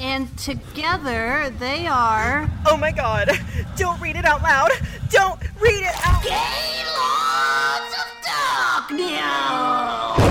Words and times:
And 0.00 0.36
together 0.38 1.52
they 1.58 1.86
are. 1.86 2.48
Oh 2.66 2.76
my 2.76 2.92
god! 2.92 3.30
Don't 3.76 4.00
read 4.00 4.16
it 4.16 4.24
out 4.24 4.42
loud! 4.42 4.70
Don't 5.10 5.40
read 5.60 5.82
it 5.82 5.94
out 6.06 6.22
Gaylords 6.22 7.94
of 7.98 8.08
Darkness! 8.88 10.24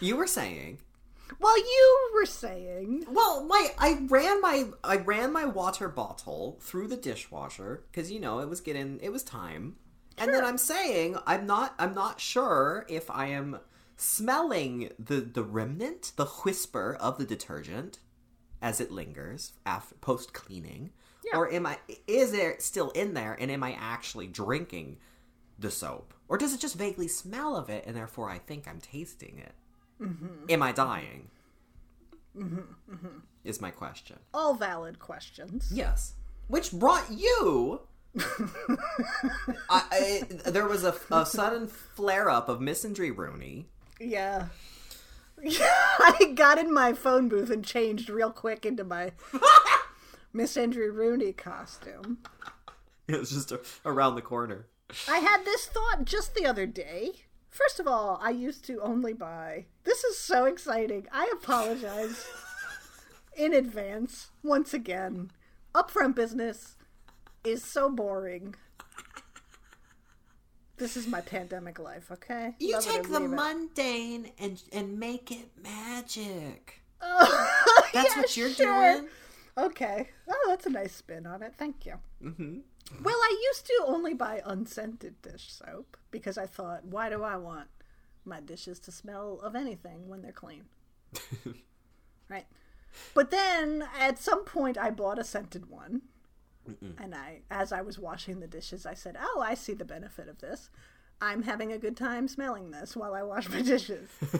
You 0.00 0.16
were 0.16 0.26
saying. 0.26 0.78
well, 1.40 1.58
you 1.58 2.10
were 2.14 2.26
saying. 2.26 3.04
Well, 3.10 3.44
my 3.44 3.68
I 3.78 3.98
ran 4.08 4.40
my 4.40 4.66
I 4.84 4.96
ran 4.98 5.32
my 5.32 5.44
water 5.44 5.88
bottle 5.88 6.58
through 6.60 6.88
the 6.88 6.96
dishwasher 6.96 7.84
because 7.90 8.10
you 8.10 8.20
know 8.20 8.38
it 8.40 8.48
was 8.48 8.60
getting 8.60 9.00
it 9.02 9.10
was 9.12 9.22
time, 9.24 9.76
Sure. 10.16 10.24
and 10.26 10.34
then 10.34 10.44
I'm 10.44 10.58
saying 10.58 11.16
I'm 11.26 11.46
not 11.46 11.74
I'm 11.78 11.94
not 11.94 12.20
sure 12.20 12.86
if 12.88 13.10
I 13.10 13.26
am 13.28 13.58
smelling 13.98 14.90
the 14.98 15.16
the 15.20 15.42
remnant 15.42 16.12
the 16.16 16.24
whisper 16.24 16.96
of 17.00 17.18
the 17.18 17.24
detergent 17.24 17.98
as 18.62 18.80
it 18.80 18.90
lingers 18.90 19.52
after 19.66 19.94
post 19.96 20.32
cleaning, 20.32 20.90
or 21.34 21.52
am 21.52 21.66
I 21.66 21.78
is 22.06 22.32
it 22.32 22.62
still 22.62 22.90
in 22.90 23.14
there 23.14 23.36
and 23.38 23.50
am 23.50 23.62
I 23.62 23.76
actually 23.78 24.28
drinking 24.28 24.98
the 25.58 25.70
soap, 25.70 26.14
or 26.28 26.38
does 26.38 26.54
it 26.54 26.60
just 26.60 26.76
vaguely 26.76 27.08
smell 27.08 27.56
of 27.56 27.68
it 27.68 27.84
and 27.86 27.96
therefore 27.96 28.30
I 28.30 28.38
think 28.38 28.66
I'm 28.66 28.80
tasting 28.80 29.38
it? 29.38 29.52
Mm-hmm. 30.00 30.50
Am 30.50 30.62
I 30.62 30.72
dying? 30.72 31.28
Mm-hmm. 32.36 32.94
Mm-hmm. 32.94 33.18
Is 33.44 33.60
my 33.60 33.70
question. 33.70 34.18
All 34.32 34.54
valid 34.54 34.98
questions. 34.98 35.70
Yes. 35.72 36.14
Which 36.46 36.72
brought 36.72 37.10
you. 37.10 37.80
I, 39.68 39.82
I, 39.90 40.22
there 40.46 40.66
was 40.66 40.84
a, 40.84 40.94
a 41.10 41.26
sudden 41.26 41.66
flare 41.66 42.30
up 42.30 42.48
of 42.48 42.60
misandry 42.60 43.14
Rooney. 43.16 43.68
Yeah. 43.98 44.46
Yeah, 45.42 45.60
I 45.98 46.32
got 46.34 46.58
in 46.58 46.72
my 46.72 46.92
phone 46.92 47.28
booth 47.28 47.50
and 47.50 47.64
changed 47.64 48.08
real 48.10 48.30
quick 48.30 48.66
into 48.66 48.84
my 48.84 49.12
Miss 50.32 50.56
Andrew 50.56 50.90
Rooney 50.90 51.32
costume. 51.32 52.18
It 53.06 53.18
was 53.18 53.30
just 53.30 53.52
a, 53.52 53.60
around 53.84 54.16
the 54.16 54.22
corner. 54.22 54.66
I 55.08 55.18
had 55.18 55.44
this 55.44 55.66
thought 55.66 56.04
just 56.04 56.34
the 56.34 56.46
other 56.46 56.66
day. 56.66 57.12
First 57.50 57.80
of 57.80 57.86
all, 57.86 58.18
I 58.22 58.30
used 58.30 58.64
to 58.66 58.80
only 58.80 59.12
buy. 59.12 59.66
This 59.84 60.04
is 60.04 60.18
so 60.18 60.44
exciting. 60.44 61.06
I 61.12 61.30
apologize 61.32 62.26
in 63.36 63.54
advance 63.54 64.30
once 64.42 64.74
again. 64.74 65.30
Upfront 65.74 66.14
business 66.14 66.76
is 67.44 67.64
so 67.64 67.88
boring. 67.90 68.54
This 70.78 70.96
is 70.96 71.06
my 71.06 71.20
pandemic 71.20 71.78
life, 71.78 72.10
okay? 72.12 72.54
You 72.60 72.74
Love 72.74 72.84
take 72.84 73.08
the 73.08 73.20
leave 73.20 73.32
it. 73.32 73.34
mundane 73.36 74.30
and 74.38 74.62
and 74.72 74.98
make 74.98 75.30
it 75.30 75.50
magic. 75.62 76.80
Oh, 77.00 77.82
That's 77.92 78.14
yeah, 78.14 78.20
what 78.20 78.36
you're 78.36 78.50
sure. 78.50 78.92
doing. 78.94 79.08
Okay. 79.56 80.08
Oh, 80.30 80.44
that's 80.48 80.66
a 80.66 80.70
nice 80.70 80.94
spin 80.94 81.26
on 81.26 81.42
it. 81.42 81.52
Thank 81.58 81.84
you. 81.84 81.94
Mm-hmm. 82.22 82.58
Well, 83.02 83.16
I 83.16 83.42
used 83.50 83.66
to 83.66 83.82
only 83.86 84.14
buy 84.14 84.40
unscented 84.44 85.20
dish 85.20 85.52
soap 85.52 85.96
because 86.12 86.38
I 86.38 86.46
thought, 86.46 86.84
why 86.84 87.08
do 87.10 87.24
I 87.24 87.36
want 87.36 87.66
my 88.24 88.40
dishes 88.40 88.78
to 88.80 88.92
smell 88.92 89.40
of 89.42 89.56
anything 89.56 90.08
when 90.08 90.22
they're 90.22 90.30
clean? 90.30 90.64
right. 92.28 92.46
But 93.14 93.32
then 93.32 93.84
at 93.98 94.18
some 94.18 94.44
point, 94.44 94.78
I 94.78 94.90
bought 94.90 95.18
a 95.18 95.24
scented 95.24 95.68
one. 95.68 96.02
And 96.98 97.14
I, 97.14 97.40
as 97.50 97.72
I 97.72 97.82
was 97.82 97.98
washing 97.98 98.40
the 98.40 98.46
dishes, 98.46 98.86
I 98.86 98.94
said, 98.94 99.16
"Oh, 99.20 99.42
I 99.44 99.54
see 99.54 99.74
the 99.74 99.84
benefit 99.84 100.28
of 100.28 100.38
this. 100.38 100.70
I'm 101.20 101.42
having 101.42 101.72
a 101.72 101.78
good 101.78 101.96
time 101.96 102.28
smelling 102.28 102.70
this 102.70 102.96
while 102.96 103.14
I 103.14 103.22
wash 103.22 103.48
my 103.48 103.62
dishes." 103.62 104.08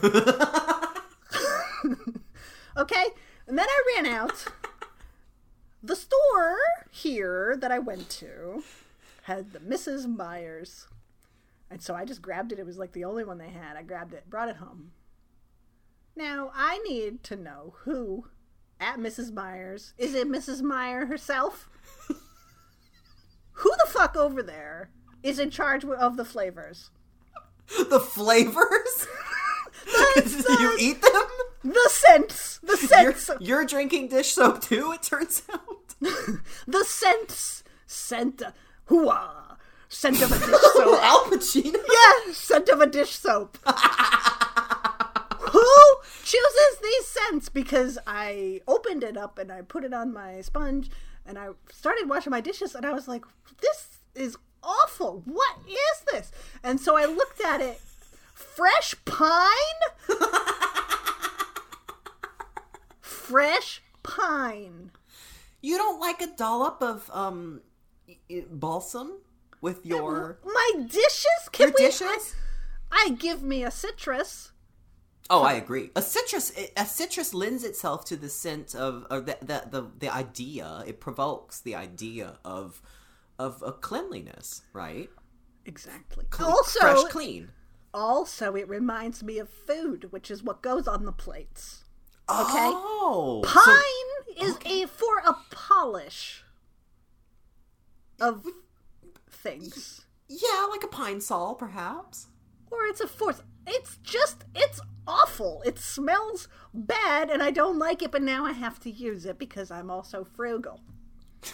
okay, 2.76 3.06
and 3.46 3.58
then 3.58 3.66
I 3.68 3.94
ran 3.94 4.06
out. 4.06 4.46
The 5.82 5.96
store 5.96 6.58
here 6.90 7.56
that 7.60 7.70
I 7.70 7.78
went 7.78 8.08
to 8.10 8.64
had 9.22 9.52
the 9.52 9.60
Mrs. 9.60 10.06
Meyer's. 10.06 10.88
And 11.70 11.82
so 11.82 11.94
I 11.94 12.04
just 12.04 12.22
grabbed 12.22 12.50
it. 12.50 12.58
It 12.58 12.66
was 12.66 12.78
like 12.78 12.92
the 12.92 13.04
only 13.04 13.24
one 13.24 13.38
they 13.38 13.50
had. 13.50 13.76
I 13.76 13.82
grabbed 13.82 14.14
it, 14.14 14.28
brought 14.28 14.48
it 14.48 14.56
home. 14.56 14.92
Now, 16.16 16.50
I 16.54 16.78
need 16.78 17.22
to 17.24 17.36
know 17.36 17.74
who 17.84 18.26
at 18.80 18.98
Mrs. 18.98 19.32
Meyer's 19.32 19.92
is 19.98 20.14
it 20.14 20.28
Mrs. 20.28 20.62
Meyer 20.62 21.06
herself? 21.06 21.68
who 23.52 23.70
the 23.84 23.90
fuck 23.90 24.16
over 24.16 24.42
there 24.42 24.90
is 25.22 25.38
in 25.38 25.50
charge 25.50 25.84
of 25.84 26.16
the 26.16 26.24
flavors? 26.24 26.90
The 27.90 28.00
flavors? 28.00 29.06
you 30.26 30.76
eat 30.78 31.02
them? 31.02 31.22
The 31.64 31.88
scents! 31.90 32.58
The 32.62 32.78
You're, 33.02 33.12
scents! 33.12 33.30
you're 33.40 33.64
drinking 33.66 34.08
dish 34.08 34.32
soap 34.32 34.62
too, 34.62 34.92
it 34.92 35.02
turns 35.02 35.42
out. 35.52 35.94
the 36.66 36.84
scents! 36.84 37.62
Scent. 37.86 38.42
Hooah! 38.88 39.56
Scent 39.88 40.22
of 40.22 40.32
a 40.32 40.38
dish 40.38 40.60
soap. 40.74 41.02
Al 41.02 41.24
Pacino? 41.24 41.76
Yeah, 41.76 42.32
scent 42.32 42.68
of 42.68 42.80
a 42.80 42.86
dish 42.86 43.10
soap. 43.16 43.58
Chooses 46.28 46.78
these 46.82 47.06
scents? 47.06 47.48
Because 47.48 47.98
I 48.06 48.60
opened 48.68 49.02
it 49.02 49.16
up 49.16 49.38
and 49.38 49.50
I 49.50 49.62
put 49.62 49.82
it 49.82 49.94
on 49.94 50.12
my 50.12 50.42
sponge 50.42 50.90
and 51.24 51.38
I 51.38 51.48
started 51.72 52.06
washing 52.06 52.30
my 52.30 52.42
dishes 52.42 52.74
and 52.74 52.84
I 52.84 52.92
was 52.92 53.08
like, 53.08 53.24
this 53.62 54.00
is 54.14 54.36
awful. 54.62 55.22
What 55.24 55.56
is 55.66 56.04
this? 56.12 56.30
And 56.62 56.78
so 56.78 56.98
I 56.98 57.06
looked 57.06 57.40
at 57.40 57.62
it. 57.62 57.80
Fresh 58.34 58.94
pine? 59.06 59.80
Fresh 63.00 63.82
pine. 64.02 64.90
You 65.62 65.78
don't 65.78 65.98
like 65.98 66.20
a 66.20 66.26
dollop 66.26 66.82
of 66.82 67.10
um 67.12 67.62
balsam 68.50 69.18
with 69.62 69.84
your 69.86 70.38
My 70.44 70.72
dishes? 70.86 71.48
Can 71.52 71.68
your 71.68 71.74
we? 71.78 71.86
dishes? 71.86 72.34
I, 72.92 73.06
I 73.06 73.10
give 73.14 73.42
me 73.42 73.64
a 73.64 73.70
citrus. 73.70 74.52
Oh, 75.30 75.42
I 75.42 75.54
agree. 75.54 75.90
A 75.94 76.00
citrus, 76.00 76.52
a 76.76 76.86
citrus 76.86 77.34
lends 77.34 77.62
itself 77.62 78.04
to 78.06 78.16
the 78.16 78.28
scent 78.30 78.74
of, 78.74 79.06
or 79.10 79.20
the 79.20 79.36
the 79.42 79.62
the, 79.70 79.90
the 79.98 80.08
idea. 80.08 80.82
It 80.86 81.00
provokes 81.00 81.60
the 81.60 81.74
idea 81.74 82.38
of 82.44 82.80
of 83.38 83.62
a 83.62 83.72
cleanliness, 83.72 84.62
right? 84.72 85.10
Exactly. 85.66 86.24
Cle- 86.30 86.46
also, 86.46 86.80
fresh, 86.80 87.04
clean. 87.10 87.50
Also, 87.92 88.54
it 88.54 88.68
reminds 88.68 89.22
me 89.22 89.38
of 89.38 89.48
food, 89.50 90.10
which 90.12 90.30
is 90.30 90.42
what 90.42 90.62
goes 90.62 90.88
on 90.88 91.04
the 91.04 91.12
plates. 91.12 91.84
Oh, 92.30 93.42
so- 93.44 93.50
Pine 93.50 94.46
is 94.48 94.56
a 94.64 94.86
for 94.86 95.18
a 95.26 95.34
polish 95.50 96.42
of 98.20 98.44
things, 99.30 100.06
yeah, 100.28 100.66
like 100.70 100.82
a 100.82 100.88
Pine-Sol, 100.88 101.54
perhaps. 101.54 102.26
or 102.70 102.84
it's 102.84 103.00
a 103.00 103.06
fourth. 103.06 103.42
It's 103.66 103.96
just 103.98 104.44
it's 104.54 104.80
awful. 105.08 105.62
It 105.64 105.78
smells 105.78 106.46
bad, 106.72 107.30
and 107.30 107.42
I 107.42 107.50
don't 107.50 107.78
like 107.78 108.02
it. 108.02 108.12
But 108.12 108.22
now 108.22 108.44
I 108.44 108.52
have 108.52 108.78
to 108.80 108.90
use 108.90 109.24
it 109.26 109.38
because 109.38 109.70
I'm 109.72 109.90
also 109.90 110.22
frugal. 110.24 110.80
I'm 111.44 111.50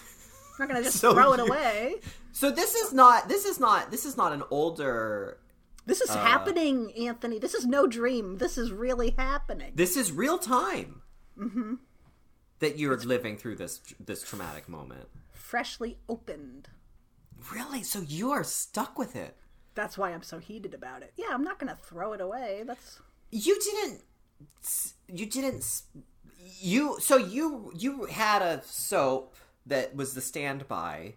not 0.58 0.68
gonna 0.68 0.82
just 0.82 0.98
So 1.00 1.14
throw 1.14 1.32
it 1.32 1.38
you- 1.38 1.46
away. 1.46 1.94
So 2.32 2.50
this 2.50 2.74
is 2.74 2.92
not 2.92 3.28
this 3.28 3.44
is 3.44 3.58
not 3.60 3.90
this 3.90 4.04
is 4.04 4.16
not 4.16 4.32
an 4.32 4.42
older. 4.50 5.38
This 5.86 6.00
is 6.00 6.10
happening, 6.10 6.92
Anthony. 6.96 7.38
This 7.38 7.52
is 7.54 7.66
no 7.66 7.86
dream. 7.86 8.38
This 8.38 8.56
is 8.56 8.72
really 8.72 9.10
happening. 9.18 9.72
This 9.74 9.96
is 9.98 10.10
real 10.12 10.38
time. 10.38 11.02
Mm-hmm. 11.38 11.74
That 12.60 12.78
you're 12.78 12.96
living 12.98 13.36
through 13.36 13.56
this 13.56 13.80
this 14.04 14.22
traumatic 14.22 14.68
moment. 14.68 15.08
Freshly 15.32 15.98
opened. 16.08 16.68
Really? 17.52 17.82
So 17.82 18.00
you 18.00 18.30
are 18.30 18.42
stuck 18.44 18.98
with 18.98 19.14
it. 19.14 19.36
That's 19.74 19.98
why 19.98 20.10
I'm 20.12 20.22
so 20.22 20.38
heated 20.38 20.72
about 20.72 21.02
it. 21.02 21.12
Yeah, 21.16 21.26
I'm 21.32 21.44
not 21.44 21.58
gonna 21.58 21.76
throw 21.82 22.12
it 22.14 22.20
away. 22.20 22.62
That's 22.66 23.00
you 23.34 23.58
didn't 23.58 24.00
you 25.08 25.26
didn't 25.26 25.82
you 26.60 26.96
so 27.00 27.16
you 27.16 27.72
you 27.74 28.04
had 28.04 28.40
a 28.42 28.62
soap 28.64 29.34
that 29.66 29.94
was 29.96 30.14
the 30.14 30.20
standby 30.20 31.14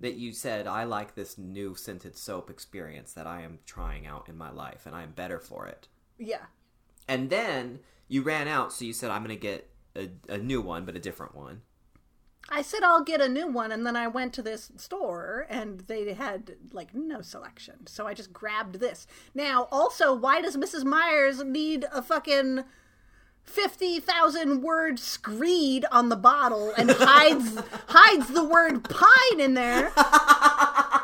that 0.00 0.14
you 0.14 0.32
said 0.32 0.66
i 0.66 0.82
like 0.82 1.14
this 1.14 1.38
new 1.38 1.76
scented 1.76 2.18
soap 2.18 2.50
experience 2.50 3.12
that 3.12 3.26
i 3.26 3.40
am 3.42 3.60
trying 3.66 4.04
out 4.04 4.28
in 4.28 4.36
my 4.36 4.50
life 4.50 4.84
and 4.84 4.96
i'm 4.96 5.12
better 5.12 5.38
for 5.38 5.68
it 5.68 5.86
yeah. 6.18 6.46
and 7.06 7.30
then 7.30 7.78
you 8.08 8.20
ran 8.20 8.48
out 8.48 8.72
so 8.72 8.84
you 8.84 8.92
said 8.92 9.12
i'm 9.12 9.22
gonna 9.22 9.36
get 9.36 9.70
a, 9.94 10.08
a 10.28 10.38
new 10.38 10.60
one 10.60 10.84
but 10.84 10.96
a 10.96 11.00
different 11.00 11.36
one 11.36 11.62
I 12.48 12.62
said 12.62 12.82
I'll 12.82 13.04
get 13.04 13.20
a 13.20 13.28
new 13.28 13.46
one, 13.46 13.70
and 13.70 13.86
then 13.86 13.96
I 13.96 14.08
went 14.08 14.32
to 14.34 14.42
this 14.42 14.72
store 14.76 15.46
and 15.48 15.80
they 15.80 16.14
had 16.14 16.56
like 16.72 16.94
no 16.94 17.20
selection. 17.20 17.86
So 17.86 18.06
I 18.06 18.14
just 18.14 18.32
grabbed 18.32 18.76
this. 18.80 19.06
Now, 19.34 19.68
also, 19.70 20.14
why 20.14 20.40
does 20.40 20.56
Mrs. 20.56 20.84
Meyer's 20.84 21.44
need 21.44 21.86
a 21.92 22.02
fucking 22.02 22.64
50,000 23.44 24.62
word 24.62 24.98
screed 24.98 25.84
on 25.92 26.08
the 26.08 26.16
bottle 26.16 26.72
and 26.76 26.90
hides 26.98 27.56
hides 27.88 28.28
the 28.28 28.44
word 28.44 28.84
pine 28.84 29.40
in 29.40 29.54
there? 29.54 29.92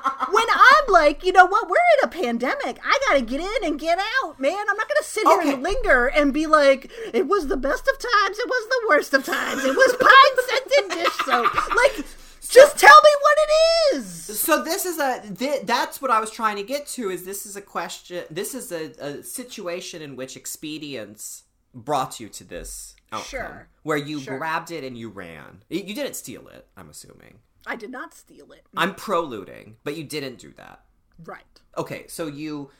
I'm 0.87 0.93
like, 0.93 1.25
you 1.25 1.33
know 1.33 1.47
what, 1.47 1.69
we're 1.69 1.77
in 2.03 2.05
a 2.05 2.09
pandemic. 2.09 2.79
I 2.85 2.99
gotta 3.09 3.23
get 3.23 3.41
in 3.41 3.65
and 3.65 3.79
get 3.79 3.99
out, 4.25 4.39
man. 4.41 4.55
I'm 4.69 4.77
not 4.77 4.89
gonna 4.89 5.03
sit 5.03 5.27
here 5.27 5.39
Okay. 5.41 5.53
and 5.55 5.63
linger 5.63 6.07
and 6.07 6.33
be 6.33 6.47
like, 6.47 6.91
it 7.13 7.27
was 7.29 7.49
the 7.49 7.57
best 7.57 7.89
of 7.89 7.99
times, 7.99 8.39
it 8.39 8.49
was 8.49 8.69
the 8.69 8.87
worst 8.89 9.15
of 9.15 9.25
times, 9.25 9.65
it 9.65 9.75
was 9.77 9.97
pine 10.01 10.45
scented 10.49 10.99
dish 11.05 11.15
soap. 11.25 11.55
Like, 11.77 12.05
just 12.49 12.79
tell 12.79 13.01
me 13.03 13.11
what 13.21 13.39
it 13.39 13.97
is. 13.97 14.41
So 14.41 14.63
this 14.63 14.87
is 14.87 14.99
a 14.99 15.21
th- 15.35 15.63
that's 15.65 16.01
what 16.01 16.11
I 16.13 16.21
was 16.21 16.31
trying 16.31 16.57
to 16.57 16.63
get 16.63 16.87
to 16.89 17.11
is 17.11 17.25
this 17.25 17.45
is 17.45 17.57
a 17.57 17.61
question 17.61 18.25
this 18.31 18.55
is 18.55 18.71
a, 18.71 18.93
a 19.01 19.23
situation 19.25 20.01
in 20.01 20.15
which 20.15 20.37
expedience 20.37 21.43
brought 21.75 22.21
you 22.21 22.29
to 22.29 22.45
this 22.45 22.95
outcome 23.13 23.25
Sure. 23.29 23.69
where 23.83 23.97
you 23.97 24.21
Sure. 24.21 24.39
grabbed 24.39 24.71
it 24.71 24.85
and 24.85 24.97
you 24.97 25.09
ran. 25.09 25.63
You 25.69 25.95
didn't 25.95 26.15
steal 26.15 26.47
it, 26.49 26.67
I'm 26.77 26.89
assuming. 26.89 27.41
I 27.67 27.77
did 27.77 27.91
not 27.91 28.15
steal 28.15 28.53
it. 28.53 28.67
I'm 28.77 28.95
pro 28.95 29.21
looting, 29.23 29.77
but 29.85 29.97
you 29.97 30.05
didn't 30.05 30.39
do 30.39 30.53
that. 30.57 30.85
Right. 31.25 31.43
Okay, 31.77 32.07
so 32.09 32.27
you 32.27 32.71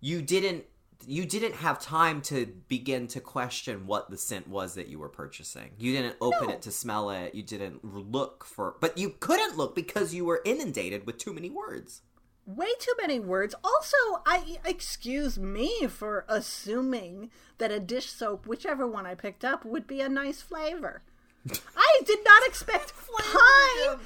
you 0.00 0.22
didn't 0.22 0.64
you 1.06 1.24
didn't 1.24 1.54
have 1.54 1.80
time 1.80 2.20
to 2.22 2.46
begin 2.68 3.06
to 3.08 3.20
question 3.20 3.86
what 3.86 4.10
the 4.10 4.16
scent 4.18 4.48
was 4.48 4.74
that 4.74 4.88
you 4.88 4.98
were 4.98 5.08
purchasing. 5.08 5.70
You 5.78 5.92
didn't 5.92 6.16
open 6.20 6.48
No. 6.48 6.54
it 6.54 6.62
to 6.62 6.70
smell 6.72 7.10
it. 7.10 7.34
You 7.34 7.42
didn't 7.42 7.84
look 7.84 8.44
for 8.44 8.76
but 8.80 8.96
you 8.98 9.10
couldn't 9.20 9.56
look 9.56 9.74
because 9.74 10.14
you 10.14 10.24
were 10.24 10.40
inundated 10.44 11.06
with 11.06 11.18
too 11.18 11.32
many 11.32 11.50
words. 11.50 12.02
Way 12.46 12.68
too 12.80 12.94
many 13.00 13.20
words. 13.20 13.54
Also, 13.62 13.96
I 14.24 14.58
excuse 14.64 15.38
me 15.38 15.86
for 15.86 16.24
assuming 16.28 17.30
that 17.58 17.70
a 17.70 17.78
dish 17.78 18.06
soap, 18.10 18.46
whichever 18.46 18.86
one 18.86 19.04
I 19.06 19.14
picked 19.14 19.44
up, 19.44 19.64
would 19.66 19.86
be 19.86 20.00
a 20.00 20.08
nice 20.08 20.40
flavor. 20.40 21.02
I 21.76 22.00
did 22.06 22.20
not 22.24 22.46
expect 22.46 22.94
pine. 22.96 23.98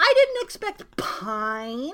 I 0.00 0.14
didn't 0.16 0.42
expect 0.42 0.96
pine. 0.96 1.92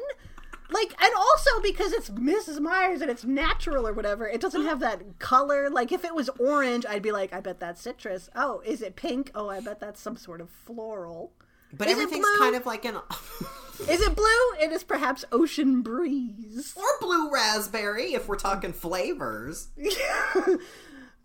Like, 0.71 0.95
and 1.03 1.15
also 1.15 1.51
because 1.63 1.93
it's 1.93 2.11
Mrs. 2.11 2.61
Meyer's 2.61 3.01
and 3.01 3.11
it's 3.11 3.25
natural 3.25 3.87
or 3.87 3.93
whatever, 3.93 4.27
it 4.29 4.41
doesn't 4.41 4.65
have 4.65 4.81
that 4.81 5.19
color. 5.19 5.71
Like, 5.71 5.93
if 5.93 6.05
it 6.05 6.15
was 6.15 6.29
orange, 6.41 6.85
I'd 6.89 7.03
be 7.03 7.13
like, 7.13 7.33
I 7.33 7.41
bet 7.41 7.61
that's 7.61 7.81
citrus. 7.81 8.29
Oh, 8.35 8.63
is 8.65 8.83
it 8.83 8.97
pink? 8.97 9.31
Oh, 9.35 9.49
I 9.49 9.61
bet 9.61 9.79
that's 9.81 10.01
some 10.01 10.17
sort 10.17 10.41
of 10.41 10.51
floral. 10.51 11.33
But 11.73 11.89
Is 11.89 11.93
everything's 11.93 12.27
kind 12.39 12.55
of 12.57 12.65
like 12.65 12.85
an 12.85 12.97
Is 13.89 14.01
it 14.01 14.17
blue? 14.17 14.53
It 14.61 14.73
is 14.73 14.83
perhaps 14.85 15.25
ocean 15.31 15.83
breeze. 15.83 16.73
or 16.77 16.85
blue 17.01 17.31
raspberry 17.31 18.15
if 18.15 18.27
we're 18.27 18.37
talking 18.37 18.73
flavors. 18.73 19.69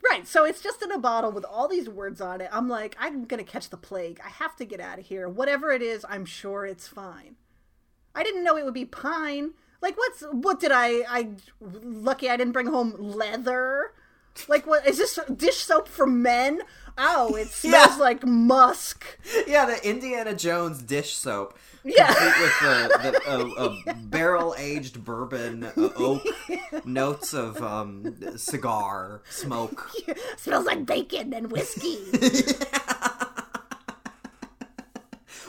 Right, 0.04 0.28
so 0.28 0.46
it's 0.46 0.62
just 0.62 0.82
in 0.82 0.92
a 0.92 0.98
bottle 0.98 1.32
with 1.32 1.46
all 1.46 1.68
these 1.68 1.88
words 1.88 2.22
on 2.22 2.42
it. 2.42 2.50
I'm 2.52 2.68
like, 2.68 2.96
I'm 3.00 3.26
gonna 3.26 3.44
catch 3.44 3.70
the 3.70 3.78
plague. 3.78 4.20
I 4.26 4.30
have 4.30 4.56
to 4.58 4.66
get 4.66 4.80
out 4.80 5.00
of 5.00 5.06
here. 5.06 5.30
Whatever 5.30 5.72
it 5.72 5.82
is, 5.82 6.06
I'm 6.10 6.26
sure 6.26 6.66
it's 6.66 6.88
fine. 6.88 7.36
I 8.16 8.24
didn't 8.24 8.44
know 8.44 8.58
it 8.58 8.66
would 8.66 8.74
be 8.74 8.86
pine. 8.86 9.52
Like, 9.82 9.98
what's 9.98 10.22
what 10.32 10.60
did 10.60 10.72
I? 10.72 11.04
I 11.08 11.30
lucky 11.60 12.30
I 12.30 12.38
didn't 12.38 12.54
bring 12.54 12.68
home 12.68 12.96
leather. 12.98 13.94
Like, 14.48 14.66
what 14.66 14.88
is 14.88 14.98
this 14.98 15.20
dish 15.36 15.58
soap 15.58 15.88
for 15.88 16.08
men? 16.08 16.62
Oh, 16.98 17.36
it 17.36 17.48
smells 17.52 17.92
Yeah. 17.92 18.04
like 18.04 18.26
musk. 18.26 19.06
Yeah, 19.48 19.66
the 19.66 19.88
Indiana 19.90 20.36
Jones 20.36 20.82
dish 20.82 21.14
soap. 21.14 21.58
Yeah. 21.84 22.14
Complete 22.14 22.42
with 22.42 22.60
the, 22.60 23.22
the 23.26 23.88
a, 23.88 23.92
a 23.92 23.94
barrel 23.96 24.54
aged 24.58 25.04
bourbon 25.04 25.64
uh, 25.64 25.72
oak 25.96 26.22
notes 26.86 27.34
of 27.34 27.62
um, 27.64 28.16
cigar 28.38 29.24
smoke. 29.30 29.90
smells 30.38 30.66
like 30.66 30.86
bacon 30.86 31.34
and 31.34 31.52
whiskey. 31.52 31.98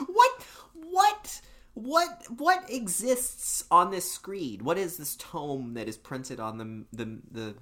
What 0.07 0.31
what 0.73 1.41
what 1.75 2.23
what 2.37 2.69
exists 2.69 3.63
on 3.69 3.91
this 3.91 4.11
screed? 4.11 4.61
What 4.63 4.77
is 4.77 4.97
this 4.97 5.15
tome 5.15 5.73
that 5.75 5.87
is 5.87 5.97
printed 5.97 6.39
on 6.39 6.57
the 6.57 6.85
the 7.05 7.21
the 7.31 7.55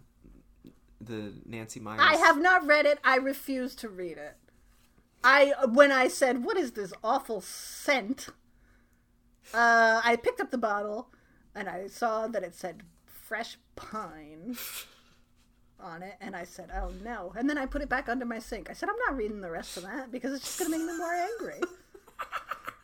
the 1.06 1.34
Nancy 1.46 1.80
Myers? 1.80 2.02
I 2.02 2.16
have 2.18 2.42
not 2.42 2.66
read 2.66 2.86
it. 2.86 3.00
I 3.04 3.18
refuse 3.18 3.76
to 3.76 3.90
read 3.90 4.18
it. 4.18 4.38
I 5.24 5.54
when 5.68 5.92
I 5.92 6.08
said, 6.08 6.44
"What 6.44 6.58
is 6.58 6.72
this 6.72 6.94
awful 7.04 7.42
scent?" 7.42 8.30
Uh, 9.54 10.02
I 10.04 10.16
picked 10.16 10.40
up 10.40 10.52
the 10.52 10.58
bottle 10.58 11.10
and 11.54 11.68
I 11.68 11.88
saw 11.88 12.28
that 12.28 12.44
it 12.44 12.56
said 12.56 12.84
"fresh 13.06 13.58
pine" 13.76 14.58
on 15.80 16.04
it, 16.04 16.16
and 16.22 16.36
I 16.36 16.44
said, 16.44 16.72
"Oh 16.74 16.92
no!" 17.04 17.34
And 17.36 17.50
then 17.50 17.58
I 17.58 17.66
put 17.66 17.82
it 17.82 17.90
back 17.90 18.10
under 18.10 18.26
my 18.26 18.40
sink. 18.40 18.70
I 18.70 18.74
said, 18.74 18.90
"I'm 18.90 19.00
not 19.08 19.18
reading 19.18 19.42
the 19.42 19.52
rest 19.52 19.78
of 19.78 19.84
that 19.84 20.12
because 20.12 20.34
it's 20.34 20.46
just 20.46 20.60
going 20.60 20.72
to 20.72 20.78
make 20.78 20.88
me 20.88 20.98
more 20.98 21.14
angry." 21.14 21.62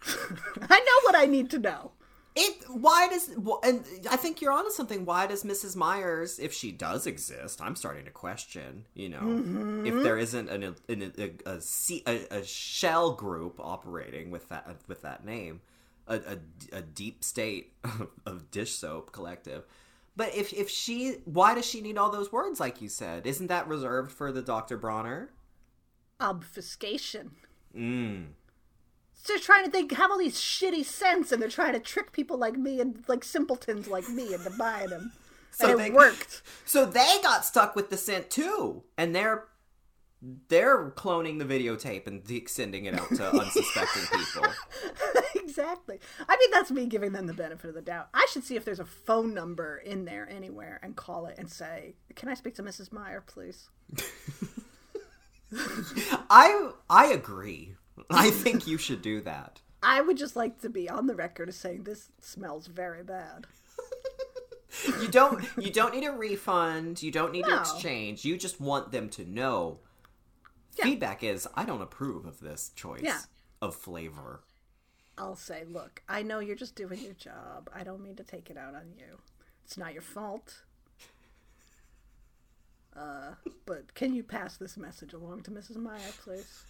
I 0.70 0.80
know 0.80 1.00
what 1.04 1.16
I 1.16 1.26
need 1.26 1.50
to 1.52 1.60
know. 1.60 1.92
It 2.40 2.64
why 2.70 3.08
does 3.08 3.30
and 3.64 3.84
I 4.12 4.16
think 4.16 4.42
you're 4.42 4.52
onto 4.52 4.70
something. 4.70 5.06
Why 5.06 5.26
does 5.28 5.44
Mrs. 5.44 5.76
Meyer's, 5.76 6.38
if 6.40 6.54
she 6.54 6.72
does 6.72 7.08
exist, 7.08 7.62
I'm 7.62 7.76
starting 7.76 8.06
to 8.06 8.12
question. 8.12 8.86
You 8.94 9.10
know, 9.10 9.20
Mm-hmm. 9.22 9.88
if 9.88 10.04
there 10.04 10.18
isn't 10.18 10.48
an, 10.50 10.76
an, 10.88 11.14
a, 11.18 11.32
a, 11.50 11.60
a, 12.06 12.38
a 12.40 12.44
shell 12.46 13.14
group 13.14 13.60
operating 13.60 14.30
with 14.30 14.50
that 14.50 14.78
with 14.88 15.02
that 15.02 15.26
name, 15.26 15.62
a, 16.08 16.16
a, 16.18 16.78
a 16.78 16.82
deep 16.82 17.24
state 17.24 17.74
of 18.26 18.52
dish 18.52 18.74
soap 18.76 19.12
collective. 19.12 19.66
But 20.16 20.36
if 20.36 20.52
if 20.54 20.70
she, 20.70 21.18
why 21.26 21.56
does 21.56 21.66
she 21.66 21.82
need 21.82 21.98
all 21.98 22.12
those 22.12 22.32
words? 22.32 22.60
Like 22.60 22.82
you 22.82 22.90
said, 22.90 23.26
isn't 23.28 23.48
that 23.48 23.68
reserved 23.68 24.12
for 24.12 24.32
the 24.32 24.42
Dr. 24.42 24.78
Bronner? 24.78 25.30
Obfuscation. 26.20 27.32
Mm. 27.76 28.28
They're 29.28 29.40
trying 29.40 29.66
to 29.66 29.72
they 29.72 29.96
have 29.96 30.12
all 30.12 30.18
these 30.18 30.38
shitty 30.40 30.84
scents 30.86 31.32
and 31.32 31.42
they're 31.42 31.50
trying 31.50 31.74
to 31.74 31.80
trick 31.80 32.12
people 32.12 32.38
like 32.38 32.56
me 32.58 32.80
and 32.82 33.04
like 33.08 33.24
simpletons 33.24 33.88
like 33.88 34.08
me 34.10 34.34
into 34.34 34.50
buying 34.58 34.90
them 34.90 35.12
So 35.52 35.72
and 35.72 35.80
they- 35.80 35.88
it 35.88 35.94
worked. 35.94 36.42
So 36.66 36.86
they 36.86 37.18
got 37.24 37.46
stuck 37.46 37.76
with 37.76 37.90
the 37.90 37.98
scent 37.98 38.30
too, 38.30 38.84
and 38.98 39.16
they're 39.16 39.46
they're 40.50 40.90
cloning 40.92 41.38
the 41.38 41.46
videotape 41.46 42.08
and 42.08 42.24
de- 42.24 42.46
sending 42.48 42.86
it 42.86 42.96
out 43.00 43.08
to 43.10 43.30
unsuspecting 43.40 44.04
people. 44.20 44.52
exactly. 45.36 46.00
I 46.28 46.36
mean 46.38 46.52
that's 46.52 46.72
me 46.72 46.88
giving 46.88 47.12
them 47.12 47.28
the 47.28 47.34
benefit 47.34 47.70
of 47.70 47.76
the 47.76 47.82
doubt. 47.82 48.10
I 48.14 48.26
should 48.32 48.44
see 48.44 48.56
if 48.56 48.66
there's 48.66 48.80
a 48.80 48.86
phone 48.86 49.34
number 49.36 49.78
in 49.78 50.06
there 50.06 50.28
anywhere 50.30 50.80
and 50.84 50.96
call 50.96 51.26
it 51.28 51.36
and 51.38 51.50
say 51.50 51.96
can 52.16 52.30
i 52.30 52.34
speak 52.34 52.56
to 52.56 52.64
mrs 52.64 52.92
meyer 52.92 53.22
please? 53.26 53.70
I 56.30 56.72
I 56.90 57.06
agree. 57.08 57.76
I 58.10 58.30
think 58.44 58.68
you 58.68 58.78
should 58.78 59.02
do 59.02 59.22
that. 59.22 59.62
i 59.84 60.02
would 60.02 60.18
just 60.18 60.36
like 60.36 60.60
to 60.62 60.70
be 60.70 60.90
on 60.90 61.08
the 61.08 61.16
record 61.16 61.50
as 61.50 61.56
saying 61.56 61.84
this 61.84 62.10
smells 62.22 62.68
very 62.68 63.04
bad 63.04 63.48
You 65.02 65.08
don't 65.08 65.44
you 65.58 65.72
don't 65.72 65.94
need 65.96 66.06
a 66.06 66.12
refund. 66.12 67.02
You 67.02 67.10
don't 67.12 67.32
need 67.32 67.46
to 67.46 67.50
No. 67.52 67.60
exchange. 67.62 68.24
You 68.26 68.38
just 68.38 68.62
want 68.62 68.92
them 68.92 69.10
to 69.10 69.26
know. 69.26 69.80
Feedback 70.72 71.24
is 71.24 71.48
I 71.56 71.66
don't 71.66 71.82
approve 71.82 72.26
of 72.26 72.40
this 72.42 72.72
choice 72.76 73.02
Yeah. 73.04 73.22
of 73.62 73.76
flavor. 73.76 74.42
I'll 75.18 75.36
say, 75.36 75.64
look, 75.68 76.04
I 76.08 76.22
know 76.22 76.40
you're 76.40 76.56
just 76.56 76.76
doing 76.76 77.00
your 77.02 77.14
job. 77.14 77.72
I 77.74 77.84
don't 77.84 78.04
mean 78.04 78.16
to 78.18 78.24
take 78.24 78.52
it 78.52 78.58
out 78.58 78.76
on 78.76 78.92
you. 78.96 79.18
It's 79.66 79.78
not 79.80 79.94
your 79.94 80.04
fault. 80.04 80.62
Uh, 82.96 83.34
but 83.66 83.94
can 83.96 84.14
you 84.14 84.22
pass 84.24 84.58
this 84.58 84.78
message 84.78 85.14
along 85.14 85.42
to 85.44 85.52
Mrs. 85.52 85.78
Meyer, 85.78 86.12
please? 86.24 86.64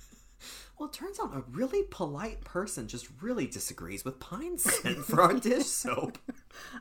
Well, 0.78 0.90
it 0.90 0.94
turns 0.94 1.20
out 1.20 1.36
a 1.36 1.42
really 1.50 1.84
polite 1.84 2.42
person 2.42 2.88
just 2.88 3.08
really 3.22 3.48
disagrees 3.48 4.06
with 4.06 4.20
pine 4.20 4.58
scent 4.58 5.00
for 5.06 5.22
our 5.22 5.34
dish 5.34 5.66
soap. 5.84 6.18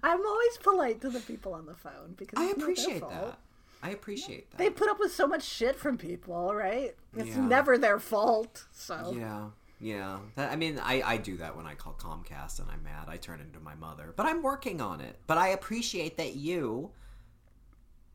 I'm 0.02 0.24
always 0.26 0.58
polite 0.58 1.00
to 1.00 1.08
the 1.10 1.20
people 1.20 1.54
on 1.54 1.66
the 1.66 1.74
phone 1.74 2.14
because 2.16 2.38
I 2.38 2.46
it's 2.50 2.58
not 2.58 2.58
their 2.58 2.64
appreciate 2.72 3.08
that. 3.08 3.38
I 3.82 3.90
appreciate 3.90 4.50
that. 4.50 4.58
They 4.58 4.70
put 4.70 4.90
up 4.90 4.98
with 4.98 5.12
so 5.14 5.26
much 5.26 5.42
shit 5.44 5.76
from 5.76 5.96
people, 5.96 6.54
right? 6.54 6.94
It's 7.16 7.28
Yeah. 7.28 7.46
never 7.46 7.78
their 7.78 7.98
fault. 7.98 8.66
So 8.72 9.14
Yeah, 9.16 9.46
yeah. 9.80 10.18
I 10.36 10.56
mean, 10.56 10.78
I, 10.82 11.02
I 11.02 11.16
do 11.18 11.36
that 11.38 11.56
when 11.56 11.66
I 11.66 11.74
call 11.74 11.94
Comcast 11.94 12.58
and 12.58 12.70
I'm 12.70 12.82
mad. 12.82 13.08
I 13.08 13.16
turn 13.16 13.40
into 13.40 13.60
my 13.60 13.74
mother. 13.74 14.12
But 14.16 14.26
I'm 14.26 14.42
working 14.42 14.80
on 14.80 15.00
it. 15.00 15.18
But 15.26 15.38
I 15.38 15.48
appreciate 15.48 16.16
that 16.18 16.34
you 16.36 16.90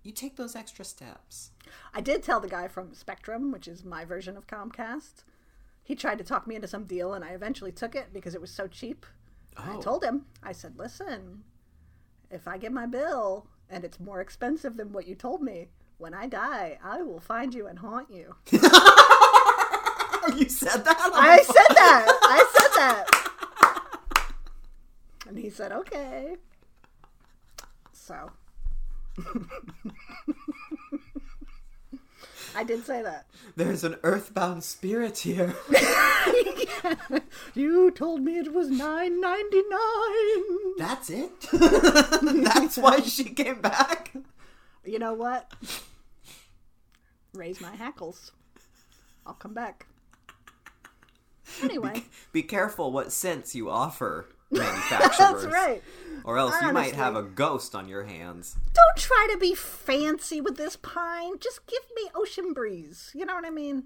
you 0.04 0.12
take 0.12 0.36
those 0.36 0.56
extra 0.56 0.84
steps. 0.84 1.52
I 1.94 2.02
did 2.02 2.24
tell 2.24 2.40
the 2.40 2.48
guy 2.48 2.68
from 2.68 2.94
Spectrum, 2.94 3.52
which 3.52 3.68
is 3.68 3.84
my 3.84 4.04
version 4.04 4.36
of 4.36 4.48
Comcast. 4.48 5.24
He 5.84 5.96
tried 5.96 6.18
to 6.20 6.24
talk 6.24 6.48
me 6.48 6.56
into 6.56 6.68
some 6.68 6.86
deal, 6.86 7.14
and 7.14 7.24
I 7.26 7.30
eventually 7.30 7.72
took 7.72 7.96
it 7.96 8.14
because 8.14 8.36
it 8.36 8.42
was 8.42 8.52
so 8.52 8.68
cheap. 8.68 9.06
I 9.58 9.76
Oh. 9.76 9.82
told 9.82 10.04
him, 10.04 10.26
I 10.42 10.52
said, 10.54 10.78
listen, 10.78 11.44
if 12.30 12.48
I 12.48 12.58
get 12.58 12.72
my 12.72 12.86
bill 12.86 13.48
and 13.70 13.84
it's 13.84 14.00
more 14.00 14.22
expensive 14.22 14.78
than 14.78 14.92
what 14.94 15.08
you 15.08 15.16
told 15.16 15.42
me, 15.42 15.70
when 15.98 16.14
I 16.14 16.28
die, 16.28 16.80
I 16.84 17.02
will 17.02 17.20
find 17.20 17.54
you 17.54 17.68
and 17.68 17.80
haunt 17.80 18.10
you. 18.10 18.36
you 18.52 18.60
said 20.50 20.84
that? 20.86 21.10
I 21.14 21.44
said 21.44 21.76
that. 21.76 22.20
I 22.24 22.46
said 22.58 22.72
that. 22.78 23.08
And 25.28 25.38
he 25.38 25.50
said, 25.50 25.72
okay. 25.72 26.38
So. 27.94 28.32
I 32.56 32.64
did 32.64 32.86
say 32.86 33.02
that. 33.02 33.26
There's 33.56 33.84
an 33.84 33.96
earthbound 34.04 34.64
spirit 34.64 35.20
here. 35.20 35.56
You 37.54 37.92
told 37.92 38.22
me 38.22 38.38
it 38.38 38.54
was 38.54 38.70
nine 38.70 39.20
ninety 39.20 39.62
nine. 39.70 40.76
That's 40.78 41.10
it? 41.10 41.32
That's 41.52 42.78
why 42.78 43.02
she 43.02 43.26
came 43.26 43.62
back? 43.62 44.14
You 44.86 45.00
know 45.00 45.14
what? 45.14 45.52
Raise 47.34 47.60
my 47.62 47.76
hackles. 47.76 48.32
I'll 49.26 49.34
come 49.34 49.54
back. 49.54 49.86
Anyway, 51.62 52.04
Be 52.32 52.44
careful 52.44 52.92
what 52.92 53.12
scents 53.12 53.54
you 53.54 53.70
offer 53.70 54.28
manufacturers. 54.50 55.18
that's 55.18 55.46
right. 55.46 55.84
Or 56.24 56.38
else 56.38 56.56
you 56.62 56.72
might 56.72 56.96
have 56.96 57.16
a 57.16 57.24
ghost 57.24 57.76
on 57.76 57.88
your 57.88 58.04
hands. 58.04 58.56
Don't 58.74 58.98
try 58.98 59.28
to 59.32 59.38
be 59.38 59.56
fancy 59.56 60.42
with 60.42 60.58
this 60.58 60.76
pine. 60.76 61.40
Just 61.40 61.66
give 61.68 61.82
me 61.96 62.10
ocean 62.16 62.54
breeze. 62.54 63.12
You 63.14 63.26
know 63.26 63.36
what 63.36 63.46
I 63.46 63.50
mean? 63.50 63.86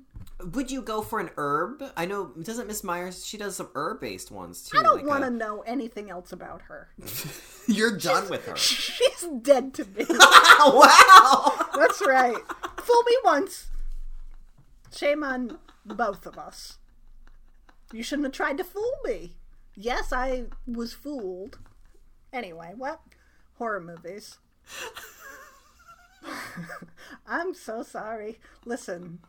Would 0.53 0.69
you 0.69 0.81
go 0.81 1.01
for 1.01 1.19
an 1.19 1.29
herb? 1.37 1.81
I 1.95 2.05
know, 2.05 2.25
doesn't 2.41 2.67
Miss 2.67 2.83
Meyer's, 2.83 3.25
she 3.25 3.37
does 3.37 3.55
some 3.55 3.69
herb 3.73 4.01
based 4.01 4.31
ones 4.31 4.63
too. 4.63 4.77
I 4.77 4.83
don't 4.83 4.97
like 4.97 5.05
want 5.05 5.23
a- 5.23 5.27
to 5.29 5.33
uh, 5.33 5.37
know 5.37 5.61
anything 5.61 6.09
else 6.09 6.33
about 6.33 6.61
her. 6.63 6.89
You're 7.67 7.97
done 7.97 8.29
with 8.29 8.45
her. 8.45 8.55
She's 8.57 9.25
dead 9.41 9.73
to 9.75 9.85
me. 9.85 10.05
wow! 10.09 11.53
That's 11.75 12.05
right. 12.05 12.35
Fool 12.77 13.03
me 13.03 13.17
once. 13.23 13.67
Shame 14.93 15.23
on 15.23 15.57
both 15.85 16.25
of 16.25 16.37
us. 16.37 16.79
You 17.93 18.03
shouldn't 18.03 18.25
have 18.25 18.33
tried 18.33 18.57
to 18.57 18.63
fool 18.63 18.93
me. 19.05 19.35
Yes, 19.75 20.11
I 20.11 20.45
was 20.67 20.93
fooled. 20.93 21.59
Anyway, 22.35 22.73
what? 22.75 22.99
Horror 23.57 23.79
movies. 23.79 24.37
I'm 27.25 27.53
so 27.53 27.81
sorry. 27.81 28.39
Listen, 28.65 29.19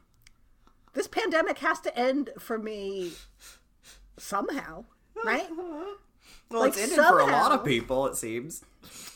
this 0.94 1.06
pandemic 1.06 1.58
has 1.58 1.78
to 1.82 1.96
end 1.96 2.30
for 2.38 2.58
me 2.58 3.12
somehow, 4.16 4.84
right? 5.24 5.46
Well, 6.48 6.60
Like, 6.60 6.74
it's 6.74 6.82
ended 6.82 6.98
for 7.06 7.18
a 7.18 7.26
lot 7.26 7.50
of 7.50 7.64
people, 7.64 8.06
it 8.06 8.14
seems. 8.16 8.64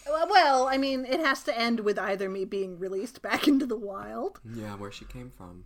Well- 0.06 0.28
Well, 0.28 0.66
I 0.66 0.76
mean, 0.78 1.04
it 1.04 1.20
has 1.20 1.44
to 1.44 1.56
end 1.56 1.78
with 1.80 1.96
either 1.96 2.28
me 2.28 2.44
being 2.44 2.76
released 2.78 3.22
back 3.22 3.46
into 3.52 3.66
the 3.66 3.76
wild 3.76 4.40
Yeah, 4.54 4.74
where 4.74 4.90
she 4.90 5.04
came 5.04 5.30
from. 5.30 5.64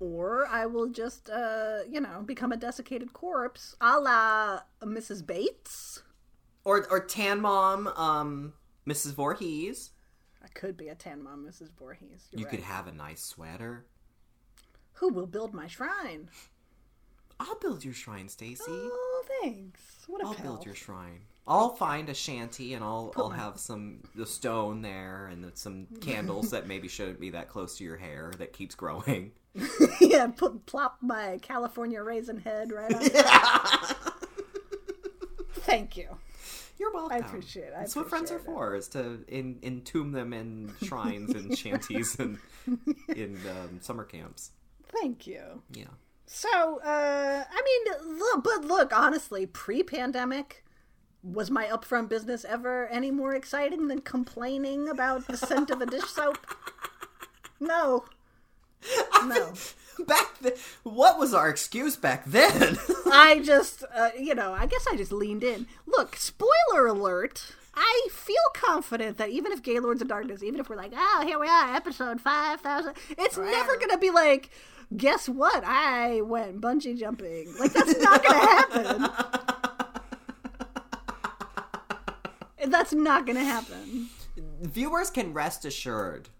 or 0.00 0.46
I 0.46 0.64
will 0.64 0.88
just, 0.88 1.28
uh, 1.28 1.80
you 1.90 2.00
know, 2.00 2.22
become 2.24 2.50
a 2.50 2.56
desiccated 2.56 3.12
corpse, 3.12 3.76
a 3.80 3.98
la 4.00 4.60
Mrs. 4.82 5.24
Bates. 5.26 6.02
Or 6.64 6.86
or 6.90 7.00
Tan 7.00 7.40
Mom, 7.40 7.88
um, 7.88 8.54
Mrs. 8.86 9.12
Voorhees. 9.14 9.90
I 10.42 10.48
could 10.48 10.76
be 10.76 10.88
a 10.88 10.94
tan 10.94 11.22
mom, 11.22 11.46
Mrs. 11.46 11.70
Voorhees. 11.78 12.28
You're 12.30 12.40
You 12.40 12.44
right. 12.46 12.50
could 12.56 12.64
have 12.64 12.86
a 12.86 12.92
nice 12.92 13.22
sweater. 13.22 13.86
Who 14.94 15.08
will 15.08 15.26
build 15.26 15.54
my 15.54 15.66
shrine? 15.66 16.28
I'll 17.40 17.58
build 17.58 17.82
your 17.84 17.94
shrine, 17.94 18.28
Stacy. 18.28 18.62
Oh, 18.68 19.24
thanks. 19.42 19.80
What 20.06 20.22
a 20.22 20.26
I'll 20.26 20.34
pal. 20.34 20.44
build 20.44 20.66
your 20.66 20.74
shrine. 20.74 21.22
I'll 21.46 21.70
find 21.74 22.08
a 22.08 22.14
shanty 22.14 22.74
and 22.74 22.84
I'll 22.84 23.12
I'll 23.16 23.30
have 23.30 23.58
some 23.58 24.02
the 24.14 24.26
stone 24.26 24.82
there 24.82 25.28
and 25.32 25.50
some 25.54 25.86
candles 26.00 26.50
that 26.50 26.66
maybe 26.66 26.88
shouldn't 26.88 27.20
be 27.20 27.30
that 27.30 27.48
close 27.48 27.76
to 27.78 27.84
your 27.84 27.96
hair 27.96 28.32
that 28.38 28.52
keeps 28.52 28.74
growing. 28.74 29.32
yeah, 30.00 30.26
put 30.28 30.66
plop 30.66 30.98
my 31.00 31.38
California 31.42 32.02
raisin 32.02 32.38
head 32.38 32.70
right 32.72 32.92
on. 32.94 33.02
top. 33.10 33.96
Thank 35.54 35.96
you. 35.96 36.08
You're 36.78 36.92
welcome. 36.92 37.16
I 37.16 37.18
appreciate 37.18 37.68
it. 37.68 37.74
I 37.76 37.80
That's 37.80 37.96
what 37.96 38.08
friends 38.08 38.30
are 38.30 38.36
it. 38.36 38.44
for: 38.44 38.74
is 38.74 38.88
to 38.88 39.24
in, 39.28 39.58
entomb 39.62 40.12
them 40.12 40.32
in 40.32 40.72
shrines 40.82 41.34
and 41.34 41.56
shanties 41.58 42.18
and 42.18 42.38
in 43.14 43.38
um, 43.48 43.80
summer 43.80 44.04
camps. 44.04 44.50
Thank 44.88 45.26
you. 45.26 45.62
Yeah. 45.72 45.86
So, 46.26 46.80
uh, 46.80 47.44
I 47.50 47.62
mean, 48.02 48.18
look, 48.18 48.44
but 48.44 48.64
look, 48.64 48.96
honestly, 48.96 49.44
pre-pandemic, 49.46 50.64
was 51.22 51.50
my 51.50 51.66
upfront 51.66 52.08
business 52.08 52.44
ever 52.44 52.86
any 52.88 53.10
more 53.10 53.34
exciting 53.34 53.88
than 53.88 54.00
complaining 54.00 54.88
about 54.88 55.26
the 55.26 55.36
scent 55.36 55.70
of 55.70 55.80
a 55.80 55.86
dish 55.86 56.04
soap? 56.04 56.38
No. 57.60 58.04
No. 59.24 59.52
Back 60.06 60.38
then, 60.40 60.52
what 60.82 61.18
was 61.18 61.34
our 61.34 61.48
excuse 61.48 61.96
back 61.96 62.24
then? 62.24 62.78
I 63.06 63.40
just, 63.44 63.84
uh, 63.94 64.10
you 64.18 64.34
know, 64.34 64.52
I 64.52 64.66
guess 64.66 64.86
I 64.90 64.96
just 64.96 65.12
leaned 65.12 65.44
in. 65.44 65.66
Look, 65.86 66.16
spoiler 66.16 66.86
alert. 66.86 67.52
I 67.74 68.08
feel 68.10 68.36
confident 68.54 69.18
that 69.18 69.30
even 69.30 69.52
if 69.52 69.62
Gaylords 69.62 70.00
of 70.02 70.08
Darkness, 70.08 70.42
even 70.42 70.60
if 70.60 70.68
we're 70.68 70.76
like, 70.76 70.92
oh, 70.96 71.22
here 71.26 71.38
we 71.38 71.48
are, 71.48 71.74
episode 71.74 72.20
5,000, 72.20 72.94
it's 73.10 73.36
never 73.36 73.76
going 73.76 73.90
to 73.90 73.98
be 73.98 74.10
like, 74.10 74.50
guess 74.96 75.28
what? 75.28 75.64
I 75.64 76.20
went 76.20 76.60
bungee 76.60 76.96
jumping. 76.98 77.52
Like, 77.58 77.72
that's 77.72 77.98
not 78.00 78.22
going 78.22 78.40
to 78.40 78.46
happen. 78.46 79.10
That's 82.70 82.94
not 82.94 83.26
going 83.26 83.36
to 83.36 83.44
happen. 83.44 84.08
Viewers 84.62 85.10
can 85.10 85.34
rest 85.34 85.66
assured. 85.66 86.30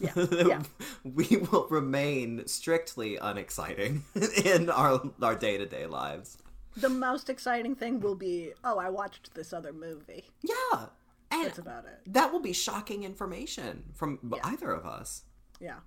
Yeah, 0.00 0.12
yeah. 0.32 0.62
we 1.04 1.36
will 1.36 1.66
remain 1.70 2.46
strictly 2.46 3.16
unexciting 3.16 4.04
in 4.44 4.70
our 4.70 5.02
our 5.22 5.34
day 5.34 5.58
to 5.58 5.66
day 5.66 5.86
lives. 5.86 6.38
The 6.76 6.88
most 6.88 7.28
exciting 7.28 7.74
thing 7.74 7.98
will 8.00 8.14
be, 8.14 8.52
oh, 8.62 8.78
I 8.78 8.88
watched 8.90 9.34
this 9.34 9.52
other 9.52 9.72
movie. 9.72 10.24
Yeah, 10.42 10.86
and 11.32 11.46
That's 11.46 11.58
about 11.58 11.84
it. 11.86 12.00
that 12.06 12.32
will 12.32 12.40
be 12.40 12.52
shocking 12.52 13.02
information 13.02 13.84
from 13.94 14.18
either 14.44 14.70
of 14.70 14.86
us. 14.86 15.24
Yeah. 15.60 15.80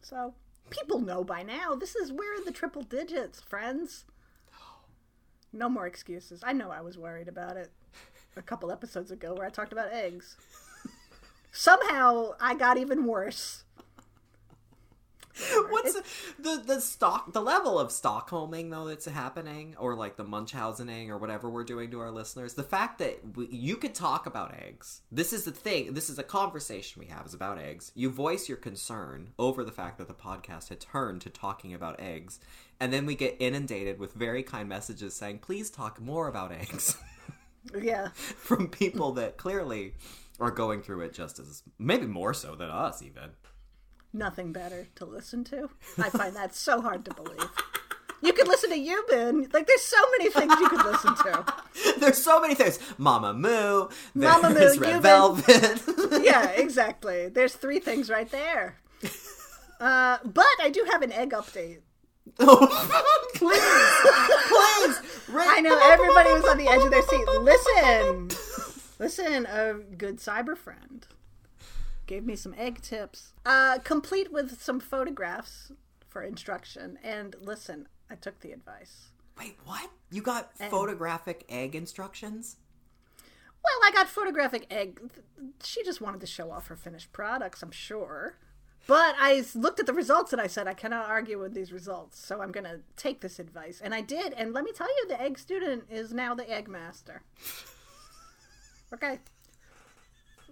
So 0.00 0.34
people 0.70 1.00
know 1.00 1.22
by 1.22 1.42
now. 1.42 1.74
This 1.74 1.94
is 1.96 2.12
we're 2.12 2.34
in 2.34 2.44
the 2.44 2.52
triple 2.52 2.82
digits, 2.82 3.40
friends. 3.40 4.04
No 5.52 5.68
more 5.70 5.86
excuses. 5.86 6.42
I 6.44 6.52
know 6.52 6.70
I 6.70 6.80
was 6.82 6.98
worried 6.98 7.28
about 7.28 7.56
it 7.56 7.70
a 8.36 8.42
couple 8.42 8.70
episodes 8.70 9.10
ago 9.10 9.32
where 9.34 9.46
I 9.46 9.50
talked 9.50 9.72
about 9.72 9.92
eggs. 9.92 10.36
Somehow 11.56 12.34
I 12.38 12.54
got 12.54 12.76
even 12.76 13.06
worse. 13.06 13.64
What's 15.70 15.94
the 16.38 16.62
the 16.66 16.80
stock 16.80 17.32
the 17.32 17.40
level 17.40 17.78
of 17.78 17.88
Stockholming 17.88 18.70
though 18.70 18.86
that's 18.86 19.06
happening, 19.06 19.74
or 19.78 19.94
like 19.94 20.16
the 20.16 20.24
Munchausening 20.24 21.10
or 21.10 21.16
whatever 21.16 21.48
we're 21.48 21.64
doing 21.64 21.90
to 21.92 22.00
our 22.00 22.10
listeners? 22.10 22.54
The 22.54 22.62
fact 22.62 22.98
that 22.98 23.20
we, 23.36 23.46
you 23.48 23.76
could 23.76 23.94
talk 23.94 24.26
about 24.26 24.54
eggs. 24.54 25.00
This 25.10 25.32
is 25.32 25.44
the 25.44 25.50
thing. 25.50 25.94
This 25.94 26.10
is 26.10 26.18
a 26.18 26.22
conversation 26.22 27.00
we 27.00 27.08
have 27.08 27.24
is 27.24 27.34
about 27.34 27.58
eggs. 27.58 27.90
You 27.94 28.10
voice 28.10 28.48
your 28.50 28.58
concern 28.58 29.30
over 29.38 29.64
the 29.64 29.72
fact 29.72 29.96
that 29.96 30.08
the 30.08 30.14
podcast 30.14 30.68
had 30.68 30.80
turned 30.80 31.22
to 31.22 31.30
talking 31.30 31.72
about 31.72 32.00
eggs, 32.00 32.38
and 32.78 32.92
then 32.92 33.06
we 33.06 33.14
get 33.14 33.36
inundated 33.38 33.98
with 33.98 34.12
very 34.12 34.42
kind 34.42 34.68
messages 34.68 35.14
saying, 35.14 35.38
"Please 35.38 35.70
talk 35.70 36.00
more 36.00 36.28
about 36.28 36.52
eggs." 36.52 36.98
Yeah. 37.82 38.10
From 38.14 38.68
people 38.68 39.12
that 39.12 39.36
clearly 39.36 39.94
are 40.40 40.50
going 40.50 40.82
through 40.82 41.02
it 41.02 41.12
just 41.14 41.38
as 41.38 41.62
maybe 41.78 42.06
more 42.06 42.34
so 42.34 42.54
than 42.54 42.70
us 42.70 43.02
even. 43.02 43.30
Nothing 44.12 44.52
better 44.52 44.88
to 44.96 45.04
listen 45.04 45.44
to. 45.44 45.70
I 45.98 46.08
find 46.10 46.34
that 46.36 46.54
so 46.54 46.80
hard 46.80 47.04
to 47.04 47.14
believe. 47.14 47.50
You 48.22 48.32
could 48.32 48.48
listen 48.48 48.70
to 48.70 48.76
Euban. 48.76 49.52
Like 49.52 49.66
there's 49.66 49.82
so 49.82 49.98
many 50.18 50.30
things 50.30 50.52
you 50.58 50.68
could 50.68 50.84
listen 50.86 51.14
to. 51.16 51.44
There's 52.00 52.22
so 52.22 52.40
many 52.40 52.54
things. 52.54 52.78
Mama 52.96 53.34
Moo. 53.34 53.88
Mama 54.14 54.50
Moo, 54.50 54.74
Red 54.78 55.02
Velvet. 55.02 55.82
Yeah, 56.24 56.48
exactly. 56.50 57.28
There's 57.28 57.54
three 57.54 57.78
things 57.78 58.08
right 58.08 58.30
there. 58.30 58.76
Uh, 59.78 60.18
but 60.24 60.46
I 60.62 60.70
do 60.70 60.86
have 60.90 61.02
an 61.02 61.12
egg 61.12 61.30
update. 61.32 61.80
please, 62.38 63.60
please. 64.48 65.00
Red- 65.28 65.48
I 65.48 65.60
know 65.60 65.78
everybody 65.82 66.32
was 66.32 66.44
on 66.46 66.56
the 66.58 66.68
edge 66.68 66.82
of 66.82 66.90
their 66.90 67.02
seat. 67.02 67.26
Listen, 67.40 68.28
listen, 68.98 69.46
a 69.46 69.74
good 69.74 70.18
cyber 70.18 70.56
friend 70.56 71.06
gave 72.06 72.24
me 72.24 72.36
some 72.36 72.54
egg 72.56 72.80
tips, 72.82 73.32
uh, 73.44 73.78
complete 73.80 74.32
with 74.32 74.62
some 74.62 74.80
photographs 74.80 75.72
for 76.08 76.22
instruction. 76.22 76.98
And 77.02 77.34
listen, 77.40 77.88
I 78.10 78.14
took 78.14 78.40
the 78.40 78.52
advice. 78.52 79.10
Wait, 79.38 79.56
what? 79.64 79.90
You 80.10 80.22
got 80.22 80.56
photographic 80.56 81.44
egg 81.48 81.74
instructions? 81.74 82.56
Well, 83.18 83.80
I 83.84 83.90
got 83.90 84.08
photographic 84.08 84.66
egg. 84.70 85.00
She 85.62 85.82
just 85.82 86.00
wanted 86.00 86.20
to 86.20 86.26
show 86.26 86.52
off 86.52 86.68
her 86.68 86.76
finished 86.76 87.12
products, 87.12 87.62
I'm 87.62 87.72
sure. 87.72 88.36
But 88.86 89.16
I 89.18 89.44
looked 89.56 89.80
at 89.80 89.86
the 89.86 89.92
results 89.92 90.32
and 90.32 90.40
I 90.40 90.46
said, 90.46 90.68
I 90.68 90.74
cannot 90.74 91.08
argue 91.08 91.40
with 91.40 91.54
these 91.54 91.72
results, 91.72 92.24
so 92.24 92.40
I'm 92.40 92.52
going 92.52 92.64
to 92.64 92.80
take 92.96 93.20
this 93.20 93.40
advice. 93.40 93.80
And 93.82 93.92
I 93.92 94.00
did. 94.00 94.32
And 94.34 94.52
let 94.52 94.62
me 94.62 94.70
tell 94.72 94.86
you, 94.86 95.08
the 95.08 95.20
egg 95.20 95.38
student 95.38 95.84
is 95.90 96.12
now 96.12 96.34
the 96.34 96.48
egg 96.48 96.68
master. 96.68 97.22
Okay. 98.94 99.18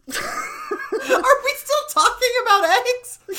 Are 0.08 1.38
we 1.44 1.52
still 1.56 1.84
talking 1.90 2.32
about 2.42 2.64
eggs? 2.64 3.18
or 3.28 3.34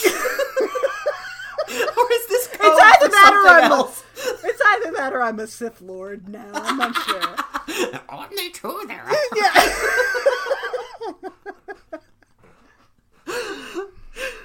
is 2.14 2.28
this 2.28 2.48
code 2.48 2.72
It's 2.72 2.82
either 2.82 3.08
that 3.10 3.34
or 3.34 3.48
I'm 3.50 3.72
a, 3.72 3.76
else. 3.76 4.04
it's 4.44 4.62
either 4.68 4.92
that 4.94 5.14
or 5.14 5.22
I'm 5.22 5.40
a 5.40 5.48
Sith 5.48 5.82
Lord 5.82 6.30
now. 6.30 6.50
I'm 6.54 6.78
not 6.78 6.96
sure. 6.96 7.36
Only 8.10 8.50
two 8.52 8.84
there. 8.88 9.06
Yeah. 9.36 9.74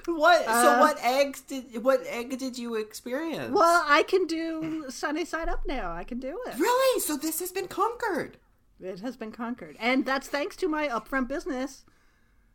What? 0.07 0.45
so 0.45 0.50
Uh, 0.50 0.78
what 0.80 0.99
eggs 1.02 1.40
did 1.40 1.83
what 1.83 2.02
egg 2.07 2.38
did 2.38 2.59
you 2.59 2.75
experience? 2.75 3.52
well, 3.54 3.83
I 3.87 4.02
can 4.02 4.26
do 4.26 4.87
Sunny 4.90 5.25
Side 5.25 5.49
Up 5.49 5.66
now. 5.66 5.92
I 5.92 6.04
can 6.04 6.19
do 6.19 6.38
it. 6.47 6.59
Really? 6.59 7.00
So 7.00 7.16
this 7.16 7.40
has 7.40 7.52
been 7.52 7.69
conquered. 7.69 8.37
It 8.83 9.01
has 9.01 9.17
been 9.17 9.33
conquered, 9.33 9.77
and 9.79 10.05
that's 10.07 10.27
thanks 10.29 10.57
to 10.57 10.69
my 10.69 10.89
upfront 10.89 11.29
business. 11.29 11.85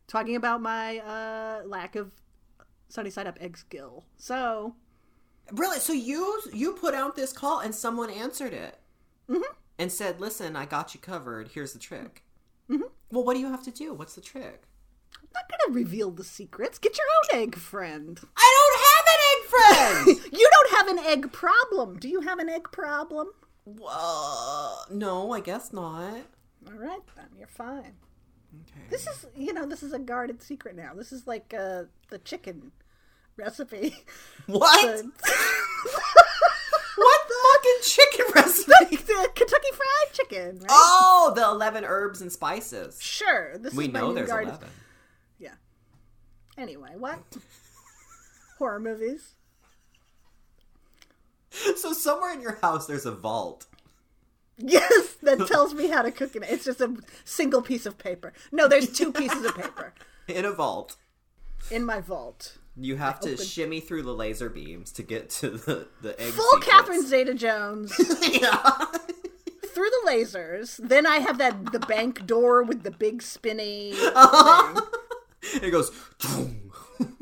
Talking 0.08 0.36
about 0.36 0.62
my 0.62 0.98
uh, 0.98 1.62
lack 1.66 1.96
of 1.96 2.12
Sunny 2.88 3.10
Side 3.10 3.26
Up 3.26 3.38
egg 3.40 3.56
skill. 3.56 4.04
So 4.16 4.74
Really? 5.52 5.78
So 5.78 5.92
you 5.92 6.40
you 6.52 6.72
put 6.72 6.94
out 6.94 7.16
this 7.16 7.32
call 7.32 7.60
and 7.60 7.74
someone 7.74 8.10
answered 8.10 8.52
it 8.52 8.78
Mm-hmm. 9.28 9.42
and 9.78 9.90
said, 9.92 10.20
"Listen, 10.20 10.54
I 10.56 10.64
got 10.66 10.94
you 10.94 11.00
covered. 11.00 11.48
Here's 11.54 11.72
the 11.72 11.78
trick." 11.80 12.22
Mm-hmm. 12.70 12.82
Well, 13.10 13.24
what 13.24 13.34
do 13.34 13.40
you 13.40 13.48
have 13.50 13.62
to 13.64 13.70
do? 13.70 13.94
What's 13.94 14.14
the 14.14 14.20
trick? 14.20 14.62
I'm 15.20 15.28
not 15.34 15.44
gonna 15.48 15.74
reveal 15.74 16.10
the 16.10 16.24
secrets. 16.24 16.78
Get 16.78 16.96
your 16.98 17.06
own 17.34 17.42
egg 17.42 17.56
friend. 17.56 18.20
I 18.36 18.54
don't 18.56 18.80
have 18.86 19.06
an 19.14 19.22
egg 19.32 20.16
friend. 20.16 20.32
You 20.38 20.50
don't 20.52 20.76
have 20.76 20.88
an 20.88 20.98
egg 21.12 21.32
problem. 21.32 21.98
Do 21.98 22.08
you 22.08 22.20
have 22.22 22.38
an 22.38 22.48
egg 22.48 22.70
problem? 22.72 23.28
Uh, 23.88 24.76
no, 24.90 25.32
I 25.32 25.40
guess 25.40 25.72
not. 25.72 26.14
All 26.68 26.78
right, 26.78 27.00
then 27.16 27.26
you're 27.38 27.46
fine. 27.48 27.94
Okay. 28.62 28.80
This 28.90 29.06
is, 29.06 29.26
you 29.36 29.52
know, 29.52 29.66
this 29.66 29.82
is 29.82 29.92
a 29.92 29.98
guarded 29.98 30.42
secret 30.42 30.76
now. 30.76 30.92
This 30.94 31.12
is 31.12 31.26
like 31.26 31.52
uh, 31.58 31.84
the 32.10 32.18
chicken 32.18 32.72
recipe. 33.36 33.94
What? 34.46 34.96
The, 34.96 35.02
what 36.96 37.20
fucking 37.54 37.82
chicken 37.82 38.26
recipe? 38.34 38.96
the 38.96 39.28
Kentucky 39.34 39.68
Fried 39.72 40.12
Chicken. 40.14 40.58
Right? 40.60 40.68
Oh, 40.70 41.32
the 41.34 41.44
eleven 41.44 41.84
herbs 41.84 42.20
and 42.22 42.32
spices. 42.32 43.00
Sure. 43.02 43.58
This 43.58 43.74
We 43.74 43.86
is 43.86 43.92
my 43.92 44.00
know 44.00 44.08
new 44.08 44.14
there's 44.14 44.28
guarded. 44.28 44.48
eleven. 44.50 44.68
Yeah. 45.38 45.54
Anyway, 46.56 46.90
what? 46.96 47.18
Horror 48.58 48.80
movies. 48.80 49.34
So 51.76 51.92
somewhere 51.92 52.32
in 52.32 52.40
your 52.40 52.58
house 52.62 52.86
there's 52.86 53.06
a 53.06 53.12
vault. 53.12 53.66
Yes, 54.58 55.14
that 55.22 55.46
tells 55.48 55.74
me 55.74 55.88
how 55.88 56.02
to 56.02 56.10
cook 56.10 56.34
it. 56.36 56.42
It's 56.48 56.64
just 56.64 56.80
a 56.80 56.96
single 57.24 57.62
piece 57.62 57.84
of 57.86 57.98
paper. 57.98 58.32
No, 58.52 58.68
there's 58.68 58.90
two 58.92 59.12
pieces 59.12 59.44
of 59.44 59.54
paper 59.54 59.92
In 60.28 60.44
a 60.44 60.52
vault. 60.52 60.96
in 61.70 61.84
my 61.84 62.00
vault. 62.00 62.56
You 62.76 62.96
have 62.96 63.20
to 63.20 63.32
open- 63.32 63.44
shimmy 63.44 63.80
through 63.80 64.02
the 64.02 64.12
laser 64.14 64.48
beams 64.50 64.92
to 64.92 65.02
get 65.02 65.30
to 65.30 65.50
the 65.50 65.88
the 66.02 66.18
egg. 66.20 66.32
Full 66.32 66.44
secrets. 66.60 66.66
Catherine 66.70 67.06
Zeta 67.06 67.34
Jones 67.34 67.92
yeah. 68.30 68.70
through 69.74 69.90
the 69.90 70.02
lasers. 70.06 70.76
Then 70.76 71.06
I 71.06 71.18
have 71.18 71.38
that 71.38 71.72
the 71.72 71.78
bank 71.80 72.26
door 72.26 72.62
with 72.62 72.82
the 72.82 72.90
big 72.90 73.22
spinny. 73.22 73.92
it 73.94 75.70
goes. 75.70 75.90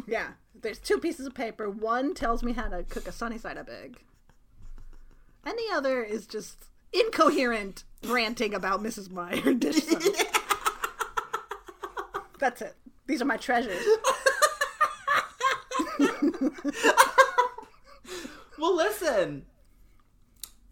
Yeah, 0.06 0.28
there's 0.60 0.78
two 0.78 0.98
pieces 0.98 1.26
of 1.26 1.34
paper. 1.34 1.68
One 1.70 2.14
tells 2.14 2.42
me 2.42 2.52
how 2.52 2.68
to 2.68 2.82
cook 2.84 3.06
a 3.06 3.12
sunny 3.12 3.38
side 3.38 3.56
up 3.58 3.68
egg, 3.68 4.00
and 5.46 5.54
the 5.56 5.74
other 5.74 6.02
is 6.02 6.26
just 6.26 6.66
incoherent 6.92 7.84
ranting 8.06 8.54
about 8.54 8.82
Mrs. 8.82 9.10
Meyer 9.10 9.54
dish 9.54 9.82
soap. 9.84 10.02
That's 12.38 12.62
it. 12.62 12.74
These 13.06 13.22
are 13.22 13.26
my 13.26 13.36
treasures. 13.36 13.84
Well, 18.64 18.76
listen. 18.76 19.44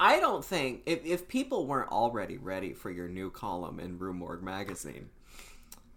I 0.00 0.18
don't 0.18 0.42
think 0.44 0.82
if 0.86 1.04
if 1.04 1.28
people 1.28 1.66
weren't 1.66 1.92
already 1.92 2.38
ready 2.38 2.72
for 2.72 2.90
your 2.90 3.06
new 3.06 3.30
column 3.30 3.78
in 3.78 3.98
Rue 3.98 4.14
Morgue 4.14 4.42
magazine, 4.42 5.10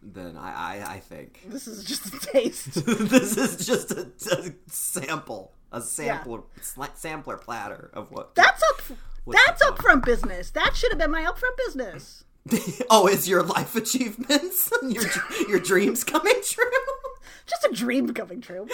then 0.04 0.36
I 0.38 0.82
I, 0.82 0.94
I 0.96 1.00
think 1.00 1.40
This 1.48 1.68
is 1.68 1.86
just 1.86 2.14
a 2.14 2.20
taste. 2.20 2.74
this 2.86 3.38
is 3.38 3.66
just 3.66 3.92
a, 3.92 4.12
a 4.32 4.52
sample, 4.68 5.54
a 5.72 5.82
sampler 5.82 6.42
sla- 6.62 6.96
sampler 6.96 7.38
platter 7.38 7.90
of 7.94 8.12
what. 8.12 8.36
That's 8.36 8.62
up. 8.64 8.98
That's 9.28 9.64
upfront 9.64 10.06
business. 10.06 10.52
That 10.52 10.76
should 10.76 10.92
have 10.92 11.00
been 11.00 11.12
my 11.12 11.24
upfront 11.24 11.58
business. 11.66 12.24
oh, 12.92 13.08
it's 13.08 13.28
your 13.28 13.42
life 13.42 13.76
achievements, 13.76 14.72
your 14.84 15.04
your 15.50 15.60
dreams 15.60 16.04
coming 16.04 16.36
true. 16.44 16.64
Just 17.48 17.66
a 17.66 17.74
dream 17.74 18.14
coming 18.14 18.42
true. 18.42 18.68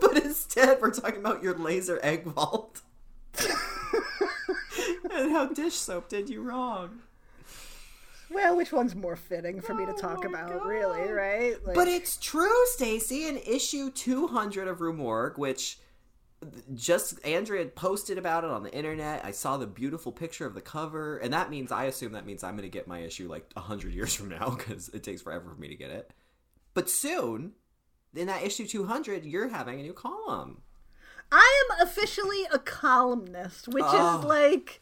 But 0.00 0.18
instead, 0.24 0.80
we're 0.80 0.90
talking 0.90 1.18
about 1.20 1.42
your 1.42 1.56
laser 1.56 1.98
egg 2.02 2.24
vault. 2.24 2.80
and 5.12 5.32
how 5.32 5.46
dish 5.46 5.74
soap 5.74 6.08
did 6.08 6.28
you 6.28 6.42
wrong. 6.42 7.00
well, 8.30 8.56
which 8.56 8.72
one's 8.72 8.94
more 8.94 9.16
fitting 9.16 9.60
for 9.60 9.74
me 9.74 9.84
to 9.86 9.92
oh 9.92 9.96
talk 9.96 10.24
Oh 10.24 10.28
about? 10.28 10.48
God. 10.50 10.66
Really, 10.66 11.10
right? 11.12 11.64
Like, 11.64 11.74
But 11.74 11.88
it's 11.88 12.16
true, 12.16 12.66
Stacy. 12.66 13.26
In 13.28 13.36
issue 13.38 13.90
200 13.90 14.68
of 14.68 14.80
Rue 14.80 14.92
Morgue, 14.92 15.38
which 15.38 15.78
just 16.74 17.24
Andrea 17.24 17.66
posted 17.66 18.18
about 18.18 18.44
it 18.44 18.50
on 18.50 18.62
the 18.62 18.72
internet. 18.74 19.24
I 19.24 19.30
saw 19.30 19.56
the 19.56 19.66
beautiful 19.66 20.12
picture 20.12 20.46
of 20.46 20.54
the 20.54 20.60
cover, 20.60 21.18
and 21.18 21.32
that 21.32 21.50
means 21.50 21.70
I 21.72 21.84
assume 21.84 22.12
that 22.12 22.26
means 22.26 22.42
I'm 22.44 22.56
going 22.56 22.62
to 22.62 22.68
get 22.68 22.86
my 22.88 23.00
issue 23.00 23.28
like 23.28 23.50
100 23.54 23.92
years 23.94 24.14
from 24.14 24.28
now 24.28 24.50
because 24.56 24.88
it 24.90 25.02
takes 25.02 25.22
forever 25.22 25.50
for 25.54 25.60
me 25.60 25.68
to 25.68 25.76
get 25.76 25.90
it. 25.90 26.12
But 26.74 26.88
soon, 26.90 27.52
in 28.14 28.26
that 28.26 28.42
issue 28.42 28.66
200, 28.66 29.24
you're 29.24 29.48
having 29.48 29.80
a 29.80 29.82
new 29.82 29.92
column. 29.92 30.62
I 31.30 31.64
am 31.70 31.86
officially 31.86 32.44
a 32.52 32.58
columnist, 32.58 33.68
which 33.68 33.84
Oh. 33.86 34.18
is 34.18 34.24
like, 34.24 34.80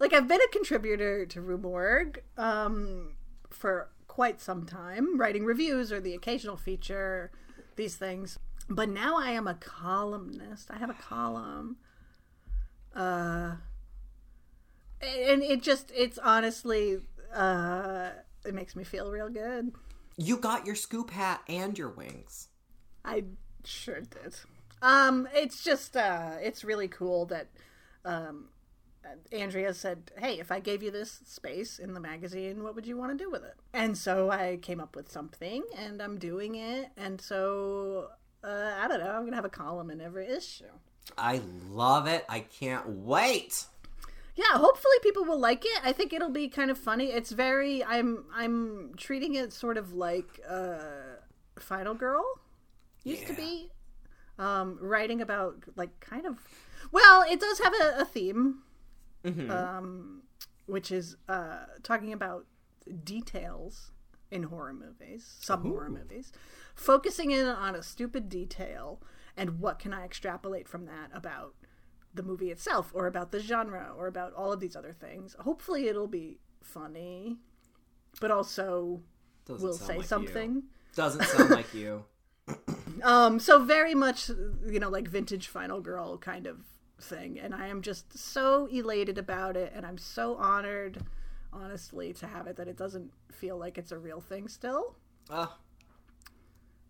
like 0.00 0.12
I've 0.12 0.28
been 0.28 0.40
a 0.40 0.48
contributor 0.48 1.26
to 1.26 1.40
Rue 1.40 1.58
Morgue 1.58 2.22
um, 2.38 3.12
for 3.50 3.90
quite 4.08 4.40
some 4.40 4.64
time, 4.64 5.18
writing 5.18 5.44
reviews 5.44 5.92
or 5.92 6.00
the 6.00 6.14
occasional 6.14 6.56
feature, 6.56 7.30
these 7.76 7.96
things. 7.96 8.38
But 8.68 8.88
now 8.88 9.18
I 9.18 9.30
am 9.30 9.46
a 9.46 9.54
columnist. 9.54 10.70
I 10.70 10.78
have 10.78 10.90
a 10.90 10.94
column. 10.94 11.76
Uh, 12.94 13.56
and 15.02 15.42
it 15.42 15.62
just, 15.62 15.92
it's 15.94 16.18
honestly, 16.18 16.98
uh, 17.34 18.10
it 18.44 18.54
makes 18.54 18.74
me 18.74 18.84
feel 18.84 19.10
real 19.10 19.28
good. 19.28 19.72
You 20.16 20.36
got 20.36 20.66
your 20.66 20.76
scoop 20.76 21.10
hat 21.10 21.42
and 21.48 21.76
your 21.76 21.90
wings. 21.90 22.48
I 23.04 23.24
sure 23.64 24.00
did. 24.00 24.36
Um, 24.80 25.28
it's 25.34 25.64
just 25.64 25.96
uh, 25.96 26.32
it's 26.40 26.62
really 26.62 26.88
cool 26.88 27.26
that 27.26 27.48
um, 28.04 28.48
Andrea 29.32 29.74
said, 29.74 30.12
"Hey, 30.18 30.38
if 30.38 30.52
I 30.52 30.60
gave 30.60 30.82
you 30.82 30.90
this 30.90 31.20
space 31.24 31.78
in 31.78 31.94
the 31.94 32.00
magazine, 32.00 32.62
what 32.62 32.74
would 32.74 32.86
you 32.86 32.96
want 32.96 33.16
to 33.16 33.24
do 33.24 33.30
with 33.30 33.44
it?" 33.44 33.54
And 33.72 33.96
so 33.96 34.30
I 34.30 34.58
came 34.60 34.80
up 34.80 34.94
with 34.94 35.10
something, 35.10 35.64
and 35.76 36.02
I'm 36.02 36.18
doing 36.18 36.54
it. 36.54 36.90
And 36.96 37.20
so 37.20 38.10
uh, 38.44 38.74
I 38.80 38.88
don't 38.88 39.00
know. 39.00 39.10
I'm 39.10 39.24
gonna 39.24 39.36
have 39.36 39.44
a 39.44 39.50
column 39.50 39.90
in 39.90 40.00
every 40.00 40.26
issue. 40.28 40.64
I 41.16 41.40
love 41.70 42.06
it. 42.06 42.24
I 42.28 42.40
can't 42.40 42.88
wait. 42.88 43.66
Yeah, 44.36 44.58
hopefully 44.58 44.96
people 45.02 45.24
will 45.24 45.38
like 45.38 45.64
it. 45.64 45.80
I 45.84 45.92
think 45.92 46.12
it'll 46.12 46.30
be 46.30 46.48
kind 46.48 46.70
of 46.70 46.76
funny. 46.78 47.06
It's 47.06 47.30
very 47.30 47.84
I'm 47.84 48.24
I'm 48.34 48.92
treating 48.96 49.34
it 49.34 49.52
sort 49.52 49.76
of 49.76 49.92
like 49.94 50.40
uh 50.48 50.76
Final 51.58 51.94
Girl 51.94 52.24
used 53.04 53.26
to 53.28 53.34
be. 53.34 53.70
Um 54.38 54.78
writing 54.80 55.20
about 55.20 55.64
like 55.76 56.00
kind 56.00 56.26
of 56.26 56.38
well, 56.90 57.22
it 57.30 57.38
does 57.40 57.60
have 57.60 57.74
a, 57.74 58.00
a 58.00 58.04
theme. 58.04 58.62
Um 59.50 60.22
which 60.66 60.90
is 60.90 61.16
uh 61.28 61.66
talking 61.82 62.12
about 62.12 62.46
details 63.04 63.92
in 64.30 64.44
horror 64.44 64.74
movies, 64.74 65.36
some 65.40 65.62
horror 65.62 65.90
movies. 65.90 66.32
Focusing 66.74 67.30
in 67.30 67.46
on 67.46 67.74
a 67.74 67.82
stupid 67.82 68.28
detail 68.28 69.00
and 69.36 69.60
what 69.60 69.78
can 69.78 69.92
I 69.92 70.04
extrapolate 70.04 70.68
from 70.68 70.86
that 70.86 71.10
about 71.12 71.54
the 72.12 72.22
movie 72.22 72.50
itself 72.50 72.90
or 72.94 73.06
about 73.06 73.32
the 73.32 73.40
genre 73.40 73.92
or 73.96 74.06
about 74.06 74.32
all 74.34 74.52
of 74.52 74.60
these 74.60 74.76
other 74.76 74.92
things. 74.92 75.34
Hopefully 75.40 75.88
it'll 75.88 76.06
be 76.06 76.38
funny, 76.62 77.36
but 78.20 78.30
also 78.30 79.02
Doesn't 79.46 79.66
will 79.66 79.74
say 79.74 79.94
like 79.94 80.02
you. 80.02 80.08
something. 80.08 80.62
Doesn't 80.94 81.24
sound 81.24 81.50
like 81.50 81.74
you. 81.74 82.04
Um 83.02 83.38
so 83.40 83.62
very 83.62 83.94
much 83.94 84.28
you 84.66 84.78
know 84.78 84.88
like 84.88 85.08
vintage 85.08 85.48
final 85.48 85.80
girl 85.80 86.16
kind 86.16 86.46
of 86.46 86.58
thing 87.00 87.38
and 87.38 87.54
I 87.54 87.66
am 87.66 87.82
just 87.82 88.16
so 88.16 88.66
elated 88.66 89.18
about 89.18 89.56
it 89.56 89.72
and 89.74 89.84
I'm 89.84 89.98
so 89.98 90.36
honored 90.36 91.02
honestly 91.54 92.12
to 92.14 92.26
have 92.26 92.46
it 92.46 92.56
that 92.56 92.68
it 92.68 92.76
doesn't 92.76 93.10
feel 93.32 93.56
like 93.58 93.78
it's 93.78 93.92
a 93.92 93.98
real 93.98 94.20
thing 94.20 94.48
still. 94.48 94.96
Ah, 95.30 95.56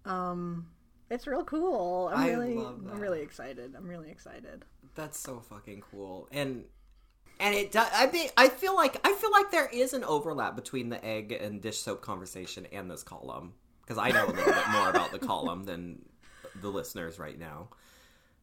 Um 0.04 0.66
it's 1.10 1.26
real 1.26 1.44
cool. 1.44 2.10
I'm 2.12 2.18
I 2.18 2.30
really 2.30 2.56
I'm 2.56 2.98
really 3.00 3.20
excited. 3.22 3.74
I'm 3.76 3.86
really 3.88 4.10
excited. 4.10 4.64
that's 4.94 5.18
so 5.18 5.40
fucking 5.40 5.82
cool. 5.90 6.28
And 6.32 6.64
and 7.40 7.54
it 7.54 7.72
does. 7.72 7.88
I 7.92 8.06
mean, 8.10 8.28
I 8.36 8.48
feel 8.48 8.74
like 8.74 8.98
I 9.06 9.12
feel 9.14 9.32
like 9.32 9.50
there 9.50 9.68
is 9.68 9.92
an 9.92 10.04
overlap 10.04 10.56
between 10.56 10.88
the 10.88 11.04
egg 11.04 11.32
and 11.32 11.60
dish 11.60 11.78
soap 11.80 12.00
conversation 12.00 12.66
and 12.72 12.90
this 12.90 13.02
column 13.02 13.54
because 13.82 13.98
I 13.98 14.10
know 14.10 14.26
a 14.26 14.28
little 14.28 14.52
bit 14.52 14.68
more 14.72 14.88
about 14.90 15.10
the 15.12 15.18
column 15.26 15.64
than 15.64 16.04
the 16.60 16.68
listeners 16.68 17.18
right 17.18 17.38
now. 17.38 17.68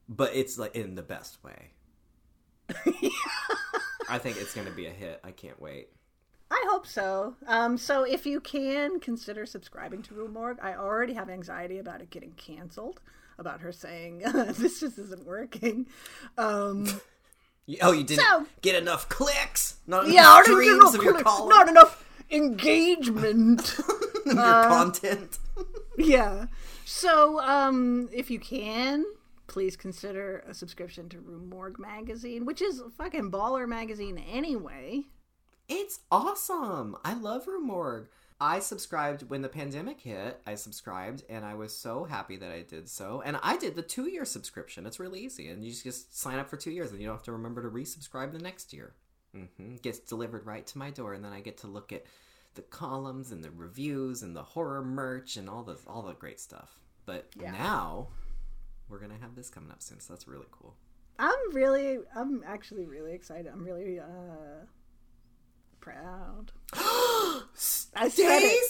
But 0.10 0.36
it's 0.36 0.58
like 0.58 0.76
in 0.76 0.96
the 0.96 1.04
best 1.04 1.44
way. 1.44 1.72
I 4.10 4.18
think 4.18 4.38
it's 4.38 4.54
going 4.54 4.68
to 4.68 4.74
be 4.74 4.88
a 4.88 4.92
hit. 4.92 5.22
I 5.24 5.32
can't 5.32 5.60
wait. 5.62 5.90
I 6.52 6.66
hope 6.70 6.86
so. 6.86 7.36
Um, 7.48 7.78
so 7.78 8.04
if 8.04 8.26
you 8.26 8.42
can 8.42 9.00
consider 9.00 9.46
subscribing 9.46 10.02
to 10.04 10.14
Rue 10.14 10.28
Morgue, 10.28 10.60
I 10.62 10.76
already 10.76 11.14
have 11.14 11.30
anxiety 11.30 11.80
about 11.80 12.02
it 12.02 12.10
getting 12.10 12.34
canceled. 12.34 13.00
About 13.40 13.62
her 13.62 13.72
saying 13.72 14.20
this 14.58 14.82
just 14.82 15.00
isn't 15.00 15.26
working. 15.26 15.88
Um, 16.38 16.88
Oh, 17.82 17.92
you 17.94 18.04
didn't 18.04 18.26
So- 18.26 18.48
get 18.62 18.76
enough 18.76 19.08
clicks? 19.08 19.78
Not 19.88 20.04
enough 20.06 20.14
yeah, 20.16 20.42
streams 20.44 20.68
enough 20.76 20.96
of 20.96 21.04
your 21.04 21.14
click- 21.14 21.26
column? 21.26 21.50
not 21.50 21.70
enough 21.70 22.04
engagement. 22.30 23.78
your 24.26 24.36
content? 24.36 25.40
yeah. 25.98 26.48
So 26.86 27.40
um, 27.40 28.10
if 28.12 28.30
you 28.30 28.40
can, 28.40 29.06
please 29.48 29.78
consider 29.78 30.44
a 30.48 30.54
subscription 30.54 31.08
to 31.10 31.20
Rue 31.20 31.40
Morgue 31.46 31.80
magazine, 31.80 32.46
which 32.46 32.62
is 32.62 32.80
a 32.82 32.90
fucking 32.90 33.32
baller 33.32 33.68
magazine 33.68 34.18
anyway. 34.18 35.04
It's 35.74 36.02
awesome. 36.12 36.98
I 37.06 37.14
love 37.14 37.48
Rue 37.48 37.62
Morgue. 37.62 38.10
I 38.42 38.60
subscribed 38.60 39.30
when 39.30 39.42
the 39.42 39.48
pandemic 39.48 40.02
hit. 40.02 40.42
I 40.46 40.56
subscribed 40.56 41.24
and 41.30 41.46
I 41.46 41.54
was 41.54 41.74
so 41.78 42.04
happy 42.04 42.36
that 42.36 42.52
I 42.52 42.64
did 42.64 42.90
so. 42.90 43.22
And 43.24 43.38
I 43.42 43.56
did 43.56 43.76
the 43.76 43.82
two 43.82 44.10
year 44.10 44.26
subscription. 44.26 44.86
It's 44.86 45.00
really 45.00 45.22
easy. 45.22 45.48
And 45.48 45.64
you 45.64 45.72
just 45.72 46.20
sign 46.20 46.40
up 46.40 46.50
for 46.50 46.58
two 46.58 46.72
years 46.72 46.92
and 46.92 47.00
you 47.00 47.06
don't 47.08 47.16
have 47.16 47.24
to 47.24 47.32
remember 47.32 47.62
to 47.62 47.70
resubscribe 47.70 48.34
the 48.34 48.40
next 48.40 48.74
year. 48.74 48.96
hmm 49.34 49.76
Gets 49.82 50.00
delivered 50.00 50.46
right 50.46 50.68
to 50.68 50.78
my 50.78 50.90
door. 50.90 51.14
And 51.14 51.24
then 51.24 51.32
I 51.32 51.40
get 51.40 51.58
to 51.60 51.68
look 51.68 51.94
at 51.94 52.04
the 52.56 52.64
columns 52.64 53.32
and 53.32 53.42
the 53.42 53.52
reviews 53.52 54.24
and 54.24 54.36
the 54.36 54.44
horror 54.44 54.84
merch 54.84 55.38
and 55.38 55.50
all 55.50 55.64
the, 55.64 55.78
all 55.88 56.02
the 56.02 56.14
great 56.16 56.42
stuff. 56.42 56.82
But 57.06 57.28
Yeah. 57.40 57.52
now 57.52 58.08
we're 58.90 59.00
going 59.00 59.12
to 59.16 59.22
have 59.22 59.36
this 59.36 59.50
coming 59.50 59.72
up 59.72 59.82
soon. 59.82 60.02
So 60.02 60.12
that's 60.12 60.28
really 60.28 60.48
cool. 60.52 60.76
I'm 61.18 61.54
really, 61.54 62.00
I'm 62.14 62.44
actually 62.46 62.88
really 62.88 63.14
excited. 63.14 63.48
I'm 63.54 63.64
really 63.64 64.00
uh, 64.02 64.66
proud. 65.82 66.52
I 66.74 68.08
said 68.08 68.40
it. 68.42 68.62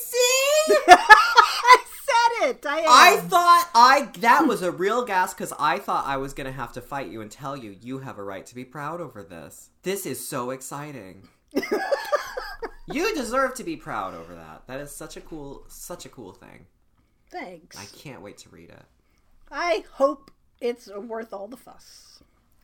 I 0.87 1.77
said 2.05 2.49
it. 2.49 2.65
I. 2.65 2.85
I 2.87 3.21
thought 3.21 3.69
I 3.75 4.09
that 4.19 4.47
was 4.47 4.61
a 4.61 4.71
real 4.71 5.05
gas 5.05 5.33
because 5.33 5.53
I 5.59 5.77
thought 5.77 6.07
I 6.07 6.17
was 6.17 6.33
gonna 6.33 6.51
have 6.51 6.73
to 6.73 6.81
fight 6.81 7.09
you 7.09 7.21
and 7.21 7.29
tell 7.29 7.55
you 7.55 7.75
you 7.81 7.99
have 7.99 8.17
a 8.17 8.23
right 8.23 8.45
to 8.47 8.55
be 8.55 8.65
proud 8.65 8.99
over 9.01 9.21
this. 9.23 9.69
This 9.83 10.05
is 10.05 10.25
so 10.27 10.49
exciting. 10.49 11.27
you 12.91 13.13
deserve 13.15 13.53
to 13.55 13.63
be 13.63 13.75
proud 13.75 14.15
over 14.15 14.33
that. 14.35 14.63
That 14.67 14.79
is 14.79 14.91
such 14.91 15.17
a 15.17 15.21
cool, 15.21 15.65
such 15.67 16.05
a 16.05 16.09
cool 16.09 16.33
thing. 16.33 16.65
Thanks. 17.29 17.77
I 17.77 17.85
can't 17.97 18.21
wait 18.21 18.37
to 18.39 18.49
read 18.49 18.69
it. 18.69 18.83
I 19.51 19.83
hope 19.93 20.31
it's 20.59 20.89
worth 20.93 21.33
all 21.33 21.47
the 21.47 21.57
fuss. 21.57 22.23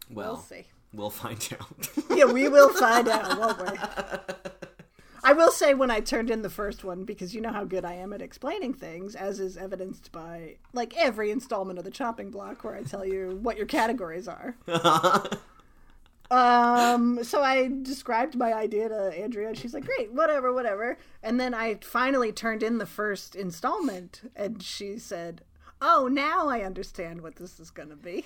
Well, 0.09 0.33
We'll 0.33 0.41
see. 0.41 0.67
We'll 0.93 1.09
find 1.09 1.47
out. 1.59 1.89
Yeah, 2.15 2.25
we 2.25 2.47
will 2.47 2.69
find 2.73 3.07
out, 3.07 3.37
won't 3.37 3.71
we? 3.71 3.77
I 5.23 5.33
will 5.33 5.51
say 5.51 5.73
when 5.73 5.91
I 5.91 5.99
turned 5.99 6.29
in 6.29 6.41
the 6.41 6.49
first 6.49 6.85
one, 6.85 7.03
because 7.03 7.35
you 7.35 7.41
know 7.41 7.51
how 7.51 7.65
good 7.65 7.83
I 7.83 7.95
am 7.95 8.13
at 8.13 8.21
explaining 8.21 8.73
things, 8.73 9.13
as 9.13 9.41
is 9.41 9.57
evidenced 9.57 10.11
by 10.13 10.55
like 10.71 10.95
every 10.95 11.31
installment 11.31 11.77
of 11.79 11.85
the 11.85 11.91
chopping 11.91 12.31
block 12.31 12.63
where 12.63 12.75
I 12.75 12.83
tell 12.83 13.05
you 13.05 13.37
what 13.41 13.57
your 13.57 13.65
categories 13.65 14.27
are. 14.27 14.55
Um, 16.29 17.23
so 17.23 17.41
I 17.41 17.69
described 17.83 18.35
my 18.35 18.53
idea 18.53 18.89
to 18.89 19.17
Andrea, 19.17 19.47
and 19.47 19.57
she's 19.57 19.73
like, 19.73 19.85
"Great, 19.85 20.11
whatever, 20.11 20.51
whatever." 20.51 20.97
And 21.23 21.39
then 21.39 21.53
I 21.53 21.75
finally 21.75 22.33
turned 22.33 22.63
in 22.63 22.79
the 22.79 22.85
first 22.85 23.33
installment, 23.35 24.29
and 24.35 24.61
she 24.61 24.97
said, 24.97 25.41
"Oh, 25.81 26.09
now 26.11 26.49
I 26.49 26.63
understand 26.63 27.21
what 27.21 27.37
this 27.37 27.59
is 27.61 27.71
going 27.71 27.89
to 27.89 27.95
be." 27.95 28.25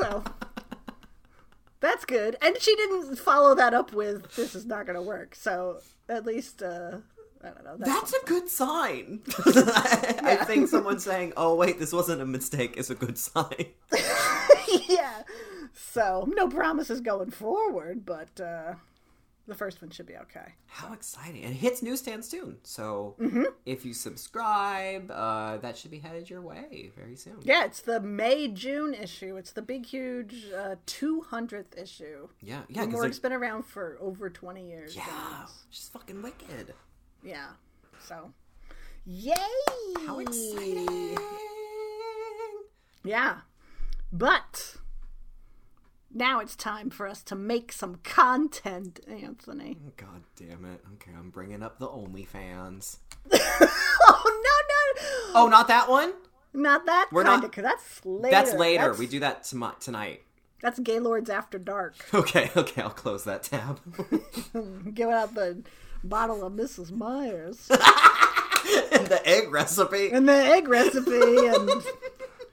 So 0.00 0.24
that's 1.80 2.04
good. 2.04 2.36
And 2.42 2.60
she 2.60 2.74
didn't 2.76 3.16
follow 3.16 3.54
that 3.54 3.74
up 3.74 3.92
with, 3.92 4.34
"This 4.36 4.54
is 4.54 4.66
not 4.66 4.86
going 4.86 4.96
to 4.96 5.02
work." 5.02 5.34
So 5.34 5.80
at 6.08 6.26
least, 6.26 6.62
uh, 6.62 6.98
I 7.42 7.48
don't 7.48 7.64
know. 7.64 7.76
That's 7.78 8.12
a 8.12 8.24
good 8.26 8.48
sign. 8.48 9.22
I 9.46 10.44
think 10.46 10.68
someone 10.68 10.98
saying, 10.98 11.32
"Oh 11.36 11.54
wait, 11.54 11.78
this 11.78 11.92
wasn't 11.92 12.20
a 12.22 12.26
mistake," 12.26 12.76
is 12.76 12.90
a 12.90 12.94
good 12.94 13.18
sign. 13.18 13.66
yeah. 14.88 15.22
So 15.72 16.28
no 16.34 16.48
promises 16.48 17.00
going 17.00 17.30
forward, 17.30 18.04
but 18.04 18.40
uh, 18.40 18.74
the 19.50 19.54
first 19.56 19.82
one 19.82 19.90
should 19.90 20.06
be 20.06 20.16
okay. 20.16 20.54
How 20.66 20.92
exciting! 20.94 21.42
And 21.44 21.52
it 21.52 21.56
hits 21.58 21.82
newsstands 21.82 22.28
soon. 22.28 22.58
So 22.62 23.16
if 23.66 23.84
you 23.84 23.92
subscribe, 23.92 25.10
uh, 25.10 25.58
that 25.58 25.76
should 25.76 25.90
be 25.90 25.98
headed 25.98 26.30
your 26.30 26.40
way 26.40 26.90
very 26.96 27.16
soon. 27.16 27.36
Yeah, 27.42 27.64
it's 27.66 27.80
the 27.80 28.00
May 28.00 28.48
June 28.48 28.94
issue. 28.94 29.36
It's 29.36 29.52
the 29.52 29.62
big, 29.62 29.84
huge 29.86 30.46
uh 30.56 30.76
two 30.86 31.20
hundredth 31.22 31.76
issue. 31.76 32.28
Yeah, 32.40 32.62
yeah, 32.68 32.86
The 32.86 32.92
Morgue's 32.92 33.18
been 33.18 33.32
around 33.32 33.64
for 33.64 33.98
over 34.00 34.30
twenty 34.30 34.66
years. 34.68 34.96
yeah, 34.96 35.46
she's 35.70 35.88
fucking 35.88 36.22
wicked. 36.22 36.72
yeah. 37.22 37.48
So, 38.02 38.32
yay! 39.04 39.34
How 40.06 40.18
exciting! 40.20 41.18
Yeah, 43.04 43.38
but 44.12 44.76
now 46.12 46.40
it's 46.40 46.56
time 46.56 46.90
for 46.90 47.06
us 47.06 47.22
to 47.24 47.34
make 47.34 47.72
some 47.72 47.96
content, 48.02 49.00
Anthony. 49.08 49.78
God 49.96 50.22
damn 50.36 50.64
it! 50.64 50.80
Okay, 50.94 51.12
I'm 51.16 51.30
bringing 51.30 51.62
up 51.62 51.78
the 51.78 51.88
OnlyFans. 51.88 52.98
oh 53.32 54.24
no, 54.24 55.02
no! 55.02 55.42
Oh, 55.42 55.48
not 55.48 55.68
that 55.68 55.88
one. 55.88 56.12
Not 56.52 56.86
that 56.86 57.08
We're 57.12 57.22
kind 57.24 57.42
not-. 57.42 57.52
Cause 57.52 57.62
that's 57.64 58.04
later. 58.04 58.30
That's 58.30 58.54
later. 58.54 58.82
That's- 58.82 58.98
We 58.98 59.06
do 59.06 59.20
that 59.20 59.44
tonight. 59.80 60.22
That's 60.62 60.78
Gaylords 60.78 61.30
After 61.30 61.58
Dark. 61.58 61.94
Okay, 62.14 62.50
okay, 62.56 62.82
I'll 62.82 62.90
close 62.90 63.24
that 63.24 63.44
tab. 63.44 63.80
Giving 64.94 65.14
out 65.14 65.34
the 65.34 65.62
bottle 66.04 66.44
of 66.44 66.52
Mrs. 66.52 66.90
Meyer's 66.90 67.70
and 67.70 69.06
the 69.06 69.20
egg 69.24 69.50
recipe. 69.50 70.10
and 70.10 70.28
the 70.28 70.32
egg 70.34 70.68
recipe, 70.68 71.46
and 71.46 71.70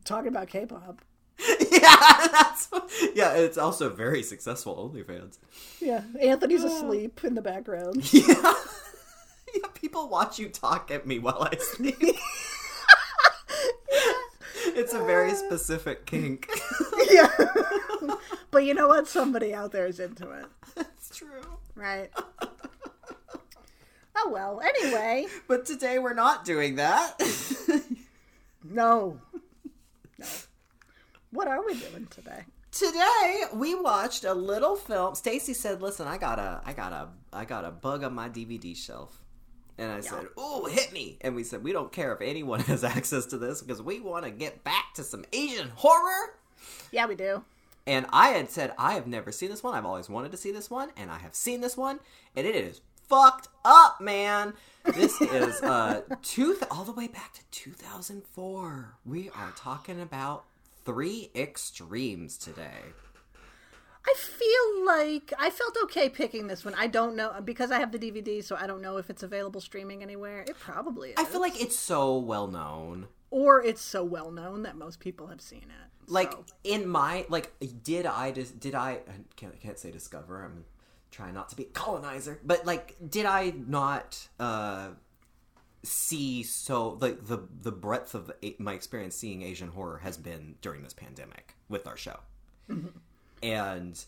talking 0.04 0.28
about 0.28 0.48
K-pop. 0.48 1.02
yeah, 1.70 2.26
that's 2.32 2.68
yeah. 3.14 3.34
It's 3.34 3.56
also 3.56 3.88
very 3.90 4.24
successful 4.24 4.90
OnlyFans. 4.92 5.38
Yeah, 5.80 6.02
Anthony's 6.20 6.64
asleep 6.64 7.20
in 7.22 7.34
the 7.34 7.42
background. 7.42 8.12
Yeah, 8.12 9.60
yeah. 9.62 9.68
People 9.74 10.08
watch 10.08 10.38
you 10.38 10.48
talk 10.50 10.90
at 10.90 11.06
me 11.06 11.18
while 11.20 11.48
I 11.50 11.56
sleep. 11.56 11.96
It's 14.74 14.92
a 14.92 14.98
very 15.04 15.34
specific 15.34 16.04
kink. 16.06 16.48
yeah. 17.10 17.28
but 18.50 18.64
you 18.64 18.74
know 18.74 18.88
what? 18.88 19.08
Somebody 19.08 19.54
out 19.54 19.72
there 19.72 19.86
is 19.86 19.98
into 20.00 20.30
it, 20.30 20.46
That's 20.74 21.16
true. 21.16 21.40
right? 21.74 22.10
Oh 24.16 24.30
well. 24.30 24.60
Anyway, 24.60 25.26
But 25.46 25.64
today 25.64 25.98
we're 25.98 26.14
not 26.14 26.44
doing 26.44 26.76
that. 26.76 27.14
No, 28.64 29.20
no. 30.18 30.26
What 31.30 31.48
are 31.48 31.64
we 31.64 31.74
doing 31.74 32.06
today? 32.10 32.44
Today 32.70 33.42
we 33.54 33.74
watched 33.74 34.24
a 34.24 34.34
little 34.34 34.76
film. 34.76 35.14
Stacy 35.14 35.54
said, 35.54 35.82
"Listen, 35.82 36.06
I 36.06 36.18
got 36.18 36.38
a, 36.38 36.60
I 36.64 36.72
got 36.72 36.92
a, 36.92 37.08
I 37.32 37.44
got 37.44 37.64
a 37.64 37.70
bug 37.70 38.04
on 38.04 38.14
my 38.14 38.28
DVD 38.28 38.76
shelf," 38.76 39.22
and 39.78 39.90
I 39.90 40.00
said, 40.00 40.26
"Oh, 40.36 40.66
hit 40.66 40.92
me!" 40.92 41.18
And 41.20 41.34
we 41.34 41.44
said, 41.44 41.64
"We 41.64 41.72
don't 41.72 41.92
care 41.92 42.12
if 42.14 42.20
anyone 42.20 42.60
has 42.64 42.84
access 42.84 43.26
to 43.26 43.38
this 43.38 43.62
because 43.62 43.82
we 43.82 44.00
want 44.00 44.24
to 44.24 44.30
get 44.30 44.64
back 44.64 44.94
to 44.94 45.02
some 45.02 45.24
Asian 45.32 45.70
horror." 45.74 46.34
Yeah, 46.92 47.06
we 47.06 47.14
do. 47.14 47.42
And 47.86 48.06
I 48.10 48.28
had 48.28 48.50
said, 48.50 48.74
"I 48.78 48.94
have 48.94 49.06
never 49.06 49.32
seen 49.32 49.50
this 49.50 49.62
one. 49.62 49.74
I've 49.74 49.86
always 49.86 50.08
wanted 50.08 50.30
to 50.32 50.38
see 50.38 50.52
this 50.52 50.70
one, 50.70 50.90
and 50.96 51.10
I 51.10 51.18
have 51.18 51.34
seen 51.34 51.60
this 51.60 51.76
one, 51.76 52.00
and 52.36 52.46
it 52.46 52.54
is 52.54 52.80
fucked 53.08 53.48
up, 53.64 54.00
man." 54.00 54.54
This 54.84 55.20
is 55.20 55.60
uh 55.62 56.02
two 56.22 56.52
th- 56.54 56.64
all 56.70 56.84
the 56.84 56.92
way 56.92 57.08
back 57.08 57.32
to 57.34 57.40
2004. 57.50 58.94
We 59.04 59.30
are 59.30 59.52
talking 59.56 60.00
about 60.00 60.44
three 60.84 61.30
extremes 61.34 62.38
today. 62.38 62.80
I 64.06 64.14
feel 64.16 64.86
like 64.86 65.32
I 65.38 65.50
felt 65.50 65.76
okay 65.84 66.08
picking 66.08 66.46
this 66.46 66.64
one. 66.64 66.74
I 66.74 66.86
don't 66.86 67.14
know 67.14 67.34
because 67.44 67.70
I 67.70 67.78
have 67.78 67.92
the 67.92 67.98
DVD, 67.98 68.42
so 68.42 68.56
I 68.56 68.66
don't 68.66 68.80
know 68.80 68.96
if 68.96 69.10
it's 69.10 69.22
available 69.22 69.60
streaming 69.60 70.02
anywhere. 70.02 70.40
It 70.48 70.58
probably 70.58 71.10
is. 71.10 71.14
I 71.18 71.24
feel 71.24 71.40
like 71.42 71.60
it's 71.60 71.76
so 71.76 72.16
well 72.16 72.46
known. 72.46 73.08
or 73.30 73.62
it's 73.62 73.82
so 73.82 74.02
well 74.02 74.30
known 74.30 74.62
that 74.62 74.76
most 74.76 75.00
people 75.00 75.26
have 75.26 75.42
seen 75.42 75.64
it. 75.64 76.10
like 76.10 76.32
So- 76.32 76.44
in 76.64 76.88
my 76.88 77.26
like 77.28 77.52
did 77.82 78.06
i 78.06 78.30
just 78.30 78.58
did 78.58 78.74
i 78.74 78.92
I 78.92 79.00
can't, 79.36 79.52
I 79.52 79.56
can't 79.58 79.78
say 79.78 79.90
discover 79.90 80.42
i'm 80.42 80.64
trying 81.10 81.34
not 81.34 81.48
to 81.50 81.56
be 81.56 81.64
a 81.64 81.66
colonizer. 81.66 82.40
But 82.44 82.66
like 82.66 82.96
did 83.08 83.26
i 83.26 83.52
not 83.66 84.28
uh 84.38 84.88
see 85.82 86.42
so 86.42 86.98
like 87.00 87.26
the 87.26 87.46
the 87.62 87.72
breadth 87.72 88.14
of 88.14 88.30
my 88.58 88.72
experience 88.74 89.14
seeing 89.14 89.42
asian 89.42 89.68
horror 89.68 89.98
has 89.98 90.16
been 90.16 90.56
during 90.60 90.82
this 90.82 90.92
pandemic 90.92 91.54
with 91.68 91.86
our 91.86 91.96
show. 91.96 92.18
And 93.42 94.04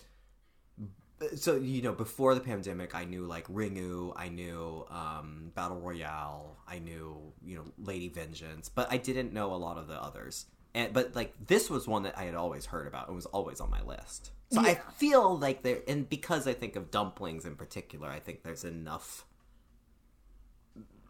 so 1.36 1.56
you 1.56 1.82
know 1.82 1.92
before 1.92 2.34
the 2.34 2.40
pandemic 2.40 2.94
i 2.94 3.04
knew 3.04 3.26
like 3.26 3.46
ringu 3.48 4.12
i 4.16 4.28
knew 4.28 4.86
um, 4.90 5.52
battle 5.54 5.78
royale 5.78 6.56
i 6.66 6.78
knew 6.78 7.16
you 7.44 7.56
know 7.56 7.64
lady 7.78 8.08
vengeance 8.08 8.68
but 8.68 8.90
i 8.90 8.96
didn't 8.96 9.32
know 9.32 9.52
a 9.52 9.56
lot 9.56 9.76
of 9.76 9.86
the 9.86 10.02
others 10.02 10.46
and 10.74 10.92
but 10.92 11.14
like 11.14 11.34
this 11.46 11.68
was 11.68 11.86
one 11.88 12.02
that 12.04 12.16
i 12.18 12.24
had 12.24 12.34
always 12.34 12.66
heard 12.66 12.86
about 12.86 13.06
and 13.08 13.16
was 13.16 13.26
always 13.26 13.60
on 13.60 13.70
my 13.70 13.82
list. 13.82 14.32
So 14.52 14.60
i 14.60 14.74
feel 14.96 15.38
like 15.38 15.62
there 15.62 15.78
and 15.86 16.08
because 16.08 16.46
i 16.48 16.52
think 16.52 16.74
of 16.76 16.90
dumplings 16.90 17.44
in 17.44 17.54
particular 17.56 18.08
i 18.08 18.18
think 18.18 18.42
there's 18.42 18.64
enough 18.64 19.26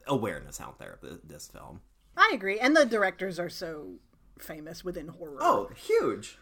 awareness 0.06 0.60
out 0.60 0.78
there 0.78 0.98
of 1.02 1.20
this 1.26 1.46
film. 1.48 1.80
I 2.16 2.32
agree, 2.34 2.58
and 2.58 2.76
the 2.76 2.84
directors 2.84 3.38
are 3.38 3.48
so 3.48 3.94
famous 4.38 4.84
within 4.84 5.08
horror. 5.08 5.38
oh 5.40 5.70
huge. 5.74 6.38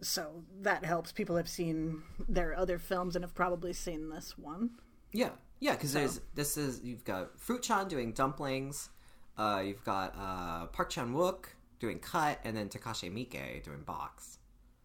So 0.00 0.42
that 0.62 0.84
helps. 0.84 1.12
People 1.12 1.36
have 1.36 1.48
seen 1.48 2.02
their 2.28 2.56
other 2.56 2.78
films 2.78 3.14
and 3.14 3.24
have 3.24 3.34
probably 3.34 3.72
seen 3.72 4.08
this 4.08 4.36
one. 4.36 4.70
Yeah, 5.12 5.30
yeah, 5.60 5.72
because 5.72 5.92
there's 5.92 6.20
this 6.34 6.56
is 6.56 6.80
you've 6.82 7.04
got 7.04 7.38
Fruit 7.38 7.62
Chan 7.62 7.88
doing 7.88 8.12
dumplings, 8.12 8.88
uh, 9.36 9.62
you've 9.64 9.84
got 9.84 10.14
uh, 10.18 10.66
Park 10.66 10.90
Chan 10.90 11.12
Wook 11.12 11.46
doing 11.82 11.98
cut, 11.98 12.38
and 12.44 12.56
then 12.56 12.68
Takashi 12.68 13.12
Miike 13.12 13.62
doing 13.64 13.82
box, 13.82 14.38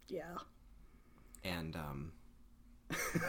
Yeah. 0.08 0.34
and 1.44 1.74
um, 1.76 2.12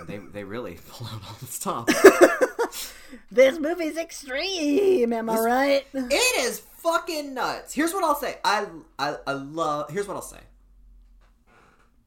they 0.07 0.17
they 0.17 0.43
really 0.43 0.77
pull 0.89 1.07
out 1.07 1.21
all 1.25 1.37
the 1.39 1.45
stuff. 1.45 1.87
This 3.31 3.57
movie's 3.57 3.97
extreme, 3.97 5.13
am 5.13 5.31
I 5.31 5.39
right? 5.39 5.85
it 5.93 6.39
is 6.45 6.59
fucking 6.59 7.33
nuts. 7.33 7.73
Here's 7.73 7.91
what 7.91 8.03
I'll 8.03 8.13
say. 8.15 8.37
I 8.43 8.67
I, 8.99 9.17
I 9.25 9.33
love. 9.33 9.89
Here's 9.89 10.07
what 10.07 10.15
I'll 10.15 10.21
say. 10.21 10.41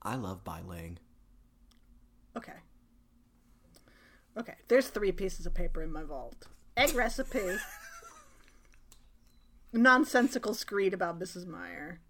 I 0.00 0.14
love 0.14 0.44
Bai 0.44 0.60
Ling. 0.64 0.98
Okay. 2.36 2.52
Okay, 4.38 4.54
there's 4.68 4.88
three 4.88 5.10
pieces 5.10 5.44
of 5.44 5.54
paper 5.54 5.82
in 5.82 5.92
my 5.92 6.04
vault. 6.04 6.46
Egg 6.76 6.94
recipe. 6.94 7.56
Nonsensical 9.72 10.54
screed 10.54 10.92
about 10.92 11.18
Mrs. 11.18 11.46
Meyer. 11.46 12.00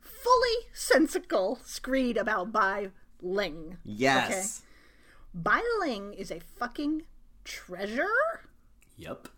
Fully 0.00 0.56
sensical 0.72 1.58
screed 1.64 2.16
about 2.16 2.52
Bai 2.52 2.90
Ling. 3.20 3.78
Yes. 3.84 4.62
Bai 5.34 5.62
Ling 5.80 6.12
is 6.14 6.30
a 6.30 6.40
fucking 6.40 7.02
treasure, 7.44 8.06
Yep. 8.96 9.28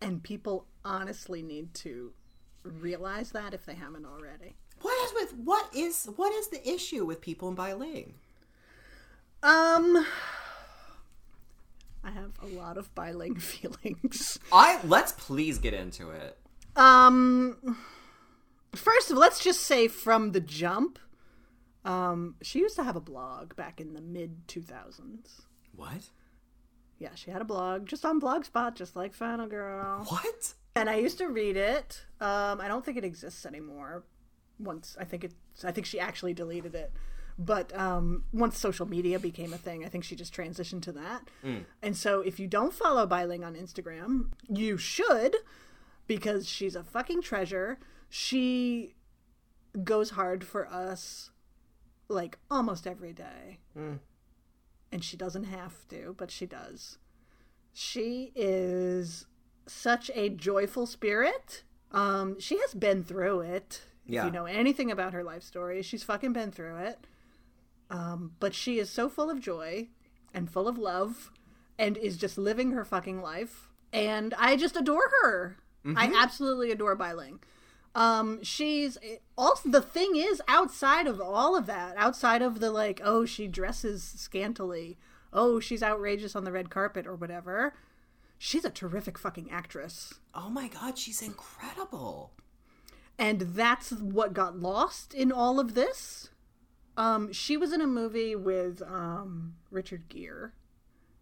and 0.00 0.22
people 0.22 0.66
honestly 0.84 1.42
need 1.42 1.74
to 1.74 2.12
realize 2.62 3.32
that 3.32 3.52
if 3.54 3.64
they 3.66 3.74
haven't 3.74 4.06
already. 4.06 4.56
What 4.80 4.96
is 5.06 5.12
with 5.14 5.34
what 5.44 5.68
is 5.74 6.08
what 6.16 6.32
is 6.32 6.48
the 6.48 6.66
issue 6.68 7.04
with 7.04 7.20
people 7.20 7.48
in 7.48 7.54
Bai 7.54 7.74
Ling? 7.74 8.14
Um, 9.42 10.06
I 12.02 12.10
have 12.10 12.32
a 12.42 12.46
lot 12.46 12.78
of 12.78 12.94
Bai 12.94 13.12
Ling 13.12 13.34
feelings. 13.38 14.38
I 14.50 14.80
let's 14.84 15.12
please 15.12 15.58
get 15.58 15.74
into 15.74 16.10
it. 16.10 16.38
Um, 16.76 17.76
first 18.74 19.10
of 19.10 19.16
all, 19.16 19.20
let's 19.20 19.42
just 19.42 19.60
say 19.62 19.88
from 19.88 20.32
the 20.32 20.40
jump, 20.40 20.98
um, 21.84 22.36
she 22.42 22.60
used 22.60 22.76
to 22.76 22.84
have 22.84 22.96
a 22.96 23.00
blog 23.00 23.56
back 23.56 23.80
in 23.80 23.94
the 23.94 24.00
mid 24.00 24.46
2000s. 24.46 25.42
What? 25.74 26.10
Yeah, 26.98 27.14
she 27.14 27.30
had 27.30 27.40
a 27.40 27.46
blog 27.46 27.86
just 27.86 28.04
on 28.04 28.20
Blogspot, 28.20 28.74
just 28.74 28.94
like 28.94 29.14
Final 29.14 29.46
Girl. 29.46 30.04
What? 30.08 30.54
And 30.76 30.88
I 30.90 30.96
used 30.96 31.18
to 31.18 31.28
read 31.28 31.56
it. 31.56 32.04
Um, 32.20 32.60
I 32.60 32.68
don't 32.68 32.84
think 32.84 32.96
it 32.98 33.04
exists 33.04 33.46
anymore. 33.46 34.04
Once 34.58 34.96
I 35.00 35.04
think 35.04 35.24
it's, 35.24 35.64
I 35.64 35.72
think 35.72 35.86
she 35.86 35.98
actually 35.98 36.34
deleted 36.34 36.74
it. 36.74 36.92
But 37.38 37.74
um, 37.74 38.24
once 38.34 38.58
social 38.58 38.84
media 38.86 39.18
became 39.18 39.54
a 39.54 39.58
thing, 39.58 39.82
I 39.82 39.88
think 39.88 40.04
she 40.04 40.14
just 40.14 40.34
transitioned 40.34 40.82
to 40.82 40.92
that. 40.92 41.22
And 41.82 41.96
so, 41.96 42.20
if 42.20 42.38
you 42.38 42.46
don't 42.46 42.74
follow 42.74 43.06
Bai 43.06 43.24
Ling 43.24 43.44
on 43.44 43.54
Instagram, 43.54 44.32
you 44.46 44.76
should, 44.76 45.36
because 46.10 46.48
she's 46.48 46.74
a 46.74 46.82
fucking 46.82 47.22
treasure. 47.22 47.78
She 48.08 48.96
goes 49.84 50.10
hard 50.10 50.42
for 50.42 50.66
us, 50.66 51.30
like 52.08 52.36
almost 52.50 52.84
every 52.84 53.12
day, 53.12 53.60
and 54.90 55.04
she 55.04 55.16
doesn't 55.16 55.44
have 55.44 55.86
to, 55.90 56.16
but 56.18 56.32
she 56.32 56.46
does. 56.46 56.98
She 57.72 58.32
is 58.34 59.26
such 59.68 60.10
a 60.16 60.30
joyful 60.30 60.84
spirit. 60.84 61.62
Um, 61.92 62.40
she 62.40 62.58
has 62.58 62.74
been 62.74 63.04
through 63.04 63.42
it. 63.42 63.82
Yeah. 64.04 64.22
If 64.22 64.24
you 64.24 64.30
know 64.32 64.46
anything 64.46 64.90
about 64.90 65.12
her 65.12 65.22
life 65.22 65.44
story, 65.44 65.80
she's 65.80 66.02
fucking 66.02 66.32
been 66.32 66.50
through 66.50 66.78
it. 66.78 67.06
Um, 67.88 68.32
but 68.40 68.52
she 68.52 68.80
is 68.80 68.90
so 68.90 69.08
full 69.08 69.30
of 69.30 69.38
joy 69.38 69.90
and 70.34 70.50
full 70.50 70.66
of 70.66 70.76
love 70.76 71.30
and 71.78 71.96
is 71.96 72.16
just 72.16 72.36
living 72.36 72.72
her 72.72 72.84
fucking 72.84 73.22
life. 73.22 73.68
And 73.92 74.34
I 74.36 74.56
just 74.56 74.76
adore 74.76 75.08
her. 75.22 75.58
I 75.84 76.12
absolutely 76.14 76.70
adore 76.70 76.94
Bai 76.94 77.12
Ling. 77.12 77.40
Um, 77.94 78.42
she's 78.42 78.98
also 79.36 79.68
the 79.68 79.82
thing 79.82 80.12
is 80.14 80.40
outside 80.46 81.06
of 81.06 81.20
all 81.20 81.56
of 81.56 81.66
that, 81.66 81.96
outside 81.96 82.42
of 82.42 82.60
the 82.60 82.70
like, 82.70 83.00
oh, 83.02 83.24
she 83.24 83.48
dresses 83.48 84.02
scantily, 84.02 84.96
oh, 85.32 85.58
she's 85.58 85.82
outrageous 85.82 86.36
on 86.36 86.44
the 86.44 86.52
red 86.52 86.70
carpet 86.70 87.06
or 87.06 87.14
whatever. 87.16 87.74
She's 88.38 88.64
a 88.64 88.70
terrific 88.70 89.18
fucking 89.18 89.50
actress. 89.50 90.14
Oh 90.34 90.50
my 90.50 90.68
god, 90.68 90.98
she's 90.98 91.20
incredible. 91.22 92.32
and 93.18 93.40
that's 93.40 93.90
what 93.92 94.32
got 94.32 94.58
lost 94.58 95.12
in 95.14 95.30
all 95.32 95.60
of 95.60 95.74
this. 95.74 96.30
Um, 96.96 97.32
she 97.32 97.56
was 97.56 97.72
in 97.72 97.80
a 97.80 97.86
movie 97.86 98.34
with 98.36 98.82
um, 98.82 99.54
Richard 99.70 100.08
Gere, 100.08 100.50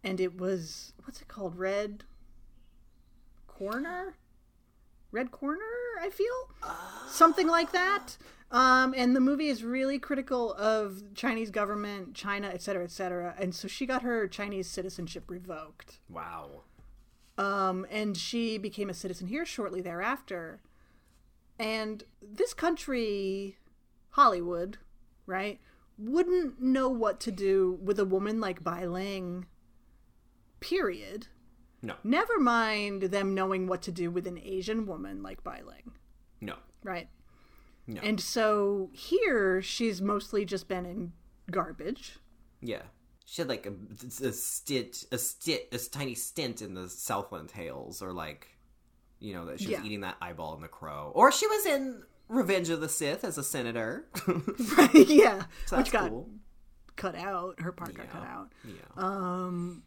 and 0.05 0.21
it 0.21 0.37
was 0.39 0.93
what's 1.05 1.21
it 1.21 1.29
called? 1.29 1.57
Red 1.59 2.05
Corner, 3.47 4.17
Red 5.11 5.31
Corner. 5.31 5.61
I 6.01 6.11
feel 6.11 6.27
something 7.09 7.49
like 7.49 7.73
that. 7.73 8.17
Um, 8.51 8.95
and 8.97 9.15
the 9.15 9.21
movie 9.21 9.49
is 9.49 9.63
really 9.63 9.99
critical 9.99 10.55
of 10.55 11.03
Chinese 11.15 11.51
government, 11.51 12.15
China, 12.15 12.49
et 12.49 12.63
cetera, 12.63 12.85
et 12.85 12.91
cetera. 12.91 13.35
And 13.39 13.55
so 13.55 13.69
she 13.69 13.85
got 13.85 14.03
her 14.03 14.27
Chinese 14.27 14.69
citizenship 14.69 15.25
revoked. 15.29 15.99
Wow. 16.09 16.63
Um, 17.37 17.87
and 17.91 18.17
she 18.17 18.57
became 18.57 18.89
a 18.89 18.95
citizen 18.95 19.27
here 19.27 19.45
shortly 19.45 19.81
thereafter. 19.81 20.61
And 21.59 22.05
this 22.23 22.55
country, 22.55 23.59
Hollywood, 24.11 24.79
right, 25.27 25.61
wouldn't 25.99 26.63
know 26.63 26.89
what 26.89 27.21
to 27.21 27.31
do 27.31 27.79
with 27.83 27.99
a 27.99 28.05
woman 28.05 28.41
like 28.41 28.65
Bai 28.65 28.87
Ling, 28.87 29.47
period. 30.61 31.27
No. 31.83 31.95
Never 32.03 32.39
mind 32.41 33.03
them 33.03 33.35
knowing 33.35 33.67
what 33.67 33.83
to 33.83 33.93
do 33.93 34.11
with 34.11 34.27
an 34.27 34.39
Asian 34.43 34.85
woman 34.87 35.23
like 35.23 35.45
Bai 35.45 35.61
Ling, 35.65 35.93
No. 36.41 36.57
right? 36.83 37.09
No. 37.87 38.01
And 38.03 38.21
so 38.21 38.91
here 38.93 39.63
she's 39.63 40.03
mostly 40.03 40.45
just 40.45 40.69
been 40.69 40.85
in 40.85 41.13
garbage. 41.51 42.19
Yeah. 42.61 42.83
She 43.25 43.41
had 43.43 43.49
like 43.49 43.67
a, 43.67 43.73
a 44.27 44.33
stint, 44.33 45.05
a 45.13 45.19
stint, 45.19 45.63
a 45.73 45.79
tiny 45.79 46.15
stint 46.15 46.63
in 46.63 46.75
the 46.75 46.89
Southland 46.89 47.49
Tales, 47.51 48.03
or 48.03 48.13
like, 48.13 48.49
you 49.21 49.33
know, 49.35 49.45
that 49.47 49.61
she 49.61 49.67
was 49.67 49.73
Yeah. 49.79 49.85
eating 49.85 50.01
that 50.01 50.17
eyeball 50.21 50.55
in 50.57 50.63
the 50.63 50.69
crow, 50.69 51.13
or 51.15 51.31
she 51.31 51.47
was 51.47 51.65
in 51.67 52.03
Revenge 52.29 52.69
of 52.71 52.81
the 52.81 52.89
Sith 52.89 53.25
as 53.25 53.39
a 53.39 53.43
senator. 53.45 54.07
right, 54.77 54.91
yeah. 55.09 55.45
So 55.67 55.77
which 55.79 55.91
got 55.93 56.11
cool. 56.11 56.29
cut 56.97 57.15
out. 57.15 57.61
Her 57.61 57.73
part 57.73 57.95
got 57.95 58.11
cut 58.11 58.23
out. 58.25 58.53
Yeah. 58.65 58.73
Um, 58.97 59.83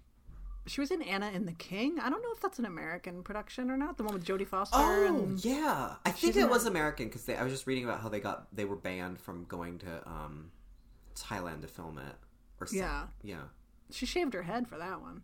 she 0.67 0.79
was 0.79 0.91
in 0.91 1.01
Anna 1.01 1.31
and 1.33 1.47
the 1.47 1.53
King. 1.53 1.97
I 1.99 2.09
don't 2.09 2.21
know 2.21 2.31
if 2.33 2.39
that's 2.39 2.59
an 2.59 2.65
American 2.65 3.23
production 3.23 3.71
or 3.71 3.77
not. 3.77 3.97
The 3.97 4.03
one 4.03 4.13
with 4.13 4.25
Jodie 4.25 4.47
Foster. 4.47 4.77
Oh 4.77 5.07
and... 5.07 5.43
yeah, 5.43 5.95
I 6.05 6.11
think 6.11 6.35
it 6.35 6.49
was. 6.49 6.65
American 6.65 7.07
because 7.07 7.27
I 7.27 7.41
was 7.43 7.51
just 7.51 7.65
reading 7.65 7.83
about 7.83 8.01
how 8.01 8.09
they 8.09 8.19
got 8.19 8.47
they 8.55 8.65
were 8.65 8.75
banned 8.75 9.19
from 9.19 9.45
going 9.45 9.79
to 9.79 10.07
um, 10.07 10.51
Thailand 11.15 11.61
to 11.61 11.67
film 11.67 11.97
it. 11.97 12.15
Or 12.59 12.67
Yeah. 12.71 13.07
yeah. 13.23 13.43
She 13.89 14.05
shaved 14.05 14.33
her 14.33 14.43
head 14.43 14.67
for 14.67 14.77
that 14.77 15.01
one, 15.01 15.23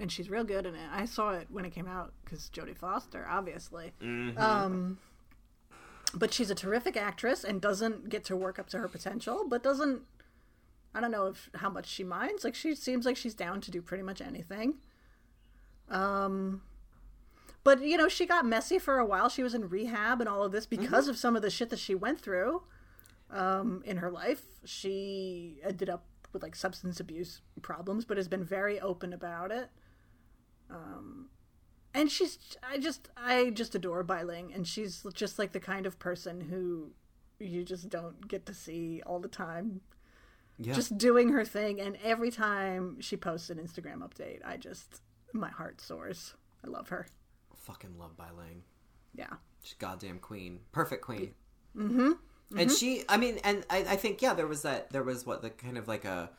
and 0.00 0.10
she's 0.10 0.30
real 0.30 0.44
good 0.44 0.66
in 0.66 0.74
it. 0.74 0.88
I 0.90 1.04
saw 1.04 1.32
it 1.32 1.46
when 1.50 1.64
it 1.64 1.70
came 1.70 1.86
out 1.86 2.12
because 2.24 2.50
Jodie 2.52 2.76
Foster, 2.76 3.26
obviously. 3.28 3.92
Um, 4.00 4.98
but 6.14 6.32
she's 6.32 6.50
a 6.50 6.54
terrific 6.54 6.96
actress 6.96 7.44
and 7.44 7.60
doesn't 7.60 8.08
get 8.08 8.24
to 8.24 8.36
work 8.36 8.58
up 8.58 8.68
to 8.70 8.78
her 8.78 8.88
potential, 8.88 9.44
but 9.46 9.62
doesn't. 9.62 10.02
I 10.94 11.00
don't 11.00 11.10
know 11.12 11.26
if 11.28 11.50
how 11.56 11.70
much 11.70 11.86
she 11.88 12.04
minds. 12.04 12.44
Like 12.44 12.54
she 12.54 12.74
seems 12.74 13.06
like 13.06 13.16
she's 13.16 13.34
down 13.34 13.60
to 13.62 13.70
do 13.70 13.82
pretty 13.82 14.02
much 14.02 14.20
anything. 14.20 14.74
Um, 15.88 16.62
but 17.64 17.82
you 17.82 17.96
know, 17.96 18.08
she 18.08 18.26
got 18.26 18.46
messy 18.46 18.78
for 18.78 18.98
a 18.98 19.06
while. 19.06 19.28
She 19.28 19.42
was 19.42 19.54
in 19.54 19.68
rehab 19.68 20.20
and 20.20 20.28
all 20.28 20.42
of 20.44 20.52
this 20.52 20.66
because 20.66 21.08
of 21.08 21.16
some 21.18 21.36
of 21.36 21.42
the 21.42 21.50
shit 21.50 21.70
that 21.70 21.78
she 21.78 21.94
went 21.94 22.20
through. 22.20 22.62
um, 23.30 23.82
in 23.86 23.98
her 23.98 24.10
life. 24.10 24.42
She 24.64 25.58
ended 25.64 25.88
up 25.90 26.04
with 26.32 26.42
like 26.42 26.56
substance 26.56 27.00
abuse 27.00 27.40
problems, 27.62 28.04
but 28.04 28.16
has 28.16 28.28
been 28.28 28.44
very 28.44 28.80
open 28.80 29.12
about 29.12 29.52
it. 29.52 29.70
Um, 30.70 31.28
and 31.94 32.10
she's 32.10 32.38
I 32.62 32.78
just 32.78 33.08
I 33.16 33.50
just 33.50 33.74
adore 33.74 34.02
Bai 34.04 34.22
Ling, 34.22 34.52
and 34.54 34.66
she's 34.66 35.04
just 35.14 35.38
like 35.38 35.52
the 35.52 35.60
kind 35.60 35.86
of 35.86 35.98
person 35.98 36.42
who 36.42 36.92
you 37.38 37.64
just 37.64 37.88
don't 37.88 38.28
get 38.28 38.46
to 38.46 38.54
see 38.54 39.02
all 39.06 39.18
the 39.18 39.28
time. 39.28 39.80
Yeah. 40.62 40.74
Just 40.74 40.98
doing 40.98 41.30
her 41.30 41.44
thing, 41.44 41.80
and 41.80 41.96
every 42.04 42.30
time 42.30 43.00
she 43.00 43.16
posts 43.16 43.48
an 43.48 43.56
Instagram 43.58 43.98
update, 44.06 44.40
I 44.44 44.56
just 44.58 45.00
my 45.32 45.48
heart 45.48 45.80
soars. 45.80 46.34
I 46.64 46.68
love 46.68 46.88
her. 46.90 47.06
Fucking 47.56 47.96
love 47.98 48.16
Bai 48.16 48.28
Ling. 48.36 48.62
Yeah. 49.14 49.34
She's 49.62 49.74
goddamn 49.74 50.18
queen. 50.18 50.60
Perfect 50.72 51.02
queen. 51.02 51.32
Mm-hmm. 51.76 52.12
And 52.58 52.70
she, 52.70 53.04
I 53.08 53.16
mean, 53.16 53.38
and 53.44 53.64
I, 53.70 53.78
I 53.78 53.96
think, 53.96 54.20
yeah, 54.20 54.34
there 54.34 54.46
was 54.46 54.62
that, 54.62 54.90
there 54.90 55.02
was 55.04 55.24
what, 55.24 55.40
the 55.40 55.50
kind 55.50 55.78
of 55.78 55.86
like 55.88 56.04
a, 56.04 56.30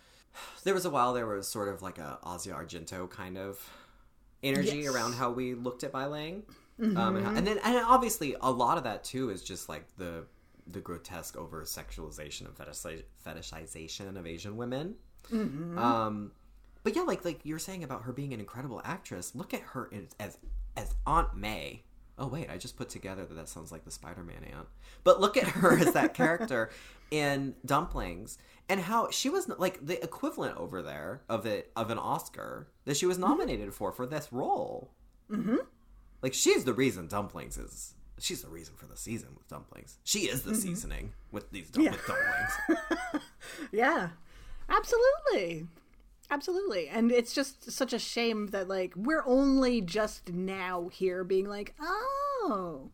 there 0.66 0.74
was 0.74 0.86
a 0.86 0.90
while 0.90 1.14
there 1.14 1.26
was 1.26 1.48
sort 1.48 1.70
of 1.70 1.82
like 1.82 1.98
a 1.98 2.20
Asia 2.26 2.52
Argento 2.52 3.10
kind 3.10 3.38
of 3.38 3.60
energy 4.44 4.80
Yes. 4.80 4.94
around 4.94 5.14
how 5.14 5.32
we 5.32 5.54
looked 5.56 5.84
at 5.84 5.92
Bai 5.92 6.06
Ling. 6.08 6.44
Um, 6.82 7.16
and, 7.16 7.26
how- 7.26 7.36
and 7.36 7.48
then, 7.48 7.60
and 7.64 7.78
obviously 7.86 8.36
a 8.42 8.52
lot 8.52 8.78
of 8.78 8.84
that 8.84 9.04
too 9.04 9.30
is 9.30 9.42
just 9.42 9.70
like 9.70 9.86
the, 9.98 10.26
the 10.74 10.82
grotesque 10.82 11.38
over 11.38 11.62
sexualization 11.64 12.48
and 12.48 12.56
fetishi- 12.56 13.04
fetishization 13.26 14.18
of 14.18 14.26
Asian 14.28 14.58
women. 14.58 14.96
Um, 15.78 16.32
but 16.84 16.96
yeah, 16.96 17.04
like 17.04 17.24
like 17.26 17.42
you're 17.44 17.60
saying 17.60 17.84
about 17.84 18.04
her 18.04 18.12
being 18.12 18.34
an 18.34 18.40
incredible 18.40 18.82
actress. 18.84 19.36
Look 19.36 19.54
at 19.54 19.62
her 19.62 19.90
as 19.94 20.08
as, 20.20 20.38
as 20.76 20.96
Aunt 21.06 21.36
May. 21.36 21.84
Oh 22.18 22.28
wait, 22.28 22.50
I 22.50 22.58
just 22.58 22.76
put 22.76 22.90
together 22.90 23.26
that 23.26 23.34
that 23.34 23.50
sounds 23.50 23.72
like 23.72 23.84
the 23.86 23.92
Spider-Man 23.92 24.44
aunt. 24.54 24.68
But 25.04 25.20
look 25.22 25.38
at 25.38 25.44
her 25.44 25.78
as 25.78 25.94
that 25.94 26.14
character 26.14 26.70
in 27.12 27.56
Dumplings 27.66 28.38
and 28.70 28.80
how 28.80 29.10
she 29.12 29.30
was 29.30 29.50
like 29.50 29.86
the 29.86 30.02
equivalent 30.04 30.58
over 30.58 30.82
there 30.82 31.22
of 31.30 31.46
it 31.46 31.72
of 31.76 31.90
an 31.90 31.98
Oscar 31.98 32.68
that 32.86 32.98
she 32.98 33.06
was 33.06 33.18
nominated 33.18 33.74
for 33.74 33.92
for 33.92 34.06
this 34.06 34.32
role. 34.32 34.92
Mm-hmm. 35.32 35.58
Like 36.22 36.34
she's 36.34 36.64
the 36.64 36.74
reason 36.74 37.08
Dumplings 37.08 37.58
is. 37.58 37.96
She's 38.20 38.42
the 38.42 38.50
reason 38.50 38.76
for 38.76 38.86
the 38.86 38.98
season 38.98 39.30
with 39.36 39.48
Dumplings. 39.48 39.98
She 40.04 40.20
is 40.22 40.44
the 40.44 40.52
mm-hmm. 40.52 40.60
seasoning 40.60 41.14
with 41.32 41.50
these 41.52 41.70
dum- 41.70 41.86
with 41.86 42.06
dumplings. 42.06 43.24
Yeah, 43.72 44.10
absolutely. 44.70 45.68
Absolutely. 46.30 46.88
And 46.88 47.12
it's 47.12 47.34
just 47.34 47.72
such 47.72 47.92
a 47.92 48.00
shame 48.00 48.48
that, 48.48 48.68
like, 48.68 48.94
we're 48.96 49.24
only 49.26 49.82
just 49.82 50.32
now 50.32 50.90
here 50.90 51.24
being 51.24 51.50
like, 51.50 51.74
oh, 51.82 52.92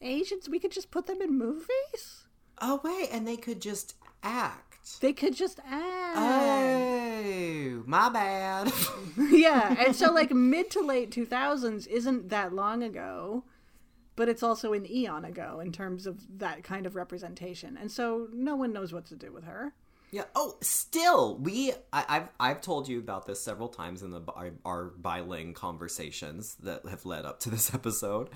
Asians, 0.00 0.48
we 0.48 0.58
could 0.58 0.70
just 0.70 0.90
put 0.90 1.06
them 1.06 1.20
in 1.20 1.36
movies? 1.36 2.24
Oh 2.60 2.80
wait, 2.84 3.08
and 3.10 3.26
they 3.26 3.36
could 3.36 3.60
just 3.60 3.94
act. 4.22 5.00
They 5.00 5.12
could 5.12 5.34
just 5.34 5.60
act. 5.66 6.16
Oh, 6.16 7.82
my 7.86 8.08
bad. 8.10 8.72
yeah. 9.30 9.74
And 9.86 9.96
so, 9.96 10.12
like, 10.12 10.30
mid 10.30 10.70
to 10.72 10.80
late 10.80 11.10
2000s 11.10 11.86
isn't 11.86 12.28
that 12.28 12.54
long 12.54 12.82
ago, 12.82 13.44
but 14.16 14.28
it's 14.28 14.42
also 14.42 14.72
an 14.72 14.90
eon 14.90 15.24
ago 15.24 15.60
in 15.60 15.72
terms 15.72 16.06
of 16.06 16.38
that 16.38 16.62
kind 16.62 16.86
of 16.86 16.94
representation. 16.96 17.76
And 17.76 17.90
so 17.90 18.28
no 18.32 18.56
one 18.56 18.72
knows 18.72 18.92
what 18.92 19.06
to 19.06 19.16
do 19.16 19.32
with 19.32 19.44
her. 19.44 19.74
yeah. 20.10 20.24
Oh, 20.36 20.56
still, 20.60 21.36
we. 21.38 21.72
I, 21.92 22.04
I've 22.08 22.28
I've 22.38 22.60
told 22.60 22.88
you 22.88 22.98
about 22.98 23.26
this 23.26 23.40
several 23.42 23.68
times 23.68 24.02
in 24.02 24.10
the 24.10 24.20
our, 24.34 24.50
our 24.64 24.84
Bai 24.96 25.20
Ling 25.22 25.54
conversations 25.54 26.54
that 26.62 26.86
have 26.88 27.04
led 27.04 27.24
up 27.24 27.40
to 27.40 27.50
this 27.50 27.74
episode. 27.78 28.30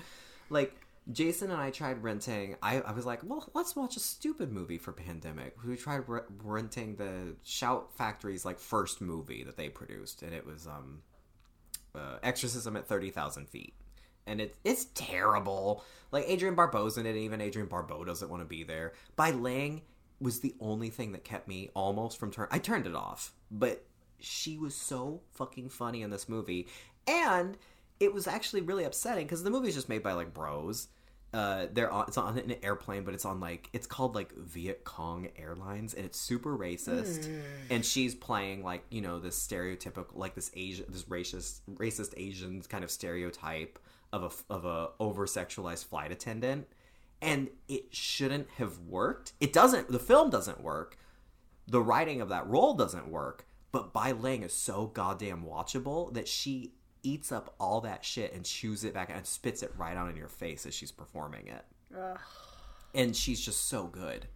Like 0.49 0.75
Jason 1.11 1.49
and 1.51 1.61
I 1.61 1.71
tried 1.71 2.03
renting. 2.03 2.55
I 2.61 2.81
I 2.81 2.91
was 2.91 3.05
like, 3.05 3.21
well, 3.23 3.49
let's 3.53 3.75
watch 3.75 3.95
a 3.95 3.99
stupid 4.01 4.51
movie 4.51 4.77
for 4.77 4.91
pandemic. 4.91 5.55
We 5.65 5.77
tried 5.77 6.03
re- 6.09 6.21
renting 6.43 6.97
the 6.97 7.35
Shout 7.43 7.95
Factory's 7.97 8.43
like 8.43 8.59
first 8.59 8.99
movie 8.99 9.43
that 9.45 9.55
they 9.55 9.69
produced, 9.69 10.21
and 10.21 10.33
it 10.33 10.45
was 10.45 10.67
um, 10.67 11.01
uh, 11.95 12.17
Exorcism 12.21 12.75
at 12.75 12.87
thirty 12.87 13.09
thousand 13.11 13.47
feet. 13.47 13.73
And 14.29 14.39
it's 14.39 14.57
it's 14.63 14.85
terrible. 14.93 15.83
Like 16.11 16.29
Adrienne 16.29 16.55
Barbeau's 16.55 16.97
in 16.97 17.05
it, 17.05 17.09
and 17.09 17.19
even 17.19 17.41
Adrienne 17.41 17.67
Barbeau 17.67 18.03
doesn't 18.05 18.29
want 18.29 18.41
to 18.41 18.47
be 18.47 18.63
there. 18.63 18.93
Bai 19.15 19.31
Ling 19.31 19.81
was 20.21 20.39
the 20.39 20.55
only 20.59 20.89
thing 20.89 21.11
that 21.13 21.23
kept 21.23 21.47
me 21.47 21.69
almost 21.73 22.17
from 22.17 22.31
turn. 22.31 22.47
I 22.51 22.59
turned 22.59 22.85
it 22.85 22.95
off, 22.95 23.33
but 23.49 23.85
she 24.19 24.57
was 24.57 24.75
so 24.75 25.21
fucking 25.31 25.69
funny 25.69 26.01
in 26.01 26.09
this 26.09 26.27
movie, 26.29 26.67
and 27.07 27.57
it 27.99 28.13
was 28.13 28.27
actually 28.27 28.61
really 28.61 28.83
upsetting 28.83 29.25
because 29.25 29.43
the 29.43 29.49
movie 29.49 29.69
is 29.69 29.75
just 29.75 29.89
made 29.89 30.03
by 30.03 30.13
like 30.13 30.33
bros. 30.33 30.87
Uh, 31.31 31.67
they're 31.71 31.91
on, 31.91 32.05
it's 32.07 32.17
on 32.17 32.39
an 32.39 32.55
airplane, 32.63 33.03
but 33.03 33.13
it's 33.13 33.23
on 33.23 33.39
like 33.39 33.69
it's 33.71 33.85
called 33.85 34.15
like 34.15 34.35
Viet 34.35 34.83
Cong 34.83 35.29
Airlines, 35.37 35.93
and 35.93 36.03
it's 36.05 36.19
super 36.19 36.57
racist. 36.57 37.29
And 37.69 37.85
she's 37.85 38.15
playing 38.15 38.63
like 38.63 38.83
you 38.89 39.01
know 39.01 39.19
this 39.19 39.37
stereotypical 39.45 40.15
like 40.15 40.33
this 40.33 40.49
Asian 40.55 40.85
this 40.89 41.03
racist 41.03 41.59
racist 41.75 42.13
Asian 42.17 42.61
kind 42.63 42.83
of 42.83 42.89
stereotype 42.89 43.77
of 44.11 44.23
a 44.49 44.53
of 44.53 44.65
a 44.65 44.89
over 44.99 45.25
sexualized 45.25 45.85
flight 45.85 46.11
attendant, 46.11 46.67
and 47.21 47.49
it 47.67 47.93
shouldn't 47.93 48.49
have 48.57 48.79
worked. 48.79 49.33
It 49.39 49.53
doesn't. 49.53 49.89
The 49.89 49.99
film 49.99 50.29
doesn't 50.29 50.61
work. 50.61 50.97
The 51.67 51.81
writing 51.81 52.21
of 52.21 52.29
that 52.29 52.47
role 52.47 52.73
doesn't 52.73 53.09
work. 53.09 53.45
But 53.71 53.93
Bai 53.93 54.13
Ling 54.13 54.41
is 54.43 54.53
so 54.53 54.87
goddamn 54.87 55.43
watchable 55.43 56.11
that 56.15 56.27
she 56.27 56.73
eats 57.03 57.31
up 57.31 57.53
all 57.59 57.81
that 57.81 58.03
shit 58.03 58.33
and 58.33 58.43
chews 58.43 58.83
it 58.83 58.93
back 58.93 59.11
and 59.13 59.25
spits 59.25 59.61
it 59.63 59.71
right 59.77 59.95
out 59.95 60.09
in 60.09 60.15
your 60.17 60.27
face 60.27 60.65
as 60.65 60.73
she's 60.73 60.91
performing 60.91 61.47
it. 61.47 61.65
Ugh, 61.95 62.19
And 62.93 63.15
she's 63.15 63.39
just 63.39 63.67
so 63.67 63.85
good. 63.85 64.27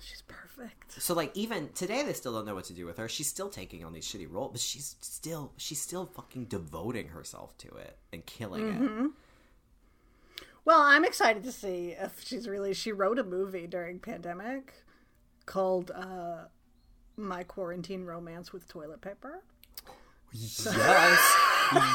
She's 0.00 0.22
perfect. 0.22 1.00
So 1.00 1.14
like 1.14 1.30
even 1.34 1.70
today 1.74 2.02
they 2.02 2.12
still 2.12 2.32
don't 2.32 2.46
know 2.46 2.54
what 2.54 2.64
to 2.64 2.72
do 2.72 2.86
with 2.86 2.98
her. 2.98 3.08
She's 3.08 3.28
still 3.28 3.48
taking 3.48 3.84
on 3.84 3.92
these 3.92 4.06
shitty 4.06 4.30
roles, 4.30 4.52
but 4.52 4.60
she's 4.60 4.96
still 5.00 5.52
she's 5.56 5.80
still 5.80 6.06
fucking 6.06 6.46
devoting 6.46 7.08
herself 7.08 7.56
to 7.58 7.68
it 7.76 7.98
and 8.12 8.24
killing 8.26 8.68
it. 8.68 9.10
Well, 10.64 10.82
I'm 10.82 11.04
excited 11.04 11.44
to 11.44 11.52
see 11.52 11.94
if 11.98 12.22
she's 12.22 12.46
really. 12.46 12.74
She 12.74 12.92
wrote 12.92 13.18
a 13.18 13.24
movie 13.24 13.66
during 13.66 14.00
pandemic 14.00 14.74
called 15.46 15.90
uh, 15.90 16.44
"My 17.16 17.42
Quarantine 17.42 18.04
Romance 18.04 18.52
with 18.52 18.68
Toilet 18.68 19.00
Paper." 19.00 19.42
Yes. 20.30 20.66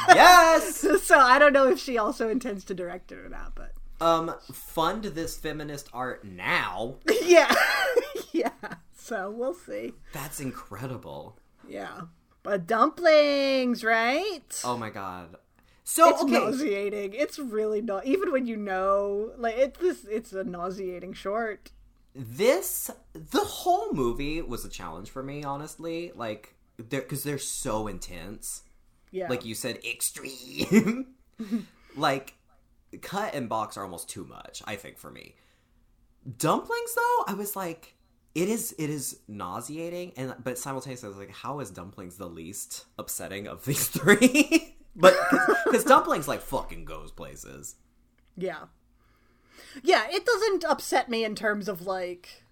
yes. 0.10 0.88
so 1.04 1.20
I 1.20 1.38
don't 1.38 1.54
know 1.54 1.68
if 1.68 1.80
she 1.80 2.00
also 2.00 2.30
intends 2.30 2.64
to 2.66 2.74
direct 2.74 3.12
it 3.12 3.20
or 3.20 3.30
not, 3.30 3.54
but 3.54 3.74
Um 4.04 4.36
fund 4.52 5.04
this 5.06 5.38
feminist 5.38 5.88
art 5.94 6.24
now. 6.26 6.96
yeah, 7.24 7.54
yeah. 8.32 8.52
So 8.94 9.32
we'll 9.32 9.54
see. 9.54 9.94
That's 10.12 10.40
incredible. 10.40 11.38
Yeah, 11.68 12.02
but 12.44 12.68
dumplings, 12.68 13.84
right? 13.84 14.62
Oh 14.64 14.78
my 14.78 14.90
god. 14.90 15.36
So 15.86 16.10
it's 16.10 16.22
okay. 16.24 16.32
nauseating. 16.34 17.14
It's 17.14 17.38
really 17.40 17.82
not. 17.82 18.06
Even 18.06 18.32
when 18.32 18.46
you 18.48 18.58
know, 18.58 19.32
like 19.38 19.56
it's 19.58 19.80
this, 19.80 20.06
it's 20.06 20.34
a 20.34 20.44
nauseating 20.44 21.14
short. 21.14 21.72
this 22.16 22.92
the 23.14 23.40
whole 23.60 23.92
movie 23.94 24.42
was 24.42 24.64
a 24.66 24.70
challenge 24.70 25.10
for 25.10 25.24
me 25.24 25.44
honestly 25.44 26.12
like 26.16 26.54
they're 26.78 27.02
because 27.02 27.24
they're 27.24 27.40
so 27.40 27.88
intense 27.88 28.62
Yeah, 29.12 29.28
like 29.30 29.44
you 29.46 29.56
said 29.56 29.80
extreme 29.84 31.08
like 31.96 32.36
cut 33.02 33.34
and 33.34 33.50
box 33.50 33.78
are 33.78 33.84
almost 33.84 34.10
too 34.10 34.26
much 34.26 34.62
i 34.66 34.76
think 34.76 34.98
for 34.98 35.12
me. 35.12 35.36
Dumplings 36.38 36.96
though 36.96 37.24
i 37.28 37.34
was 37.34 37.56
like 37.56 37.96
it 38.36 38.50
is 38.50 38.74
it 38.78 38.90
is 38.90 39.20
nauseating 39.28 40.14
and 40.18 40.34
but 40.44 40.58
simultaneously 40.58 41.08
i 41.08 41.10
was 41.10 41.18
like 41.18 41.32
how 41.32 41.60
is 41.60 41.70
dumplings 41.70 42.18
the 42.18 42.28
least 42.28 42.86
upsetting 42.98 43.48
of 43.48 43.66
these 43.66 43.88
three? 43.98 44.76
But 44.96 45.16
because 45.66 45.84
dumplings 45.84 46.28
like 46.28 46.42
fucking 46.42 46.86
goes 46.86 47.12
places. 47.12 47.76
Yeah. 48.38 48.66
Yeah, 49.82 50.06
it 50.10 50.26
doesn't 50.26 50.64
upset 50.66 51.10
me 51.10 51.24
in 51.26 51.36
terms 51.36 51.68
of 51.68 51.82
like 51.82 52.44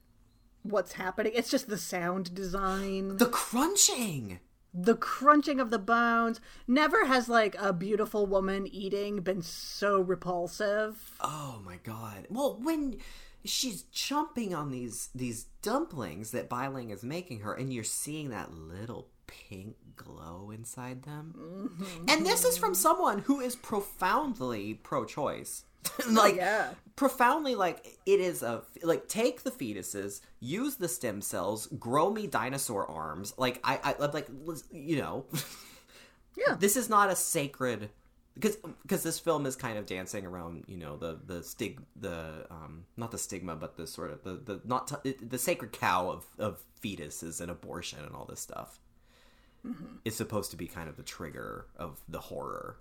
what's 0.64 0.94
happening. 0.94 1.34
It's 1.36 1.52
just 1.52 1.68
the 1.68 1.78
sound 1.78 2.34
design, 2.34 3.18
the 3.18 3.28
crunching 3.28 4.40
the 4.74 4.96
crunching 4.96 5.60
of 5.60 5.70
the 5.70 5.80
bones. 5.80 6.40
Never 6.68 7.06
has 7.06 7.28
like 7.28 7.56
a 7.60 7.74
beautiful 7.74 8.26
woman 8.26 8.68
eating 8.68 9.22
been 9.22 9.42
so 9.42 10.00
repulsive. 10.00 11.18
Oh 11.20 11.62
my 11.66 11.78
god. 11.84 12.28
Well, 12.30 12.60
when 12.62 12.98
she's 13.44 13.84
chomping 13.94 14.56
on 14.56 14.72
these 14.72 15.10
these 15.16 15.46
dumplings 15.62 16.32
that 16.32 16.50
Bai 16.50 16.68
Ling 16.68 16.92
is 16.92 17.04
making 17.04 17.40
her 17.40 17.54
and 17.54 17.74
you're 17.74 17.84
seeing 17.84 18.30
that 18.30 18.54
little 18.54 19.08
pink 19.28 19.76
glow 19.96 20.52
inside 20.54 21.04
them. 21.04 21.34
Mm-hmm. 21.38 22.06
And 22.10 22.26
this 22.26 22.44
is 22.46 22.58
from 22.58 22.76
someone 22.76 23.20
who 23.20 23.40
is 23.40 23.56
profoundly 23.56 24.74
pro-choice. 24.74 25.64
like 26.10 26.36
yeah. 26.36 26.70
profoundly 26.96 27.56
like 27.56 27.98
it 28.06 28.20
is 28.20 28.44
a 28.44 28.62
like 28.84 29.08
take 29.08 29.44
the 29.44 29.52
fetuses 29.52 30.22
use 30.40 30.76
the 30.76 30.88
stem 30.88 31.22
cells 31.22 31.68
grow 31.80 32.12
me 32.12 32.28
dinosaur 32.28 32.90
arms 32.90 33.34
like 33.38 33.60
i 33.64 33.80
i 34.00 34.06
like 34.08 34.28
you 34.72 34.98
know 34.98 35.26
Yeah. 36.38 36.56
this 36.56 36.78
is 36.78 36.88
not 36.90 37.10
a 37.10 37.16
sacred 37.16 37.90
because 38.36 38.58
because 38.84 39.04
this 39.04 39.20
film 39.20 39.46
is 39.46 39.56
kind 39.56 39.78
of 39.78 39.86
dancing 39.86 40.26
around 40.26 40.64
you 40.68 40.78
know 40.78 40.96
the 40.98 41.20
the 41.26 41.44
stig 41.44 41.82
the 41.96 42.48
um 42.50 42.86
not 42.96 43.12
the 43.12 43.18
stigma 43.18 43.56
but 43.56 43.76
the 43.76 43.86
sort 43.86 44.12
of 44.12 44.24
the 44.24 44.34
the 44.34 44.62
not 44.64 45.04
t- 45.04 45.14
the 45.22 45.38
sacred 45.38 45.72
cow 45.74 46.10
of 46.10 46.26
of 46.40 46.64
fetuses 46.82 47.42
and 47.42 47.52
abortion 47.52 48.00
and 48.06 48.16
all 48.16 48.26
this 48.26 48.40
stuff 48.40 48.80
Mm-hmm. 49.64 49.98
is 50.06 50.16
supposed 50.16 50.50
to 50.50 50.58
be 50.58 50.66
kind 50.66 50.90
of 50.90 50.98
the 50.98 51.04
trigger 51.04 51.68
of 51.76 52.02
the 52.10 52.20
horror 52.20 52.78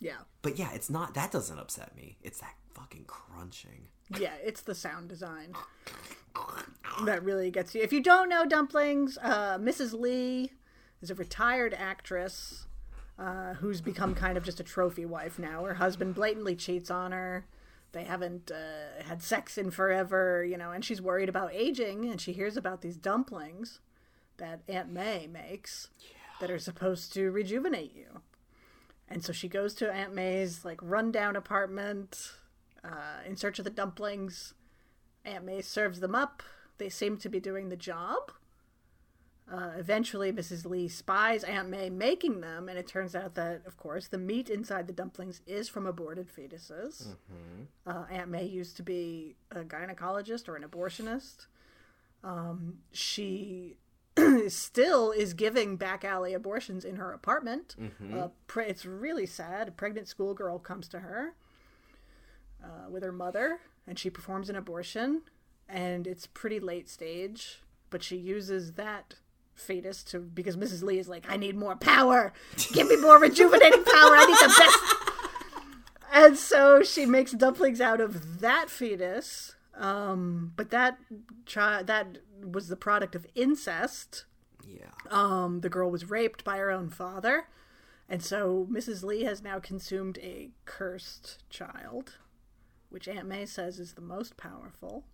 Yeah. 0.00 0.18
but 0.42 0.58
yeah 0.58 0.70
it's 0.74 0.90
not 0.90 1.14
that 1.14 1.30
doesn't 1.32 1.58
upset 1.58 1.96
me 1.96 2.16
it's 2.22 2.40
that 2.40 2.54
fucking 2.74 3.04
crunching 3.06 3.88
Yeah, 4.18 4.34
it's 4.44 4.60
the 4.62 4.74
sound 4.74 5.08
design 5.08 5.54
that 7.04 7.22
really 7.24 7.50
gets 7.50 7.74
you. 7.74 7.82
If 7.82 7.92
you 7.92 8.02
don't 8.02 8.28
know 8.28 8.44
dumplings, 8.46 9.18
uh, 9.22 9.58
Mrs. 9.58 9.98
Lee 9.98 10.52
is 11.00 11.10
a 11.10 11.14
retired 11.14 11.74
actress 11.74 12.66
uh, 13.18 13.54
who's 13.54 13.80
become 13.80 14.14
kind 14.14 14.36
of 14.36 14.44
just 14.44 14.60
a 14.60 14.64
trophy 14.64 15.06
wife 15.06 15.38
now. 15.38 15.64
Her 15.64 15.74
husband 15.74 16.14
blatantly 16.14 16.54
cheats 16.54 16.90
on 16.90 17.12
her. 17.12 17.46
They 17.92 18.04
haven't 18.04 18.50
uh, 18.50 19.02
had 19.04 19.22
sex 19.22 19.56
in 19.56 19.70
forever, 19.70 20.44
you 20.44 20.58
know, 20.58 20.70
and 20.70 20.84
she's 20.84 21.00
worried 21.00 21.30
about 21.30 21.54
aging. 21.54 22.04
And 22.04 22.20
she 22.20 22.32
hears 22.32 22.56
about 22.56 22.82
these 22.82 22.96
dumplings 22.96 23.80
that 24.36 24.60
Aunt 24.68 24.90
May 24.92 25.26
makes 25.26 25.88
that 26.40 26.50
are 26.50 26.58
supposed 26.58 27.14
to 27.14 27.30
rejuvenate 27.30 27.94
you. 27.96 28.20
And 29.08 29.24
so 29.24 29.32
she 29.32 29.48
goes 29.48 29.74
to 29.74 29.92
Aunt 29.92 30.14
May's 30.14 30.64
like 30.64 30.80
rundown 30.82 31.36
apartment 31.36 32.32
uh, 32.84 33.20
in 33.26 33.36
search 33.36 33.58
of 33.58 33.64
the 33.64 33.70
dumplings. 33.70 34.54
Aunt 35.24 35.44
May 35.44 35.62
serves 35.62 36.00
them 36.00 36.14
up. 36.14 36.42
They 36.78 36.88
seem 36.88 37.16
to 37.18 37.28
be 37.28 37.40
doing 37.40 37.68
the 37.68 37.76
job. 37.76 38.32
Uh, 39.50 39.70
eventually, 39.78 40.32
Mrs. 40.32 40.66
Lee 40.66 40.88
spies 40.88 41.44
Aunt 41.44 41.68
May 41.68 41.88
making 41.88 42.40
them, 42.40 42.68
and 42.68 42.76
it 42.76 42.88
turns 42.88 43.14
out 43.14 43.36
that, 43.36 43.62
of 43.64 43.76
course, 43.76 44.08
the 44.08 44.18
meat 44.18 44.50
inside 44.50 44.88
the 44.88 44.92
dumplings 44.92 45.40
is 45.46 45.68
from 45.68 45.86
aborted 45.86 46.28
fetuses. 46.28 47.14
Uh, 47.86 48.04
Aunt 48.10 48.28
May 48.28 48.44
used 48.44 48.76
to 48.78 48.82
be 48.82 49.36
a 49.52 49.60
gynecologist 49.60 50.48
or 50.48 50.56
an 50.56 50.64
abortionist. 50.64 51.46
Um, 52.24 52.78
she 52.90 53.76
still 54.48 55.10
is 55.10 55.34
giving 55.34 55.76
back 55.76 56.04
alley 56.04 56.32
abortions 56.34 56.84
in 56.84 56.96
her 56.96 57.12
apartment. 57.12 57.76
Uh, 58.18 58.28
pre- 58.46 58.66
it's 58.66 58.86
really 58.86 59.26
sad. 59.26 59.68
A 59.68 59.70
pregnant 59.72 60.08
schoolgirl 60.08 60.58
comes 60.60 60.88
to 60.88 61.00
her 61.00 61.34
uh, 62.64 62.88
with 62.90 63.02
her 63.02 63.12
mother, 63.12 63.58
and 63.86 63.98
she 63.98 64.10
performs 64.10 64.48
an 64.48 64.56
abortion, 64.56 65.22
and 65.68 66.06
it's 66.06 66.26
pretty 66.26 66.60
late 66.60 66.88
stage, 66.88 67.62
but 67.90 68.02
she 68.02 68.16
uses 68.16 68.72
that 68.72 69.14
fetus 69.54 70.02
to 70.04 70.18
because 70.20 70.56
Mrs. 70.56 70.82
Lee 70.82 70.98
is 70.98 71.08
like, 71.08 71.24
I 71.30 71.36
need 71.36 71.56
more 71.56 71.76
power. 71.76 72.32
Give 72.72 72.88
me 72.88 72.96
more 72.96 73.18
rejuvenating 73.18 73.84
power. 73.84 74.16
I 74.16 74.26
need 74.26 74.38
the 74.38 74.54
best. 74.58 74.78
And 76.12 76.38
so 76.38 76.82
she 76.82 77.04
makes 77.04 77.32
dumplings 77.32 77.78
out 77.78 78.00
of 78.00 78.40
that 78.40 78.70
fetus. 78.70 79.54
Um, 79.76 80.52
but 80.56 80.70
that 80.70 80.98
child 81.44 81.86
that 81.86 82.18
was 82.42 82.68
the 82.68 82.76
product 82.76 83.14
of 83.14 83.26
incest. 83.34 84.24
yeah 84.66 84.86
Um, 85.10 85.60
the 85.60 85.68
girl 85.68 85.90
was 85.90 86.08
raped 86.10 86.44
by 86.44 86.56
her 86.58 86.70
own 86.70 86.90
father. 86.90 87.48
And 88.08 88.22
so 88.22 88.66
Mrs. 88.70 89.02
Lee 89.02 89.24
has 89.24 89.42
now 89.42 89.58
consumed 89.58 90.18
a 90.18 90.50
cursed 90.64 91.42
child, 91.50 92.18
which 92.88 93.08
Aunt 93.08 93.26
May 93.26 93.46
says 93.46 93.78
is 93.80 93.94
the 93.94 94.00
most 94.00 94.36
powerful. 94.36 95.04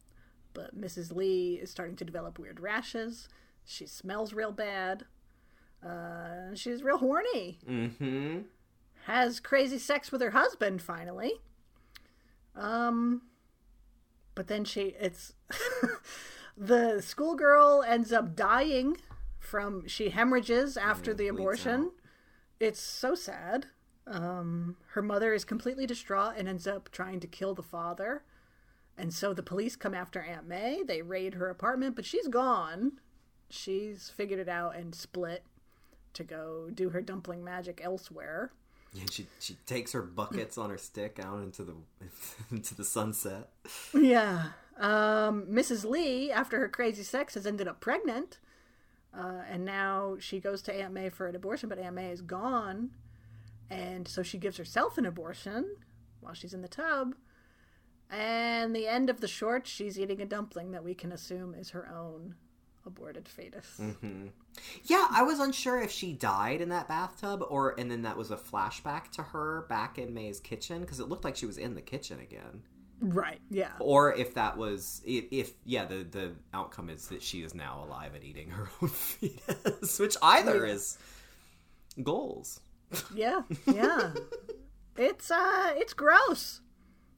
But 0.55 0.79
Mrs. 0.79 1.15
Lee 1.15 1.55
is 1.55 1.71
starting 1.71 1.97
to 1.97 2.05
develop 2.05 2.39
weird 2.39 2.61
rashes. 2.61 3.29
She 3.65 3.87
smells 3.87 4.35
real 4.35 4.53
bad. 4.53 5.05
Uh, 5.85 6.55
she's 6.55 6.83
real 6.83 6.99
horny. 6.99 7.59
mm-hmm 7.69 8.41
Has 9.07 9.41
crazy 9.41 9.79
sex 9.79 10.13
with 10.13 10.21
her 10.21 10.31
husband 10.33 10.83
finally. 10.83 11.33
Um, 12.55 13.23
but 14.35 14.49
then 14.49 14.65
she 14.65 14.95
it's 14.99 15.35
the 16.57 17.01
schoolgirl 17.01 17.83
ends 17.87 18.13
up 18.13 18.35
dying 18.35 18.97
from 19.39 19.87
she 19.87 20.11
hemorrhages 20.11 20.77
after 20.77 21.13
the 21.13 21.29
abortion. 21.29 21.91
It's 22.61 22.81
so 22.81 23.15
sad. 23.15 23.67
Um, 24.07 24.77
her 24.91 25.03
mother 25.03 25.33
is 25.33 25.45
completely 25.45 25.87
distraught 25.87 26.35
and 26.37 26.49
ends 26.49 26.67
up 26.67 26.91
trying 26.91 27.21
to 27.21 27.27
kill 27.27 27.55
the 27.55 27.63
father. 27.63 28.25
And 28.97 29.13
so 29.13 29.33
the 29.33 29.43
police 29.43 29.75
come 29.77 29.95
after 29.95 30.23
Aunt 30.23 30.47
May. 30.47 30.83
They 30.83 31.03
raid 31.03 31.35
her 31.35 31.49
apartment, 31.49 31.97
but 31.97 32.05
she's 32.05 32.29
gone. 32.29 32.93
She's 33.49 34.11
figured 34.11 34.41
it 34.41 34.49
out 34.49 34.77
and 34.77 34.95
split 34.95 35.45
to 36.15 36.25
go 36.25 36.71
do 36.73 36.91
her 36.91 37.01
dumpling 37.01 37.43
magic 37.43 37.81
elsewhere. 37.83 38.53
And 38.99 39.11
she 39.11 39.27
she 39.41 39.55
takes 39.67 39.93
her 39.93 40.03
buckets 40.03 40.59
on 40.59 40.71
her 40.71 40.79
stick 40.79 41.19
out 41.23 41.43
into 41.43 41.65
the 41.65 41.75
into 42.51 42.75
the 42.75 42.85
sunset 42.85 43.51
Yeah. 43.95 44.49
Um, 44.79 45.47
Mrs. 45.47 45.85
Lee, 45.89 46.31
after 46.33 46.59
her 46.59 46.69
crazy 46.69 47.03
sex, 47.03 47.35
has 47.35 47.47
ended 47.47 47.69
up 47.69 47.81
pregnant. 47.81 48.39
Uh, 49.17 49.43
and 49.49 49.65
now 49.65 50.17
she 50.19 50.41
goes 50.41 50.63
to 50.63 50.75
Aunt 50.75 50.95
May 50.95 51.11
for 51.11 51.29
an 51.29 51.37
abortion, 51.37 51.69
but 51.69 51.79
Aunt 51.79 51.95
May 51.95 52.11
is 52.11 52.23
gone. 52.23 52.91
And 53.69 54.09
so 54.09 54.23
she 54.23 54.39
gives 54.39 54.57
herself 54.57 54.97
an 54.97 55.07
abortion 55.07 55.77
while 56.21 56.35
she's 56.35 56.55
in 56.55 56.63
the 56.63 56.69
tub. 56.69 57.15
And 58.11 58.75
the 58.75 58.87
end 58.87 59.11
of 59.11 59.21
the 59.21 59.29
short, 59.29 59.67
she's 59.67 59.99
eating 59.99 60.21
a 60.21 60.27
dumpling 60.27 60.73
that 60.73 60.85
we 60.85 60.95
can 60.95 61.13
assume 61.13 61.55
is 61.55 61.71
her 61.71 61.89
own 61.89 62.35
aborted 62.87 63.29
fetus. 63.29 63.81
Yeah, 64.85 65.07
I 65.11 65.23
was 65.23 65.39
unsure 65.39 65.81
if 65.81 65.91
she 65.91 66.13
died 66.13 66.61
in 66.61 66.69
that 66.71 66.89
bathtub 66.89 67.45
or 67.49 67.79
and 67.79 67.91
then 67.91 68.03
that 68.03 68.17
was 68.17 68.31
a 68.31 68.37
flashback 68.37 69.11
to 69.13 69.23
her 69.23 69.67
back 69.69 69.99
in 69.99 70.15
May's 70.15 70.41
kitchen 70.41 70.81
because 70.81 71.01
it 71.01 71.09
looked 71.09 71.25
like 71.25 71.37
she 71.37 71.47
was 71.47 71.59
in 71.59 71.75
the 71.75 71.83
kitchen 71.83 72.21
again. 72.21 72.63
Right, 73.03 73.41
yeah. 73.51 73.73
Or 73.81 74.15
if 74.15 74.35
that 74.35 74.57
was 74.57 75.03
if, 75.05 75.25
if 75.33 75.53
yeah, 75.65 75.85
the 75.87 76.05
the 76.05 76.33
outcome 76.55 76.89
is 76.89 77.09
that 77.09 77.21
she 77.21 77.43
is 77.43 77.53
now 77.53 77.85
alive 77.85 78.15
and 78.15 78.23
eating 78.23 78.51
her 78.51 78.69
own 78.83 78.89
fetus, 78.89 79.99
which 79.99 80.17
either 80.23 80.65
is 80.65 80.99
goals. 82.03 82.61
Yeah, 83.15 83.43
yeah. 83.67 84.13
it's 84.97 85.31
uh 85.31 85.73
it's 85.77 85.95
gross. 85.95 86.61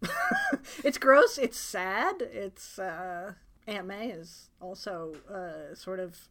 it's 0.84 0.96
gross, 0.96 1.36
it's 1.36 1.58
sad. 1.58 2.22
It's 2.22 2.78
uh 2.78 3.34
Aunt 3.66 3.86
May 3.86 4.08
is 4.10 4.50
also 4.60 5.14
uh 5.30 5.74
sort 5.74 6.00
of 6.00 6.28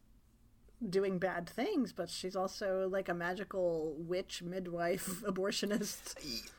doing 0.90 1.18
bad 1.18 1.48
things, 1.48 1.92
but 1.92 2.10
she's 2.10 2.36
also 2.36 2.88
like 2.88 3.08
a 3.08 3.14
magical 3.14 3.94
witch 3.98 4.42
midwife 4.42 5.22
abortionist. 5.26 6.14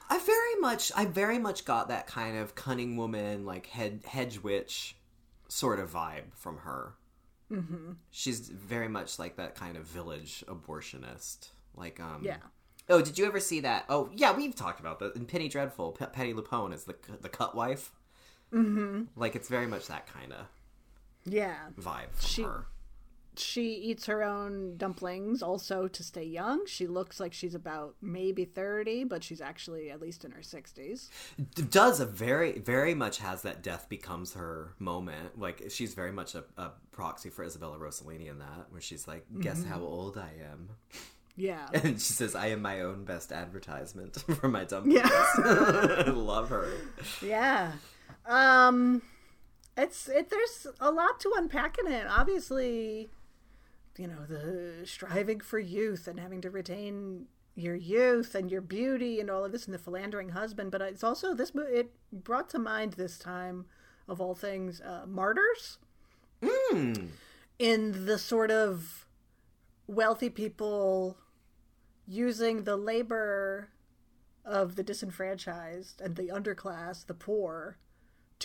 I 0.10 0.20
very 0.20 0.56
much 0.60 0.92
I 0.96 1.06
very 1.06 1.40
much 1.40 1.66
got 1.66 1.90
that 1.90 2.08
kind 2.08 2.38
of 2.38 2.56
cunning 2.56 2.98
woman 2.98 3.46
like 3.46 3.68
head 3.68 4.02
hedge 4.06 4.42
witch 4.42 4.96
sort 5.48 5.80
of 5.80 5.92
vibe 5.92 6.34
from 6.34 6.58
her. 6.60 6.94
Mm-hmm. 7.52 7.94
She's 8.12 8.50
very 8.50 8.88
much 8.90 9.20
like 9.20 9.36
that 9.38 9.56
kind 9.56 9.78
of 9.78 9.86
village 9.86 10.44
abortionist. 10.48 11.50
Like 11.76 12.00
um 12.00 12.22
Yeah. 12.24 12.38
Oh, 12.88 13.02
did 13.02 13.18
you 13.18 13.26
ever 13.26 13.40
see 13.40 13.62
that? 13.62 13.86
Oh, 13.90 14.12
yeah, 14.14 14.32
we've 14.32 14.56
talked 14.56 14.80
about 14.80 15.00
that 15.00 15.16
in 15.16 15.26
Penny 15.26 15.48
Dreadful. 15.48 15.94
P- 15.94 16.06
Patti 16.06 16.34
LuPone 16.34 16.74
is 16.74 16.84
the 16.84 16.96
the 17.22 17.30
cut 17.30 17.56
wife. 17.56 17.92
Mm-hmm. 18.54 19.04
Like 19.16 19.36
it's 19.36 19.50
very 19.50 19.68
much 19.68 19.88
that 19.88 20.08
kind 20.08 20.34
of 20.34 20.46
Yeah. 21.26 21.56
vibe 21.80 22.08
She- 22.20 22.44
her. 22.44 22.68
She 23.38 23.74
eats 23.74 24.06
her 24.06 24.24
own 24.24 24.78
dumplings 24.78 25.44
also 25.44 25.90
to 25.90 26.04
stay 26.04 26.24
young. 26.24 26.66
She 26.68 26.88
looks 26.88 27.20
like 27.20 27.34
she's 27.34 27.54
about 27.54 27.96
maybe 28.02 28.46
30, 28.46 29.04
but 29.04 29.26
she's 29.26 29.42
actually 29.42 29.92
at 29.92 30.00
least 30.00 30.24
in 30.24 30.32
her 30.32 30.40
60s. 30.40 31.10
D- 31.54 31.64
Does 31.64 32.00
a 32.00 32.06
very 32.06 32.60
very 32.60 32.94
much 32.96 33.18
has 33.18 33.42
that 33.42 33.62
death 33.62 33.90
becomes 33.90 34.36
her 34.36 34.74
moment. 34.80 35.38
Like 35.38 35.64
she's 35.70 35.94
very 35.96 36.14
much 36.14 36.34
a, 36.34 36.46
a 36.56 36.72
proxy 36.94 37.30
for 37.30 37.44
Isabella 37.44 37.78
Rossellini 37.78 38.30
in 38.30 38.40
that, 38.40 38.68
where 38.70 38.80
she's 38.80 39.06
like, 39.06 39.26
"Guess 39.42 39.66
how 39.66 39.82
old 39.82 40.18
I 40.18 40.30
am." 40.50 40.70
Yeah. 41.36 41.68
And 41.74 42.00
she 42.00 42.14
says, 42.14 42.36
I 42.36 42.48
am 42.48 42.62
my 42.62 42.80
own 42.80 43.04
best 43.04 43.34
advertisement 43.34 44.16
for 44.40 44.48
my 44.48 44.64
dumplings. 44.64 45.02
Yeah. 45.04 45.10
I 45.44 46.10
love 46.10 46.48
her. 46.48 46.70
Yeah. 47.22 47.74
Um 48.26 49.02
it's 49.78 50.08
it 50.08 50.30
there's 50.30 50.68
a 50.80 50.92
lot 50.92 51.20
to 51.22 51.34
unpack 51.36 51.78
in 51.78 51.92
it. 51.92 52.06
Obviously, 52.10 53.10
you 53.98 54.08
know, 54.08 54.26
the 54.28 54.86
striving 54.86 55.40
for 55.40 55.60
youth 55.60 56.08
and 56.08 56.20
having 56.20 56.42
to 56.42 56.50
retain 56.50 57.26
your 57.56 57.76
youth 57.76 58.36
and 58.36 58.52
your 58.52 58.62
beauty 58.62 59.20
and 59.20 59.30
all 59.30 59.46
of 59.46 59.52
this 59.52 59.66
and 59.66 59.74
the 59.74 59.80
philandering 59.80 60.30
husband, 60.30 60.72
but 60.72 60.82
it's 60.82 61.04
also 61.04 61.34
this 61.34 61.52
it 61.56 61.92
brought 62.12 62.50
to 62.50 62.60
mind 62.60 62.94
this 62.94 63.18
time 63.18 63.66
of 64.08 64.22
all 64.22 64.36
things 64.36 64.82
uh, 64.82 65.06
martyrs 65.08 65.80
in 67.60 68.06
the 68.06 68.18
sort 68.18 68.52
of 68.52 69.08
wealthy 69.88 70.30
people 70.30 71.18
using 72.08 72.64
the 72.64 72.76
labor 72.76 73.70
of 74.44 74.76
the 74.76 74.84
disenfranchised 74.84 76.02
and 76.02 76.16
the 76.16 76.28
underclass, 76.28 77.06
the 77.06 77.14
poor, 77.14 77.78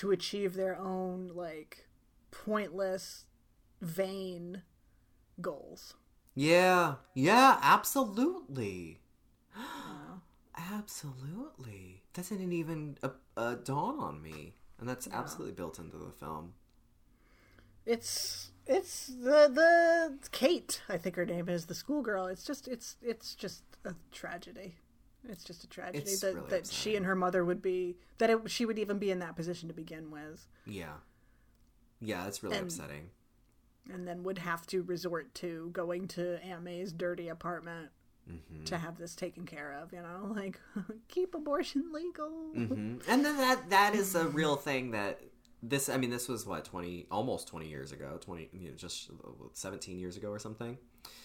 to 0.00 0.10
achieve 0.10 0.54
their 0.54 0.78
own 0.78 1.30
like 1.34 1.86
pointless, 2.30 3.26
vain 3.82 4.62
goals. 5.42 5.94
Yeah, 6.34 6.94
yeah, 7.14 7.58
absolutely. 7.60 9.00
absolutely. 10.56 12.02
That 12.14 12.30
didn't 12.30 12.54
even 12.54 12.96
uh, 13.02 13.10
uh, 13.36 13.56
dawn 13.56 13.98
on 13.98 14.22
me, 14.22 14.54
and 14.78 14.88
that's 14.88 15.06
absolutely 15.12 15.52
built 15.52 15.78
into 15.78 15.98
the 15.98 16.12
film. 16.12 16.54
It's 17.84 18.52
it's 18.66 19.08
the 19.08 19.50
the 19.52 20.14
Kate, 20.32 20.80
I 20.88 20.96
think 20.96 21.16
her 21.16 21.26
name 21.26 21.50
is 21.50 21.66
the 21.66 21.74
schoolgirl. 21.74 22.28
It's 22.28 22.44
just 22.44 22.68
it's 22.68 22.96
it's 23.02 23.34
just 23.34 23.64
a 23.84 23.94
tragedy. 24.12 24.76
It's 25.28 25.44
just 25.44 25.64
a 25.64 25.68
tragedy 25.68 25.98
It's 25.98 26.20
that 26.20 26.34
really 26.34 26.48
that 26.50 26.66
she 26.66 26.96
and 26.96 27.04
her 27.06 27.14
mother 27.14 27.44
would 27.44 27.60
be 27.62 27.96
that 28.18 28.30
it, 28.30 28.50
she 28.50 28.64
would 28.64 28.78
even 28.78 28.98
be 28.98 29.10
in 29.10 29.18
that 29.20 29.36
position 29.36 29.68
to 29.68 29.74
begin 29.74 30.10
with, 30.10 30.46
Yeah, 30.66 30.94
yeah, 32.00 32.24
that's 32.24 32.42
really 32.42 32.56
And- 32.56 32.66
upsetting. 32.66 33.10
and 33.92 34.06
then 34.08 34.22
would 34.22 34.38
have 34.38 34.66
to 34.68 34.82
resort 34.82 35.34
to 35.36 35.70
going 35.72 36.08
to 36.08 36.38
May's 36.62 36.92
dirty 36.92 37.28
apartment 37.28 37.90
Mm-hmm. 38.30 38.64
to 38.64 38.78
have 38.78 38.96
this 38.98 39.16
taken 39.16 39.44
care 39.44 39.72
of. 39.72 39.92
You 39.92 40.02
know, 40.02 40.32
like 40.36 40.60
keep 41.08 41.34
abortion 41.34 41.90
legal. 41.92 42.28
hmm 42.54 42.98
And 43.08 43.24
then 43.24 43.36
that 43.38 43.70
that 43.70 43.94
is 43.94 44.14
a 44.14 44.28
real 44.28 44.54
thing 44.56 44.92
that 44.92 45.20
this. 45.62 45.88
I 45.88 45.96
mean, 45.96 46.10
this 46.10 46.28
was 46.28 46.46
what 46.46 46.64
twenty, 46.64 47.06
almost 47.10 47.48
twenty 47.48 47.68
years 47.68 47.90
ago. 47.92 48.18
Twenty, 48.20 48.48
you 48.52 48.68
know, 48.70 48.76
just 48.76 49.10
seventeen 49.54 49.98
years 49.98 50.16
ago 50.16 50.28
or 50.28 50.38
something. 50.38 50.78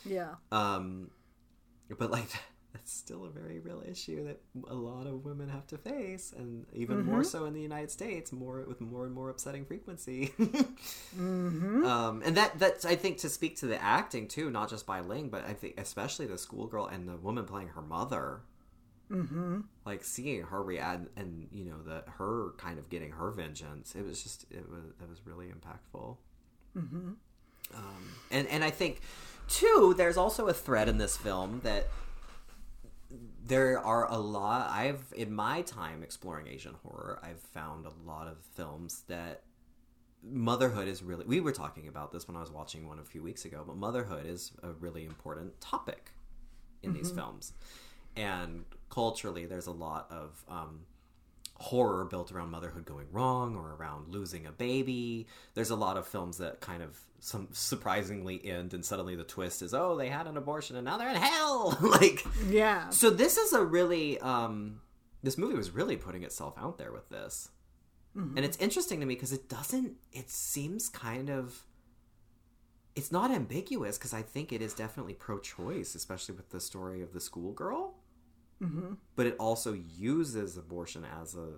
Yeah, 0.03 0.35
Um, 0.51 1.11
but 1.99 2.09
like 2.09 2.29
that's 2.75 2.91
still 2.91 3.23
a 3.23 3.29
very 3.29 3.59
real 3.59 3.81
issue 3.89 4.25
that 4.25 4.41
a 4.67 4.73
lot 4.73 5.07
of 5.07 5.23
women 5.23 5.47
have 5.47 5.65
to 5.67 5.77
face, 5.77 6.33
and 6.37 6.65
even 6.73 7.05
more 7.05 7.23
so 7.23 7.45
in 7.45 7.53
the 7.53 7.61
United 7.61 7.89
States, 7.89 8.33
more 8.33 8.65
with 8.67 8.81
more 8.81 9.05
and 9.05 9.13
more 9.13 9.29
upsetting 9.29 9.63
frequency. 9.63 10.33
um, 11.17 12.21
and 12.25 12.35
that 12.35 12.59
that's 12.59 12.83
I 12.83 12.95
think 12.95 13.19
to 13.19 13.29
speak 13.29 13.55
to 13.59 13.65
the 13.65 13.81
acting 13.81 14.27
too, 14.27 14.49
not 14.49 14.69
just 14.69 14.85
Bai 14.85 14.99
Ling, 14.99 15.29
but 15.29 15.45
I 15.45 15.53
think 15.53 15.79
especially 15.79 16.25
the 16.25 16.37
schoolgirl 16.37 16.87
and 16.87 17.07
the 17.07 17.15
woman 17.15 17.45
playing 17.45 17.69
her 17.69 17.81
mother. 17.81 18.41
Mm-hmm. 19.09 19.61
Like 19.85 20.03
seeing 20.03 20.41
her 20.43 20.61
react, 20.61 21.07
and 21.15 21.47
you 21.51 21.63
know 21.63 21.81
the 21.81 22.03
her 22.11 22.53
kind 22.57 22.77
of 22.77 22.89
getting 22.89 23.11
her 23.11 23.31
vengeance. 23.31 23.95
It 23.95 24.03
was 24.03 24.21
just 24.21 24.45
it 24.51 24.67
was 24.67 24.83
it 25.01 25.07
was 25.07 25.19
really 25.25 25.47
impactful. 25.47 26.17
Um, 27.73 28.11
and 28.31 28.47
and 28.47 28.63
I 28.63 28.71
think 28.71 29.01
too, 29.47 29.93
there's 29.95 30.17
also 30.17 30.47
a 30.47 30.53
thread 30.53 30.89
in 30.89 30.97
this 30.97 31.15
film 31.15 31.61
that 31.63 31.87
there 33.47 33.79
are 33.79 34.09
a 34.11 34.17
lot. 34.17 34.69
I've 34.71 35.13
in 35.15 35.33
my 35.33 35.61
time 35.61 36.03
exploring 36.03 36.47
Asian 36.47 36.75
horror, 36.83 37.19
I've 37.23 37.39
found 37.39 37.85
a 37.85 37.91
lot 38.05 38.27
of 38.27 38.37
films 38.55 39.03
that 39.07 39.43
motherhood 40.23 40.87
is 40.87 41.03
really. 41.03 41.25
We 41.25 41.39
were 41.39 41.51
talking 41.51 41.87
about 41.87 42.11
this 42.11 42.27
when 42.27 42.35
I 42.35 42.39
was 42.39 42.51
watching 42.51 42.87
one 42.87 42.99
a 42.99 43.03
few 43.03 43.21
weeks 43.21 43.45
ago, 43.45 43.63
but 43.65 43.77
motherhood 43.77 44.25
is 44.25 44.51
a 44.63 44.71
really 44.71 45.05
important 45.05 45.59
topic 45.61 46.11
in 46.83 46.93
these 46.93 47.09
films, 47.11 47.53
and 48.15 48.63
culturally, 48.89 49.45
there's 49.45 49.67
a 49.67 49.71
lot 49.71 50.07
of. 50.11 50.43
Um, 50.47 50.81
horror 51.57 52.03
built 52.05 52.31
around 52.31 52.51
motherhood 52.51 52.85
going 52.85 53.07
wrong 53.11 53.55
or 53.55 53.75
around 53.75 54.09
losing 54.09 54.45
a 54.45 54.51
baby. 54.51 55.27
There's 55.53 55.69
a 55.69 55.75
lot 55.75 55.97
of 55.97 56.07
films 56.07 56.37
that 56.37 56.59
kind 56.59 56.83
of 56.83 56.99
some 57.19 57.47
surprisingly 57.51 58.45
end 58.45 58.73
and 58.73 58.85
suddenly 58.85 59.15
the 59.15 59.23
twist 59.23 59.63
is 59.63 59.73
oh 59.73 59.95
they 59.95 60.09
had 60.09 60.27
an 60.27 60.37
abortion 60.37 60.75
and 60.75 60.85
now 60.85 60.97
they're 60.97 61.09
in 61.09 61.15
hell. 61.15 61.77
like 61.81 62.25
yeah, 62.47 62.89
so 62.89 63.09
this 63.09 63.37
is 63.37 63.53
a 63.53 63.63
really 63.63 64.19
um 64.19 64.81
this 65.23 65.37
movie 65.37 65.55
was 65.55 65.71
really 65.71 65.95
putting 65.95 66.23
itself 66.23 66.53
out 66.57 66.77
there 66.77 66.91
with 66.91 67.09
this. 67.09 67.49
And 68.37 68.45
it's 68.45 68.57
interesting 68.57 68.99
to 68.99 69.05
me 69.05 69.15
because 69.15 69.33
it 69.33 69.49
doesn't 69.49 69.93
it 70.11 70.29
seems 70.29 70.89
kind 70.89 71.29
of 71.29 71.65
it's 72.95 73.11
not 73.11 73.31
ambiguous 73.31 73.97
because 73.97 74.13
I 74.13 74.21
think 74.21 74.53
it 74.53 74.61
is 74.61 74.73
definitely 74.73 75.13
pro-choice, 75.13 75.95
especially 75.95 76.35
with 76.35 76.49
the 76.51 76.61
story 76.61 77.01
of 77.01 77.11
the 77.11 77.19
schoolgirl 77.19 77.94
but 79.15 79.25
it 79.25 79.35
also 79.39 79.73
uses 79.73 80.57
abortion 80.57 81.05
as 81.21 81.35
a 81.35 81.49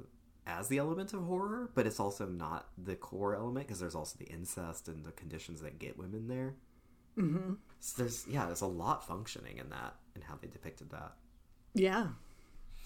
as 0.46 0.68
the 0.68 0.78
element 0.78 1.14
of 1.14 1.24
horror 1.24 1.70
but 1.76 1.86
it's 1.86 2.00
also 2.00 2.26
not 2.26 2.68
the 2.78 2.96
core 2.96 3.36
element 3.36 3.68
because 3.68 3.80
there's 3.80 3.96
also 3.96 4.18
the 4.18 4.26
incest 4.26 4.88
and 4.88 5.06
the 5.06 5.12
conditions 5.12 5.62
that 5.62 5.78
get 5.80 5.98
women 5.98 6.28
there 6.28 6.56
mm-hmm. 7.18 7.54
so 7.80 8.02
there's 8.02 8.26
yeah 8.28 8.46
there's 8.46 8.62
a 8.62 8.66
lot 8.68 9.06
functioning 9.06 9.58
in 9.58 9.70
that 9.70 9.96
and 10.16 10.24
how 10.24 10.36
they 10.42 10.48
depicted 10.48 10.90
that 10.90 11.14
Yeah. 11.74 12.08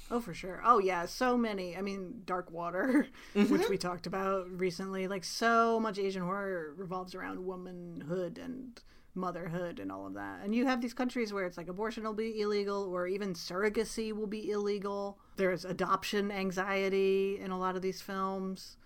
Oh, 0.10 0.20
for 0.20 0.34
sure. 0.34 0.62
Oh, 0.66 0.80
yeah. 0.80 1.06
So 1.06 1.38
many. 1.38 1.78
I 1.78 1.82
mean, 1.82 2.24
Dark 2.26 2.52
Water, 2.52 3.08
Mm-hmm. 3.36 3.54
which 3.54 3.70
we 3.70 3.78
talked 3.78 4.08
about 4.08 4.50
recently. 4.60 5.08
Like, 5.08 5.24
so 5.24 5.80
much 5.80 5.98
Asian 5.98 6.24
horror 6.24 6.74
revolves 6.76 7.16
around 7.16 7.46
womanhood 7.46 8.38
and 8.38 8.82
motherhood 9.14 9.80
and 9.80 9.92
all 9.92 10.08
of 10.08 10.14
that. 10.14 10.42
And 10.44 10.54
you 10.56 10.66
have 10.66 10.82
these 10.82 10.94
countries 10.94 11.34
where 11.34 11.46
it's 11.46 11.58
like 11.58 11.68
abortion 11.68 12.04
will 12.04 12.14
be 12.14 12.40
illegal 12.42 12.84
or 12.94 13.08
even 13.08 13.34
surrogacy 13.34 14.14
will 14.14 14.28
be 14.28 14.52
illegal. 14.52 15.20
There's 15.36 15.66
adoption 15.66 16.32
anxiety 16.32 17.40
in 17.40 17.52
a 17.52 17.60
lot 17.60 17.76
of 17.76 17.82
these 17.82 18.02
films. 18.02 18.78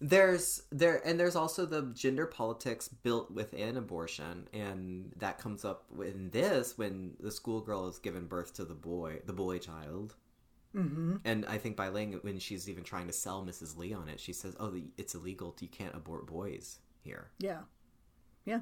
there's 0.00 0.62
there 0.70 1.02
and 1.04 1.18
there's 1.18 1.34
also 1.34 1.66
the 1.66 1.90
gender 1.92 2.26
politics 2.26 2.86
built 2.88 3.30
within 3.32 3.76
abortion 3.76 4.48
and 4.52 5.12
that 5.16 5.38
comes 5.38 5.64
up 5.64 5.86
in 6.00 6.30
this 6.30 6.78
when 6.78 7.14
the 7.18 7.30
schoolgirl 7.32 7.88
is 7.88 7.98
given 7.98 8.26
birth 8.26 8.52
to 8.54 8.64
the 8.64 8.74
boy 8.74 9.18
the 9.26 9.32
boy 9.32 9.58
child 9.58 10.14
mm-hmm. 10.72 11.16
and 11.24 11.44
i 11.46 11.58
think 11.58 11.74
bai 11.76 11.88
ling 11.88 12.12
when 12.22 12.38
she's 12.38 12.68
even 12.68 12.84
trying 12.84 13.08
to 13.08 13.12
sell 13.12 13.44
mrs 13.44 13.76
lee 13.76 13.92
on 13.92 14.08
it 14.08 14.20
she 14.20 14.32
says 14.32 14.54
oh 14.60 14.70
the- 14.70 14.92
it's 14.96 15.16
illegal 15.16 15.54
you 15.60 15.66
can't 15.68 15.94
abort 15.96 16.26
boys 16.28 16.78
here 17.02 17.30
Yeah. 17.40 17.62
Yeah. 18.44 18.60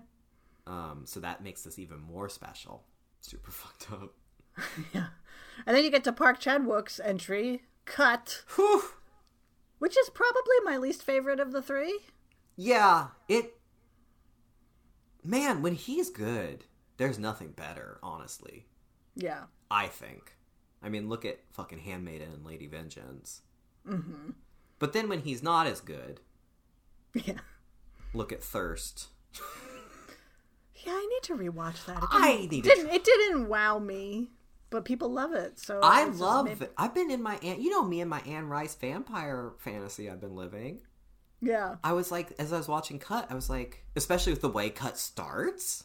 Um, 0.67 1.03
so 1.05 1.21
that 1.21 1.43
makes 1.43 1.63
this 1.63 1.79
even 1.79 2.01
more 2.01 2.29
special 2.29 2.85
super 3.21 3.51
fucked 3.61 3.91
up 3.93 4.15
Yeah. 4.95 5.07
And 5.67 5.77
then 5.77 5.85
you 5.85 5.91
get 5.91 6.05
to 6.05 6.13
Park 6.13 6.39
Chan 6.41 6.65
Wook's 6.67 7.01
entry, 7.01 7.63
Cut, 7.85 8.43
Whew. 8.57 8.83
which 9.79 9.97
is 9.97 10.11
probably 10.11 10.57
my 10.65 10.77
least 10.77 11.03
favorite 11.03 11.41
of 11.41 11.53
the 11.53 11.63
three. 11.63 11.99
yeah 12.57 13.09
it 13.29 13.55
man 15.25 15.61
when 15.63 15.75
he's 15.75 16.09
good 16.11 16.65
there's 16.99 17.19
nothing 17.19 17.49
better 17.51 17.99
honestly 18.03 18.67
Yeah. 19.15 19.45
I 19.71 19.89
think. 19.89 20.37
I 20.83 20.89
mean, 20.89 21.09
look 21.09 21.25
at 21.25 21.41
fucking 21.53 21.81
Handmaiden 21.81 22.31
and 22.33 22.45
Lady 22.47 22.67
Vengeance. 22.69 23.43
Mm-hmm. 23.89 24.31
But 24.79 24.93
then 24.93 25.09
when 25.09 25.21
he's 25.23 25.43
not 25.43 25.67
as 25.67 25.81
good, 25.81 26.21
Yeah. 27.15 27.41
look 28.15 28.31
at 28.33 28.43
Thirst. 28.45 29.09
Yeah, 30.87 30.93
I 30.93 31.07
need 31.11 31.23
to 31.25 31.35
rewatch 31.35 31.85
that. 31.87 32.03
It 32.03 32.09
I 32.13 32.37
didn't- 32.37 32.51
need 32.53 32.65
to 32.65 32.69
didn't, 32.71 32.91
it 32.95 33.05
didn't 33.05 33.49
wow 33.49 33.79
me, 33.79 34.31
but 34.71 34.85
people 34.85 35.11
love 35.13 35.33
it. 35.35 35.59
So 35.59 35.81
I 35.83 36.05
love 36.05 36.47
it. 36.47 36.73
I've 36.79 36.95
been 36.95 37.11
in 37.11 37.23
my 37.23 37.37
Anne, 37.43 37.61
you 37.61 37.71
know 37.71 37.83
me 37.83 38.01
and 38.01 38.09
my 38.09 38.21
Anne 38.21 38.49
Rice 38.49 38.75
vampire 38.75 39.53
fantasy 39.59 40.09
I've 40.09 40.21
been 40.21 40.37
living. 40.37 40.81
Yeah, 41.43 41.77
I 41.85 41.93
was 41.93 42.11
like, 42.11 42.33
as 42.39 42.53
I 42.53 42.57
was 42.57 42.67
watching 42.69 42.99
Cut, 42.99 43.27
I 43.31 43.35
was 43.35 43.51
like, 43.51 43.85
especially 43.95 44.33
with 44.33 44.41
the 44.43 44.49
way 44.49 44.71
Cut 44.71 44.97
starts 44.97 45.85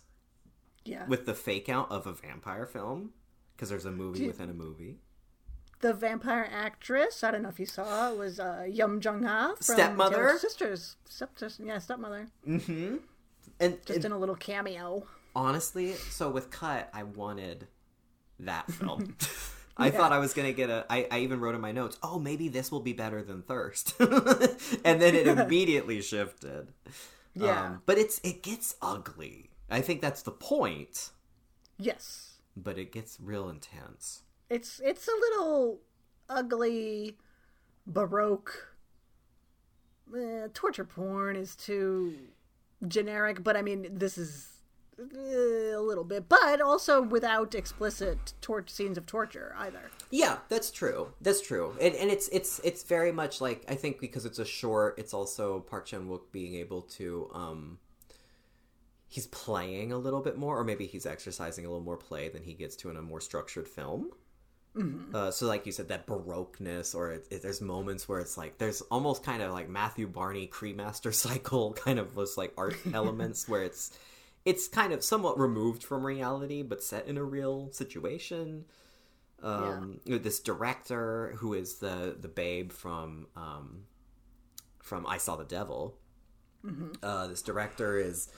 yeah. 0.85 1.05
with 1.07 1.25
the 1.25 1.33
fake 1.33 1.67
out 1.67 1.91
of 1.91 2.07
a 2.07 2.13
vampire 2.13 2.65
film, 2.65 3.11
because 3.55 3.69
there's 3.69 3.85
a 3.85 3.91
movie 3.91 4.27
within 4.27 4.49
a 4.49 4.53
movie. 4.53 4.99
the 5.81 5.93
vampire 5.93 6.47
actress. 6.51 7.23
I 7.23 7.31
don't 7.31 7.41
know 7.41 7.49
if 7.49 7.59
you 7.59 7.65
saw. 7.65 8.11
It 8.11 8.17
was 8.17 8.39
uh, 8.39 8.65
Yum 8.69 9.01
Jung-ah 9.03 9.55
from 9.55 9.75
Stepmother? 9.75 10.37
Sisters. 10.39 10.95
Stepsister, 11.05 11.63
yeah, 11.65 11.79
stepmother. 11.79 12.27
Mm-hmm. 12.47 12.97
And, 13.61 13.77
Just 13.85 14.03
in 14.05 14.11
a 14.11 14.17
little 14.17 14.35
cameo. 14.35 15.05
honestly, 15.35 15.93
so 15.93 16.29
with 16.29 16.49
Cut, 16.49 16.89
I 16.93 17.03
wanted 17.03 17.67
that 18.39 18.69
film. 18.71 19.15
I 19.77 19.89
thought 19.89 20.11
I 20.11 20.17
was 20.19 20.33
gonna 20.33 20.51
get 20.53 20.69
a. 20.69 20.85
I, 20.89 21.07
I 21.09 21.19
even 21.19 21.39
wrote 21.39 21.55
in 21.55 21.61
my 21.61 21.71
notes, 21.71 21.97
"Oh, 22.03 22.19
maybe 22.19 22.49
this 22.49 22.71
will 22.71 22.81
be 22.81 22.93
better 22.93 23.23
than 23.23 23.41
Thirst," 23.43 23.95
and 23.99 25.01
then 25.01 25.15
it 25.15 25.27
immediately 25.37 26.01
shifted. 26.01 26.73
Yeah. 27.33 27.65
Um, 27.67 27.81
but 27.85 27.97
it's 27.97 28.19
it 28.23 28.43
gets 28.43 28.75
ugly. 28.81 29.51
I 29.69 29.79
think 29.81 30.01
that's 30.01 30.21
the 30.23 30.31
point. 30.31 31.11
Yes, 31.79 32.39
But 32.57 32.77
it 32.77 32.91
gets 32.91 33.17
real 33.21 33.49
intense. 33.49 34.23
it's 34.49 34.81
it's 34.83 35.07
a 35.07 35.11
little 35.19 35.79
ugly, 36.29 37.17
baroque. 37.87 38.75
Eh, 40.15 40.47
torture 40.53 40.83
porn 40.85 41.35
is 41.37 41.55
too 41.55 42.13
generic, 42.87 43.43
but 43.43 43.55
I 43.57 43.61
mean, 43.61 43.87
this 43.91 44.17
is 44.17 44.49
eh, 44.99 45.73
a 45.75 45.81
little 45.81 46.03
bit, 46.03 46.27
but 46.29 46.61
also 46.61 47.01
without 47.01 47.55
explicit 47.55 48.33
tor- 48.41 48.65
scenes 48.67 48.97
of 48.97 49.05
torture 49.05 49.55
either. 49.57 49.91
Yeah, 50.09 50.37
that's 50.49 50.71
true. 50.71 51.13
That's 51.21 51.41
true. 51.41 51.75
And 51.79 51.95
and 51.95 52.09
it's 52.09 52.27
it's 52.29 52.59
it's 52.63 52.83
very 52.83 53.11
much 53.11 53.41
like 53.41 53.65
I 53.69 53.75
think 53.75 53.99
because 53.99 54.25
it's 54.25 54.39
a 54.39 54.45
short, 54.45 54.95
it's 54.97 55.13
also 55.13 55.61
Park 55.61 55.85
Chan 55.85 56.07
Wook 56.07 56.31
being 56.31 56.55
able 56.55 56.81
to 56.83 57.29
um 57.33 57.79
he's 59.07 59.27
playing 59.27 59.91
a 59.91 59.97
little 59.97 60.21
bit 60.21 60.37
more, 60.37 60.57
or 60.57 60.63
maybe 60.63 60.85
he's 60.85 61.05
exercising 61.05 61.65
a 61.65 61.67
little 61.67 61.83
more 61.83 61.97
play 61.97 62.29
than 62.29 62.43
he 62.43 62.53
gets 62.53 62.77
to 62.77 62.89
in 62.89 62.95
a 62.95 63.01
more 63.01 63.19
structured 63.19 63.67
film. 63.67 64.09
Uh, 65.13 65.31
so, 65.31 65.47
like 65.47 65.65
you 65.65 65.71
said, 65.73 65.89
that 65.89 66.07
baroqueness, 66.07 66.95
or 66.95 67.11
it, 67.11 67.27
it- 67.29 67.41
there's 67.41 67.59
moments 67.61 68.07
where 68.07 68.19
it's 68.19 68.37
like 68.37 68.57
there's 68.57 68.81
almost 68.89 69.21
kind 69.23 69.41
of 69.41 69.51
like 69.51 69.67
Matthew 69.69 70.07
Barney 70.07 70.47
Cremaster 70.47 71.13
cycle 71.25 71.73
kind 71.73 71.99
of 71.99 72.15
those 72.15 72.37
like 72.37 72.53
art 72.57 72.75
elements 72.93 73.47
where 73.49 73.63
it's 73.63 73.91
it's 74.45 74.67
kind 74.67 74.93
of 74.93 75.03
somewhat 75.03 75.37
removed 75.37 75.83
from 75.83 76.05
reality, 76.05 76.63
but 76.63 76.81
set 76.83 77.05
in 77.07 77.17
a 77.17 77.23
real 77.23 77.69
situation. 77.73 78.65
Um, 79.43 79.99
This 80.05 80.39
director 80.39 81.33
who 81.37 81.53
is 81.53 81.79
the 81.79 82.15
the 82.19 82.27
babe 82.29 82.71
from 82.71 83.27
um, 83.35 83.83
from 84.79 85.05
I 85.05 85.17
Saw 85.17 85.35
the 85.35 85.43
Devil. 85.45 85.97
Uh, 87.03 87.27
this 87.27 87.41
director 87.41 87.97
is 87.97 88.29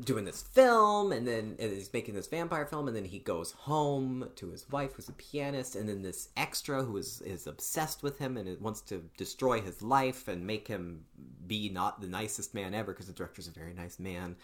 doing 0.00 0.24
this 0.26 0.42
film 0.42 1.12
and 1.12 1.26
then 1.26 1.56
and 1.58 1.72
he's 1.72 1.92
making 1.94 2.14
this 2.14 2.26
vampire 2.26 2.66
film 2.66 2.88
and 2.88 2.96
then 2.96 3.06
he 3.06 3.18
goes 3.18 3.52
home 3.52 4.28
to 4.36 4.50
his 4.50 4.68
wife 4.70 4.92
who's 4.92 5.08
a 5.08 5.12
pianist 5.12 5.74
and 5.74 5.88
then 5.88 6.02
this 6.02 6.28
extra 6.36 6.84
who 6.84 6.96
is 6.98 7.22
is 7.22 7.46
obsessed 7.46 8.02
with 8.02 8.18
him 8.18 8.36
and 8.36 8.60
wants 8.60 8.82
to 8.82 9.02
destroy 9.16 9.62
his 9.62 9.80
life 9.80 10.28
and 10.28 10.46
make 10.46 10.68
him 10.68 11.04
be 11.46 11.70
not 11.70 12.02
the 12.02 12.06
nicest 12.06 12.54
man 12.54 12.74
ever 12.74 12.92
because 12.92 13.06
the 13.06 13.14
director's 13.14 13.48
a 13.48 13.50
very 13.50 13.72
nice 13.72 13.98
man 13.98 14.36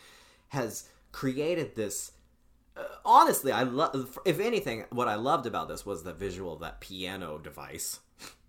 has 0.49 0.89
created 1.13 1.77
this 1.77 2.13
uh, 2.79 2.83
honestly 3.05 3.53
i 3.53 3.65
love 3.65 4.19
if 4.25 4.41
anything 4.41 4.85
what 4.91 5.09
i 5.09 5.15
loved 5.15 5.45
about 5.45 5.69
this 5.69 5.85
was 5.85 6.05
the 6.05 6.15
visual 6.15 6.55
of 6.55 6.61
that 6.61 6.81
piano 6.81 7.37
device 7.37 8.01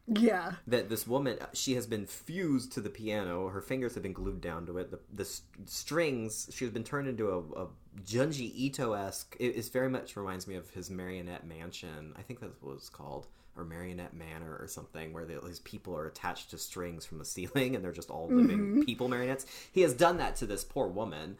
Yeah. 0.07 0.53
that 0.67 0.87
this 0.89 1.07
woman 1.07 1.39
she 1.53 1.73
has 1.73 1.87
been 1.87 2.05
fused 2.05 2.71
to 2.73 2.81
the 2.81 2.89
piano. 2.89 3.47
Her 3.49 3.61
fingers 3.61 3.95
have 3.95 4.03
been 4.03 4.13
glued 4.13 4.39
down 4.41 4.65
to 4.67 4.77
it. 4.77 4.91
The, 4.91 4.99
the 5.11 5.25
strings 5.65 6.47
she 6.53 6.63
has 6.65 6.73
been 6.73 6.83
turned 6.83 7.07
into 7.07 7.29
a, 7.29 7.39
a 7.63 7.67
junji 8.05 8.51
ito-esque 8.55 9.35
it, 9.39 9.55
it 9.55 9.65
very 9.73 9.89
much 9.89 10.15
reminds 10.15 10.47
me 10.47 10.55
of 10.55 10.69
his 10.69 10.89
marionette 10.91 11.47
mansion. 11.47 12.13
I 12.17 12.21
think 12.21 12.39
that's 12.39 12.61
what 12.61 12.73
it's 12.75 12.89
called. 12.89 13.27
Or 13.57 13.63
marionette 13.63 14.13
manor 14.13 14.57
or 14.59 14.67
something 14.67 15.13
where 15.13 15.23
the, 15.25 15.39
these 15.39 15.59
people 15.61 15.95
are 15.95 16.07
attached 16.07 16.49
to 16.51 16.57
strings 16.57 17.05
from 17.05 17.17
the 17.19 17.25
ceiling 17.33 17.73
and 17.75 17.83
they're 17.83 17.91
just 17.93 18.09
all 18.09 18.27
living 18.27 18.83
people 18.85 19.07
marionettes. 19.07 19.45
He 19.71 19.81
has 19.81 19.93
done 19.93 20.17
that 20.17 20.35
to 20.37 20.45
this 20.45 20.63
poor 20.63 20.87
woman. 20.87 21.37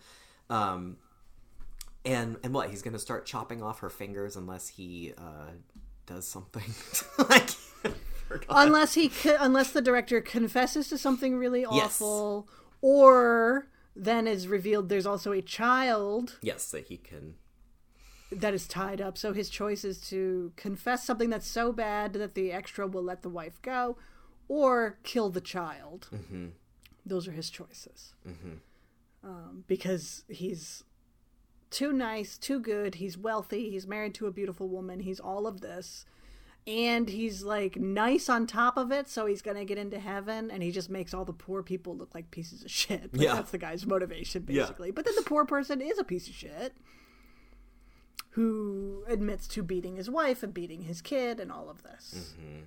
Um, 0.49 0.97
and 2.05 2.38
and 2.43 2.53
what 2.53 2.70
he's 2.70 2.82
gonna 2.82 2.99
start 2.99 3.26
chopping 3.26 3.61
off 3.61 3.80
her 3.80 3.89
fingers 3.89 4.36
unless 4.36 4.68
he 4.70 5.13
uh, 5.18 5.51
does 6.05 6.28
something 6.28 6.63
like 7.30 7.49
unless 8.50 8.94
he 8.96 9.12
unless 9.40 9.72
the 9.72 9.82
director 9.82 10.22
confesses 10.22 10.88
to 10.90 10.98
something 10.98 11.38
really 11.38 11.66
awful 11.66 12.48
or 12.82 13.68
then 13.96 14.28
is 14.28 14.48
revealed 14.48 14.90
there's 14.90 15.06
also 15.06 15.32
a 15.32 15.42
child 15.42 16.38
yes 16.42 16.70
that 16.72 16.86
he 16.88 16.98
can 16.98 17.36
that 18.32 18.54
is 18.54 18.68
tied 18.68 19.02
up. 19.02 19.18
So 19.18 19.34
his 19.34 19.50
choice 19.50 19.84
is 19.84 20.00
to 20.10 20.52
confess 20.56 21.04
something 21.04 21.30
that's 21.30 21.48
so 21.48 21.72
bad 21.72 22.14
that 22.14 22.36
the 22.36 22.52
extra 22.52 22.88
will 22.88 23.04
let 23.04 23.22
the 23.22 23.30
wife 23.30 23.62
go 23.62 23.98
or 24.48 24.98
kill 25.04 25.30
the 25.30 25.42
child. 25.42 26.08
Mm-hmm. 26.14 26.48
those 27.06 27.28
are 27.28 27.32
his 27.32 27.50
choices. 27.50 28.14
Mm-hmm. 28.28 29.28
um, 29.28 29.64
because 29.68 30.24
he's 30.28 30.84
too 31.72 31.92
nice 31.92 32.38
too 32.38 32.60
good 32.60 32.96
he's 32.96 33.18
wealthy 33.18 33.70
he's 33.72 33.88
married 33.88 34.14
to 34.14 34.28
a 34.28 34.32
beautiful 34.32 34.70
woman 34.70 35.02
he's 35.02 35.20
all 35.20 35.46
of 35.46 35.62
this 35.62 36.06
and 36.68 37.09
he's 37.09 37.43
like 37.43 37.76
nice 37.76 38.28
on 38.28 38.47
top 38.47 38.76
of 38.76 38.91
it 38.91 39.07
so 39.07 39.26
he's 39.28 39.41
gonna 39.43 39.63
get 39.66 39.78
into 39.78 39.99
heaven 39.99 40.49
and 40.49 40.63
he 40.63 40.72
just 40.72 40.89
makes 40.89 41.13
all 41.13 41.24
the 41.26 41.32
poor 41.34 41.61
people 41.61 41.95
look 41.95 42.16
like 42.16 42.32
pieces 42.32 42.63
of 42.63 42.72
shit 42.72 43.13
Like, 43.13 43.22
Yeah. 43.22 43.36
that's 43.36 43.51
the 43.51 43.57
guy's 43.59 43.86
motivation 43.86 44.41
basically. 44.43 44.88
Yeah. 44.88 44.93
but 44.95 45.05
then 45.05 45.13
the 45.16 45.22
poor 45.24 45.45
person 45.45 45.80
is 45.82 45.99
a 45.99 46.03
piece 46.03 46.28
of 46.28 46.34
shit 46.34 46.76
who 48.32 49.03
admits 49.07 49.47
to 49.47 49.63
beating 49.63 49.95
his 49.95 50.09
wife 50.09 50.43
and 50.43 50.53
beating 50.53 50.82
his 50.82 51.01
kid 51.01 51.39
and 51.39 51.51
all 51.51 51.70
of 51.70 51.84
this 51.84 52.34
mm-hmm. 52.39 52.63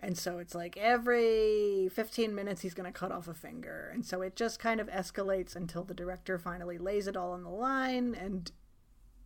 and 0.00 0.18
so 0.18 0.38
it's 0.38 0.54
like 0.54 0.76
every 0.76 1.88
15 1.94 2.34
minutes 2.34 2.60
he's 2.62 2.74
going 2.74 2.92
to 2.92 2.98
cut 2.98 3.12
off 3.12 3.28
a 3.28 3.34
finger 3.34 3.90
and 3.94 4.04
so 4.04 4.20
it 4.22 4.36
just 4.36 4.58
kind 4.58 4.80
of 4.80 4.88
escalates 4.88 5.54
until 5.56 5.84
the 5.84 5.94
director 5.94 6.38
finally 6.38 6.78
lays 6.78 7.06
it 7.06 7.16
all 7.16 7.32
on 7.32 7.42
the 7.44 7.48
line 7.50 8.14
and 8.14 8.52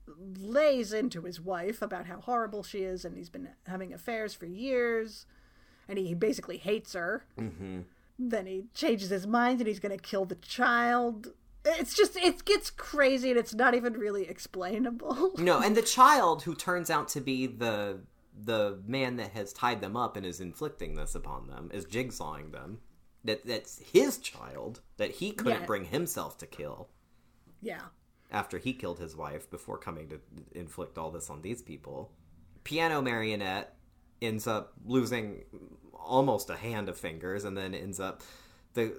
lays 0.07 0.92
into 0.92 1.22
his 1.22 1.40
wife 1.40 1.82
about 1.82 2.07
how 2.07 2.20
horrible 2.20 2.62
she 2.62 2.80
is 2.80 3.05
and 3.05 3.16
he's 3.16 3.30
been 3.30 3.48
having 3.66 3.92
affairs 3.92 4.34
for 4.34 4.46
years 4.46 5.26
and 5.88 5.98
he 5.98 6.14
basically 6.14 6.59
hates 6.59 6.92
her. 6.92 7.24
Mm-hmm. 7.38 7.80
Then 8.18 8.46
he 8.46 8.66
changes 8.74 9.11
his 9.11 9.26
mind 9.26 9.61
and 9.61 9.68
he's 9.68 9.80
going 9.80 9.96
to 9.96 10.02
kill 10.02 10.24
the 10.24 10.34
child. 10.36 11.28
It's 11.64 11.94
just, 11.94 12.16
it 12.16 12.44
gets 12.44 12.70
crazy 12.70 13.30
and 13.30 13.38
it's 13.38 13.55
not 13.55 13.74
even 13.74 13.94
really 13.94 14.28
explainable. 14.28 15.32
No, 15.38 15.61
and 15.61 15.76
the 15.76 15.82
child 15.82 16.42
who 16.42 16.55
turns 16.55 16.90
out 16.90 17.09
to 17.09 17.20
be 17.20 17.46
the 17.46 18.00
the 18.36 18.80
man 18.84 19.14
that 19.16 19.30
has 19.30 19.52
tied 19.52 19.80
them 19.80 19.96
up 19.96 20.16
and 20.16 20.26
is 20.26 20.40
inflicting 20.40 20.96
this 20.96 21.14
upon 21.14 21.46
them, 21.46 21.70
is 21.72 21.84
jigsawing 21.84 22.50
them. 22.50 22.80
That 23.22 23.46
that's 23.46 23.78
his 23.92 24.18
child 24.18 24.80
that 24.96 25.12
he 25.12 25.30
couldn't 25.30 25.61
Yeah. 25.61 25.66
bring 25.66 25.84
himself 25.84 26.36
to 26.38 26.46
kill 26.46 26.88
yeah. 27.64 27.80
After 28.35 28.59
he 28.59 28.72
killed 28.72 28.99
his 28.99 29.16
wife 29.16 29.49
before 29.49 29.78
coming 29.78 30.09
to 30.09 30.20
inflict 30.53 30.99
all 30.99 31.11
this 31.11 31.30
on 31.30 31.41
these 31.41 31.62
people. 31.62 32.11
Piano 32.64 33.01
marionette 33.01 33.76
ends 34.20 34.47
up 34.49 34.72
losing 34.85 35.45
almost 35.93 36.51
a 36.51 36.57
hand 36.57 36.89
of 36.89 36.99
fingers 36.99 37.45
and 37.45 37.57
then 37.57 37.74
ends 37.74 38.01
up 38.01 38.22
the 38.74 38.93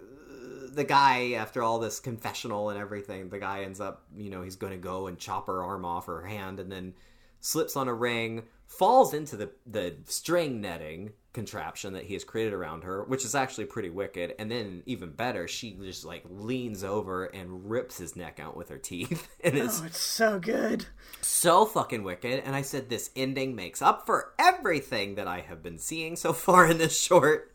the 0.71 0.83
guy 0.83 1.33
after 1.33 1.61
all 1.61 1.79
this 1.79 1.99
confessional 1.99 2.69
and 2.69 2.79
everything 2.79 3.29
the 3.29 3.39
guy 3.39 3.63
ends 3.63 3.79
up 3.79 4.03
you 4.15 4.29
know 4.29 4.41
he's 4.41 4.55
going 4.55 4.73
to 4.73 4.77
go 4.79 5.07
and 5.07 5.17
chop 5.19 5.47
her 5.47 5.63
arm 5.63 5.85
off 5.85 6.05
her 6.05 6.25
hand 6.25 6.59
and 6.59 6.71
then 6.71 6.93
slips 7.41 7.75
on 7.75 7.87
a 7.87 7.93
ring 7.93 8.43
falls 8.67 9.13
into 9.13 9.35
the 9.35 9.49
the 9.65 9.95
string 10.05 10.61
netting 10.61 11.11
contraption 11.35 11.93
that 11.93 12.05
he 12.05 12.13
has 12.13 12.23
created 12.23 12.53
around 12.53 12.83
her 12.83 13.03
which 13.03 13.23
is 13.23 13.35
actually 13.35 13.65
pretty 13.65 13.89
wicked 13.91 14.33
and 14.39 14.49
then 14.49 14.81
even 14.87 15.11
better 15.11 15.47
she 15.47 15.71
just 15.83 16.03
like 16.03 16.23
leans 16.29 16.83
over 16.83 17.25
and 17.25 17.69
rips 17.69 17.97
his 17.99 18.15
neck 18.15 18.39
out 18.39 18.57
with 18.57 18.69
her 18.69 18.77
teeth 18.79 19.27
and 19.43 19.55
it's 19.55 19.81
Oh, 19.81 19.85
it's 19.85 19.99
so 20.01 20.39
good. 20.39 20.85
so 21.21 21.65
fucking 21.65 22.03
wicked 22.03 22.41
and 22.45 22.55
i 22.55 22.61
said 22.63 22.89
this 22.89 23.11
ending 23.15 23.55
makes 23.55 23.81
up 23.83 24.05
for 24.07 24.33
everything 24.39 25.15
that 25.15 25.27
i 25.27 25.41
have 25.41 25.61
been 25.61 25.77
seeing 25.77 26.15
so 26.15 26.33
far 26.33 26.65
in 26.67 26.77
this 26.79 26.99
short 26.99 27.53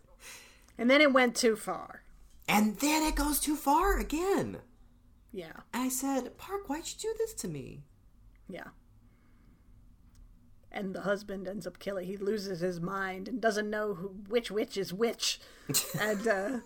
And 0.79 0.89
then 0.89 1.01
it 1.01 1.13
went 1.13 1.35
too 1.35 1.57
far. 1.57 2.03
and 2.49 2.77
then 2.79 3.03
it 3.03 3.17
goes 3.17 3.41
too 3.41 3.57
far 3.57 3.99
again 3.99 4.59
Yeah. 5.33 5.53
and 5.73 5.83
i 5.85 5.89
said 5.89 6.37
park 6.39 6.69
why'd 6.69 6.87
you 6.87 6.99
do 7.01 7.15
this 7.19 7.35
to 7.35 7.49
me 7.49 7.83
Yeah. 8.49 8.69
And 10.73 10.95
the 10.95 11.01
husband 11.03 11.49
ends 11.49 11.67
up 11.67 11.79
killing. 11.79 12.07
He 12.07 12.17
loses 12.17 12.61
his 12.61 12.81
mind 12.81 13.27
and 13.29 13.41
doesn't 13.41 13.69
know 13.69 13.95
who, 13.95 14.09
which 14.29 14.51
witch 14.51 14.77
is 14.77 14.93
which. 14.93 15.41
and 16.01 16.29
uh, 16.29 16.59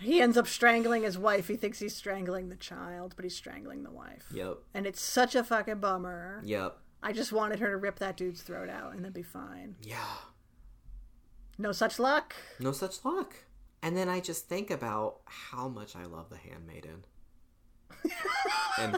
he 0.00 0.20
ends 0.20 0.36
up 0.38 0.46
strangling 0.48 1.02
his 1.02 1.18
wife. 1.18 1.48
He 1.48 1.56
thinks 1.56 1.78
he's 1.78 1.94
strangling 1.94 2.48
the 2.48 2.56
child, 2.56 3.12
but 3.14 3.24
he's 3.24 3.36
strangling 3.36 3.82
the 3.82 3.90
wife. 3.90 4.24
yep 4.32 4.58
And 4.74 4.86
it's 4.86 5.00
such 5.02 5.34
a 5.34 5.44
fucking 5.44 5.80
bummer. 5.80 6.40
yep 6.44 6.78
I 7.02 7.12
just 7.12 7.32
wanted 7.32 7.58
her 7.58 7.70
to 7.70 7.76
rip 7.76 7.98
that 7.98 8.16
dude's 8.16 8.42
throat 8.42 8.68
out 8.70 8.94
and 8.94 9.04
then 9.04 9.12
be 9.12 9.22
fine. 9.22 9.76
yeah 9.82 10.16
No 11.58 11.72
such 11.72 11.98
luck. 11.98 12.34
no 12.60 12.72
such 12.72 13.04
luck 13.04 13.34
and 13.82 13.96
then 13.96 14.08
i 14.08 14.20
just 14.20 14.48
think 14.48 14.70
about 14.70 15.16
how 15.24 15.66
much 15.68 15.96
i 15.96 16.04
love 16.06 16.30
the 16.30 16.36
handmaiden 16.36 17.04
and 18.78 18.96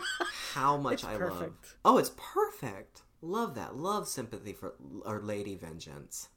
how 0.52 0.76
much 0.76 1.02
It's 1.02 1.04
i 1.04 1.16
love 1.16 1.52
oh 1.84 1.96
it's 1.98 2.10
perfect 2.16 3.00
love 3.24 3.54
that. 3.54 3.76
Love 3.76 4.06
sympathy 4.08 4.52
for 4.52 4.74
our 5.04 5.20
lady 5.20 5.54
vengeance. 5.54 6.28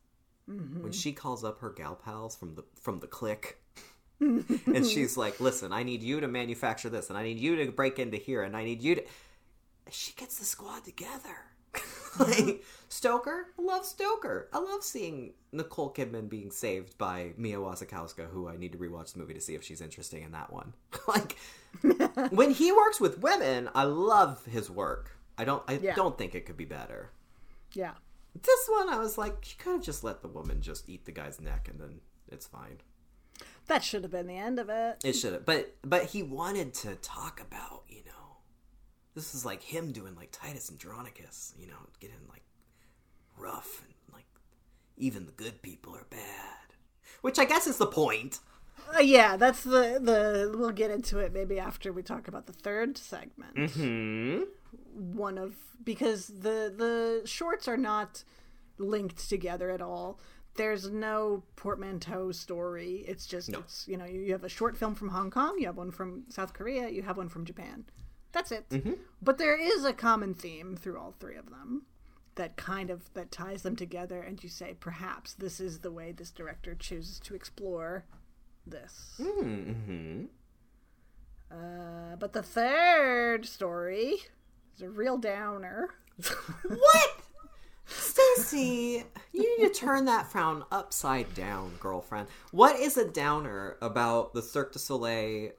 Mm-hmm. 0.50 0.82
when 0.82 0.94
she 0.94 1.12
calls 1.12 1.44
up 1.44 1.60
her 1.60 1.72
gal 1.72 1.94
pals 1.94 2.34
from 2.38 2.56
the 2.56 2.64
from 2.82 3.02
the 3.02 3.08
clique 3.08 3.58
and 4.22 4.86
she's 4.86 5.18
like 5.18 5.42
listen 5.42 5.74
i 5.74 5.84
need 5.84 6.02
you 6.02 6.22
to 6.22 6.28
manufacture 6.30 6.90
this 6.90 7.10
and 7.10 7.18
i 7.18 7.24
need 7.24 7.38
you 7.38 7.58
to 7.58 7.70
break 7.70 8.00
into 8.00 8.16
here 8.16 8.44
and 8.44 8.56
i 8.56 8.64
need 8.64 8.82
you 8.82 8.96
to 8.96 9.04
she 9.92 10.14
gets 10.14 10.38
the 10.40 10.46
squad 10.46 10.84
together. 10.86 11.38
Like 12.20 12.64
stoker? 12.90 13.50
I 13.60 13.62
love 13.62 13.86
stoker. 13.86 14.50
I 14.52 14.58
love 14.58 14.84
seeing 14.84 15.34
nicole 15.52 15.94
kidman 15.94 16.28
being 16.28 16.50
saved 16.50 16.98
by 16.98 17.34
mia 17.38 17.58
wasikowska 17.58 18.28
who 18.32 18.48
i 18.48 18.58
need 18.58 18.72
to 18.72 18.78
rewatch 18.80 19.14
the 19.14 19.20
movie 19.20 19.36
to 19.36 19.42
see 19.42 19.54
if 19.54 19.64
she's 19.64 19.82
interesting 19.82 20.24
in 20.24 20.32
that 20.32 20.52
one. 20.52 20.74
Like 21.08 21.38
when 22.32 22.52
he 22.52 22.72
works 22.72 23.00
with 23.00 23.20
women 23.20 23.70
i 23.76 23.84
love 23.84 24.44
his 24.46 24.68
work 24.72 25.17
i 25.38 25.44
don't 25.46 25.64
i 25.68 25.74
Yeah. 25.74 25.96
don't 25.96 26.18
think 26.18 26.36
it 26.36 26.46
could 26.46 26.58
be 26.58 26.66
better 26.66 27.12
Yeah. 27.74 27.94
this 28.42 28.68
one, 28.70 28.90
I 28.90 28.98
was 29.00 29.18
like, 29.18 29.36
you 29.50 29.56
could 29.58 29.74
have 29.74 29.84
just 29.84 30.04
let 30.04 30.22
the 30.22 30.28
woman 30.28 30.62
just 30.62 30.88
eat 30.90 31.06
the 31.06 31.12
guy's 31.12 31.42
neck, 31.42 31.68
and 31.70 31.80
then 31.82 32.02
it's 32.30 32.46
fine. 32.46 32.78
That 33.68 33.84
should 33.84 34.04
have 34.04 34.12
been 34.12 34.28
the 34.28 34.38
end 34.38 34.60
of 34.60 34.70
it. 34.70 35.02
It 35.04 35.14
should 35.14 35.34
have, 35.34 35.46
but 35.46 35.76
but 35.84 36.04
he 36.14 36.22
wanted 36.24 36.74
to 36.76 36.96
talk 36.98 37.42
about, 37.42 37.84
you 37.90 38.04
know, 38.06 38.38
this 39.16 39.34
is 39.36 39.44
like 39.44 39.64
him 39.64 39.92
doing 39.92 40.16
like 40.16 40.30
Titus 40.32 40.70
Andronicus, 40.72 41.54
you 41.60 41.68
know, 41.68 41.82
getting 42.00 42.28
like 42.30 42.44
rough 43.38 43.82
and 43.84 43.94
like 44.14 44.26
even 44.98 45.26
the 45.26 45.32
good 45.32 45.62
people 45.62 45.96
are 45.96 46.06
bad, 46.10 46.76
which 47.22 47.40
I 47.40 47.46
guess 47.46 47.66
is 47.68 47.78
the 47.78 47.88
point. 47.88 48.40
Uh, 48.96 49.00
yeah, 49.00 49.36
that's 49.36 49.64
the 49.64 50.00
the. 50.02 50.56
We'll 50.58 50.72
get 50.72 50.92
into 50.92 51.18
it 51.20 51.34
maybe 51.34 51.60
after 51.60 51.92
we 51.92 52.04
talk 52.04 52.28
about 52.28 52.46
the 52.46 52.54
third 52.54 52.98
segment. 52.98 53.72
Hmm. 53.72 54.44
One 54.94 55.38
of 55.38 55.56
because 55.84 56.28
the 56.28 56.74
the 56.76 57.22
shorts 57.26 57.68
are 57.68 57.78
not 57.78 58.24
linked 58.78 59.30
together 59.30 59.72
at 59.72 59.82
all. 59.82 60.20
There's 60.56 60.90
no 60.90 61.44
portmanteau 61.56 62.32
story. 62.32 63.06
It's 63.08 63.26
just 63.26 63.50
it's 63.50 63.88
you 63.88 63.98
know 63.98 64.06
you, 64.06 64.32
have 64.32 64.44
a 64.44 64.50
short 64.50 64.76
film 64.78 64.96
from 64.96 65.10
Hong 65.10 65.30
Kong, 65.30 65.56
you 65.60 65.68
have 65.68 65.78
one 65.78 65.92
from 65.92 66.24
South 66.30 66.54
Korea, 66.54 66.90
you 66.90 67.04
have 67.04 67.18
one 67.18 67.30
from 67.30 67.46
Japan. 67.46 67.86
That's 68.32 68.52
it. 68.52 68.66
But 69.22 69.38
there 69.38 69.60
is 69.60 69.86
a 69.86 69.94
common 69.94 70.34
theme 70.34 70.76
through 70.76 71.00
all 71.00 71.14
three 71.20 71.38
of 71.38 71.50
them, 71.50 71.86
that 72.38 72.56
kind 72.56 72.90
of 72.90 73.12
that 73.14 73.32
ties 73.32 73.64
them 73.64 73.76
together 73.76 74.22
and 74.22 74.42
you 74.44 74.50
say 74.50 74.76
perhaps 74.80 75.34
this 75.34 75.60
is 75.60 75.80
the 75.80 75.92
way 75.92 76.12
this 76.12 76.32
director 76.32 76.74
chooses 76.76 77.20
to 77.20 77.36
explore 77.36 78.06
this 78.66 79.20
Mm-hmm. 79.20 80.26
uh, 81.52 82.16
but 82.18 82.34
the 82.34 82.44
third 82.44 83.46
story 83.46 84.18
is 84.78 84.84
a 84.84 84.90
real 84.90 85.18
downer 85.18 85.90
What? 86.64 87.10
Stacy, 87.86 89.04
you 89.32 89.58
need 89.60 89.68
to 89.68 89.74
turn 89.74 90.06
that 90.06 90.30
frown 90.32 90.66
upside 90.72 91.34
down, 91.36 91.72
girlfriend. 91.80 92.28
What 92.52 92.76
is 92.78 92.98
a 92.98 93.08
downer 93.08 93.78
about 93.82 94.34
the 94.34 94.42
Cirque 94.42 94.74
du 94.74 94.80
Soleil 94.80 95.52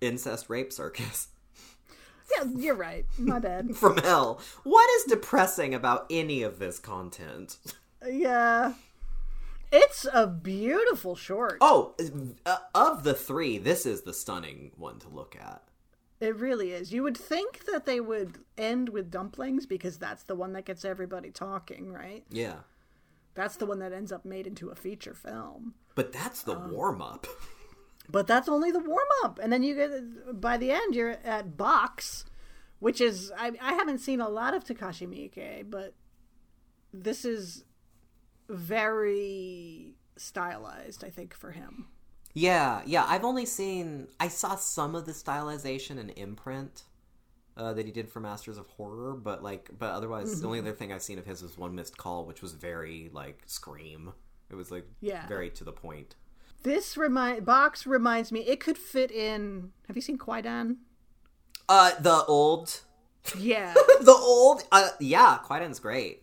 incest 0.00 0.50
rape 0.50 0.70
circus 0.70 1.28
yeah 2.36 2.44
you're 2.56 2.74
right 2.74 3.06
my 3.18 3.38
bad 3.38 3.74
from 3.76 3.96
hell? 3.98 4.40
What 4.64 4.88
is 4.96 5.04
depressing 5.04 5.72
about 5.74 6.06
any 6.10 6.42
of 6.42 6.58
this 6.58 6.78
content? 6.78 7.56
yeah 8.06 8.74
it's 9.72 10.06
a 10.12 10.26
beautiful 10.26 11.16
short 11.16 11.58
Oh, 11.60 11.94
uh, 12.46 12.58
of 12.74 13.02
the 13.04 13.14
three, 13.14 13.56
this 13.58 13.86
is 13.86 14.02
the 14.02 14.12
stunning 14.12 14.72
one 14.76 14.98
to 15.00 15.08
look 15.08 15.36
at. 15.40 15.62
It 16.24 16.36
really 16.36 16.72
is. 16.72 16.90
You 16.90 17.02
would 17.02 17.18
think 17.18 17.66
that 17.66 17.84
they 17.84 18.00
would 18.00 18.38
end 18.56 18.88
with 18.88 19.10
dumplings 19.10 19.66
because 19.66 19.98
that's 19.98 20.22
the 20.22 20.34
one 20.34 20.54
that 20.54 20.64
gets 20.64 20.82
everybody 20.82 21.30
talking, 21.30 21.92
right? 21.92 22.24
Yeah. 22.30 22.60
That's 23.34 23.56
the 23.56 23.66
one 23.66 23.80
that 23.80 23.92
ends 23.92 24.10
up 24.10 24.24
made 24.24 24.46
into 24.46 24.70
a 24.70 24.74
feature 24.74 25.12
film. 25.12 25.74
But 25.94 26.14
that's 26.14 26.42
the 26.42 26.56
um, 26.56 26.70
warm 26.70 27.02
up. 27.02 27.26
But 28.08 28.26
that's 28.26 28.48
only 28.48 28.70
the 28.70 28.80
warm 28.80 29.08
up, 29.24 29.38
and 29.42 29.52
then 29.52 29.62
you 29.62 29.74
get 29.74 30.40
by 30.40 30.56
the 30.56 30.70
end 30.70 30.94
you're 30.94 31.16
at 31.24 31.56
Box, 31.56 32.24
which 32.78 33.00
is 33.00 33.32
I, 33.36 33.52
I 33.60 33.74
haven't 33.74 33.98
seen 33.98 34.20
a 34.20 34.28
lot 34.28 34.54
of 34.54 34.64
Takashi 34.64 35.08
Miike, 35.08 35.70
but 35.70 35.94
this 36.92 37.24
is 37.24 37.64
very 38.48 39.94
stylized. 40.16 41.02
I 41.02 41.10
think 41.10 41.34
for 41.34 41.52
him. 41.52 41.86
Yeah, 42.34 42.82
yeah. 42.84 43.04
I've 43.08 43.24
only 43.24 43.46
seen. 43.46 44.08
I 44.18 44.28
saw 44.28 44.56
some 44.56 44.94
of 44.94 45.06
the 45.06 45.12
stylization 45.12 45.98
and 46.00 46.12
imprint 46.16 46.82
uh, 47.56 47.72
that 47.74 47.86
he 47.86 47.92
did 47.92 48.08
for 48.08 48.18
Masters 48.20 48.58
of 48.58 48.66
Horror, 48.66 49.14
but 49.14 49.42
like, 49.42 49.70
but 49.78 49.92
otherwise, 49.92 50.40
the 50.40 50.46
only 50.48 50.58
other 50.58 50.72
thing 50.72 50.92
I've 50.92 51.02
seen 51.02 51.18
of 51.18 51.26
his 51.26 51.42
was 51.42 51.56
One 51.56 51.74
Missed 51.76 51.96
Call, 51.96 52.24
which 52.26 52.42
was 52.42 52.52
very 52.52 53.08
like 53.12 53.42
Scream. 53.46 54.12
It 54.50 54.56
was 54.56 54.70
like 54.70 54.86
Yeah. 55.00 55.26
very 55.28 55.48
to 55.50 55.64
the 55.64 55.72
point. 55.72 56.16
This 56.64 56.96
remind 56.96 57.44
Box 57.44 57.86
reminds 57.86 58.32
me. 58.32 58.40
It 58.40 58.58
could 58.58 58.78
fit 58.78 59.10
in. 59.12 59.70
Have 59.86 59.96
you 59.96 60.02
seen 60.02 60.18
Kwaidan? 60.18 60.76
Uh, 61.68 61.92
the 62.00 62.24
old, 62.26 62.80
Yeah. 63.38 63.74
the 64.00 64.12
old. 64.18 64.64
Uh, 64.72 64.90
yeah, 64.98 65.38
Kwaidan's 65.44 65.78
great. 65.78 66.22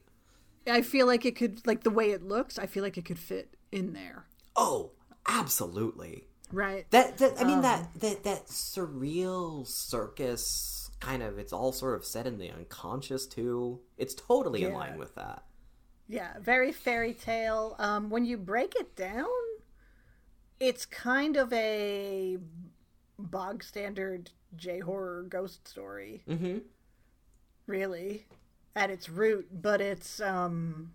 I 0.67 0.81
feel 0.81 1.07
like 1.07 1.25
it 1.25 1.35
could, 1.35 1.65
like 1.65 1.83
the 1.83 1.89
way 1.89 2.11
it 2.11 2.21
looks, 2.21 2.59
I 2.59 2.65
feel 2.67 2.83
like 2.83 2.97
it 2.97 3.05
could 3.05 3.17
fit 3.17 3.55
in 3.71 3.93
there. 3.93 4.25
Oh, 4.55 4.91
absolutely. 5.27 6.27
Right. 6.51 6.89
That, 6.91 7.17
that 7.19 7.39
I 7.39 7.43
mean 7.45 7.61
that 7.61 7.87
that 8.01 8.23
that 8.23 8.47
surreal 8.47 9.65
circus 9.65 10.89
kind 10.99 11.23
of. 11.23 11.39
It's 11.39 11.53
all 11.53 11.71
sort 11.71 11.95
of 11.95 12.05
set 12.05 12.27
in 12.27 12.37
the 12.37 12.49
unconscious 12.51 13.25
too. 13.25 13.79
It's 13.97 14.13
totally 14.13 14.63
in 14.63 14.73
line 14.73 14.97
with 14.97 15.15
that. 15.15 15.43
Yeah, 16.07 16.33
very 16.41 16.73
fairy 16.73 17.13
tale. 17.13 17.75
Um, 17.79 18.09
when 18.09 18.25
you 18.25 18.37
break 18.37 18.75
it 18.75 18.97
down, 18.97 19.27
it's 20.59 20.85
kind 20.85 21.37
of 21.37 21.53
a 21.53 22.37
bog 23.17 23.63
standard 23.63 24.31
J 24.55 24.79
horror 24.79 25.23
ghost 25.23 25.67
story. 25.67 26.23
Mm-hmm. 26.27 26.57
Really, 27.65 28.25
at 28.75 28.89
its 28.89 29.07
root, 29.07 29.47
but 29.51 29.79
it's 29.79 30.19
um, 30.19 30.91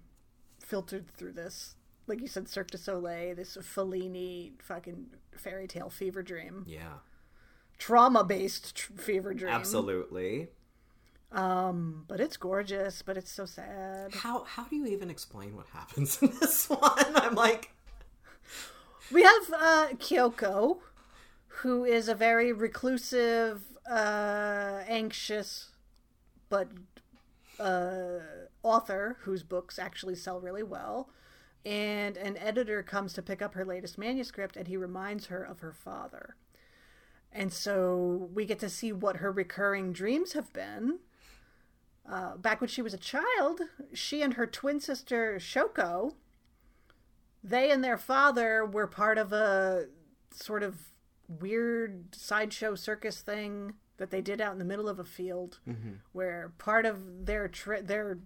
filtered 0.60 1.08
through 1.16 1.32
this, 1.32 1.76
like 2.06 2.20
you 2.20 2.28
said, 2.28 2.48
Cirque 2.48 2.70
du 2.70 2.78
Soleil, 2.78 3.34
this 3.34 3.56
Fellini 3.56 4.52
fucking 4.62 5.06
fairy 5.36 5.66
tale 5.66 5.90
fever 5.90 6.22
dream, 6.22 6.64
Yeah. 6.66 6.98
trauma 7.78 8.24
based 8.24 8.76
tr- 8.76 8.92
fever 8.94 9.34
dream. 9.34 9.52
Absolutely. 9.52 10.48
Um, 11.32 12.04
but 12.06 12.20
it's 12.20 12.36
gorgeous, 12.36 13.02
but 13.02 13.16
it's 13.16 13.30
so 13.32 13.44
sad. 13.46 14.14
How 14.14 14.44
how 14.44 14.64
do 14.64 14.76
you 14.76 14.86
even 14.86 15.10
explain 15.10 15.56
what 15.56 15.66
happens 15.72 16.22
in 16.22 16.32
this 16.40 16.68
one? 16.70 16.80
I'm 17.16 17.34
like, 17.34 17.72
We 19.12 19.22
have 19.22 19.50
uh, 19.52 19.86
Kyoko, 19.94 20.78
who 21.48 21.84
is 21.84 22.08
a 22.08 22.14
very 22.14 22.52
reclusive, 22.52 23.62
uh, 23.90 24.82
anxious, 24.86 25.70
but 26.48 26.68
uh, 27.58 28.18
author 28.62 29.16
whose 29.22 29.42
books 29.42 29.78
actually 29.78 30.14
sell 30.14 30.40
really 30.40 30.62
well. 30.62 31.08
And 31.66 32.16
an 32.16 32.36
editor 32.38 32.82
comes 32.82 33.12
to 33.14 33.22
pick 33.22 33.42
up 33.42 33.54
her 33.54 33.64
latest 33.64 33.98
manuscript, 33.98 34.56
and 34.56 34.68
he 34.68 34.76
reminds 34.76 35.26
her 35.26 35.42
of 35.42 35.60
her 35.60 35.72
father. 35.72 36.36
And 37.32 37.52
so 37.52 38.30
we 38.32 38.46
get 38.46 38.60
to 38.60 38.70
see 38.70 38.92
what 38.92 39.16
her 39.16 39.32
recurring 39.32 39.92
dreams 39.92 40.32
have 40.32 40.52
been. 40.52 41.00
Uh, 42.08 42.36
back 42.36 42.60
when 42.60 42.68
she 42.68 42.82
was 42.82 42.94
a 42.94 42.98
child, 42.98 43.60
she 43.92 44.22
and 44.22 44.34
her 44.34 44.46
twin 44.46 44.78
sister 44.80 45.38
Shoko 45.40 46.12
they 47.46 47.70
and 47.70 47.82
their 47.84 47.96
father 47.96 48.64
were 48.64 48.88
part 48.88 49.18
of 49.18 49.32
a 49.32 49.86
sort 50.32 50.62
of 50.64 50.76
weird 51.28 52.14
sideshow 52.14 52.74
circus 52.74 53.20
thing 53.20 53.74
that 53.98 54.10
they 54.10 54.20
did 54.20 54.40
out 54.40 54.52
in 54.52 54.58
the 54.58 54.64
middle 54.64 54.88
of 54.88 54.98
a 54.98 55.04
field 55.04 55.60
where 56.12 56.52
part 56.58 56.84
of 56.84 57.26
their 57.26 57.46
tri- 57.48 57.80
their 57.80 58.18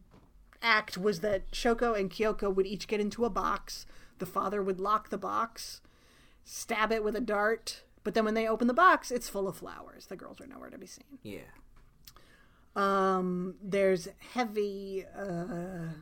act 0.62 0.98
was 0.98 1.20
that 1.20 1.50
Shoko 1.52 1.98
and 1.98 2.10
Kyoko 2.10 2.54
would 2.54 2.66
each 2.66 2.86
get 2.86 3.00
into 3.00 3.24
a 3.24 3.30
box 3.30 3.86
the 4.18 4.26
father 4.26 4.62
would 4.62 4.80
lock 4.80 5.08
the 5.08 5.18
box 5.18 5.80
stab 6.44 6.92
it 6.92 7.02
with 7.04 7.16
a 7.16 7.20
dart 7.20 7.82
but 8.04 8.14
then 8.14 8.24
when 8.24 8.34
they 8.34 8.46
open 8.48 8.66
the 8.66 8.74
box 8.74 9.10
it's 9.10 9.28
full 9.28 9.48
of 9.48 9.56
flowers 9.56 10.06
the 10.06 10.16
girls 10.16 10.40
are 10.40 10.46
nowhere 10.46 10.70
to 10.70 10.78
be 10.78 10.86
seen 10.86 11.18
yeah. 11.22 11.40
um, 12.76 13.54
there's 13.62 14.08
heavy. 14.34 15.04
Uh, 15.16 15.94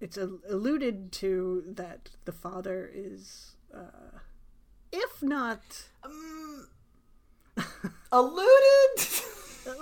it's 0.00 0.16
a- 0.16 0.38
alluded 0.48 1.10
to 1.12 1.64
that 1.66 2.10
the 2.24 2.32
father 2.32 2.88
is, 2.92 3.56
uh, 3.74 4.18
if 4.92 5.22
not. 5.22 5.88
Um, 6.04 6.68
alluded. 8.12 8.98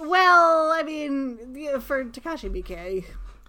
Well, 0.01 0.73
I 0.73 0.83
mean, 0.83 1.39
for 1.81 2.05
Takashi 2.07 2.51
Miike, 2.51 3.05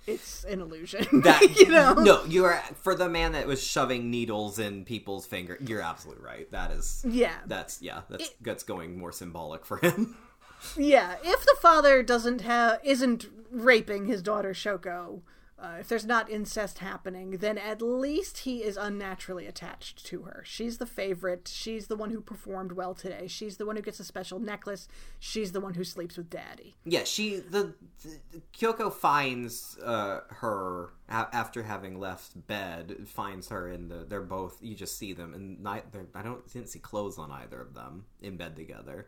it's 0.07 0.45
an 0.45 0.61
illusion. 0.61 1.05
that 1.23 1.55
you 1.57 1.67
know. 1.67 1.93
no, 1.93 2.23
you 2.25 2.45
are 2.45 2.63
for 2.81 2.95
the 2.95 3.09
man 3.09 3.33
that 3.33 3.45
was 3.45 3.61
shoving 3.61 4.09
needles 4.09 4.57
in 4.57 4.85
people's 4.85 5.27
finger. 5.27 5.57
You're 5.59 5.81
absolutely 5.81 6.23
right. 6.23 6.49
That 6.51 6.71
is 6.71 7.05
Yeah, 7.07 7.35
that's 7.45 7.81
yeah. 7.81 8.01
That's 8.09 8.29
that's 8.41 8.63
going 8.63 8.97
more 8.97 9.11
symbolic 9.11 9.65
for 9.65 9.77
him. 9.77 10.17
yeah. 10.77 11.17
If 11.23 11.43
the 11.43 11.57
father 11.61 12.01
doesn't 12.01 12.41
have 12.41 12.79
isn't 12.83 13.27
raping 13.51 14.05
his 14.05 14.21
daughter 14.21 14.53
Shoko, 14.53 15.21
uh, 15.59 15.77
if 15.79 15.87
there's 15.87 16.05
not 16.05 16.29
incest 16.29 16.79
happening, 16.79 17.31
then 17.31 17.57
at 17.57 17.81
least 17.81 18.39
he 18.39 18.63
is 18.63 18.77
unnaturally 18.77 19.47
attached 19.47 20.05
to 20.05 20.21
her. 20.23 20.43
She's 20.45 20.77
the 20.77 20.85
favorite. 20.85 21.49
She's 21.51 21.87
the 21.87 21.95
one 21.95 22.11
who 22.11 22.21
performed 22.21 22.73
well 22.73 22.93
today. 22.93 23.27
She's 23.27 23.57
the 23.57 23.65
one 23.65 23.75
who 23.75 23.81
gets 23.81 23.99
a 23.99 24.03
special 24.03 24.39
necklace. 24.39 24.87
She's 25.19 25.53
the 25.53 25.59
one 25.61 25.73
who 25.73 25.83
sleeps 25.83 26.15
with 26.15 26.29
daddy. 26.29 26.75
Yeah, 26.85 27.05
she 27.05 27.37
the, 27.37 27.73
the 28.03 28.41
Kyoko 28.55 28.93
finds 28.93 29.77
uh, 29.83 30.21
her 30.29 30.93
a- 31.09 31.27
after 31.33 31.63
having 31.63 31.99
left 31.99 32.47
bed. 32.47 33.07
Finds 33.07 33.49
her 33.49 33.67
in 33.67 33.87
the. 33.87 34.05
They're 34.07 34.21
both. 34.21 34.59
You 34.61 34.75
just 34.75 34.97
see 34.97 35.13
them, 35.13 35.33
and 35.33 35.63
neither. 35.63 36.07
I 36.13 36.21
don't 36.21 36.47
didn't 36.53 36.69
see 36.69 36.79
clothes 36.79 37.17
on 37.17 37.31
either 37.31 37.59
of 37.59 37.73
them 37.73 38.05
in 38.21 38.37
bed 38.37 38.55
together. 38.55 39.07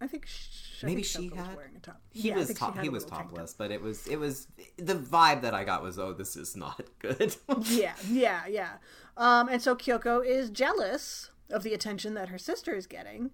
I 0.00 0.06
think. 0.06 0.24
I 0.24 0.26
think 0.26 0.26
sh- 0.26 0.84
I 0.84 0.86
Maybe 0.86 1.02
think 1.02 1.06
she 1.24 1.28
Shoko 1.30 1.36
was 1.36 1.46
had- 1.46 1.56
wearing 1.56 1.76
a 1.76 1.80
top. 1.80 2.00
He 2.10 2.28
Yeah, 2.28 2.36
was 2.36 2.54
top, 2.54 2.78
he 2.78 2.88
was 2.88 3.04
topless, 3.04 3.54
but 3.54 3.70
it 3.70 3.80
was 3.82 4.06
it 4.06 4.16
was 4.16 4.46
the 4.76 4.94
vibe 4.94 5.42
that 5.42 5.54
I 5.54 5.64
got 5.64 5.82
was 5.82 5.98
oh 5.98 6.12
this 6.12 6.36
is 6.36 6.54
not 6.56 6.82
good. 7.00 7.34
Yeah, 7.64 7.94
yeah, 8.08 8.46
yeah. 8.46 8.72
Um, 9.16 9.48
and 9.48 9.60
so 9.60 9.74
Kyoko 9.74 10.24
is 10.24 10.50
jealous 10.50 11.30
of 11.50 11.62
the 11.64 11.74
attention 11.74 12.14
that 12.14 12.28
her 12.28 12.38
sister 12.38 12.74
is 12.74 12.86
getting, 12.86 13.30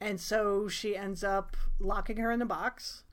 and 0.00 0.20
so 0.20 0.66
she 0.68 0.96
ends 0.96 1.22
up 1.22 1.56
locking 1.78 2.16
her 2.16 2.32
in 2.32 2.40
the 2.40 2.46
box. 2.46 3.04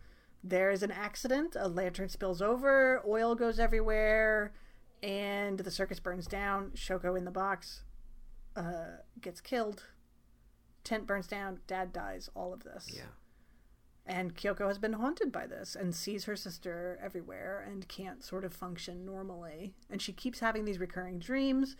There 0.43 0.69
is 0.71 0.81
an 0.83 0.91
accident, 0.91 1.55
a 1.59 1.67
lantern 1.67 2.09
spills 2.09 2.41
over, 2.41 3.01
oil 3.07 3.35
goes 3.35 3.59
everywhere, 3.59 4.53
and 5.03 5.59
the 5.59 5.71
circus 5.71 5.99
burns 5.99 6.25
down. 6.27 6.71
Shoko 6.75 7.17
in 7.17 7.25
the 7.25 7.31
box 7.31 7.81
uh, 8.55 8.97
gets 9.21 9.41
killed. 9.41 9.83
Tent 10.85 11.05
burns 11.05 11.27
down, 11.27 11.59
dad 11.67 11.91
dies, 11.91 12.29
all 12.33 12.53
of 12.53 12.63
this. 12.63 12.89
yeah. 12.95 13.01
And 14.07 14.35
Kyoko 14.35 14.67
has 14.67 14.77
been 14.77 14.93
haunted 14.93 15.31
by 15.31 15.47
this 15.47 15.75
and 15.75 15.95
sees 15.95 16.25
her 16.25 16.35
sister 16.35 16.99
everywhere 17.03 17.65
and 17.67 17.87
can't 17.87 18.23
sort 18.23 18.45
of 18.45 18.53
function 18.53 19.03
normally. 19.03 19.73
And 19.89 19.99
she 19.99 20.13
keeps 20.13 20.41
having 20.41 20.63
these 20.65 20.79
recurring 20.79 21.17
dreams. 21.17 21.75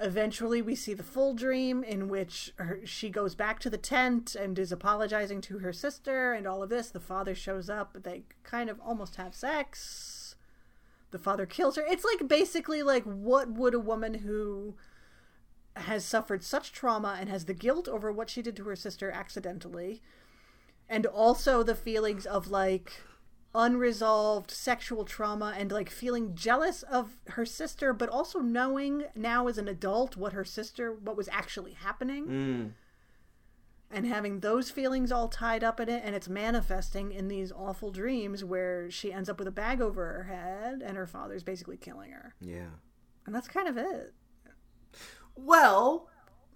Eventually, 0.00 0.60
we 0.60 0.74
see 0.74 0.94
the 0.94 1.04
full 1.04 1.34
dream 1.34 1.84
in 1.84 2.08
which 2.08 2.52
her, 2.56 2.80
she 2.84 3.08
goes 3.08 3.36
back 3.36 3.60
to 3.60 3.70
the 3.70 3.78
tent 3.78 4.34
and 4.34 4.58
is 4.58 4.72
apologizing 4.72 5.40
to 5.42 5.60
her 5.60 5.72
sister 5.72 6.32
and 6.32 6.48
all 6.48 6.64
of 6.64 6.70
this. 6.70 6.90
The 6.90 6.98
father 6.98 7.36
shows 7.36 7.70
up. 7.70 7.98
They 8.02 8.24
kind 8.42 8.68
of 8.68 8.80
almost 8.80 9.14
have 9.14 9.36
sex. 9.36 10.34
The 11.12 11.20
father 11.20 11.46
kills 11.46 11.76
her. 11.76 11.84
It's 11.86 12.04
like 12.04 12.26
basically 12.26 12.82
like 12.82 13.04
what 13.04 13.48
would 13.52 13.74
a 13.74 13.78
woman 13.78 14.14
who 14.14 14.74
has 15.76 16.04
suffered 16.04 16.42
such 16.44 16.72
trauma 16.72 17.16
and 17.20 17.28
has 17.28 17.46
the 17.46 17.54
guilt 17.54 17.88
over 17.88 18.12
what 18.12 18.30
she 18.30 18.42
did 18.42 18.54
to 18.56 18.64
her 18.64 18.76
sister 18.76 19.10
accidentally 19.10 20.00
and 20.88 21.04
also 21.06 21.62
the 21.62 21.74
feelings 21.74 22.26
of 22.26 22.48
like 22.48 22.92
unresolved 23.54 24.50
sexual 24.50 25.04
trauma 25.04 25.54
and 25.56 25.70
like 25.70 25.88
feeling 25.88 26.34
jealous 26.34 26.82
of 26.84 27.16
her 27.28 27.46
sister 27.46 27.92
but 27.92 28.08
also 28.08 28.40
knowing 28.40 29.04
now 29.14 29.46
as 29.46 29.58
an 29.58 29.68
adult 29.68 30.16
what 30.16 30.32
her 30.32 30.44
sister 30.44 30.92
what 30.92 31.16
was 31.16 31.28
actually 31.28 31.72
happening 31.72 32.26
Mm. 32.26 32.70
and 33.90 34.06
having 34.06 34.40
those 34.40 34.70
feelings 34.70 35.12
all 35.12 35.28
tied 35.28 35.62
up 35.62 35.78
in 35.78 35.88
it 35.88 36.02
and 36.04 36.16
it's 36.16 36.28
manifesting 36.28 37.12
in 37.12 37.28
these 37.28 37.52
awful 37.52 37.92
dreams 37.92 38.42
where 38.44 38.90
she 38.90 39.12
ends 39.12 39.28
up 39.28 39.38
with 39.38 39.46
a 39.48 39.52
bag 39.52 39.80
over 39.80 40.04
her 40.12 40.24
head 40.24 40.82
and 40.84 40.96
her 40.96 41.06
father's 41.06 41.44
basically 41.44 41.76
killing 41.76 42.10
her 42.10 42.34
Yeah. 42.40 42.70
and 43.26 43.34
that's 43.34 43.48
kind 43.48 43.68
of 43.68 43.76
it 43.76 44.12
Well, 45.36 46.08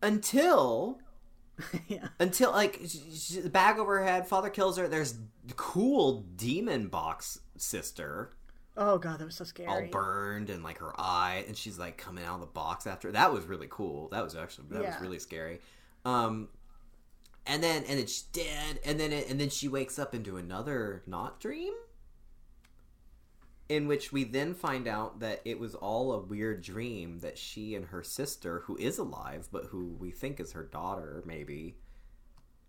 until 0.02 1.00
yeah 1.88 2.08
until 2.20 2.52
like 2.52 2.80
sh- 2.86 2.98
sh- 3.12 3.30
the 3.42 3.50
bag 3.50 3.78
over 3.78 3.98
her 3.98 4.04
head, 4.04 4.26
father 4.28 4.50
kills 4.50 4.76
her. 4.78 4.86
There's 4.88 5.18
cool 5.56 6.22
demon 6.36 6.88
box 6.88 7.40
sister, 7.56 8.32
oh 8.76 8.98
god 8.98 9.18
that 9.18 9.24
was 9.24 9.34
so 9.34 9.44
scary. 9.44 9.68
all 9.68 9.82
burned 9.90 10.50
and 10.50 10.62
like 10.62 10.78
her 10.78 10.92
eye, 11.00 11.44
and 11.48 11.56
she's 11.56 11.78
like 11.78 11.96
coming 11.96 12.24
out 12.24 12.34
of 12.36 12.40
the 12.40 12.46
box 12.46 12.86
after. 12.86 13.10
That 13.10 13.32
was 13.32 13.44
really 13.46 13.66
cool. 13.70 14.08
That 14.10 14.22
was 14.22 14.36
actually 14.36 14.68
that 14.70 14.82
Yeah. 14.82 14.92
was 14.92 15.00
really 15.00 15.18
scary. 15.18 15.60
Um, 16.04 16.48
and 17.46 17.62
then 17.62 17.82
and 17.88 17.98
then 17.98 18.06
she's 18.06 18.22
dead, 18.22 18.78
and 18.84 19.00
then 19.00 19.12
it, 19.12 19.28
and 19.28 19.40
then 19.40 19.48
she 19.50 19.66
wakes 19.68 19.98
up 19.98 20.14
into 20.14 20.36
another 20.36 21.02
not 21.06 21.40
dream. 21.40 21.72
In 23.68 23.86
which 23.86 24.12
we 24.12 24.24
then 24.24 24.54
find 24.54 24.88
out 24.88 25.20
that 25.20 25.42
it 25.44 25.58
was 25.58 25.74
all 25.74 26.12
a 26.12 26.20
weird 26.20 26.62
dream 26.62 27.18
that 27.18 27.36
she 27.36 27.74
and 27.74 27.86
her 27.86 28.02
sister, 28.02 28.60
who 28.60 28.76
is 28.78 28.96
alive 28.96 29.48
but 29.52 29.66
who 29.66 29.96
we 29.98 30.10
think 30.10 30.40
is 30.40 30.52
her 30.52 30.64
daughter, 30.64 31.22
maybe, 31.26 31.76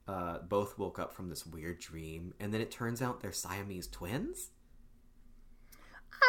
uh, 0.07 0.39
both 0.39 0.77
woke 0.77 0.99
up 0.99 1.13
from 1.13 1.29
this 1.29 1.45
weird 1.45 1.79
dream, 1.79 2.33
and 2.39 2.53
then 2.53 2.59
it 2.61 2.71
turns 2.71 3.01
out 3.01 3.21
they're 3.21 3.31
Siamese 3.31 3.87
twins. 3.87 4.49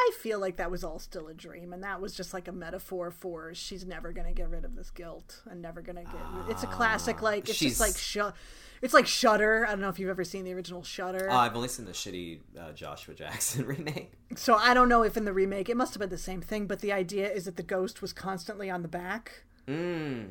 I 0.03 0.11
feel 0.19 0.39
like 0.39 0.57
that 0.57 0.71
was 0.71 0.83
all 0.83 0.99
still 0.99 1.29
a 1.29 1.35
dream, 1.35 1.73
and 1.73 1.83
that 1.83 2.01
was 2.01 2.15
just 2.15 2.33
like 2.33 2.49
a 2.49 2.53
metaphor 2.53 3.11
for 3.11 3.53
she's 3.55 3.85
never 3.85 4.13
gonna 4.13 4.33
get 4.33 4.49
rid 4.49 4.65
of 4.65 4.75
this 4.77 4.91
guilt 4.91 5.43
and 5.51 5.61
never 5.61 5.83
gonna 5.83 6.05
get. 6.05 6.15
it's 6.49 6.63
a 6.63 6.67
classic, 6.67 7.21
like 7.23 7.49
it's 7.49 7.59
she's- 7.59 7.73
just 7.79 7.81
like 7.81 7.97
sh- 7.97 8.35
It's 8.83 8.95
like 8.95 9.07
Shutter. 9.07 9.67
I 9.67 9.71
don't 9.71 9.81
know 9.83 9.91
if 9.91 9.99
you've 9.99 10.09
ever 10.09 10.25
seen 10.25 10.45
the 10.45 10.55
original 10.55 10.83
Shutter. 10.83 11.29
Oh, 11.31 11.37
I've 11.37 11.55
only 11.55 11.69
seen 11.69 11.85
the 11.85 11.93
shitty 11.93 12.41
uh, 12.59 12.73
Joshua 12.73 13.15
Jackson 13.15 13.67
remake. 13.67 14.13
so 14.37 14.55
I 14.55 14.73
don't 14.73 14.89
know 14.89 15.03
if 15.03 15.17
in 15.19 15.27
the 15.27 15.35
remake 15.35 15.69
it 15.69 15.77
must 15.77 15.93
have 15.93 16.01
been 16.01 16.09
the 16.09 16.17
same 16.19 16.41
thing, 16.41 16.67
but 16.67 16.81
the 16.81 16.91
idea 16.93 17.31
is 17.31 17.45
that 17.45 17.57
the 17.57 17.63
ghost 17.63 18.01
was 18.01 18.13
constantly 18.15 18.71
on 18.71 18.81
the 18.83 18.89
back 18.89 19.43
Mm. 19.69 20.31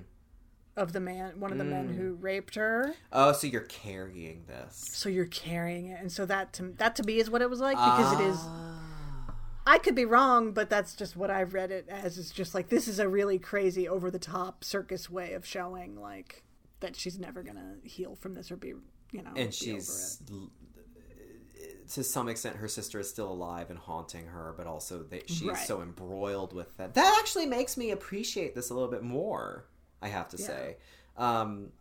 of 0.75 0.93
the 0.93 0.99
man, 0.99 1.39
one 1.39 1.51
of 1.51 1.57
the 1.59 1.63
men 1.63 1.89
who 1.93 2.13
raped 2.15 2.55
her. 2.55 2.95
Oh, 3.13 3.31
so 3.33 3.45
you're 3.47 3.61
carrying 3.61 4.45
this. 4.47 4.89
So 4.93 5.07
you're 5.09 5.25
carrying 5.27 5.85
it, 5.85 5.99
and 6.01 6.11
so 6.11 6.25
that 6.25 6.51
to 6.53 6.73
that 6.79 6.95
to 6.97 7.03
me 7.03 7.19
is 7.19 7.29
what 7.29 7.41
it 7.43 7.49
was 7.49 7.59
like 7.59 7.77
because 7.77 8.19
it 8.19 8.23
is. 8.23 8.39
I 9.69 9.77
could 9.77 9.93
be 9.95 10.05
wrong, 10.05 10.51
but 10.51 10.69
that's 10.69 10.95
just 10.95 11.15
what 11.15 11.29
I've 11.29 11.53
read 11.53 11.69
it 11.71 11.87
as. 11.89 12.17
It's 12.17 12.31
just 12.31 12.55
like 12.55 12.69
this 12.69 12.87
is 12.87 12.97
a 12.99 13.07
really 13.07 13.37
crazy, 13.37 13.87
over 13.87 14.09
the 14.09 14.17
top 14.19 14.63
circus 14.63 15.09
way 15.09 15.33
of 15.33 15.45
showing 15.45 15.95
like 15.99 16.43
that 16.79 16.95
she's 16.95 17.19
never 17.19 17.43
gonna 17.43 17.75
heal 17.83 18.15
from 18.15 18.33
this 18.33 18.49
or 18.51 18.55
be, 18.55 18.69
you 19.11 19.21
know, 19.21 19.29
and 19.35 19.37
over 19.37 19.51
she's 19.51 20.21
it. 20.27 21.89
to 21.91 22.03
some 22.03 22.29
extent 22.29 22.55
her 22.55 22.67
sister 22.67 22.99
is 22.99 23.09
still 23.09 23.31
alive 23.31 23.69
and 23.69 23.79
haunting 23.79 24.27
her 24.27 24.53
but 24.57 24.65
also 24.67 25.03
that 25.03 25.29
she's 25.29 25.41
Right. 25.49 25.57
so 25.67 25.81
embroiled 25.81 26.53
with 26.53 26.75
that 26.77 26.93
that 26.93 27.17
actually 27.19 27.45
makes 27.47 27.77
me 27.77 27.91
appreciate 27.91 28.53
this 28.55 28.69
a 28.69 28.73
little 28.73 28.89
bit 28.89 29.03
more 29.03 29.65
i 30.01 30.07
have 30.07 30.29
to 30.29 30.37
Yeah. 30.37 30.45
say 30.45 30.77
um 31.17 31.71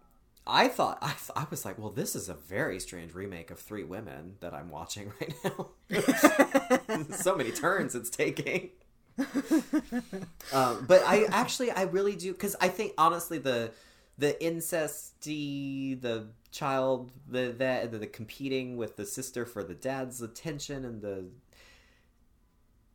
i 0.49 0.68
thought 0.68 0.99
I, 1.03 1.09
th- 1.09 1.30
I 1.36 1.46
was 1.51 1.64
like 1.64 1.78
well 1.78 1.90
this 1.90 2.16
is 2.16 2.28
a 2.28 2.34
very 2.34 2.80
strange 2.80 3.14
remake 3.14 3.51
of 3.51 3.59
three 3.59 3.84
women 3.84 4.36
that 4.40 4.55
i'm 4.55 4.70
watching 4.70 5.12
right 5.20 5.34
now. 5.44 5.68
So 7.11 7.36
many 7.36 7.51
turns 7.51 7.94
it's 7.94 8.11
taking. 8.11 8.70
Um, 10.53 10.84
but 10.86 11.03
I 11.05 11.24
actually 11.30 11.70
I 11.70 11.82
really 11.82 12.16
do 12.16 12.32
because 12.32 12.57
I 12.61 12.68
think 12.68 12.92
honestly 12.96 13.38
the 13.38 13.72
the 14.16 14.36
incesty 14.40 16.01
the 16.01 16.28
child 16.51 17.12
the 17.28 17.55
that 17.59 17.90
the, 17.90 17.99
the 17.99 18.07
competing 18.07 18.76
with 18.76 18.96
the 18.96 19.05
sister 19.05 19.44
for 19.44 19.62
the 19.62 19.74
dad's 19.74 20.22
attention 20.22 20.84
and 20.84 21.03
the 21.03 21.26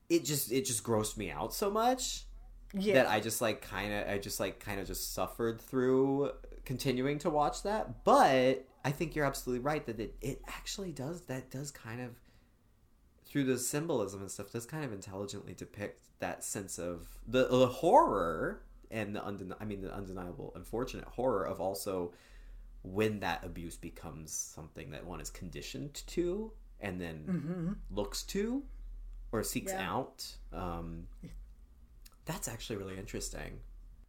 it 0.09 0.25
just 0.25 0.51
it 0.51 0.65
just 0.65 0.83
grossed 0.83 1.17
me 1.17 1.29
out 1.29 1.53
so 1.53 1.69
much 1.69 2.25
yeah, 2.73 2.95
that 2.95 3.07
I 3.07 3.19
just 3.19 3.41
like 3.41 3.61
kind 3.61 3.93
of 3.93 4.07
I 4.09 4.17
just 4.17 4.39
like 4.39 4.59
kind 4.59 4.79
of 4.79 4.87
just 4.87 5.13
suffered 5.13 5.61
through 5.61 6.31
continuing 6.65 7.19
to 7.19 7.29
watch 7.29 7.63
that 7.63 8.03
but 8.03 8.65
I 8.85 8.91
think 8.91 9.15
you're 9.15 9.25
absolutely 9.25 9.63
right 9.63 9.85
that 9.85 9.99
it, 9.99 10.15
it 10.21 10.41
actually 10.47 10.91
does 10.91 11.21
that 11.23 11.49
does 11.51 11.71
kind 11.71 12.01
of 12.01 12.11
through 13.25 13.45
the 13.45 13.57
symbolism 13.57 14.21
and 14.21 14.29
stuff 14.31 14.51
does 14.51 14.65
kind 14.65 14.83
of 14.85 14.93
intelligently 14.93 15.53
depict 15.53 16.05
that 16.19 16.43
sense 16.43 16.77
of 16.79 17.07
the, 17.27 17.47
the 17.47 17.67
horror 17.67 18.61
and 18.91 19.15
the 19.15 19.19
undeni- 19.21 19.55
I 19.59 19.65
mean 19.65 19.81
the 19.81 19.93
undeniable 19.93 20.53
unfortunate 20.55 21.05
horror 21.05 21.45
of 21.45 21.59
also 21.59 22.13
when 22.83 23.19
that 23.21 23.43
abuse 23.43 23.75
becomes 23.77 24.31
something 24.33 24.91
that 24.91 25.05
one 25.05 25.19
is 25.21 25.29
conditioned 25.29 25.93
to 26.07 26.51
and 26.81 26.99
then 26.99 27.75
looks 27.89 28.23
to 28.23 28.61
or 29.31 29.41
seeks 29.43 29.71
Yeah. 29.71 29.89
out 29.91 30.25
um, 30.51 31.07
that's 32.25 32.47
actually 32.47 32.75
really 32.77 32.97
interesting 32.97 33.59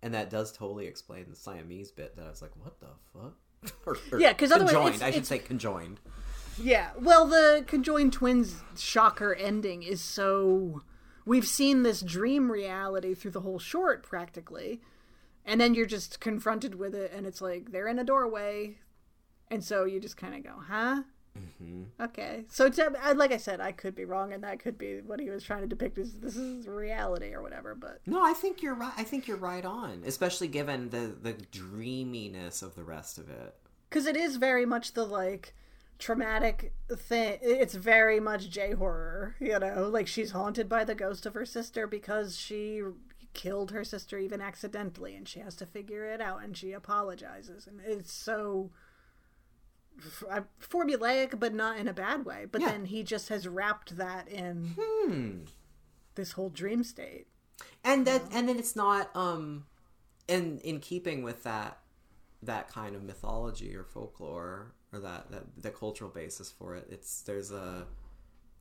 and 0.04 0.14
that 0.14 0.30
does 0.30 0.52
totally 0.52 0.86
explain 0.86 1.26
the 1.30 1.34
Siamese 1.36 1.90
bit 1.90 2.14
that 2.16 2.26
I 2.26 2.30
was 2.30 2.40
like 2.42 2.52
what 2.62 2.78
the 2.78 2.86
fuck 3.12 3.34
or, 3.86 3.96
or 4.12 4.20
Yeah, 4.20 4.32
'cause 4.34 4.52
otherwise 4.52 4.72
conjoined 4.74 4.94
it's- 4.94 5.02
I 5.02 5.10
should 5.10 5.22
it's- 5.22 5.28
say 5.28 5.38
conjoined 5.40 5.98
Yeah, 6.56 6.90
well, 7.00 7.26
the 7.26 7.64
conjoined 7.66 8.12
twins 8.12 8.62
shocker 8.76 9.34
ending 9.34 9.82
is 9.82 10.00
so. 10.00 10.82
We've 11.26 11.48
seen 11.48 11.82
this 11.82 12.00
dream 12.02 12.52
reality 12.52 13.14
through 13.14 13.32
the 13.32 13.40
whole 13.40 13.58
short 13.58 14.02
practically, 14.04 14.80
and 15.44 15.60
then 15.60 15.74
you're 15.74 15.86
just 15.86 16.20
confronted 16.20 16.74
with 16.76 16.94
it, 16.94 17.10
and 17.12 17.26
it's 17.26 17.40
like 17.40 17.72
they're 17.72 17.88
in 17.88 17.98
a 17.98 18.04
doorway, 18.04 18.76
and 19.50 19.64
so 19.64 19.84
you 19.84 19.98
just 19.98 20.16
kind 20.16 20.34
of 20.36 20.44
go, 20.44 20.60
huh? 20.68 21.02
Mm-hmm. 21.38 21.82
Okay, 22.00 22.44
so 22.48 22.68
to, 22.68 22.92
like 23.16 23.32
I 23.32 23.38
said, 23.38 23.60
I 23.60 23.72
could 23.72 23.94
be 23.94 24.04
wrong, 24.04 24.32
and 24.32 24.44
that 24.44 24.60
could 24.60 24.78
be 24.78 25.00
what 25.00 25.18
he 25.20 25.30
was 25.30 25.42
trying 25.42 25.62
to 25.62 25.66
depict 25.66 25.98
is 25.98 26.14
this 26.20 26.36
is 26.36 26.66
reality 26.68 27.32
or 27.34 27.42
whatever. 27.42 27.74
But 27.74 28.00
No, 28.06 28.22
I 28.24 28.32
think 28.34 28.62
you're 28.62 28.74
right. 28.74 28.92
I 28.96 29.02
think 29.04 29.26
you're 29.26 29.36
right 29.36 29.64
on, 29.64 30.02
especially 30.06 30.48
given 30.48 30.90
the 30.90 31.14
the 31.20 31.32
dreaminess 31.78 32.62
of 32.62 32.74
the 32.76 32.84
rest 32.84 33.18
of 33.18 33.28
it. 33.28 33.54
because 33.88 34.06
it 34.06 34.16
is 34.16 34.36
very 34.36 34.66
much 34.66 34.92
the 34.92 35.04
like 35.04 35.54
traumatic 35.98 36.72
thing 36.92 37.38
it's 37.40 37.74
very 37.74 38.18
much 38.18 38.50
j 38.50 38.72
horror 38.72 39.36
you 39.38 39.56
know 39.60 39.88
like 39.88 40.08
she's 40.08 40.32
haunted 40.32 40.68
by 40.68 40.82
the 40.84 40.94
ghost 40.94 41.24
of 41.24 41.34
her 41.34 41.46
sister 41.46 41.86
because 41.86 42.36
she 42.36 42.82
killed 43.32 43.70
her 43.70 43.84
sister 43.84 44.18
even 44.18 44.40
accidentally 44.40 45.14
and 45.14 45.28
she 45.28 45.38
has 45.38 45.54
to 45.54 45.64
figure 45.64 46.04
it 46.04 46.20
out 46.20 46.42
and 46.42 46.56
she 46.56 46.72
apologizes 46.72 47.68
and 47.68 47.80
it's 47.86 48.12
so 48.12 48.70
f- 49.98 50.24
uh, 50.30 50.40
formulaic 50.60 51.38
but 51.38 51.54
not 51.54 51.78
in 51.78 51.88
a 51.88 51.92
bad 51.92 52.24
way 52.24 52.46
but 52.50 52.60
Yeah. 52.60 52.70
then 52.72 52.84
he 52.86 53.02
just 53.02 53.28
has 53.28 53.46
wrapped 53.48 53.96
that 53.96 54.28
in 54.28 54.74
Hmm. 54.78 55.44
this 56.14 56.32
whole 56.32 56.50
dream 56.50 56.82
state 56.84 57.26
And 57.84 58.06
that, 58.06 58.22
and 58.32 58.48
then 58.48 58.58
it's 58.58 58.74
not 58.76 59.14
um, 59.14 59.66
in 60.26 60.58
in 60.60 60.80
keeping 60.80 61.22
with 61.22 61.42
that 61.44 61.78
that 62.42 62.68
kind 62.68 62.94
of 62.96 63.02
mythology 63.02 63.74
or 63.76 63.84
folklore 63.84 64.72
or 64.92 64.98
that 65.00 65.30
that 65.30 65.44
the 65.62 65.70
cultural 65.70 66.10
basis 66.10 66.50
for 66.50 66.74
it. 66.74 66.86
It's 66.90 67.22
there's 67.22 67.50
a 67.52 67.86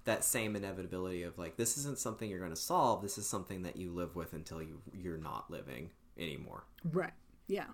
that 0.05 0.23
same 0.23 0.55
inevitability 0.55 1.23
of 1.23 1.37
like 1.37 1.55
this 1.57 1.77
isn't 1.77 1.97
something 1.97 2.29
you're 2.29 2.39
going 2.39 2.51
to 2.51 2.55
solve. 2.55 3.01
This 3.01 3.17
is 3.17 3.27
something 3.27 3.63
that 3.63 3.75
you 3.77 3.91
live 3.91 4.15
with 4.15 4.33
until 4.33 4.61
you 4.61 4.81
you're 4.93 5.17
not 5.17 5.49
living 5.49 5.89
anymore. 6.17 6.65
right 6.83 7.13
yeah 7.47 7.67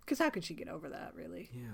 because 0.00 0.18
how 0.20 0.30
could 0.30 0.44
she 0.44 0.54
get 0.54 0.68
over 0.68 0.88
that 0.88 1.12
really 1.14 1.50
Yeah. 1.52 1.64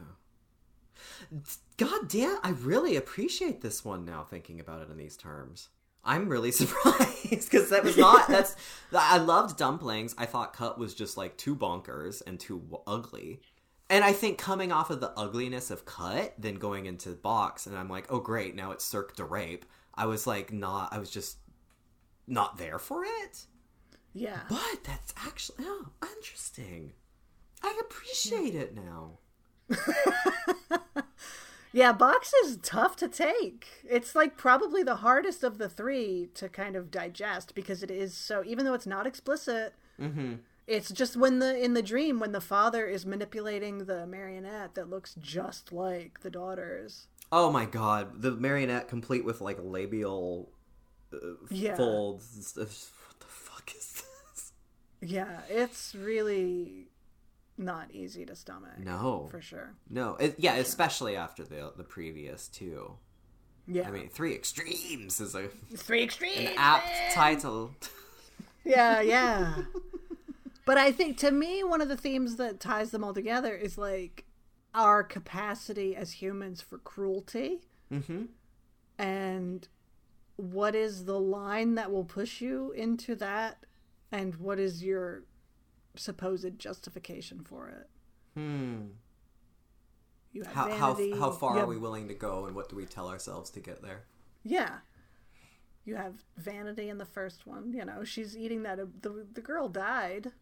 God 1.76 2.08
damn, 2.08 2.38
I 2.42 2.50
really 2.50 2.96
appreciate 2.96 3.60
this 3.60 3.84
one 3.84 4.04
now 4.04 4.22
thinking 4.22 4.60
about 4.60 4.82
it 4.82 4.90
in 4.90 4.96
these 4.96 5.16
terms. 5.16 5.68
I'm 6.04 6.28
really 6.28 6.52
surprised 6.52 7.50
because 7.50 7.70
that 7.70 7.84
was 7.84 7.96
not 7.96 8.28
that's 8.28 8.56
I 8.92 9.18
loved 9.18 9.56
dumplings. 9.56 10.14
I 10.18 10.26
thought 10.26 10.52
cut 10.52 10.78
was 10.78 10.94
just 10.94 11.16
like 11.16 11.36
too 11.36 11.56
bonkers 11.56 12.22
and 12.26 12.38
too 12.38 12.62
ugly. 12.86 13.40
And 13.90 14.02
I 14.02 14.12
think 14.12 14.38
coming 14.38 14.72
off 14.72 14.90
of 14.90 15.00
the 15.00 15.12
ugliness 15.16 15.70
of 15.70 15.84
cut, 15.84 16.34
then 16.38 16.54
going 16.54 16.86
into 16.86 17.10
the 17.10 17.16
box, 17.16 17.66
and 17.66 17.76
I'm 17.76 17.88
like, 17.88 18.06
oh 18.10 18.18
great, 18.18 18.54
now 18.54 18.70
it's 18.70 18.84
Cirque 18.84 19.14
de 19.16 19.24
Rape. 19.24 19.66
I 19.94 20.06
was 20.06 20.26
like, 20.26 20.52
not. 20.52 20.92
I 20.92 20.98
was 20.98 21.10
just 21.10 21.38
not 22.26 22.56
there 22.56 22.78
for 22.78 23.04
it. 23.04 23.46
Yeah. 24.12 24.40
But 24.48 24.84
that's 24.84 25.12
actually 25.16 25.64
oh, 25.66 25.86
interesting. 26.16 26.92
I 27.62 27.78
appreciate 27.80 28.54
it 28.54 28.74
now. 28.74 29.18
Yeah, 31.76 31.90
box 31.92 32.32
is 32.44 32.58
tough 32.62 32.94
to 32.98 33.08
take. 33.08 33.66
It's 33.90 34.14
like 34.14 34.36
probably 34.36 34.84
the 34.84 34.94
hardest 34.96 35.42
of 35.42 35.58
the 35.58 35.68
three 35.68 36.28
to 36.34 36.48
kind 36.48 36.76
of 36.76 36.88
digest 36.88 37.52
because 37.56 37.82
it 37.82 37.90
is 37.90 38.16
so. 38.16 38.44
Even 38.46 38.64
though 38.64 38.74
it's 38.74 38.86
not 38.86 39.08
explicit, 39.08 39.74
Mm-hmm. 40.00 40.34
it's 40.68 40.90
just 40.92 41.16
when 41.16 41.40
the 41.40 41.56
in 41.64 41.74
the 41.74 41.82
dream 41.82 42.20
when 42.20 42.30
the 42.32 42.40
father 42.40 42.86
is 42.86 43.04
manipulating 43.04 43.86
the 43.86 44.06
marionette 44.06 44.74
that 44.76 44.88
looks 44.88 45.16
just 45.20 45.72
like 45.72 46.20
the 46.20 46.30
daughters. 46.30 47.08
Oh 47.32 47.50
my 47.50 47.64
god, 47.64 48.22
the 48.22 48.30
marionette 48.32 48.86
complete 48.86 49.24
with 49.24 49.40
like 49.40 49.58
labial 49.60 50.50
uh, 51.12 51.16
Yeah. 51.50 51.74
folds. 51.76 52.52
What 52.56 52.68
the 52.68 53.26
fuck 53.26 53.72
is 53.76 54.02
this? 54.32 54.52
Yeah, 55.00 55.40
it's 55.48 55.92
really 55.96 56.86
not 57.56 57.90
easy 57.92 58.24
to 58.26 58.34
stomach. 58.34 58.78
No, 58.78 59.28
for 59.30 59.40
sure. 59.40 59.74
no, 59.88 60.16
it, 60.16 60.34
yeah, 60.38 60.54
especially 60.54 61.16
after 61.16 61.44
the 61.44 61.72
the 61.76 61.84
previous 61.84 62.48
two. 62.48 62.96
Yeah, 63.66 63.88
I 63.88 63.90
mean, 63.90 64.08
three 64.08 64.34
extremes 64.34 65.20
is 65.20 65.34
a 65.34 65.48
three 65.76 66.02
extremes. 66.02 66.50
an 66.50 66.54
apt 66.56 67.14
title. 67.14 67.74
Yeah, 68.64 69.00
yeah. 69.00 69.54
but 70.66 70.78
I 70.78 70.92
think 70.92 71.18
to 71.18 71.30
me, 71.30 71.64
one 71.64 71.80
of 71.80 71.88
the 71.88 71.96
themes 71.96 72.36
that 72.36 72.60
ties 72.60 72.90
them 72.90 73.04
all 73.04 73.14
together 73.14 73.54
is 73.54 73.78
like 73.78 74.24
our 74.74 75.02
capacity 75.02 75.94
as 75.96 76.12
humans 76.12 76.60
for 76.60 76.78
cruelty. 76.78 77.60
Mm-hmm. 77.92 78.24
And 78.98 79.68
what 80.36 80.74
is 80.74 81.04
the 81.04 81.18
line 81.18 81.76
that 81.76 81.90
will 81.90 82.04
push 82.04 82.40
you 82.40 82.72
into 82.72 83.14
that? 83.16 83.64
And 84.12 84.36
what 84.36 84.58
is 84.58 84.82
your 84.82 85.22
supposed 85.96 86.58
justification 86.58 87.40
for 87.40 87.68
it? 87.68 87.88
Hmm. 88.34 88.82
You 90.32 90.42
have 90.42 90.52
How 90.52 90.70
how 90.70 90.94
vanity, 90.94 91.18
how 91.18 91.30
far 91.30 91.56
you 91.56 91.62
are 91.62 91.66
we 91.66 91.78
willing 91.78 92.08
to 92.08 92.14
go, 92.14 92.46
and 92.46 92.56
what 92.56 92.68
do 92.68 92.76
we 92.76 92.86
tell 92.86 93.08
ourselves 93.08 93.50
to 93.50 93.60
get 93.60 93.82
there? 93.82 94.04
Yeah. 94.42 94.78
You 95.84 95.96
have 95.96 96.14
vanity 96.36 96.88
in 96.88 96.98
the 96.98 97.04
first 97.04 97.46
one. 97.46 97.72
You 97.72 97.84
know, 97.84 98.04
she's 98.04 98.36
eating 98.36 98.62
that. 98.62 98.78
The, 99.02 99.26
the 99.32 99.40
girl 99.40 99.68
died. 99.68 100.32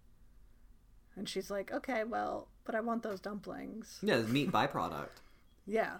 And 1.17 1.29
she's 1.29 1.51
like, 1.51 1.73
okay, 1.73 2.05
well, 2.05 2.49
but 2.65 2.75
I 2.75 2.81
want 2.81 3.03
those 3.03 3.21
dumplings. 3.21 3.99
Yeah, 4.03 4.17
it's 4.17 4.29
meat 4.29 4.51
byproduct. 4.51 5.09
Yeah. 5.65 5.99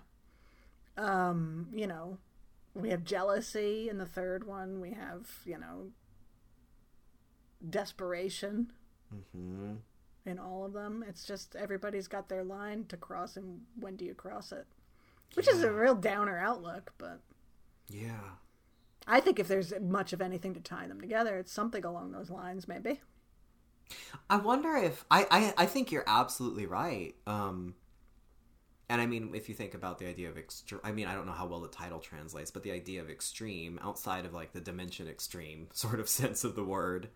Um, 0.97 1.69
you 1.73 1.87
know, 1.87 2.19
we 2.75 2.91
have 2.91 3.05
jealousy 3.05 3.89
in 3.89 3.99
the 3.99 4.07
third 4.07 4.45
one. 4.45 4.81
We 4.81 4.91
have, 4.91 5.31
you 5.45 5.57
know, 5.57 5.93
desperation 7.71 8.73
Mm-hmm. 9.15 9.75
in 10.25 10.39
all 10.39 10.65
of 10.65 10.73
them. 10.73 11.05
It's 11.09 11.25
just 11.25 11.57
everybody's 11.57 12.09
got 12.09 12.29
their 12.29 12.45
line 12.45 12.85
to 12.87 12.97
cross, 12.97 13.37
and 13.37 13.61
when 13.79 13.97
do 13.97 14.05
you 14.05 14.15
cross 14.15 14.53
it? 14.53 14.67
Which 15.35 15.49
is 15.49 15.63
a 15.63 15.73
real 15.73 15.95
downer 15.95 16.39
outlook, 16.39 16.93
but 16.99 17.21
Yeah. 17.89 18.37
I 19.07 19.21
think 19.21 19.39
if 19.41 19.49
there's 19.49 19.73
much 19.81 20.13
of 20.13 20.21
anything 20.23 20.55
to 20.55 20.61
tie 20.61 20.87
them 20.87 21.01
together, 21.01 21.37
it's 21.39 21.51
something 21.53 21.85
along 21.85 22.13
those 22.13 22.31
lines, 22.31 22.69
maybe. 22.69 23.01
I 24.31 24.37
wonder 24.37 24.77
if 24.77 25.05
I, 25.11 25.27
I 25.31 25.55
I 25.65 25.67
think 25.67 25.91
you're 25.93 26.05
absolutely 26.07 26.67
right. 26.67 27.15
Um 27.27 27.75
and 28.89 29.01
I 29.01 29.07
mean 29.07 29.35
if 29.35 29.49
you 29.49 29.55
think 29.55 29.75
about 29.75 29.99
the 29.99 30.07
idea 30.07 30.29
of 30.31 30.39
extreme 30.39 30.81
I 30.85 30.93
mean 30.93 31.07
I 31.09 31.15
don't 31.15 31.27
know 31.27 31.33
how 31.33 31.47
well 31.47 31.61
the 31.61 31.69
title 31.69 31.99
translates, 31.99 32.51
but 32.51 32.63
the 32.63 32.73
idea 32.73 33.01
of 33.01 33.11
extreme 33.11 33.79
outside 33.83 34.25
of 34.25 34.33
like 34.33 34.53
the 34.53 34.61
dimension 34.61 35.09
extreme 35.09 35.69
sort 35.73 36.01
of 36.01 36.09
sense 36.09 36.45
of 36.45 36.55
the 36.55 36.65
word, 36.65 37.09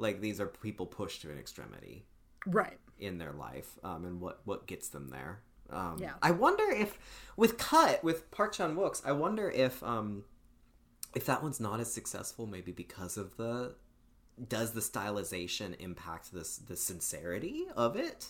like 0.00 0.20
these 0.20 0.40
are 0.40 0.46
people 0.46 0.86
pushed 0.86 1.22
to 1.22 1.30
an 1.30 1.38
extremity 1.38 2.06
Right. 2.46 2.78
in 2.98 3.18
their 3.18 3.32
life 3.32 3.78
um, 3.84 4.04
and 4.04 4.20
what 4.20 4.40
what 4.44 4.66
gets 4.66 4.88
them 4.88 5.08
there. 5.08 5.42
Um, 5.70 5.98
Yeah. 6.00 6.14
I 6.22 6.30
wonder 6.32 6.64
if 6.70 6.98
with 7.36 7.58
Cut 7.58 8.02
with 8.02 8.30
Park 8.30 8.52
Chan 8.54 8.74
Wook's, 8.76 9.02
I 9.04 9.12
wonder 9.12 9.48
if 9.50 9.82
um, 9.82 10.24
if 11.14 11.26
that 11.26 11.42
one's 11.42 11.60
not 11.60 11.80
as 11.80 11.92
successful, 11.92 12.46
maybe 12.46 12.72
because 12.72 13.16
of 13.16 13.36
the 13.36 13.74
does 14.48 14.72
the 14.72 14.80
stylization 14.80 15.78
impact 15.78 16.32
this 16.32 16.56
the 16.56 16.76
sincerity 16.76 17.66
of 17.76 17.94
it 17.96 18.28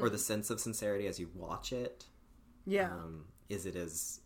or 0.00 0.08
the 0.08 0.18
sense 0.18 0.48
of 0.50 0.60
sincerity 0.60 1.06
as 1.06 1.18
you 1.18 1.28
watch 1.34 1.72
it? 1.72 2.04
Yeah. 2.66 2.90
Um, 2.90 3.26
is 3.50 3.66
it 3.66 3.76
as 3.76 4.20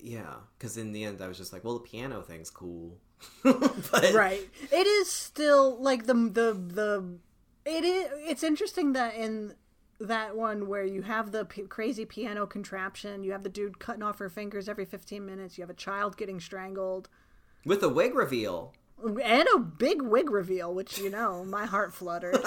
yeah? 0.00 0.34
Because 0.58 0.76
in 0.76 0.92
the 0.92 1.04
end, 1.04 1.20
I 1.22 1.28
was 1.28 1.38
just 1.38 1.52
like, 1.52 1.64
well, 1.64 1.74
the 1.74 1.80
piano 1.80 2.20
thing's 2.22 2.50
cool, 2.50 2.98
but 3.42 4.12
right. 4.12 4.48
It 4.72 4.86
is 4.86 5.10
still 5.10 5.80
like 5.80 6.06
the 6.06 6.14
the 6.14 6.52
the 6.52 7.18
it 7.64 7.84
is 7.84 8.10
it's 8.28 8.42
interesting 8.42 8.92
that 8.92 9.14
in 9.14 9.54
that 9.98 10.36
one 10.36 10.68
where 10.68 10.84
you 10.84 11.02
have 11.02 11.32
the 11.32 11.44
p- 11.44 11.62
crazy 11.62 12.04
piano 12.04 12.46
contraption, 12.46 13.24
you 13.24 13.32
have 13.32 13.42
the 13.42 13.48
dude 13.48 13.78
cutting 13.78 14.02
off 14.02 14.18
her 14.18 14.28
fingers 14.28 14.68
every 14.68 14.84
15 14.84 15.24
minutes, 15.24 15.56
you 15.56 15.62
have 15.62 15.70
a 15.70 15.74
child 15.74 16.16
getting 16.18 16.38
strangled, 16.38 17.08
with 17.64 17.82
a 17.82 17.88
wig 17.88 18.14
reveal. 18.14 18.74
and 19.02 19.48
a 19.54 19.58
big 19.58 20.02
wig 20.02 20.30
reveal, 20.30 20.74
which 20.74 20.98
you 20.98 21.08
know, 21.08 21.44
my 21.44 21.64
heart 21.64 21.94
fluttered. 21.94 22.38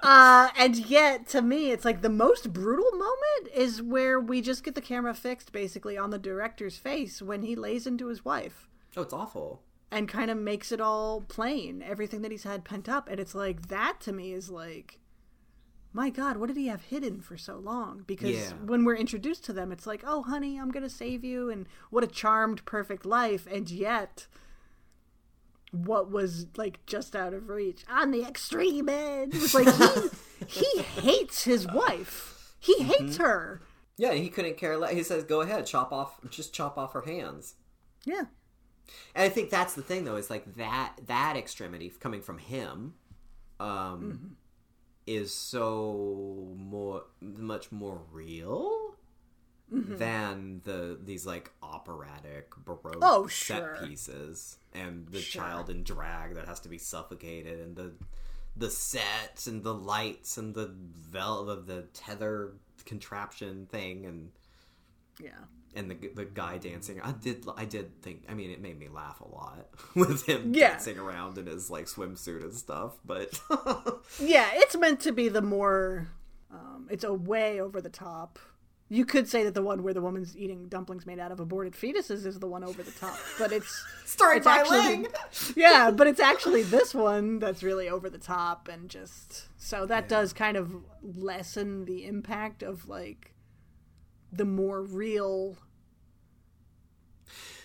Uh, 0.00 0.48
and 0.56 0.76
yet, 0.76 1.26
to 1.28 1.42
me, 1.42 1.72
it's 1.72 1.84
like 1.84 2.02
the 2.02 2.08
most 2.08 2.52
brutal 2.52 2.90
moment 2.92 3.52
is 3.52 3.82
where 3.82 4.20
we 4.20 4.40
just 4.40 4.62
get 4.62 4.76
the 4.76 4.80
camera 4.80 5.12
fixed 5.12 5.50
basically 5.50 5.98
on 5.98 6.10
the 6.10 6.18
director's 6.18 6.76
face 6.76 7.20
when 7.20 7.42
he 7.42 7.56
lays 7.56 7.84
into 7.86 8.06
his 8.06 8.24
wife 8.24 8.67
Oh, 8.96 9.02
it's 9.02 9.12
awful. 9.12 9.62
and 9.90 10.06
kind 10.08 10.30
of 10.30 10.36
makes 10.36 10.70
it 10.70 10.80
all 10.80 11.22
plain, 11.22 11.82
everything 11.82 12.20
that 12.22 12.30
he's 12.30 12.44
had 12.44 12.62
pent 12.64 12.88
up. 12.88 13.08
And 13.08 13.18
it's 13.18 13.34
like, 13.34 13.68
that 13.68 14.00
to 14.00 14.12
me 14.12 14.32
is 14.32 14.50
like, 14.50 14.98
my 15.94 16.10
God, 16.10 16.36
what 16.36 16.48
did 16.48 16.58
he 16.58 16.66
have 16.66 16.82
hidden 16.82 17.22
for 17.22 17.38
so 17.38 17.56
long? 17.56 18.04
Because 18.06 18.30
Yeah. 18.30 18.52
when 18.66 18.84
we're 18.84 18.96
introduced 18.96 19.44
to 19.46 19.54
them, 19.54 19.72
it's 19.72 19.86
like, 19.86 20.02
oh, 20.06 20.22
honey, 20.24 20.58
I'm 20.60 20.70
going 20.70 20.82
to 20.82 20.90
save 20.90 21.24
you. 21.24 21.48
And 21.48 21.66
what 21.88 22.04
a 22.04 22.06
charmed, 22.06 22.64
perfect 22.66 23.06
life. 23.06 23.46
And 23.50 23.70
yet, 23.70 24.26
what 25.70 26.10
was 26.10 26.46
like 26.56 26.84
just 26.86 27.14
out 27.14 27.34
of 27.34 27.48
reach 27.48 27.84
on 27.88 28.10
the 28.10 28.22
extreme 28.24 28.88
end 28.88 29.32
was 29.34 29.54
like, 29.54 29.68
he, 30.46 30.66
he 30.76 30.82
hates 30.82 31.44
his 31.44 31.66
wife. 31.66 32.54
He 32.60 32.74
mm-hmm. 32.76 32.90
hates 32.90 33.16
her. 33.18 33.62
Yeah, 33.96 34.12
he 34.12 34.28
couldn't 34.28 34.56
care 34.56 34.76
less. 34.78 34.92
He 34.92 35.02
says, 35.02 35.24
"Go 35.24 35.40
ahead, 35.40 35.66
chop 35.66 35.92
off, 35.92 36.20
just 36.30 36.52
chop 36.54 36.78
off 36.78 36.92
her 36.92 37.02
hands." 37.02 37.54
Yeah. 38.04 38.26
And 39.14 39.24
I 39.24 39.28
think 39.28 39.50
that's 39.50 39.74
the 39.74 39.82
thing, 39.82 40.04
though, 40.04 40.16
is 40.16 40.30
like 40.30 40.54
that 40.56 40.94
that 41.06 41.36
extremity 41.36 41.88
coming 42.00 42.22
from 42.22 42.38
him, 42.38 42.94
um, 43.60 44.36
is 45.06 45.32
so 45.32 46.52
more 46.56 47.04
much 47.20 47.70
more 47.72 48.00
real 48.12 48.94
than 49.70 50.62
the 50.64 50.98
these 51.04 51.26
like 51.26 51.50
operatic 51.62 52.50
baroque 52.64 52.98
Oh, 53.02 53.26
set 53.26 53.58
sure. 53.58 53.76
pieces 53.82 54.56
and 54.72 55.06
the 55.08 55.20
Sure. 55.20 55.42
child 55.42 55.68
in 55.70 55.82
drag 55.82 56.34
that 56.36 56.46
has 56.46 56.60
to 56.60 56.68
be 56.70 56.78
suffocated 56.78 57.60
and 57.60 57.76
the 57.76 57.92
the 58.56 58.70
sets 58.70 59.46
and 59.46 59.62
the 59.62 59.74
lights 59.74 60.36
and 60.38 60.54
the 60.54 60.66
vel 60.74 61.44
the, 61.44 61.56
the 61.56 61.82
tether 61.92 62.54
contraption 62.86 63.66
thing 63.66 64.06
and 64.06 64.30
Yeah. 65.20 65.32
And 65.74 65.90
the 65.90 65.96
the 66.14 66.24
guy 66.24 66.58
dancing. 66.58 67.00
I 67.00 67.12
did 67.12 67.44
I 67.56 67.64
did 67.64 68.00
think. 68.02 68.24
I 68.28 68.34
mean, 68.34 68.50
it 68.50 68.60
made 68.60 68.78
me 68.78 68.88
laugh 68.88 69.20
a 69.20 69.28
lot 69.28 69.68
with 69.94 70.26
him 70.26 70.52
Yeah. 70.54 70.70
dancing 70.70 70.98
around 70.98 71.38
in 71.38 71.46
his 71.46 71.70
like 71.70 71.86
swimsuit 71.86 72.42
and 72.42 72.54
stuff. 72.54 72.94
But 73.04 73.40
Yeah, 74.20 74.48
it's 74.54 74.76
meant 74.76 75.00
to 75.00 75.12
be 75.12 75.28
the 75.28 75.42
more. 75.42 76.08
Um, 76.50 76.88
it's 76.90 77.04
a 77.04 77.12
way 77.12 77.60
over 77.60 77.80
the 77.80 77.90
top. 77.90 78.38
You 78.90 79.04
could 79.04 79.28
say 79.28 79.44
that 79.44 79.52
the 79.52 79.60
one 79.60 79.82
where 79.82 79.92
the 79.92 80.00
woman's 80.00 80.34
eating 80.34 80.66
dumplings 80.68 81.04
made 81.04 81.18
out 81.18 81.30
of 81.30 81.40
aborted 81.40 81.74
fetuses 81.74 82.24
is 82.24 82.38
the 82.38 82.46
one 82.46 82.64
over 82.64 82.82
the 82.82 82.90
top, 82.92 83.18
but 83.38 83.52
it's 83.52 83.84
starring 84.06 84.42
by 84.42 84.60
actually 84.60 84.78
Lang. 84.78 85.06
yeah, 85.54 85.90
but 85.90 86.06
it's 86.06 86.20
actually 86.20 86.62
this 86.62 86.94
one 86.94 87.38
that's 87.38 87.62
really 87.62 87.90
over 87.90 88.08
the 88.08 88.16
top 88.16 88.66
and 88.66 88.88
just 88.88 89.48
so 89.58 89.84
that 89.84 90.08
does 90.08 90.32
kind 90.32 90.56
of 90.56 90.72
lessen 91.02 91.84
the 91.84 92.06
impact 92.06 92.62
of 92.62 92.88
like 92.88 93.34
the 94.32 94.44
more 94.44 94.82
real 94.82 95.56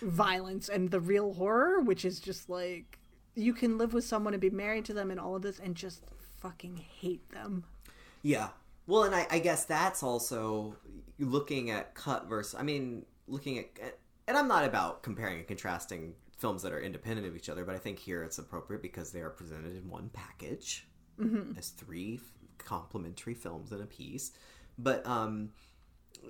violence 0.02 0.68
and 0.68 0.90
the 0.90 1.00
real 1.00 1.34
horror, 1.34 1.80
which 1.80 2.04
is 2.04 2.20
just 2.20 2.48
like 2.48 2.98
you 3.34 3.52
can 3.52 3.78
live 3.78 3.92
with 3.92 4.04
someone 4.04 4.34
and 4.34 4.40
be 4.40 4.50
married 4.50 4.84
to 4.84 4.94
them 4.94 5.10
and 5.10 5.18
all 5.18 5.36
of 5.36 5.42
this 5.42 5.58
and 5.58 5.74
just 5.74 6.04
fucking 6.40 6.76
hate 6.76 7.28
them. 7.30 7.64
Yeah. 8.22 8.48
Well, 8.86 9.04
and 9.04 9.14
I, 9.14 9.26
I 9.30 9.38
guess 9.38 9.64
that's 9.64 10.02
also 10.02 10.76
looking 11.18 11.70
at 11.70 11.94
cut 11.94 12.28
versus. 12.28 12.54
I 12.58 12.62
mean, 12.62 13.06
looking 13.26 13.58
at, 13.58 13.98
and 14.28 14.36
I'm 14.36 14.48
not 14.48 14.64
about 14.64 15.02
comparing 15.02 15.38
and 15.38 15.46
contrasting 15.46 16.14
films 16.36 16.62
that 16.62 16.72
are 16.72 16.80
independent 16.80 17.26
of 17.26 17.36
each 17.36 17.48
other, 17.48 17.64
but 17.64 17.74
I 17.74 17.78
think 17.78 17.98
here 17.98 18.22
it's 18.22 18.38
appropriate 18.38 18.82
because 18.82 19.12
they 19.12 19.20
are 19.20 19.30
presented 19.30 19.76
in 19.76 19.88
one 19.88 20.10
package 20.12 20.86
as 21.56 21.68
three 21.68 22.20
complementary 22.58 23.34
films 23.34 23.72
in 23.72 23.80
a 23.80 23.86
piece. 23.86 24.32
But 24.76 25.06
um, 25.06 25.50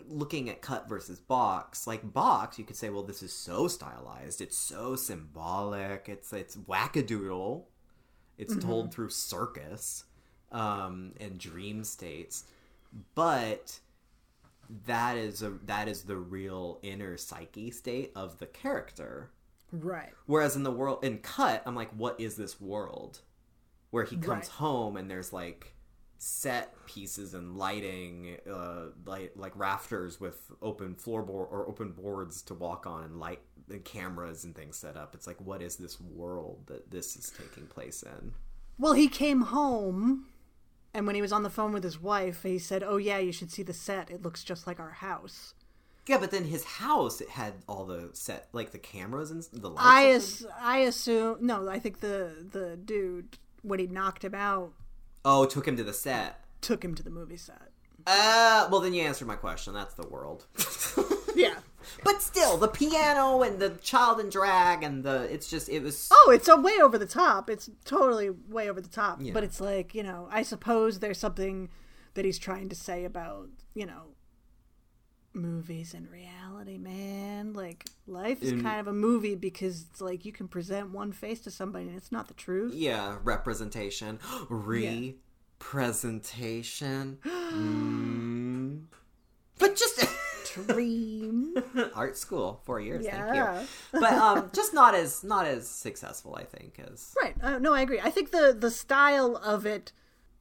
looking 0.08 0.48
at 0.50 0.60
cut 0.62 0.88
versus 0.88 1.20
box, 1.20 1.86
like 1.86 2.12
box, 2.12 2.58
you 2.58 2.64
could 2.64 2.76
say, 2.76 2.90
well, 2.90 3.02
this 3.02 3.22
is 3.22 3.32
so 3.32 3.68
stylized. 3.68 4.40
It's 4.40 4.56
so 4.56 4.96
symbolic. 4.96 6.08
It's 6.08 6.32
it's 6.32 6.56
wackadoodle. 6.56 7.64
It's 8.36 8.56
told 8.56 8.92
through 8.92 9.10
circus 9.10 10.04
um, 10.50 11.12
and 11.20 11.38
dream 11.38 11.84
states, 11.84 12.44
but 13.14 13.78
that 14.86 15.16
is 15.16 15.42
a 15.42 15.50
that 15.66 15.88
is 15.88 16.02
the 16.02 16.16
real 16.16 16.78
inner 16.82 17.16
psyche 17.16 17.70
state 17.70 18.10
of 18.16 18.38
the 18.38 18.46
character. 18.46 19.30
Right. 19.72 20.12
Whereas 20.26 20.56
in 20.56 20.62
the 20.64 20.70
world 20.70 21.04
in 21.04 21.18
cut, 21.18 21.62
I'm 21.66 21.74
like, 21.76 21.90
what 21.90 22.20
is 22.20 22.36
this 22.36 22.60
world? 22.60 23.20
Where 23.90 24.04
he 24.04 24.16
comes 24.16 24.28
Right. 24.28 24.46
home 24.48 24.96
and 24.96 25.08
there's 25.10 25.32
like 25.32 25.74
set 26.24 26.74
pieces 26.86 27.34
and 27.34 27.56
lighting, 27.58 28.38
uh, 28.50 28.86
like 29.04 29.32
like 29.36 29.52
rafters 29.56 30.18
with 30.18 30.50
open 30.62 30.94
floorboard 30.94 31.50
or 31.52 31.66
open 31.68 31.92
boards 31.92 32.40
to 32.42 32.54
walk 32.54 32.86
on 32.86 33.04
and 33.04 33.20
light 33.20 33.40
and 33.70 33.84
cameras 33.84 34.44
and 34.44 34.54
things 34.56 34.76
set 34.76 34.96
up. 34.96 35.14
It's 35.14 35.26
like, 35.26 35.40
what 35.40 35.60
is 35.62 35.76
this 35.76 36.00
world 36.00 36.64
that 36.66 36.90
this 36.90 37.16
is 37.16 37.30
taking 37.30 37.66
place 37.66 38.02
in? 38.02 38.32
Well, 38.78 38.94
he 38.94 39.06
came 39.08 39.42
home, 39.42 40.26
and 40.94 41.06
when 41.06 41.14
he 41.14 41.22
was 41.22 41.32
on 41.32 41.42
the 41.42 41.50
phone 41.50 41.72
with 41.72 41.84
his 41.84 42.00
wife, 42.00 42.42
he 42.42 42.58
said, 42.58 42.82
"Oh 42.82 42.96
yeah, 42.96 43.18
you 43.18 43.30
should 43.32 43.52
see 43.52 43.62
the 43.62 43.74
set. 43.74 44.10
It 44.10 44.22
looks 44.22 44.42
just 44.44 44.66
like 44.66 44.80
our 44.80 44.90
house." 44.90 45.54
Yeah, 46.06 46.18
but 46.18 46.30
then 46.30 46.44
his 46.44 46.64
house 46.64 47.20
it 47.20 47.30
had 47.30 47.54
all 47.68 47.84
the 47.86 48.10
set 48.14 48.48
like 48.52 48.72
the 48.72 48.78
cameras 48.78 49.30
and 49.30 49.42
the 49.52 49.68
lights. 49.70 49.86
I 49.86 50.00
and- 50.02 50.14
as- 50.16 50.46
I 50.60 50.78
assume 50.78 51.38
no. 51.40 51.68
I 51.68 51.78
think 51.78 52.00
the 52.00 52.46
the 52.50 52.76
dude 52.76 53.36
when 53.62 53.78
he 53.78 53.86
knocked 53.86 54.24
him 54.24 54.34
out 54.34 54.72
oh, 55.24 55.44
took 55.46 55.66
him 55.66 55.76
to 55.76 55.84
the 55.84 55.92
set. 55.92 56.40
took 56.60 56.84
him 56.84 56.94
to 56.94 57.02
the 57.02 57.10
movie 57.10 57.36
set. 57.36 57.70
Uh, 58.06 58.68
well 58.70 58.80
then 58.80 58.92
you 58.92 59.02
answered 59.02 59.26
my 59.26 59.36
question. 59.36 59.72
That's 59.74 59.94
the 59.94 60.06
world. 60.08 60.46
Yeah. 61.36 61.56
But 62.04 62.22
still, 62.22 62.56
the 62.56 62.68
piano 62.68 63.42
and 63.42 63.58
the 63.58 63.70
child 63.82 64.20
and 64.20 64.30
drag 64.30 64.84
and 64.84 65.02
the 65.02 65.22
it's 65.32 65.50
just 65.50 65.68
it 65.68 65.82
was 65.82 66.08
Oh, 66.12 66.30
it's 66.32 66.46
a 66.46 66.56
way 66.56 66.78
over 66.80 66.96
the 66.96 67.06
top. 67.06 67.50
It's 67.50 67.68
totally 67.84 68.30
way 68.30 68.70
over 68.70 68.80
the 68.80 68.88
top. 68.88 69.18
Yeah. 69.20 69.32
But 69.32 69.42
it's 69.42 69.60
like, 69.60 69.94
you 69.96 70.04
know, 70.04 70.28
I 70.30 70.42
suppose 70.42 71.00
there's 71.00 71.18
something 71.18 71.70
that 72.14 72.24
he's 72.24 72.38
trying 72.38 72.68
to 72.68 72.76
say 72.76 73.04
about, 73.04 73.48
you 73.74 73.84
know, 73.84 74.14
movies 75.34 75.94
and 75.94 76.08
reality, 76.10 76.78
man. 76.78 77.52
Like 77.52 77.84
life 78.06 78.42
is 78.42 78.52
In- 78.52 78.62
kind 78.62 78.80
of 78.80 78.86
a 78.86 78.92
movie 78.92 79.34
because 79.34 79.86
it's 79.90 80.00
like 80.00 80.24
you 80.24 80.32
can 80.32 80.48
present 80.48 80.90
one 80.90 81.12
face 81.12 81.40
to 81.42 81.50
somebody 81.50 81.86
and 81.88 81.96
it's 81.96 82.12
not 82.12 82.28
the 82.28 82.34
truth. 82.34 82.74
yeah 82.74 83.18
representation, 83.24 84.18
representation. 84.48 87.18
mm. 87.24 88.82
But 89.58 89.76
just 89.76 90.04
Dream. 90.54 91.54
art 91.94 92.16
school 92.16 92.60
four 92.64 92.78
years. 92.80 93.04
Yeah. 93.04 93.24
Thank 93.24 93.36
you. 93.92 94.00
But 94.00 94.12
um, 94.12 94.50
just 94.54 94.72
not 94.72 94.94
as 94.94 95.24
not 95.24 95.46
as 95.46 95.68
successful, 95.68 96.36
I 96.36 96.44
think, 96.44 96.78
as 96.92 97.12
right. 97.20 97.34
Uh, 97.42 97.58
no, 97.58 97.74
I 97.74 97.80
agree. 97.80 98.00
I 98.00 98.10
think 98.10 98.30
the 98.30 98.56
the 98.56 98.70
style 98.70 99.36
of 99.36 99.66
it 99.66 99.92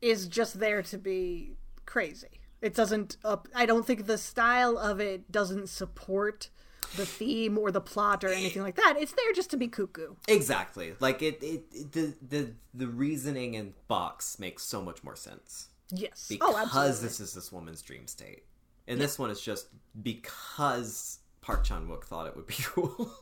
is 0.02 0.28
just 0.28 0.60
there 0.60 0.84
to 0.84 0.98
be 0.98 1.56
crazy. 1.86 2.42
It 2.64 2.74
doesn't 2.74 3.18
up 3.24 3.48
I 3.54 3.66
don't 3.66 3.86
think 3.86 4.06
the 4.08 4.18
style 4.18 4.78
of 4.78 5.00
it 5.00 5.32
doesn't 5.32 5.68
support 5.68 6.50
the 6.96 7.06
theme 7.06 7.58
or 7.58 7.72
the 7.72 7.82
plot 7.82 8.24
or 8.24 8.30
anything 8.30 8.62
like 8.62 8.76
that. 8.76 8.96
It's 8.98 9.12
there 9.12 9.34
just 9.34 9.52
to 9.52 9.58
be 9.58 9.68
cuckoo. 9.68 10.16
exactly 10.28 10.94
like 11.00 11.22
it. 11.22 11.44
It, 11.44 11.66
it 11.72 11.92
the 11.92 12.14
the 12.28 12.54
the 12.74 12.88
reasoning 12.88 13.56
in 13.56 13.74
box 13.88 14.40
makes 14.40 14.64
so 14.64 14.82
much 14.82 15.04
more 15.04 15.16
sense. 15.16 15.68
Yes. 15.92 16.30
Oh, 16.32 16.36
because 16.36 16.56
oh, 16.56 16.58
absolutely. 16.58 17.08
this 17.08 17.20
is 17.20 17.34
this 17.34 17.52
woman's 17.52 17.82
dream 17.82 18.08
state. 18.08 18.44
And 18.88 19.00
this 19.00 19.20
one 19.20 19.30
is 19.30 19.42
just 19.42 19.68
because 20.02 21.20
Park 21.42 21.64
Chan 21.64 21.88
Wook 21.88 22.06
thought 22.06 22.28
it 22.28 22.36
would 22.36 22.48
be 22.48 22.56
cool. 22.64 23.14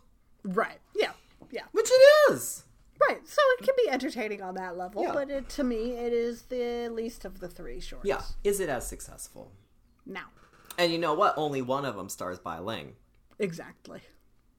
Right. 0.43 0.79
Yeah. 0.95 1.11
Yeah. 1.51 1.63
Which 1.71 1.89
it 1.89 2.31
is. 2.31 2.63
Right. 3.07 3.27
So 3.27 3.41
it 3.57 3.63
can 3.63 3.73
be 3.83 3.89
entertaining 3.89 4.41
on 4.41 4.55
that 4.55 4.77
level, 4.77 5.03
Yeah. 5.03 5.13
but 5.13 5.29
it, 5.29 5.49
to 5.49 5.63
me, 5.63 5.91
it 5.91 6.13
is 6.13 6.43
the 6.43 6.89
least 6.89 7.25
of 7.25 7.39
the 7.39 7.47
three 7.47 7.79
shorts. 7.79 8.05
Yeah. 8.05 8.21
Is 8.43 8.59
it 8.59 8.69
as 8.69 8.87
successful? 8.87 9.51
No. 10.05 10.21
And 10.77 10.91
you 10.91 10.97
know 10.97 11.13
what? 11.13 11.37
Only 11.37 11.61
one 11.61 11.85
of 11.85 11.95
them 11.95 12.09
stars 12.09 12.39
Bai 12.39 12.59
Ling. 12.59 12.95
Exactly. 13.39 14.01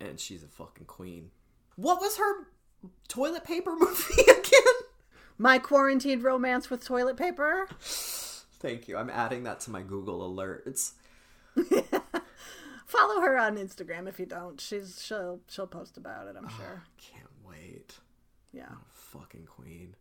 And 0.01 0.19
she's 0.19 0.43
a 0.43 0.49
fucking 0.49 0.87
queen. 0.87 1.31
What 1.77 2.01
was 2.01 2.19
her 2.19 2.49
toilet 3.09 3.45
paper 3.45 3.75
movie 3.79 4.23
again? 4.23 4.75
My 5.39 5.59
quarantined 5.59 6.23
romance 6.23 6.71
with 6.71 6.85
toilet 6.85 7.17
paper. 7.17 7.69
Thank 7.81 8.89
you. 8.89 8.97
I'm 8.97 9.11
adding 9.11 9.45
that 9.45 9.61
to 9.61 9.71
my 9.71 9.83
Google 9.83 10.21
alerts. 10.29 10.93
Follow 12.87 13.21
her 13.23 13.39
on 13.39 13.57
Instagram 13.57 14.09
if 14.09 14.21
you 14.21 14.27
don't. 14.27 14.61
She's 14.61 15.03
she'll 15.03 15.41
she'll 15.49 15.67
post 15.67 15.97
about 15.97 16.27
it. 16.27 16.37
I'm 16.37 16.47
ah, 16.47 16.55
sure. 16.57 16.83
Yeah. 18.53 18.73
Fucking 18.89 19.47
queen. 19.47 19.97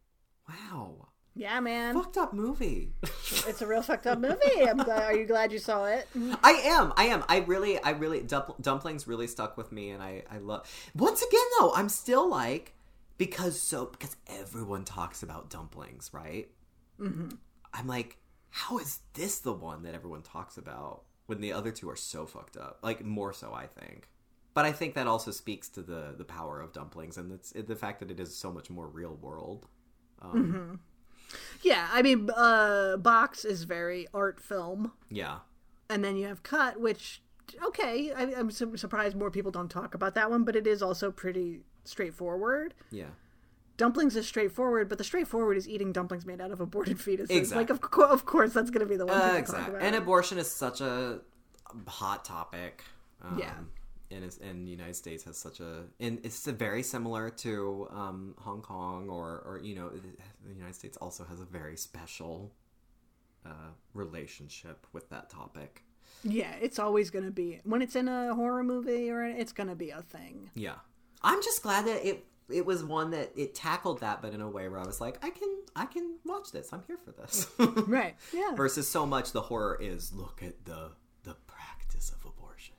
Wow. 0.47 1.07
Yeah, 1.33 1.59
man. 1.61 1.95
Fucked 1.95 2.17
up 2.17 2.33
movie. 2.33 2.93
It's 3.47 3.61
a 3.61 3.67
real 3.67 3.81
fucked 3.81 4.05
up 4.07 4.19
movie. 4.19 4.61
I'm 4.61 4.77
glad. 4.77 5.03
Are 5.03 5.17
you 5.17 5.25
glad 5.25 5.51
you 5.51 5.57
saw 5.57 5.85
it? 5.85 6.07
I 6.43 6.51
am. 6.65 6.93
I 6.97 7.05
am. 7.05 7.23
I 7.27 7.39
really, 7.39 7.81
I 7.81 7.91
really, 7.91 8.23
dumplings 8.61 9.07
really 9.07 9.25
stuck 9.25 9.57
with 9.57 9.71
me, 9.71 9.89
and 9.89 10.03
I, 10.03 10.23
I 10.29 10.37
love. 10.37 10.69
Once 10.93 11.21
again, 11.23 11.41
though, 11.57 11.73
I'm 11.73 11.89
still 11.89 12.29
like, 12.29 12.75
because 13.17 13.59
so 13.59 13.85
because 13.85 14.15
everyone 14.27 14.83
talks 14.83 15.23
about 15.23 15.49
dumplings, 15.49 16.11
right? 16.13 16.49
Mm-hmm. 16.99 17.29
I'm 17.73 17.87
like, 17.87 18.17
how 18.49 18.77
is 18.79 18.99
this 19.13 19.39
the 19.39 19.53
one 19.53 19.83
that 19.83 19.95
everyone 19.95 20.21
talks 20.21 20.57
about 20.57 21.03
when 21.25 21.39
the 21.39 21.53
other 21.53 21.71
two 21.71 21.89
are 21.89 21.95
so 21.95 22.25
fucked 22.25 22.57
up? 22.57 22.79
Like 22.83 23.03
more 23.03 23.33
so, 23.33 23.53
I 23.53 23.65
think. 23.65 24.09
But 24.53 24.65
I 24.65 24.71
think 24.73 24.95
that 24.95 25.07
also 25.07 25.31
speaks 25.31 25.69
to 25.69 25.81
the 25.81 26.13
the 26.17 26.25
power 26.25 26.59
of 26.61 26.73
dumplings 26.73 27.17
and 27.17 27.31
it's 27.31 27.51
the 27.53 27.75
fact 27.75 27.99
that 27.99 28.11
it 28.11 28.19
is 28.19 28.35
so 28.35 28.51
much 28.51 28.69
more 28.69 28.87
real 28.87 29.15
world. 29.21 29.67
Um, 30.21 30.79
Yeah. 31.61 31.87
I 31.91 32.01
mean, 32.01 32.29
uh, 32.35 32.97
Box 32.97 33.45
is 33.45 33.63
very 33.63 34.07
art 34.13 34.39
film, 34.41 34.91
Yeah. 35.09 35.39
and 35.89 36.03
then 36.03 36.17
you 36.17 36.27
have 36.27 36.43
Cut, 36.43 36.79
which 36.81 37.21
okay. 37.65 38.11
I, 38.11 38.33
I'm 38.35 38.51
su- 38.51 38.75
surprised 38.75 39.15
more 39.15 39.31
people 39.31 39.51
don't 39.51 39.69
talk 39.69 39.93
about 39.95 40.15
that 40.15 40.29
one, 40.29 40.43
but 40.43 40.55
it 40.55 40.67
is 40.67 40.81
also 40.81 41.11
pretty 41.11 41.61
straightforward. 41.85 42.73
Yeah. 42.91 43.11
Dumplings 43.77 44.15
is 44.17 44.27
straightforward, 44.27 44.89
but 44.89 44.97
the 44.97 45.03
straightforward 45.03 45.55
is 45.57 45.67
eating 45.67 45.91
dumplings 45.93 46.25
made 46.25 46.41
out 46.41 46.51
of 46.51 46.59
aborted 46.59 46.97
fetuses. 46.97 47.29
Exactly. 47.31 47.57
Like, 47.63 47.69
of, 47.69 47.79
co- 47.81 48.05
of 48.09 48.25
course, 48.25 48.51
that's 48.53 48.69
going 48.69 48.85
to 48.85 48.89
be 48.89 48.97
the 48.97 49.05
one 49.05 49.17
Uh, 49.19 49.35
exactly. 49.37 49.79
And 49.81 49.95
abortion 49.95 50.37
is 50.37 50.51
such 50.51 50.81
a 50.81 51.21
hot 51.87 52.25
topic. 52.25 52.83
Um, 53.21 53.39
Yeah. 53.39 53.53
And, 54.12 54.24
it's, 54.26 54.38
and 54.38 54.68
the 54.68 54.72
United 54.72 54.95
States 54.95 55.24
has 55.24 55.38
such 55.38 55.59
a, 55.59 55.84
and 55.99 56.20
it's 56.24 56.45
very 56.45 56.84
similar 56.84 57.30
to 57.30 57.88
um, 57.91 58.36
Hong 58.39 58.62
Kong 58.62 59.09
or, 59.09 59.41
or 59.45 59.59
you 59.64 59.76
know, 59.76 59.89
the 59.89 60.53
United 60.53 60.76
States 60.76 60.97
also 60.97 61.24
has 61.26 61.39
a 61.39 61.45
very 61.45 61.78
special 61.78 62.51
uh, 63.46 63.71
relationship 63.93 64.86
with 64.93 65.09
that 65.09 65.29
topic. 65.29 65.83
yeah, 66.24 66.54
it's 66.62 66.78
always 66.78 67.09
going 67.09 67.25
to 67.25 67.32
be 67.32 67.59
when 67.63 67.82
it's 67.82 67.96
in 67.96 68.08
a 68.08 68.36
horror 68.36 68.63
movie 68.63 69.09
or 69.09 69.24
it's 69.24 69.54
going 69.54 69.70
to 69.70 69.75
be 69.75 69.89
a 69.92 70.01
thing. 70.01 70.50
Yeah, 70.55 70.75
I'm 71.24 71.42
just 71.42 71.63
glad 71.63 71.86
that 71.88 72.08
it 72.08 72.25
it 72.50 72.66
was 72.66 72.83
one 72.83 73.12
that 73.12 73.32
it 73.36 73.55
tackled 73.55 74.01
that, 74.01 74.21
but 74.21 74.33
in 74.33 74.42
a 74.42 74.50
way 74.50 74.67
where 74.67 74.79
I 74.79 74.86
was 74.86 75.00
like, 75.01 75.24
I 75.24 75.29
can 75.29 75.50
I 75.75 75.86
can 75.86 76.17
watch 76.25 76.51
this. 76.51 76.71
I'm 76.74 76.83
here 76.86 76.97
for 77.04 77.12
this. 77.12 77.47
Right. 77.88 78.16
Yeah. 78.33 78.55
Versus 78.55 78.88
so 78.89 79.05
much 79.05 79.32
the 79.32 79.42
horror 79.42 79.78
is 79.82 80.13
look 80.13 80.43
at 80.43 80.66
the 80.66 80.92
the 81.24 81.36
practice 81.47 82.12
of 82.12 82.25
abortion. 82.25 82.75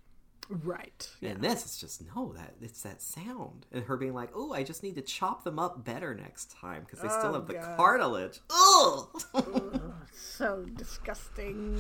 Right. 0.49 1.09
Yeah. 1.21 1.31
And 1.31 1.41
this 1.43 1.65
is 1.65 1.79
just 1.79 2.03
no 2.15 2.33
that 2.35 2.55
it's 2.61 2.83
that 2.83 3.01
sound 3.01 3.67
and 3.73 3.85
her 3.85 3.97
being 3.97 4.13
like, 4.15 4.31
"Oh, 4.35 4.53
I 4.53 4.63
just 4.65 4.83
need 4.83 4.97
to 4.97 5.03
chop 5.03 5.45
them 5.45 5.59
up 5.59 5.85
better 5.85 6.15
next 6.15 6.51
time 6.51 6.83
because 6.83 7.01
they 7.01 7.09
still 7.09 7.31
Oh, 7.31 7.35
have 7.35 7.47
the 7.47 7.55
God. 7.55 7.77
cartilage." 7.77 8.41
Ugh. 8.51 9.93
So 10.15 10.65
disgusting. 10.75 11.79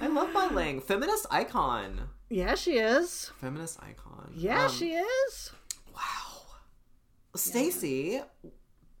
I 0.00 0.06
love 0.06 0.32
Bai 0.32 0.46
Ling, 0.48 0.80
feminist 0.80 1.26
icon, 1.30 2.10
Yeah, 2.28 2.54
she 2.54 2.78
is. 2.78 3.32
feminist 3.40 3.82
icon. 3.82 4.32
Yeah, 4.36 4.66
Um, 4.66 4.70
she 4.70 4.92
is. 4.94 5.50
Wow, 5.92 6.42
Stacy, 7.34 8.22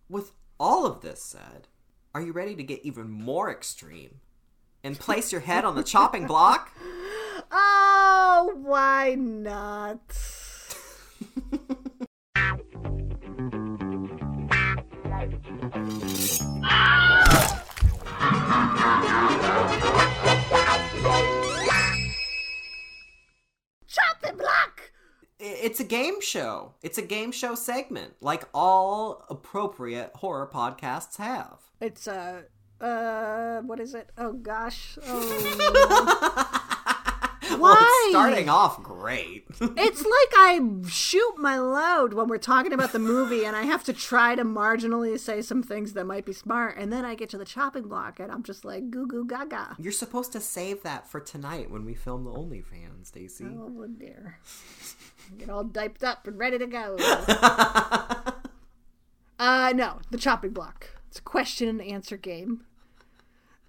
with 0.08 0.32
all 0.58 0.84
of 0.86 1.00
this 1.00 1.22
said, 1.22 1.68
are 2.14 2.20
you 2.20 2.32
ready 2.32 2.54
to 2.56 2.62
get 2.62 2.80
even 2.84 3.08
more 3.10 3.50
extreme 3.50 4.20
and 4.82 4.98
place 4.98 5.30
your 5.32 5.42
head 5.42 5.64
on 5.64 5.76
the 5.76 5.82
chopping 5.84 6.26
block? 6.26 6.72
Oh, 7.50 8.52
why 8.62 9.16
not? 9.18 10.00
The 24.22 24.32
block! 24.34 24.92
It's 25.38 25.80
a 25.80 25.84
game 25.84 26.20
show. 26.20 26.74
It's 26.82 26.98
a 26.98 27.02
game 27.02 27.32
show 27.32 27.54
segment, 27.54 28.14
like 28.20 28.44
all 28.52 29.24
appropriate 29.30 30.10
horror 30.16 30.48
podcasts 30.52 31.16
have. 31.16 31.58
It's 31.80 32.06
uh 32.06 32.42
uh 32.80 33.60
what 33.62 33.80
is 33.80 33.94
it? 33.94 34.10
Oh 34.18 34.32
gosh. 34.34 34.98
Oh 35.06 36.56
Well, 37.60 37.76
it's 37.78 38.10
starting 38.10 38.48
off 38.48 38.82
great. 38.82 39.44
It's 39.60 40.04
like 40.04 40.32
I 40.36 40.60
shoot 40.88 41.34
my 41.38 41.58
load 41.58 42.14
when 42.14 42.28
we're 42.28 42.38
talking 42.38 42.72
about 42.72 42.92
the 42.92 42.98
movie, 42.98 43.44
and 43.44 43.56
I 43.56 43.62
have 43.62 43.84
to 43.84 43.92
try 43.92 44.34
to 44.34 44.44
marginally 44.44 45.18
say 45.18 45.42
some 45.42 45.62
things 45.62 45.92
that 45.94 46.06
might 46.06 46.24
be 46.24 46.32
smart, 46.32 46.76
and 46.76 46.92
then 46.92 47.04
I 47.04 47.14
get 47.14 47.30
to 47.30 47.38
the 47.38 47.44
chopping 47.44 47.88
block, 47.88 48.20
and 48.20 48.30
I'm 48.32 48.42
just 48.42 48.64
like 48.64 48.90
goo 48.90 49.06
goo 49.06 49.26
gaga. 49.26 49.76
You're 49.78 49.92
supposed 49.92 50.32
to 50.32 50.40
save 50.40 50.82
that 50.82 51.08
for 51.08 51.20
tonight 51.20 51.70
when 51.70 51.84
we 51.84 51.94
film 51.94 52.24
the 52.24 52.30
OnlyFans, 52.30 53.06
Stacy. 53.06 53.46
Oh 53.46 53.86
dear. 53.86 54.38
Get 55.38 55.50
all 55.50 55.64
diped 55.64 56.02
up 56.02 56.26
and 56.26 56.38
ready 56.38 56.58
to 56.58 56.66
go. 56.66 56.96
uh, 59.38 59.72
no, 59.74 60.00
the 60.10 60.18
chopping 60.18 60.52
block. 60.52 60.88
It's 61.08 61.18
a 61.18 61.22
question 61.22 61.68
and 61.68 61.82
answer 61.82 62.16
game. 62.16 62.64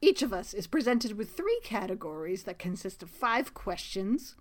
Each 0.01 0.23
of 0.23 0.33
us 0.33 0.55
is 0.55 0.65
presented 0.65 1.15
with 1.15 1.31
three 1.31 1.59
categories 1.63 2.43
that 2.43 2.57
consist 2.57 3.03
of 3.03 3.09
five 3.09 3.53
questions. 3.53 4.35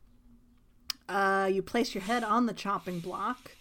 Uh, 1.07 1.51
you 1.53 1.63
place 1.63 1.95
your 1.95 2.03
head 2.03 2.25
on 2.25 2.47
the 2.47 2.55
chopping 2.55 3.01
block. 3.01 3.53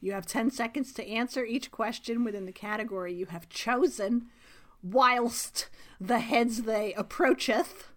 You 0.00 0.12
have 0.12 0.24
10 0.24 0.50
seconds 0.50 0.92
to 0.94 1.06
answer 1.06 1.44
each 1.44 1.70
question 1.70 2.24
within 2.24 2.46
the 2.46 2.52
category 2.52 3.12
you 3.12 3.26
have 3.26 3.48
chosen, 3.50 4.28
whilst 4.82 5.68
the 6.00 6.20
heads 6.20 6.62
they 6.62 6.94
approacheth. 6.94 7.88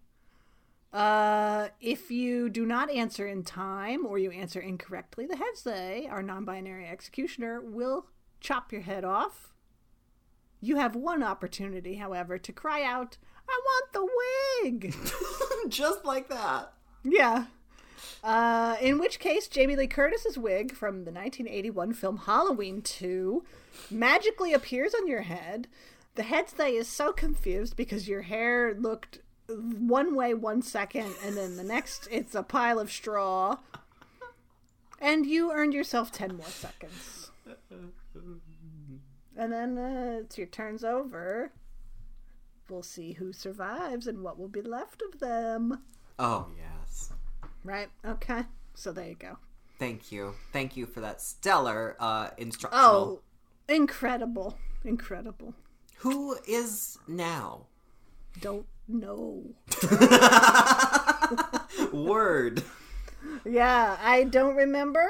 Uh, 0.92 1.70
if 1.80 2.12
you 2.12 2.50
do 2.50 2.66
not 2.66 2.90
answer 2.90 3.26
in 3.26 3.44
time 3.44 4.06
or 4.06 4.18
you 4.18 4.32
answer 4.32 4.60
incorrectly, 4.60 5.26
the 5.26 5.38
heads 5.38 5.64
they, 5.64 6.06
our 6.12 6.22
non 6.22 6.44
binary 6.44 6.86
executioner, 6.86 7.62
will 7.62 8.08
chop 8.42 8.74
your 8.74 8.82
head 8.82 9.06
off. 9.06 9.54
You 10.62 10.78
have 10.78 10.96
one 10.96 11.24
opportunity, 11.24 11.96
however, 11.96 12.38
to 12.38 12.52
cry 12.54 12.84
out, 12.84 13.18
I 13.50 13.60
want 13.66 13.94
the 13.94 14.08
wig! 14.64 14.96
Just 15.68 16.06
like 16.06 16.30
that. 16.30 16.74
yeah. 17.04 17.46
Uh, 18.24 18.76
in 18.80 19.00
which 19.00 19.20
case, 19.20 19.48
Jamie 19.48 19.76
Lee 19.76 19.88
Curtis's 19.88 20.38
wig 20.38 20.74
from 20.74 21.06
the 21.06 21.12
1981 21.12 21.94
film 21.94 22.18
Halloween 22.18 22.82
2 22.82 23.44
magically 23.90 24.54
appears 24.54 24.94
on 24.94 25.08
your 25.08 25.22
head. 25.22 25.68
The 26.16 26.24
head 26.24 26.50
stay 26.50 26.76
is 26.76 26.88
so 26.88 27.12
confused 27.12 27.76
because 27.76 28.08
your 28.08 28.22
hair 28.22 28.76
looked 28.76 29.20
one 29.48 30.16
way 30.16 30.34
one 30.34 30.62
second, 30.62 31.14
and 31.26 31.36
then 31.36 31.58
the 31.58 31.64
next 31.64 32.08
it's 32.12 32.36
a 32.36 32.44
pile 32.44 32.80
of 32.80 32.92
straw. 32.92 33.58
And 35.00 35.26
you 35.26 35.52
earned 35.52 35.74
yourself 35.74 36.12
10 36.12 36.38
more 36.38 36.46
seconds. 36.46 37.21
And 39.38 39.52
then 39.52 39.78
uh, 39.78 40.20
it's 40.22 40.38
your 40.38 40.48
turn's 40.48 40.84
over. 40.84 41.52
We'll 42.70 42.84
see 42.84 43.14
who 43.14 43.34
survives 43.34 44.08
and 44.08 44.22
what 44.22 44.40
will 44.40 44.48
be 44.48 44.62
left 44.62 45.02
of 45.02 45.20
them. 45.20 45.82
Oh, 46.20 46.48
yes. 46.58 47.12
Right? 47.64 47.90
Okay. 48.06 48.44
So 48.74 48.92
there 48.92 49.08
you 49.08 49.16
go. 49.16 49.38
Thank 49.80 50.12
you. 50.12 50.36
Thank 50.54 50.78
you 50.78 50.86
for 50.86 51.02
that 51.02 51.22
stellar 51.22 51.96
uh, 52.00 52.30
instructional. 52.38 52.86
Oh, 52.86 53.22
incredible. 53.68 54.58
Incredible. 54.86 55.54
Who 55.98 56.38
is 56.48 56.98
now? 57.08 57.66
Don't 58.40 58.66
know. 58.88 59.44
Word. 61.92 62.64
Yeah, 63.46 63.98
I 64.02 64.24
don't 64.24 64.56
remember. 64.56 65.08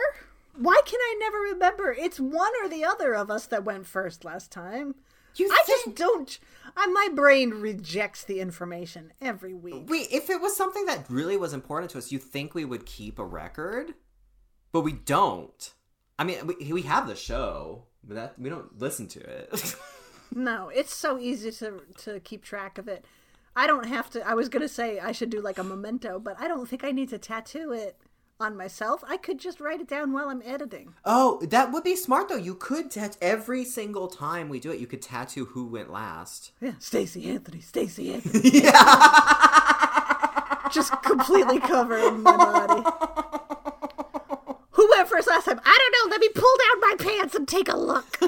Why 0.58 0.80
can 0.86 1.00
I 1.00 1.16
never 1.20 1.38
remember? 1.40 1.94
It's 1.98 2.20
one 2.20 2.52
or 2.64 2.68
the 2.70 2.84
other 2.84 3.14
of 3.16 3.32
us 3.32 3.46
that 3.48 3.64
went 3.64 3.86
first 3.86 4.26
last 4.26 4.52
time. 4.52 4.96
You 5.36 5.50
I 5.52 5.64
think- 5.66 5.86
just 5.86 5.96
don't. 5.98 6.40
I, 6.76 6.88
my 6.88 7.10
brain 7.14 7.52
rejects 7.52 8.24
the 8.24 8.40
information 8.40 9.14
every 9.22 9.54
week. 9.54 9.90
Wait, 9.90 10.08
if 10.12 10.30
it 10.30 10.42
was 10.42 10.56
something 10.56 10.86
that 10.86 11.06
really 11.10 11.38
was 11.38 11.54
important 11.54 11.92
to 11.92 11.98
us, 11.98 12.12
you 12.12 12.20
think 12.20 12.54
we 12.54 12.66
would 12.66 12.86
keep 12.86 13.18
a 13.20 13.26
record? 13.26 13.94
But 14.72 14.82
we 14.82 14.94
don't. 14.94 15.74
I 16.20 16.24
mean, 16.24 16.48
we, 16.48 16.72
we 16.72 16.82
have 16.84 17.08
the 17.08 17.16
show, 17.16 17.86
but 18.04 18.16
that 18.16 18.40
we 18.40 18.50
don't 18.50 18.78
listen 18.80 19.08
to 19.10 19.20
it. 19.20 19.76
No, 20.34 20.70
it's 20.70 20.94
so 20.94 21.20
easy 21.20 21.52
to 21.52 21.82
to 22.06 22.22
keep 22.22 22.42
track 22.42 22.78
of 22.78 22.88
it. 22.88 23.04
I 23.54 23.68
don't 23.68 23.88
have 23.88 24.10
to. 24.12 24.26
I 24.26 24.34
was 24.34 24.48
gonna 24.48 24.70
say 24.70 24.98
I 24.98 25.12
should 25.12 25.30
do 25.30 25.42
like 25.42 25.58
a 25.58 25.64
memento, 25.64 26.20
but 26.20 26.40
I 26.40 26.48
don't 26.48 26.70
think 26.70 26.86
I 26.86 26.92
need 26.92 27.10
to 27.10 27.18
tattoo 27.18 27.74
it 27.74 27.98
on 28.42 28.58
myself. 28.58 29.04
I 29.08 29.18
could 29.18 29.40
just 29.40 29.60
write 29.62 29.80
it 29.82 29.88
down 29.88 30.12
while 30.14 30.30
I'm 30.30 30.42
editing. 30.44 30.94
oh, 31.06 31.40
that 31.44 31.72
would 31.72 31.84
be 31.84 31.96
smart 31.96 32.30
though. 32.30 32.36
You 32.36 32.56
could 32.56 32.90
tat 32.92 33.18
every 33.22 33.64
single 33.64 34.08
time 34.08 34.50
we 34.50 34.60
do 34.60 34.72
it. 34.72 34.80
You 34.80 34.88
could 34.88 35.02
tattoo 35.02 35.46
who 35.46 35.68
went 35.68 35.92
last. 35.92 36.52
Yeah, 36.60 36.74
Stacy 36.80 37.30
Anthony, 37.30 37.62
Stacy 37.62 38.14
Anthony. 38.14 38.50
yeah. 38.64 38.72
just 40.72 40.92
completely 41.04 41.60
covering 41.60 42.24
my 42.24 42.36
body. 42.36 42.82
Who 44.72 44.90
went 44.90 45.08
first 45.10 45.28
last 45.28 45.46
time? 45.46 45.62
I 45.64 45.78
don't 45.78 46.10
know. 46.10 46.12
Let 46.12 46.22
me 46.22 46.30
pull 46.34 46.58
down 46.58 46.80
my 46.82 46.96
pants 46.98 47.36
and 47.36 47.48
take 47.48 47.68
a 47.70 47.78
look. 47.78 48.18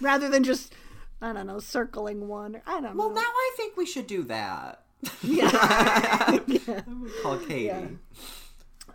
Rather 0.00 0.30
than 0.30 0.44
just, 0.44 0.72
I 1.20 1.32
don't 1.34 1.46
know, 1.46 1.58
circling 1.58 2.26
one. 2.28 2.56
Or, 2.56 2.62
I 2.66 2.80
don't 2.80 2.96
Well, 2.96 3.08
know. 3.10 3.14
Well, 3.14 3.16
now 3.16 3.20
I 3.28 3.50
think 3.56 3.76
we 3.76 3.84
should 3.86 4.06
do 4.06 4.22
that. 4.24 4.82
Yeah. 5.22 6.38
Call 7.22 7.38
Katie. 7.38 7.70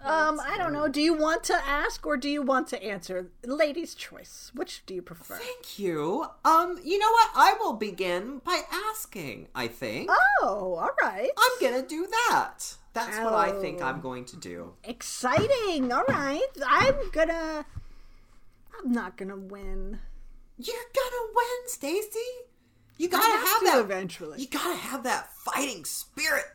Um, 0.03 0.39
I 0.39 0.55
don't 0.59 0.71
know. 0.71 0.87
Do 0.87 1.01
you 1.01 1.15
want 1.15 1.43
to 1.45 1.55
ask 1.67 2.05
or 2.05 2.15
do 2.15 2.29
you 2.29 2.43
want 2.43 2.67
to 2.67 2.83
answer? 2.83 3.31
Ladies' 3.43 3.95
choice. 3.95 4.51
Which 4.53 4.85
do 4.85 4.93
you 4.93 5.01
prefer? 5.01 5.35
Thank 5.35 5.79
you. 5.79 6.27
Um, 6.43 6.79
you 6.83 6.99
know 6.99 7.09
what? 7.11 7.29
I 7.35 7.55
will 7.59 7.73
begin 7.73 8.39
by 8.45 8.61
asking. 8.91 9.47
I 9.55 9.67
think 9.67 10.11
Oh, 10.43 10.77
all 10.79 10.91
right. 11.01 11.29
I'm 11.35 11.51
gonna 11.59 11.81
do 11.87 12.05
that. 12.29 12.75
That's 12.93 13.17
what 13.17 13.33
I 13.33 13.51
think 13.59 13.79
Oh. 13.81 13.85
I'm 13.85 13.99
going 13.99 14.25
to 14.25 14.37
do. 14.37 14.73
Exciting. 14.83 15.91
All 15.91 16.03
right. 16.07 16.41
I'm 16.67 17.09
gonna. 17.11 17.65
I'm 18.77 18.91
not 18.91 19.17
gonna 19.17 19.37
win. 19.37 19.99
You're 20.57 20.75
gonna 20.93 21.31
win, 21.33 21.67
Stacy. 21.67 22.19
You 22.97 23.09
gotta 23.09 23.25
have, 23.25 23.47
have 23.47 23.63
that. 23.63 23.79
eventually. 23.79 24.39
You 24.41 24.47
gotta 24.47 24.75
have 24.75 25.03
that 25.03 25.33
fighting 25.33 25.85
spirit. 25.85 26.45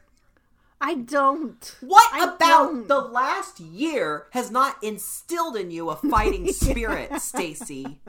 I 0.81 0.95
don't. 0.95 1.77
What 1.83 2.09
I 2.15 2.35
about 2.35 2.39
don't. 2.73 2.89
the 2.89 3.01
last 3.01 3.61
year 3.61 4.27
has 4.31 4.51
not 4.51 4.83
instilled 4.83 5.57
in 5.57 5.71
you 5.71 5.91
a 5.91 5.97
fighting 5.97 6.51
spirit, 6.53 7.21
Stacy? 7.21 8.01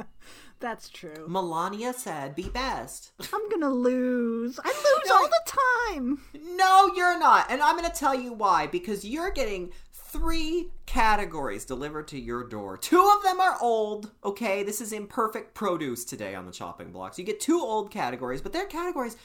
That's 0.62 0.88
true. 0.90 1.26
Melania 1.28 1.92
said, 1.92 2.36
"Be 2.36 2.44
best." 2.44 3.12
I'm 3.34 3.50
gonna 3.50 3.72
lose. 3.74 4.60
I 4.64 4.68
lose 4.70 5.12
all 5.12 5.28
the 5.28 5.52
time. 5.92 6.22
No, 6.56 6.94
you're 6.96 7.20
not. 7.20 7.48
And 7.50 7.62
I'm 7.62 7.78
to 7.90 7.90
tell 7.90 8.16
you 8.16 8.32
why. 8.32 8.68
Because 8.68 9.04
you're 9.04 9.32
getting 9.32 9.72
three 10.12 10.72
categories 10.86 11.66
delivered 11.66 12.08
to 12.10 12.20
your 12.20 12.44
door. 12.44 12.78
Two 12.78 13.12
of 13.18 13.24
them 13.24 13.40
are 13.40 13.58
old, 13.62 14.12
okay? 14.24 14.62
This 14.64 14.82
is 14.82 14.92
imperfect 14.92 15.54
produce 15.54 16.04
today 16.04 16.36
on 16.36 16.46
the 16.46 16.52
chopping 16.52 16.92
blocks. 16.92 17.18
You 17.18 17.24
get 17.24 17.40
two 17.40 17.60
old 17.60 17.92
categories, 17.92 18.42
but 18.42 18.52
they're 18.52 18.66
categories 18.66 19.16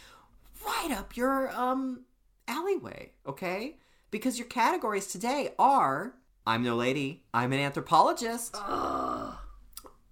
right 0.64 0.90
up 0.92 1.16
your 1.16 1.50
um 1.50 2.04
alleyway, 2.48 3.12
okay? 3.26 3.78
Because 4.10 4.38
your 4.38 4.48
categories 4.48 5.08
today 5.08 5.50
are 5.58 6.14
I'm 6.46 6.62
no 6.62 6.76
lady, 6.76 7.24
I'm 7.34 7.52
an 7.52 7.58
anthropologist. 7.58 8.54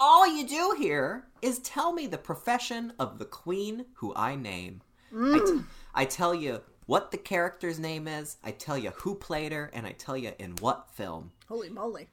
All 0.01 0.27
you 0.27 0.47
do 0.47 0.75
here 0.77 1.29
is 1.41 1.61
tell 1.61 1.93
me 1.93 2.09
the 2.09 2.19
profession 2.19 2.93
of 2.99 3.19
the 3.19 3.25
queen 3.25 3.87
who 3.95 4.13
I 4.17 4.35
name. 4.35 4.83
I, 5.17 5.39
t- 5.47 5.61
I 5.95 6.05
tell 6.05 6.35
you 6.35 6.61
what 6.86 7.11
the 7.11 7.16
character's 7.16 7.78
name 7.78 8.06
is, 8.06 8.36
I 8.44 8.51
tell 8.51 8.77
you 8.77 8.90
who 8.90 9.15
played 9.15 9.52
her, 9.52 9.70
and 9.73 9.86
I 9.86 9.93
tell 9.93 10.16
you 10.16 10.32
in 10.39 10.52
what 10.61 10.90
film. 10.93 11.32
Holy 11.48 11.70
moly. 11.70 12.09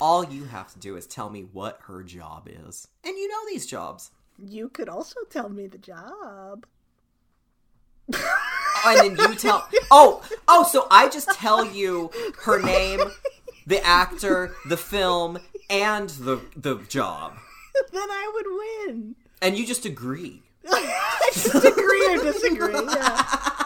All 0.00 0.24
you 0.24 0.44
have 0.44 0.72
to 0.72 0.78
do 0.78 0.96
is 0.96 1.06
tell 1.06 1.30
me 1.30 1.42
what 1.52 1.78
her 1.82 2.02
job 2.02 2.48
is. 2.66 2.88
And 3.04 3.16
you 3.16 3.28
know 3.28 3.38
these 3.46 3.66
jobs. 3.66 4.10
You 4.38 4.68
could 4.68 4.88
also 4.88 5.20
tell 5.30 5.48
me 5.48 5.66
the 5.66 5.78
job. 5.78 6.66
Oh, 8.84 8.96
and 8.98 9.16
then 9.16 9.30
you 9.30 9.36
tell. 9.36 9.68
Oh, 9.90 10.22
oh, 10.48 10.64
so 10.64 10.86
I 10.90 11.08
just 11.08 11.30
tell 11.30 11.64
you 11.64 12.10
her 12.42 12.60
name, 12.60 13.00
the 13.66 13.84
actor, 13.86 14.56
the 14.68 14.76
film, 14.76 15.38
and 15.70 16.10
the 16.10 16.40
the 16.56 16.76
job. 16.88 17.34
then 17.92 18.10
I 18.10 18.30
would 18.34 18.46
win. 18.88 19.14
And 19.40 19.56
you 19.56 19.64
just 19.66 19.86
agree. 19.86 20.42
I 20.68 21.30
just 21.32 21.64
agree 21.64 22.14
or 22.14 22.22
disagree. 22.22 22.74
Yeah. 22.74 23.61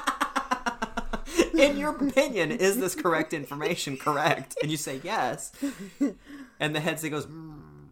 In 1.59 1.77
your 1.77 1.91
opinion, 1.91 2.51
is 2.53 2.79
this 2.79 2.95
correct 2.95 3.33
information 3.33 3.97
correct? 3.97 4.57
And 4.63 4.71
you 4.71 4.77
say 4.77 5.01
yes. 5.03 5.53
And 6.61 6.75
the 6.75 6.81
head 6.81 7.01
goes, 7.11 7.27
"Mm." 7.27 7.89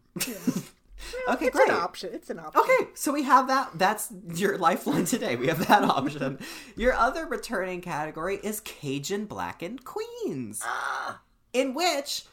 okay, 1.29 1.47
It's 1.47 1.57
great. 1.57 1.69
an 1.69 1.75
option. 1.75 2.11
It's 2.13 2.31
an 2.31 2.39
option. 2.39 2.61
Okay, 2.63 2.89
so 2.95 3.13
we 3.13 3.23
have 3.25 3.49
that. 3.49 3.71
That's 3.75 4.13
your 4.35 4.59
lifeline 4.59 5.05
today. 5.05 5.37
We 5.37 5.49
have 5.49 5.67
that 5.69 5.83
option. 5.99 6.39
Your 6.77 6.95
other 6.95 7.27
returning 7.27 7.81
category 7.81 8.37
is 8.43 8.61
Cajun 8.61 9.27
Blackened 9.27 9.85
Queens, 9.85 10.63
in 11.53 11.75
which 11.75 12.25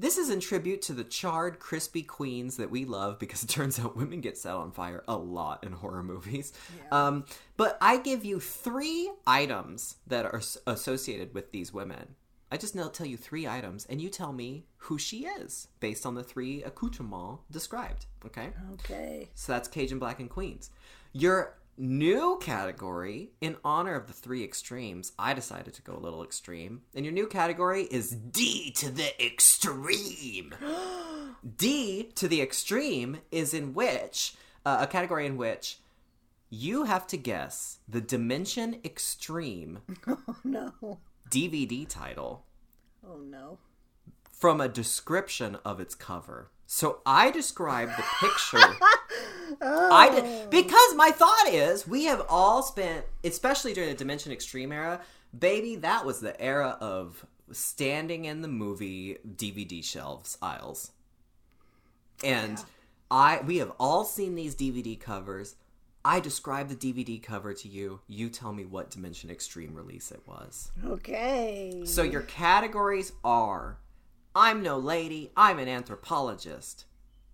This 0.00 0.16
is 0.16 0.30
in 0.30 0.38
tribute 0.38 0.80
to 0.82 0.92
the 0.92 1.02
charred, 1.02 1.58
crispy 1.58 2.04
queens 2.04 2.56
that 2.56 2.70
we 2.70 2.84
love 2.84 3.18
because 3.18 3.42
it 3.42 3.48
turns 3.48 3.80
out 3.80 3.96
women 3.96 4.20
get 4.20 4.38
set 4.38 4.54
on 4.54 4.70
fire 4.70 5.02
a 5.08 5.16
lot 5.16 5.64
in 5.64 5.72
horror 5.72 6.04
movies. 6.04 6.52
Um, 6.92 7.24
but 7.56 7.76
I 7.80 7.98
give 7.98 8.24
you 8.24 8.38
three 8.38 9.10
items 9.26 9.96
that 10.06 10.24
are 10.24 10.40
associated 10.66 11.34
with 11.34 11.50
these 11.50 11.72
women. 11.72 12.14
I 12.50 12.56
just 12.56 12.74
now 12.74 12.88
tell 12.88 13.06
you 13.06 13.16
three 13.18 13.46
items, 13.46 13.84
and 13.90 14.00
you 14.00 14.08
tell 14.08 14.32
me 14.32 14.64
who 14.76 14.96
she 14.98 15.26
is 15.26 15.68
based 15.80 16.06
on 16.06 16.14
the 16.14 16.22
three 16.22 16.62
accoutrements 16.62 17.42
described. 17.50 18.06
Okay? 18.24 18.50
Okay. 18.74 19.28
So 19.34 19.52
that's 19.52 19.68
Cajun 19.68 19.98
Blackened 19.98 20.30
Queens. 20.30 20.70
Your 21.12 21.57
new 21.78 22.38
category, 22.42 23.30
in 23.40 23.56
honor 23.64 23.94
of 23.94 24.06
the 24.06 24.12
three 24.12 24.42
extremes, 24.44 25.12
I 25.18 25.32
decided 25.34 25.74
to 25.74 25.82
go 25.82 25.94
a 25.94 25.98
little 26.00 26.22
extreme. 26.22 26.82
And 26.94 27.04
your 27.04 27.14
new 27.14 27.26
category 27.26 27.84
is 27.84 28.10
D 28.10 28.70
to 28.72 28.90
the 28.90 29.24
extreme. 29.24 30.54
D 31.56 32.10
to 32.14 32.28
the 32.28 32.42
extreme 32.42 33.18
is 33.30 33.54
in 33.54 33.74
which, 33.74 34.34
uh, 34.66 34.78
a 34.80 34.86
category 34.86 35.24
in 35.26 35.36
which 35.36 35.78
you 36.50 36.84
have 36.84 37.06
to 37.08 37.16
guess 37.16 37.78
the 37.88 38.00
Dimension 38.00 38.80
Extreme 38.84 39.80
No. 40.44 40.98
DVD 41.30 41.86
title 41.86 42.44
Oh 43.06 43.18
no. 43.18 43.58
from 44.32 44.60
a 44.60 44.68
description 44.68 45.58
of 45.64 45.78
its 45.78 45.94
cover. 45.94 46.50
So 46.70 47.00
I 47.06 47.30
describe 47.30 47.88
the 47.96 48.04
picture. 48.20 48.58
I 49.62 50.10
did 50.14 50.24
oh. 50.26 50.46
because 50.50 50.94
my 50.96 51.10
thought 51.10 51.48
is 51.48 51.88
we 51.88 52.04
have 52.04 52.26
all 52.28 52.62
spent, 52.62 53.06
especially 53.24 53.72
during 53.72 53.88
the 53.88 53.96
Dimension 53.96 54.32
Extreme 54.32 54.72
era, 54.72 55.00
baby. 55.36 55.76
That 55.76 56.04
was 56.04 56.20
the 56.20 56.38
era 56.38 56.76
of 56.82 57.24
standing 57.52 58.26
in 58.26 58.42
the 58.42 58.48
movie 58.48 59.16
DVD 59.26 59.82
shelves 59.82 60.36
aisles, 60.42 60.90
and 62.22 62.62
I 63.10 63.40
we 63.46 63.56
have 63.56 63.72
all 63.80 64.04
seen 64.04 64.34
these 64.34 64.54
DVD 64.54 65.00
covers. 65.00 65.56
I 66.04 66.20
describe 66.20 66.68
the 66.68 66.76
DVD 66.76 67.20
cover 67.20 67.54
to 67.54 67.66
you. 67.66 68.00
You 68.08 68.28
tell 68.28 68.52
me 68.52 68.66
what 68.66 68.90
Dimension 68.90 69.30
Extreme 69.30 69.74
release 69.74 70.12
it 70.12 70.20
was. 70.26 70.70
Okay. 70.84 71.80
So 71.86 72.02
your 72.02 72.22
categories 72.22 73.12
are 73.24 73.78
I'm 74.34 74.62
no 74.62 74.78
lady, 74.78 75.30
I'm 75.36 75.58
an 75.58 75.68
anthropologist, 75.68 76.84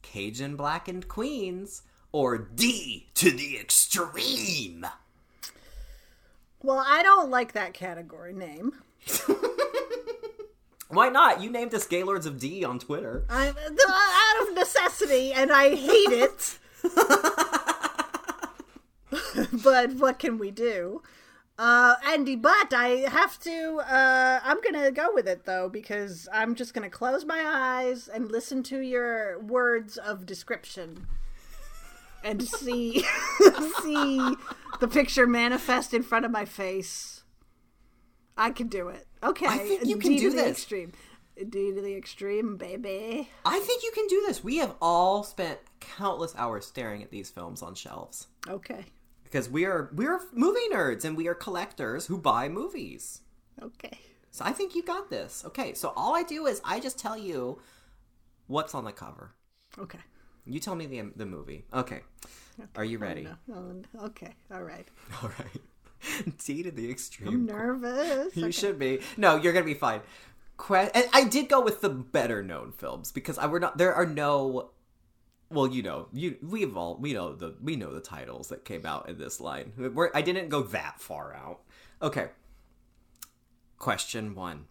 Cajun 0.03 0.57
blackened 0.57 1.09
queens, 1.09 1.83
or 2.13 2.39
D 2.39 3.09
to 3.15 3.31
the 3.31 3.59
extreme. 3.59 4.87
Well, 6.63 6.83
I 6.87 7.03
don't 7.03 7.31
like 7.31 7.53
that 7.53 7.75
category 7.75 8.33
name. 8.33 8.73
Why 10.89 11.09
not? 11.09 11.43
You 11.43 11.51
named 11.51 11.75
us 11.75 11.87
Gaylords 11.87 12.27
of 12.27 12.39
D 12.39 12.65
on 12.65 12.79
Twitter. 12.79 13.25
I'm 13.29 13.55
out 13.57 14.49
of 14.49 14.55
necessity, 14.55 15.33
and 15.33 15.53
I 15.53 15.75
hate 15.75 16.13
it. 16.13 16.59
but 19.63 19.95
what 19.95 20.19
can 20.19 20.39
we 20.39 20.51
do? 20.51 21.03
Uh, 21.57 21.95
Andy, 22.05 22.35
but 22.35 22.73
I 22.75 23.05
have 23.09 23.39
to. 23.41 23.81
Uh, 23.89 24.41
I'm 24.43 24.61
gonna 24.61 24.91
go 24.91 25.11
with 25.15 25.29
it 25.29 25.45
though 25.45 25.69
because 25.69 26.29
I'm 26.33 26.55
just 26.57 26.75
gonna 26.75 26.91
close 26.91 27.25
my 27.25 27.43
eyes 27.45 28.09
and 28.09 28.31
listen 28.31 28.63
to 28.65 28.81
your 28.81 29.39
words 29.39 29.97
of 29.97 30.27
description 30.27 31.07
and 32.25 32.43
see 32.43 33.05
see 33.83 34.35
the 34.81 34.89
picture 34.89 35.27
manifest 35.29 35.95
in 35.95 36.03
front 36.03 36.25
of 36.25 36.33
my 36.33 36.45
face. 36.45 37.23
I 38.37 38.51
can 38.51 38.67
do 38.67 38.89
it. 38.89 39.07
Okay, 39.23 39.47
I 39.47 39.59
think 39.59 39.85
you 39.85 39.97
can 39.97 40.11
D 40.11 40.19
do 40.19 40.31
to 40.31 40.37
the 40.37 40.49
extreme. 40.49 40.93
D 41.37 41.73
to 41.73 41.81
the 41.81 41.95
extreme, 41.95 42.57
baby. 42.57 43.29
I 43.45 43.61
think 43.61 43.85
you 43.85 43.93
can 43.93 44.09
do 44.09 44.25
this. 44.27 44.43
We 44.43 44.57
have 44.57 44.75
all 44.83 45.23
spent 45.23 45.61
countless 45.79 46.35
hours 46.37 46.67
staring 46.67 47.03
at 47.03 47.11
these 47.11 47.31
films 47.31 47.63
on 47.63 47.75
shelves 47.75 48.27
Okay. 48.49 48.87
Because 49.35 49.51
we 49.51 49.65
are 49.65 49.91
we 49.97 50.07
are 50.07 50.21
movie 50.33 50.69
nerds 50.73 51.05
and 51.05 51.17
we 51.17 51.27
are 51.27 51.35
collectors 51.35 52.07
who 52.07 52.17
buy 52.17 52.49
movies. 52.49 53.23
Okay. 53.61 53.99
So 54.31 54.45
I 54.45 54.53
think 54.53 54.77
you 54.77 54.83
got 54.85 55.11
this. 55.11 55.43
Okay, 55.45 55.75
so 55.75 55.93
all 55.97 56.15
I 56.15 56.23
do 56.23 56.47
is 56.47 56.61
I 56.65 56.79
just 56.79 57.01
tell 57.01 57.19
you 57.19 57.61
what's 58.47 58.77
on 58.77 58.85
the 58.85 58.93
cover. 58.93 59.33
Okay. 59.77 59.99
You 60.47 60.61
tell 60.61 60.77
me 60.77 60.87
the 60.87 61.11
the 61.17 61.27
movie. 61.27 61.65
Okay. 61.75 62.03
Are 62.77 62.85
you 62.85 62.99
oh, 62.99 63.01
ready? 63.01 63.29
Oh, 63.53 63.83
okay. 64.05 64.37
All 64.53 64.63
right. 64.63 64.87
All 65.23 65.31
right. 65.31 66.37
D 66.45 66.63
to 66.63 66.71
the 66.71 66.89
extreme. 66.89 67.29
I'm 67.29 67.47
nervous. 67.47 68.37
You 68.37 68.45
Okay. 68.45 68.53
should 68.53 68.79
be. 68.79 69.01
No, 69.17 69.35
you're 69.35 69.53
gonna 69.53 69.65
be 69.65 69.75
fine. 69.75 70.03
Que- 70.57 70.91
and 70.95 71.07
I 71.13 71.25
did 71.25 71.49
go 71.49 71.61
with 71.61 71.81
the 71.81 71.89
better 71.91 72.45
known 72.45 72.71
films 72.71 73.11
because 73.11 73.37
I 73.39 73.47
were 73.47 73.59
not. 73.59 73.79
There 73.79 73.95
are 73.95 74.07
no. 74.07 74.71
Well, 75.51 75.69
you 75.69 75.83
know, 75.83 76.09
you 76.13 76.37
we've 76.43 76.77
all 76.77 76.97
we 76.97 77.13
know 77.13 77.35
the 77.35 77.55
we 77.63 77.77
know 77.77 77.93
the 77.93 78.01
titles 78.01 78.49
that 78.49 78.65
came 78.65 78.85
out 78.87 79.09
in 79.09 79.19
this 79.19 79.41
line. 79.41 79.73
We're, 79.77 80.11
I 80.15 80.23
didn't 80.23 80.49
go 80.49 80.63
that 80.63 81.01
far 81.01 81.35
out. 81.35 81.61
Okay. 82.03 82.29
Question 83.79 84.35
one. 84.35 84.67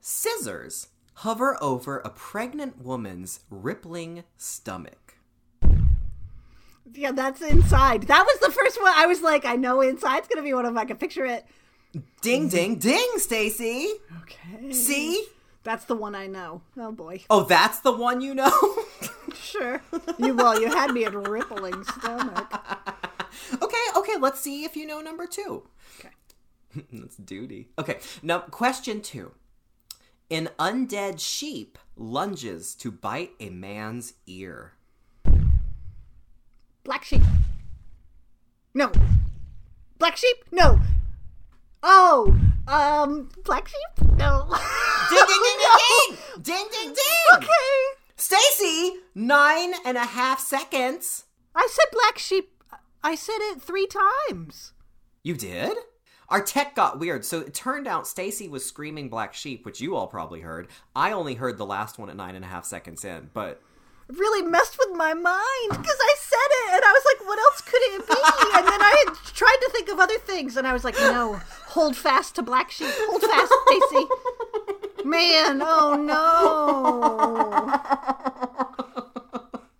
Scissors 0.00 0.88
hover 1.14 1.58
over 1.62 1.98
a 1.98 2.10
pregnant 2.10 2.82
woman's 2.82 3.40
rippling 3.50 4.24
stomach. 4.36 5.16
Yeah, 6.92 7.12
that's 7.12 7.40
inside. 7.42 8.04
That 8.04 8.24
was 8.24 8.38
the 8.40 8.50
first 8.50 8.80
one. 8.80 8.92
I 8.96 9.06
was 9.06 9.22
like, 9.22 9.44
I 9.44 9.56
know 9.56 9.80
inside's 9.80 10.28
gonna 10.28 10.42
be 10.42 10.54
one 10.54 10.64
of 10.64 10.70
them. 10.70 10.78
I 10.78 10.84
can 10.84 10.96
picture 10.96 11.24
it. 11.24 11.44
Ding, 12.20 12.48
ding, 12.48 12.76
ding, 12.76 13.08
Stacy. 13.16 13.88
Okay. 14.22 14.72
See? 14.72 15.26
That's 15.62 15.84
the 15.84 15.94
one 15.94 16.14
I 16.14 16.26
know. 16.26 16.62
Oh 16.78 16.92
boy. 16.92 17.24
Oh, 17.28 17.44
that's 17.44 17.80
the 17.80 17.92
one 17.92 18.20
you 18.20 18.34
know? 18.34 18.50
Sure. 19.50 19.82
You 20.18 20.34
well, 20.34 20.60
you 20.60 20.68
had 20.68 20.92
me 20.92 21.04
at 21.04 21.14
rippling 21.28 21.82
stomach. 21.84 22.52
okay, 23.62 23.84
okay, 23.96 24.16
let's 24.18 24.40
see 24.40 24.64
if 24.64 24.76
you 24.76 24.86
know 24.86 25.00
number 25.00 25.26
two. 25.26 25.62
Okay. 25.98 26.84
That's 26.92 27.16
duty. 27.16 27.68
Okay, 27.78 27.98
now 28.22 28.40
question 28.40 29.00
two. 29.00 29.32
An 30.30 30.50
undead 30.58 31.18
sheep 31.20 31.78
lunges 31.96 32.74
to 32.76 32.90
bite 32.92 33.32
a 33.40 33.50
man's 33.50 34.14
ear. 34.26 34.74
Black 36.84 37.04
sheep. 37.04 37.22
No. 38.74 38.92
Black 39.98 40.16
sheep? 40.16 40.36
No. 40.52 40.80
Oh. 41.82 42.36
Um. 42.68 43.30
Black 43.44 43.68
sheep? 43.68 44.08
No. 44.16 44.46
Ding, 45.10 45.18
ding, 45.26 45.42
ding, 45.42 45.58
ding, 45.58 45.76
ding! 45.78 46.42
Ding, 46.42 46.68
ding, 46.70 46.94
ding! 46.94 47.36
okay. 47.36 47.99
Stacy, 48.20 48.98
nine 49.14 49.72
and 49.84 49.96
a 49.96 50.04
half 50.04 50.40
seconds. 50.40 51.24
I 51.54 51.66
said 51.70 51.86
black 51.90 52.18
sheep. 52.18 52.50
I 53.02 53.14
said 53.14 53.38
it 53.38 53.62
three 53.62 53.86
times. 53.88 54.74
You 55.22 55.34
did? 55.34 55.76
Our 56.28 56.42
tech 56.42 56.76
got 56.76 56.98
weird, 57.00 57.24
so 57.24 57.40
it 57.40 57.54
turned 57.54 57.88
out 57.88 58.06
Stacy 58.06 58.46
was 58.46 58.64
screaming 58.64 59.08
black 59.08 59.32
sheep, 59.34 59.64
which 59.64 59.80
you 59.80 59.96
all 59.96 60.06
probably 60.06 60.40
heard. 60.42 60.68
I 60.94 61.12
only 61.12 61.34
heard 61.34 61.56
the 61.56 61.64
last 61.66 61.98
one 61.98 62.10
at 62.10 62.16
nine 62.16 62.34
and 62.36 62.44
a 62.44 62.48
half 62.48 62.66
seconds 62.66 63.04
in, 63.04 63.30
but 63.32 63.60
It 64.08 64.16
really 64.18 64.42
messed 64.46 64.76
with 64.78 64.96
my 64.96 65.14
mind 65.14 65.70
because 65.70 65.98
I 66.00 66.14
said 66.18 66.50
it 66.66 66.74
and 66.74 66.82
I 66.84 66.92
was 66.92 67.02
like, 67.06 67.26
what 67.26 67.38
else 67.38 67.60
could 67.62 67.80
it 67.82 68.06
be? 68.06 68.14
And 68.58 68.66
then 68.66 68.82
I 68.82 69.04
had 69.06 69.14
tried 69.34 69.56
to 69.62 69.70
think 69.72 69.88
of 69.88 69.98
other 69.98 70.18
things 70.18 70.56
and 70.56 70.66
I 70.66 70.72
was 70.72 70.84
like, 70.84 70.96
no, 70.96 71.40
hold 71.68 71.96
fast 71.96 72.34
to 72.36 72.42
black 72.42 72.70
sheep. 72.70 72.90
Hold 72.90 73.22
fast, 73.22 73.52
Stacy. 73.66 74.06
Man, 75.04 75.62
oh 75.64 75.94
no. 75.96 77.76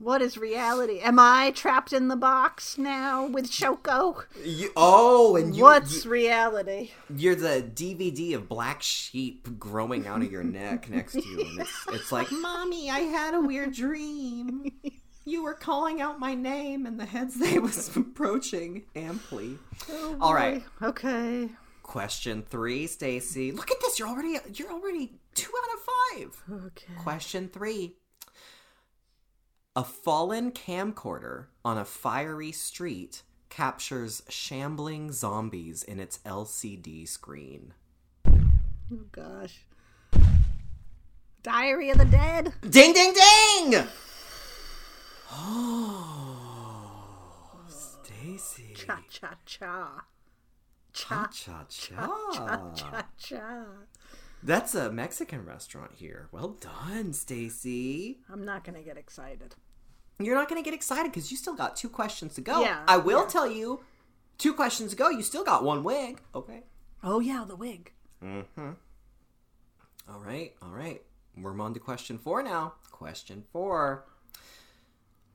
What 0.02 0.22
is 0.22 0.36
reality? 0.38 0.98
Am 1.00 1.18
I 1.20 1.52
trapped 1.54 1.92
in 1.92 2.08
the 2.08 2.16
box 2.16 2.76
now 2.78 3.26
with 3.26 3.48
Shoko? 3.48 4.24
you, 4.44 4.72
oh, 4.74 5.36
and 5.36 5.54
you, 5.54 5.62
What's 5.62 6.04
you, 6.04 6.10
reality? 6.10 6.90
you're 7.14 7.36
the 7.36 7.62
DVD 7.62 8.34
of 8.34 8.48
black 8.48 8.82
sheep 8.82 9.46
growing 9.60 10.08
out 10.08 10.22
of 10.22 10.32
your 10.32 10.42
neck 10.42 10.88
next 10.90 11.12
to 11.12 11.20
you, 11.22 11.40
and 11.42 11.60
it's, 11.60 11.84
it's 11.92 12.10
like, 12.12 12.32
mommy, 12.32 12.90
I 12.90 13.00
had 13.00 13.34
a 13.34 13.40
weird 13.40 13.72
dream. 13.74 14.72
You 15.26 15.44
were 15.44 15.54
calling 15.54 16.00
out 16.00 16.18
my 16.18 16.34
name, 16.34 16.86
and 16.86 16.98
the 16.98 17.04
heads 17.06 17.34
they 17.38 17.58
was 17.60 17.94
approaching 17.96 18.84
amply. 18.96 19.58
Oh, 19.92 20.16
All 20.20 20.34
right, 20.34 20.64
Okay. 20.82 21.50
Question 21.90 22.42
three, 22.48 22.86
Stacy. 22.86 23.50
Look 23.50 23.72
at 23.72 23.80
this. 23.80 23.98
You're 23.98 24.06
already 24.06 24.38
you're 24.54 24.70
already 24.70 25.18
two 25.34 25.50
out 25.60 25.74
of 25.74 25.80
five. 25.80 26.42
Okay. 26.66 26.94
Question 27.02 27.48
three. 27.48 27.96
A 29.74 29.82
fallen 29.82 30.52
camcorder 30.52 31.46
on 31.64 31.78
a 31.78 31.84
fiery 31.84 32.52
street 32.52 33.22
captures 33.48 34.22
shambling 34.28 35.10
zombies 35.10 35.82
in 35.82 35.98
its 35.98 36.18
LCD 36.18 37.08
screen. 37.08 37.74
Oh 38.24 39.04
gosh. 39.10 39.66
Diary 41.42 41.90
of 41.90 41.98
the 41.98 42.04
Dead. 42.04 42.52
Ding, 42.68 42.92
ding, 42.92 43.14
ding! 43.14 43.84
Oh, 45.32 45.86
Stacy. 47.68 48.74
Cha 48.74 48.98
cha 49.08 49.36
cha. 49.46 50.04
Cha 50.92 51.28
Cha 51.32 51.64
cha 51.68 52.06
cha. 52.32 52.72
cha 52.74 53.06
cha. 53.18 53.64
That's 54.42 54.74
a 54.74 54.90
Mexican 54.90 55.44
restaurant 55.44 55.92
here. 55.94 56.28
Well 56.32 56.56
done, 56.60 57.12
Stacy. 57.12 58.20
I'm 58.32 58.44
not 58.44 58.64
gonna 58.64 58.82
get 58.82 58.96
excited. 58.96 59.54
You're 60.20 60.34
not 60.34 60.48
going 60.50 60.62
to 60.62 60.64
get 60.64 60.74
excited 60.74 61.10
because 61.10 61.30
you 61.30 61.36
still 61.38 61.54
got 61.54 61.76
two 61.76 61.88
questions 61.88 62.34
to 62.34 62.42
go. 62.42 62.60
Yeah, 62.60 62.82
I 62.86 62.98
will 62.98 63.22
yeah. 63.22 63.28
tell 63.28 63.50
you, 63.50 63.80
two 64.36 64.52
questions 64.52 64.90
to 64.90 64.96
go. 64.96 65.08
You 65.08 65.22
still 65.22 65.44
got 65.44 65.64
one 65.64 65.82
wig. 65.82 66.20
Okay. 66.34 66.64
Oh 67.02 67.20
yeah, 67.20 67.44
the 67.48 67.56
wig. 67.56 67.92
Hmm. 68.22 68.40
All 68.58 70.20
right. 70.20 70.54
All 70.60 70.70
right. 70.70 71.02
We're 71.36 71.58
on 71.58 71.72
to 71.72 71.80
question 71.80 72.18
four 72.18 72.42
now. 72.42 72.74
Question 72.90 73.44
four. 73.50 74.04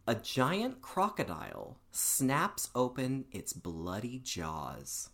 A 0.07 0.13
giant 0.13 0.83
crocodile 0.83 1.79
snaps 1.91 2.69
open 2.75 3.25
its 3.31 3.53
bloody 3.53 4.19
jaws. 4.19 5.09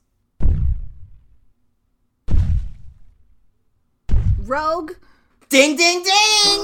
Rogue. 4.48 4.94
Ding, 5.50 5.76
ding, 5.76 6.00
ding! 6.04 6.12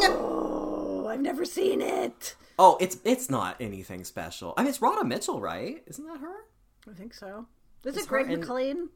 Oh, 0.09 1.07
I've 1.09 1.21
never 1.21 1.43
seen 1.45 1.81
it. 1.81 2.35
Oh, 2.59 2.77
it's 2.79 2.97
it's 3.03 3.29
not 3.29 3.57
anything 3.59 4.03
special. 4.03 4.53
I 4.57 4.61
mean, 4.61 4.69
it's 4.69 4.81
Radha 4.81 5.03
Mitchell, 5.03 5.39
right? 5.41 5.83
Isn't 5.87 6.05
that 6.07 6.19
her? 6.19 6.35
I 6.89 6.93
think 6.93 7.13
so. 7.13 7.45
Is 7.83 7.95
It's 7.95 8.05
it 8.05 8.09
Greg 8.09 8.29
and- 8.29 8.39
McLean? 8.39 8.89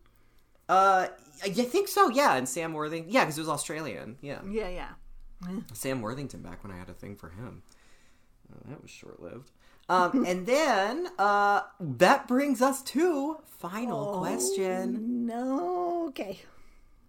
Uh, 0.69 1.07
I 1.43 1.49
think 1.49 1.87
so. 1.89 2.09
Yeah, 2.09 2.35
and 2.35 2.47
Sam 2.47 2.73
Worthing. 2.73 3.05
Yeah, 3.09 3.25
because 3.25 3.37
it 3.37 3.41
was 3.41 3.49
Australian. 3.49 4.17
Yeah, 4.21 4.39
Yeah, 4.49 4.69
yeah. 4.69 4.89
Sam 5.73 6.01
Worthington 6.01 6.41
back 6.41 6.63
when 6.63 6.71
I 6.71 6.77
had 6.77 6.87
a 6.87 6.93
thing 6.93 7.15
for 7.17 7.29
him. 7.29 7.63
Uh, 8.51 8.69
that 8.69 8.81
was 8.81 8.89
short 8.91 9.21
lived. 9.21 9.51
Um, 9.89 10.23
and 10.27 10.45
then 10.45 11.07
uh, 11.19 11.61
that 11.79 12.27
brings 12.27 12.61
us 12.61 12.81
to 12.83 13.37
final 13.45 14.19
question. 14.19 15.25
No. 15.25 16.05
Okay. 16.09 16.39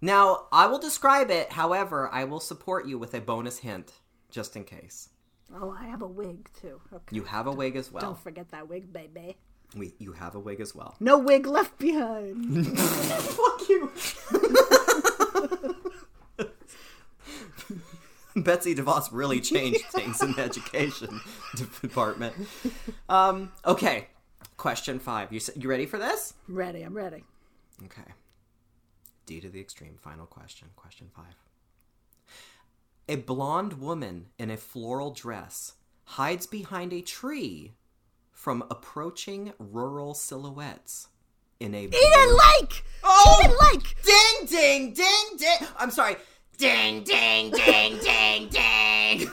Now 0.02 0.46
I 0.50 0.66
will 0.66 0.80
describe 0.80 1.30
it. 1.30 1.52
However, 1.52 2.10
I 2.12 2.24
will 2.24 2.40
support 2.40 2.86
you 2.86 2.98
with 2.98 3.14
a 3.14 3.20
bonus 3.20 3.58
hint, 3.58 3.92
just 4.30 4.56
in 4.56 4.64
case. 4.64 5.08
Oh, 5.54 5.70
I 5.78 5.84
have 5.84 6.02
a 6.02 6.06
wig 6.06 6.48
too. 6.60 6.80
Okay. 6.92 7.16
You 7.16 7.22
have 7.24 7.46
a 7.46 7.52
wig 7.52 7.76
as 7.76 7.92
well. 7.92 8.00
Don't 8.02 8.18
forget 8.18 8.50
that 8.50 8.68
wig, 8.68 8.92
baby. 8.92 9.36
We, 9.76 9.94
you 9.98 10.12
have 10.12 10.34
a 10.34 10.40
wig 10.40 10.60
as 10.60 10.74
well. 10.74 10.96
No 11.00 11.18
wig 11.18 11.46
left 11.46 11.78
behind. 11.78 12.66
Fuck 12.78 13.68
you. 13.68 13.92
Betsy 18.34 18.74
DeVos 18.74 19.10
really 19.12 19.40
changed 19.40 19.84
things 19.92 20.22
in 20.22 20.32
the 20.32 20.42
education 20.42 21.20
department. 21.80 22.34
Um, 23.08 23.52
okay, 23.64 24.08
question 24.56 24.98
five. 24.98 25.32
You 25.32 25.40
you 25.56 25.68
ready 25.68 25.86
for 25.86 25.98
this? 25.98 26.34
ready. 26.48 26.82
I'm 26.82 26.94
ready. 26.94 27.24
Okay. 27.84 28.10
D 29.26 29.40
to 29.40 29.48
the 29.48 29.60
extreme. 29.60 29.96
Final 30.00 30.26
question. 30.26 30.68
Question 30.76 31.08
five. 31.14 31.36
A 33.08 33.16
blonde 33.16 33.74
woman 33.74 34.26
in 34.38 34.50
a 34.50 34.56
floral 34.56 35.10
dress 35.10 35.74
hides 36.04 36.46
behind 36.46 36.92
a 36.92 37.00
tree 37.00 37.72
from 38.32 38.64
approaching 38.70 39.52
rural 39.58 40.14
silhouettes 40.14 41.08
in 41.60 41.74
a. 41.74 41.84
Eden 41.84 42.36
Lake. 42.60 42.84
Oh! 43.04 43.40
Eden 43.44 43.56
Lake. 43.72 43.96
Ding, 44.04 44.46
ding, 44.46 44.92
ding, 44.94 45.36
ding. 45.38 45.68
I'm 45.78 45.90
sorry. 45.90 46.16
Ding, 46.58 47.02
ding, 47.02 47.50
ding, 47.50 47.98
ding, 47.98 48.48
ding. 48.48 48.50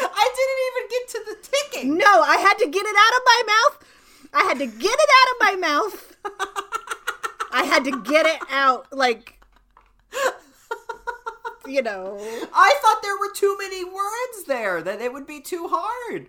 I 0.00 0.26
didn't 0.36 0.60
even 0.68 0.84
get 0.90 1.08
to 1.08 1.20
the 1.26 1.36
ticking. 1.42 1.96
No, 1.98 2.22
I 2.22 2.36
had 2.36 2.54
to 2.58 2.66
get 2.66 2.84
it 2.84 2.96
out 2.96 3.16
of 3.16 3.22
my 3.24 3.42
mouth. 3.46 3.84
I 4.32 4.42
had 4.42 4.58
to 4.58 4.66
get 4.66 4.96
it 4.98 5.10
out 5.18 5.32
of 5.32 5.40
my 5.40 5.68
mouth. 5.68 6.16
I 7.52 7.64
had 7.64 7.84
to 7.84 8.02
get 8.02 8.26
it 8.26 8.40
out, 8.50 8.92
like, 8.92 9.40
you 11.66 11.82
know. 11.82 12.18
I 12.52 12.74
thought 12.82 13.02
there 13.02 13.18
were 13.18 13.32
too 13.32 13.56
many 13.60 13.84
words 13.84 14.44
there, 14.46 14.82
that 14.82 15.00
it 15.00 15.12
would 15.12 15.26
be 15.26 15.40
too 15.40 15.68
hard. 15.70 16.26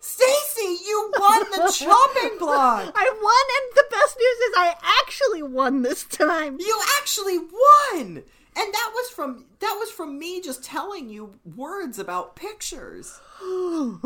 Stacy, 0.00 0.84
you 0.84 1.12
won 1.18 1.40
the 1.50 1.72
chopping 1.74 2.38
block. 2.38 2.92
I 2.94 3.10
won, 3.22 3.46
and 3.56 3.74
the 3.74 3.84
best 3.90 4.16
news 4.18 4.38
is 4.38 4.54
I 4.56 4.74
actually 5.02 5.42
won 5.42 5.82
this 5.82 6.04
time. 6.04 6.58
You 6.60 6.80
actually 6.98 7.38
won. 7.38 8.22
And 8.58 8.72
that 8.72 8.90
was 8.94 9.10
from 9.10 9.44
that 9.60 9.76
was 9.78 9.90
from 9.90 10.18
me 10.18 10.40
just 10.40 10.64
telling 10.64 11.10
you 11.10 11.34
words 11.44 11.98
about 11.98 12.36
pictures. 12.36 13.20
You 13.42 14.00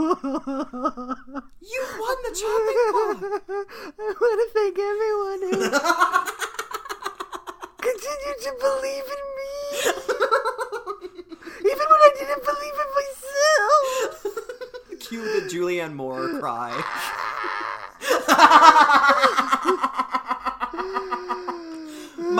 won 2.00 2.16
the 2.24 2.32
chopping 2.34 2.90
block. 2.90 3.22
I 3.98 4.14
want 4.20 4.40
to 4.42 4.48
thank 4.52 4.76
everyone 4.76 5.40
who 5.46 5.60
continued 7.80 8.38
to 8.42 8.52
believe 8.60 9.06
in 9.06 9.22
me, 9.38 9.50
even 11.70 11.86
when 11.86 12.00
I 12.00 12.10
didn't 12.18 12.44
believe 12.44 12.74
in 12.74 12.88
myself. 12.98 14.26
Cue 15.00 15.40
the 15.40 15.46
Julianne 15.48 15.94
Moore 15.94 16.28
cry. 16.40 16.72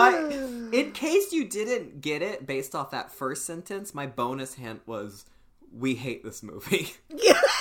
my 0.01 0.69
in 0.71 0.91
case 0.91 1.33
you 1.33 1.45
didn't 1.45 2.01
get 2.01 2.21
it 2.21 2.45
based 2.45 2.75
off 2.75 2.91
that 2.91 3.11
first 3.11 3.45
sentence, 3.45 3.93
my 3.93 4.07
bonus 4.07 4.55
hint 4.55 4.81
was 4.85 5.25
we 5.71 5.95
hate 5.95 6.23
this 6.23 6.43
movie. 6.43 6.93
Yeah, 7.09 7.39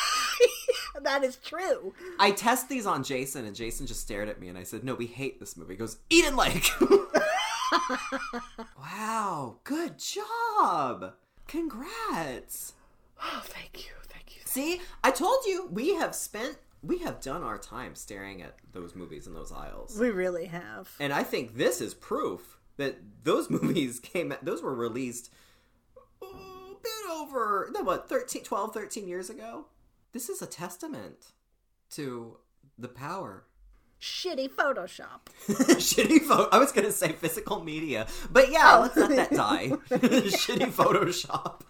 that 1.03 1.25
is 1.25 1.37
true. 1.37 1.95
I 2.19 2.31
test 2.31 2.69
these 2.69 2.87
on 2.87 3.03
Jason 3.03 3.45
and 3.45 3.55
Jason 3.55 3.87
just 3.87 4.01
stared 4.01 4.29
at 4.29 4.41
me 4.41 4.49
and 4.49 4.59
I 4.59 4.63
said, 4.63 4.85
"No, 4.85 4.95
we 4.95 5.07
hate 5.07 5.41
this 5.41 5.57
movie." 5.57 5.75
He 5.75 5.79
goes, 5.79 5.99
"Eden 6.09 6.37
Lake." 6.37 6.71
wow, 8.79 9.57
good 9.65 9.99
job. 9.99 11.15
Congrats. 11.47 12.75
Oh, 13.23 13.43
thank 13.45 13.85
you, 13.85 13.93
thank 14.09 14.35
you. 14.35 14.41
See, 14.47 14.81
I 15.05 15.11
told 15.11 15.45
you 15.45 15.69
we 15.71 15.93
have 15.93 16.15
spent 16.15 16.57
we 16.83 16.99
have 16.99 17.21
done 17.21 17.43
our 17.43 17.59
time 17.59 17.95
staring 17.95 18.43
at 18.43 18.57
those 18.73 18.95
movies 18.95 19.27
in 19.27 19.35
those 19.35 19.53
aisles. 19.53 19.99
We 19.99 20.11
really 20.11 20.47
have. 20.47 20.91
And 20.99 21.13
I 21.13 21.23
think 21.23 21.57
this 21.57 21.81
is 21.81 21.95
proof 21.95 22.59
that 22.77 22.99
those 23.25 23.51
movies 23.51 24.01
came 24.01 24.35
those 24.43 24.63
were 24.63 24.75
released 24.75 25.33
a 26.23 26.27
bit 26.83 27.11
over 27.13 27.71
no 27.73 27.83
what 27.83 28.09
13 28.09 28.45
12 28.45 28.73
13 28.73 29.09
years 29.09 29.31
ago. 29.31 29.67
This 30.13 30.29
is 30.29 30.43
a 30.43 30.47
testament 30.47 31.33
to 31.91 32.39
the 32.79 32.89
power 32.89 33.45
Shitty 34.01 34.49
Photoshop. 34.51 35.27
shitty 35.47 36.21
photo. 36.21 36.49
I 36.51 36.59
was 36.59 36.73
gonna 36.73 36.91
say 36.91 37.13
physical 37.13 37.63
media, 37.63 38.07
but 38.31 38.51
yeah, 38.51 38.77
oh. 38.79 38.81
let's 38.81 38.97
let 38.97 39.11
that 39.11 39.31
die. 39.31 39.69
shitty 39.91 40.73
Photoshop. 40.73 41.61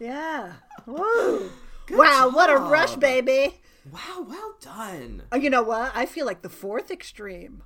Yeah. 0.00 0.52
Woo. 0.86 1.50
wow, 1.90 2.30
what 2.32 2.48
a 2.48 2.56
rush, 2.56 2.96
baby. 2.96 3.60
Wow, 3.90 4.26
well 4.28 4.54
done. 4.60 5.22
Oh, 5.32 5.36
you 5.36 5.50
know 5.50 5.62
what? 5.62 5.92
I 5.94 6.06
feel 6.06 6.26
like 6.26 6.42
the 6.42 6.48
fourth 6.48 6.90
extreme. 6.90 7.62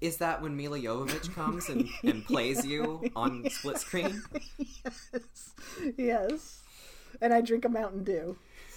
Is 0.00 0.16
that 0.16 0.42
when 0.42 0.56
Milla 0.56 0.78
Jovovich 0.78 1.32
comes 1.34 1.68
and, 1.68 1.88
and 2.02 2.24
plays 2.24 2.66
you 2.66 3.10
on 3.14 3.48
split 3.50 3.78
screen? 3.78 4.22
yes. 4.58 5.54
Yes. 5.96 6.60
And 7.20 7.32
I 7.32 7.40
drink 7.40 7.64
a 7.64 7.68
Mountain 7.68 8.04
Dew. 8.04 8.36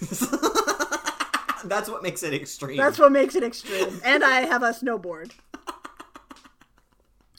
That's 1.64 1.88
what 1.88 2.02
makes 2.02 2.22
it 2.22 2.32
extreme. 2.32 2.76
That's 2.76 2.98
what 2.98 3.10
makes 3.10 3.34
it 3.34 3.42
extreme. 3.42 4.00
And 4.04 4.22
I 4.22 4.42
have 4.42 4.62
a 4.62 4.70
snowboard. 4.70 5.32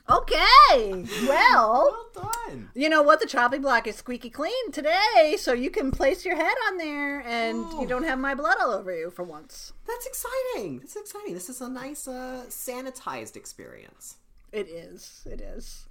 Okay. 0.09 1.05
Well, 1.27 2.07
well 2.15 2.31
done. 2.47 2.69
you 2.73 2.87
know 2.87 3.01
what? 3.01 3.19
The 3.19 3.27
chopping 3.27 3.61
block 3.61 3.87
is 3.87 3.97
squeaky 3.97 4.29
clean 4.29 4.71
today, 4.71 5.35
so 5.37 5.53
you 5.53 5.69
can 5.69 5.91
place 5.91 6.25
your 6.25 6.35
head 6.35 6.55
on 6.67 6.77
there 6.77 7.21
and 7.21 7.57
you 7.81 7.85
don't 7.87 8.03
have 8.03 8.17
my 8.19 8.33
blood 8.33 8.57
all 8.61 8.71
over 8.71 8.95
you 8.95 9.09
for 9.09 9.23
once. 9.23 9.73
That's 9.85 10.05
exciting. 10.05 10.79
That's 10.79 10.95
exciting. 10.95 11.33
This 11.33 11.49
is 11.49 11.59
a 11.59 11.69
nice 11.69 12.07
uh, 12.07 12.45
sanitized 12.47 13.35
experience. 13.35 14.17
It 14.51 14.69
is. 14.69 15.27
It 15.29 15.41
is. 15.41 15.87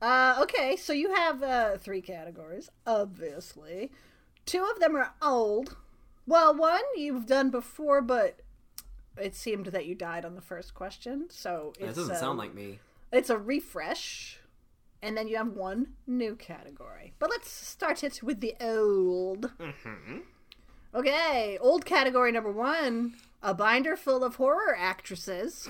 Uh, 0.00 0.38
okay, 0.40 0.76
so 0.76 0.94
you 0.94 1.14
have 1.14 1.42
uh, 1.42 1.76
three 1.76 2.00
categories, 2.00 2.70
obviously. 2.86 3.90
Two 4.46 4.64
of 4.64 4.80
them 4.80 4.96
are 4.96 5.12
old. 5.20 5.76
Well, 6.26 6.54
one 6.56 6.80
you've 6.96 7.26
done 7.26 7.50
before, 7.50 8.00
but 8.00 8.40
it 9.18 9.34
seemed 9.34 9.66
that 9.66 9.84
you 9.84 9.94
died 9.94 10.24
on 10.24 10.34
the 10.34 10.40
first 10.40 10.72
question, 10.72 11.26
so 11.28 11.74
That 11.78 11.88
it's 11.88 11.98
doesn't 11.98 12.14
uh, 12.14 12.18
sound 12.20 12.38
like 12.38 12.54
me. 12.54 12.78
It's 13.12 13.30
a 13.30 13.38
refresh, 13.38 14.38
and 15.02 15.16
then 15.16 15.28
you 15.28 15.36
have 15.36 15.48
one 15.48 15.94
new 16.06 16.36
category. 16.36 17.12
But 17.18 17.30
let's 17.30 17.50
start 17.50 18.04
it 18.04 18.22
with 18.22 18.40
the 18.40 18.54
old. 18.60 19.50
Okay, 20.94 21.56
old 21.60 21.84
category 21.84 22.32
number 22.32 22.50
one: 22.52 23.14
a 23.42 23.54
binder 23.54 23.96
full 23.96 24.24
of 24.24 24.36
horror 24.36 24.76
actresses. 24.76 25.68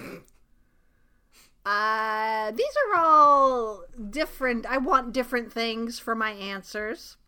Uh, 1.64 2.50
these 2.52 2.74
are 2.88 2.98
all 2.98 3.84
different. 4.08 4.64
I 4.66 4.78
want 4.78 5.12
different 5.12 5.52
things 5.52 5.98
for 5.98 6.14
my 6.14 6.30
answers, 6.30 7.18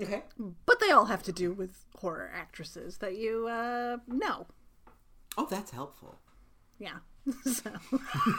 Okay. 0.00 0.22
but 0.66 0.78
they 0.78 0.90
all 0.90 1.06
have 1.06 1.24
to 1.24 1.32
do 1.32 1.52
with 1.52 1.84
horror 1.98 2.30
actresses 2.32 2.98
that 2.98 3.16
you 3.16 3.48
uh, 3.48 3.96
know. 4.06 4.46
Oh, 5.36 5.46
that's 5.50 5.72
helpful. 5.72 6.20
Yeah. 6.78 6.98
so 7.44 7.70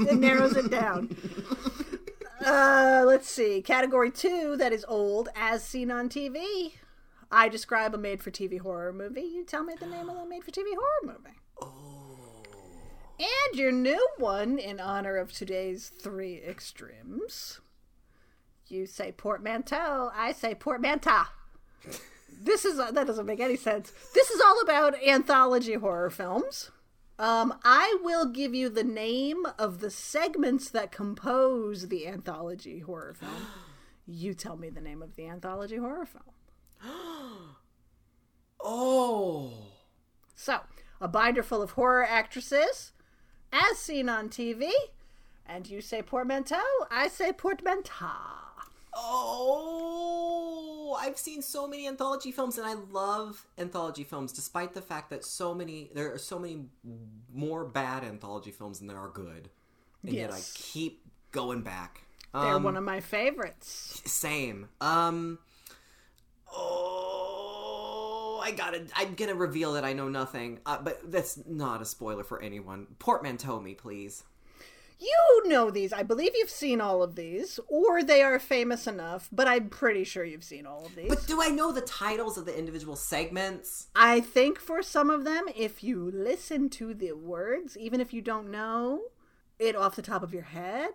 it 0.01 0.18
narrows 0.18 0.55
it 0.55 0.69
down. 0.69 1.15
Uh, 2.43 3.03
let's 3.05 3.30
see. 3.30 3.61
Category 3.61 4.11
two 4.11 4.57
that 4.57 4.73
is 4.73 4.85
old 4.88 5.30
as 5.35 5.64
seen 5.64 5.91
on 5.91 6.10
TV. 6.10 6.73
I 7.31 7.49
describe 7.49 7.95
a 7.95 7.97
made 7.97 8.22
for 8.22 8.31
TV 8.31 8.60
horror 8.60 8.93
movie. 8.93 9.22
You 9.22 9.45
tell 9.45 9.64
me 9.64 9.73
the 9.80 9.88
name 9.88 10.10
of 10.10 10.18
the 10.18 10.26
made 10.26 10.43
for 10.43 10.51
TV 10.51 10.76
horror 10.76 11.15
movie. 11.15 11.38
Oh. 11.61 12.43
And 13.19 13.60
your 13.60 13.72
new 13.72 14.07
one, 14.18 14.57
in 14.57 14.80
honor 14.80 15.18
of 15.18 15.31
today's 15.31 15.89
three 15.89 16.41
extremes. 16.41 17.61
You 18.68 18.85
say 18.85 19.11
portmanteau, 19.11 20.11
I 20.15 20.31
say 20.31 20.55
portmanteau. 20.55 21.23
this 22.41 22.65
is 22.65 22.77
that 22.77 23.07
doesn't 23.07 23.26
make 23.26 23.39
any 23.39 23.55
sense. 23.55 23.93
This 24.14 24.30
is 24.30 24.41
all 24.41 24.60
about 24.61 25.01
anthology 25.03 25.76
horror 25.76 26.10
films. 26.10 26.72
Um, 27.24 27.58
I 27.64 28.00
will 28.04 28.26
give 28.26 28.54
you 28.54 28.68
the 28.68 28.84
name 28.84 29.45
of 29.58 29.80
the 29.80 29.90
segments 29.90 30.70
that 30.72 30.91
compose 30.91 31.88
the 31.88 32.06
anthology 32.06 32.80
horror 32.80 33.14
film. 33.14 33.32
You 34.06 34.34
tell 34.34 34.58
me 34.58 34.70
the 34.70 34.82
name 34.82 35.02
of 35.02 35.16
the 35.16 35.28
anthology 35.28 35.78
horror 35.78 36.06
film. 36.06 36.26
Oh. 38.66 39.54
So, 40.36 40.60
a 41.00 41.08
binder 41.08 41.44
full 41.44 41.62
of 41.62 41.72
horror 41.72 42.06
actresses, 42.06 42.91
as 43.54 43.78
seen 43.78 44.10
on 44.10 44.28
TV, 44.28 44.70
and 45.45 45.70
you 45.70 45.80
say 45.80 46.02
portmanteau, 46.02 46.62
I 46.91 47.08
say 47.08 47.32
portmanteau. 47.32 48.43
Oh, 48.95 50.98
I've 50.99 51.18
seen 51.18 51.41
so 51.41 51.68
many 51.68 51.88
anthology 51.88 52.32
films, 52.32 52.57
and 52.57 52.68
I 52.68 52.74
love 52.74 53.45
anthology 53.57 54.03
films, 54.03 54.32
despite 54.32 54.74
the 54.74 54.82
fact 54.82 55.10
that 55.10 55.26
so 55.26 55.53
many 55.53 55.90
there 55.94 56.14
are 56.14 56.18
so 56.18 56.40
many 56.40 56.65
more 57.34 57.65
bad 57.65 58.03
anthology 58.03 58.52
films 58.52 58.80
than 58.80 58.88
there 58.88 58.99
are 58.99 59.10
good, 59.10 59.49
and 60.03 60.14
yet 60.14 60.32
I 60.32 60.41
keep 60.53 61.02
going 61.32 61.61
back. 61.61 62.03
They're 62.34 62.56
Um, 62.56 62.64
one 62.64 62.78
of 62.78 62.84
my 62.84 62.99
favorites. 62.99 64.02
Same. 64.06 64.70
Um. 64.82 65.40
Oh, 66.56 68.41
I 68.44 68.52
gotta. 68.52 68.86
I'm 68.95 69.14
gonna 69.15 69.36
reveal 69.36 69.74
that 69.74 69.84
I 69.84 69.94
know 69.94 70.10
nothing. 70.10 70.60
Uh, 70.65 70.80
but 70.82 71.11
that's 71.11 71.40
not 71.45 71.82
a 71.82 71.86
spoiler 71.86 72.24
for 72.24 72.41
anyone. 72.41 72.88
Portmanteau 72.99 73.60
me, 73.60 73.76
please. 73.76 74.24
You 75.03 75.49
know 75.49 75.69
these. 75.69 75.91
I 75.91 76.03
believe 76.03 76.31
you've 76.34 76.49
seen 76.49 76.80
all 76.80 77.03
of 77.03 77.15
these, 77.15 77.59
or 77.67 78.03
they 78.03 78.21
are 78.21 78.39
famous 78.39 78.88
enough, 78.88 79.27
but 79.31 79.47
I'm 79.47 79.67
pretty 79.67 80.05
sure 80.05 80.23
you've 80.23 80.43
seen 80.43 80.65
all 80.65 80.85
of 80.85 80.95
these. 80.95 81.09
But 81.09 81.27
do 81.27 81.41
I 81.41 81.49
know 81.49 81.73
the 81.73 81.81
titles 81.81 82.38
of 82.38 82.45
the 82.45 82.57
individual 82.57 82.95
segments? 82.95 83.88
I 83.95 84.21
think 84.21 84.59
for 84.59 84.81
some 84.81 85.09
of 85.09 85.25
them, 85.25 85.45
if 85.55 85.84
you 85.84 86.09
listen 86.13 86.69
to 86.71 86.93
the 86.93 87.11
words, 87.11 87.77
even 87.77 87.99
if 87.99 88.13
you 88.13 88.21
don't 88.21 88.49
know 88.49 89.01
it 89.59 89.75
off 89.75 89.97
the 89.97 90.01
top 90.01 90.23
of 90.23 90.34
your 90.34 90.43
head, 90.43 90.91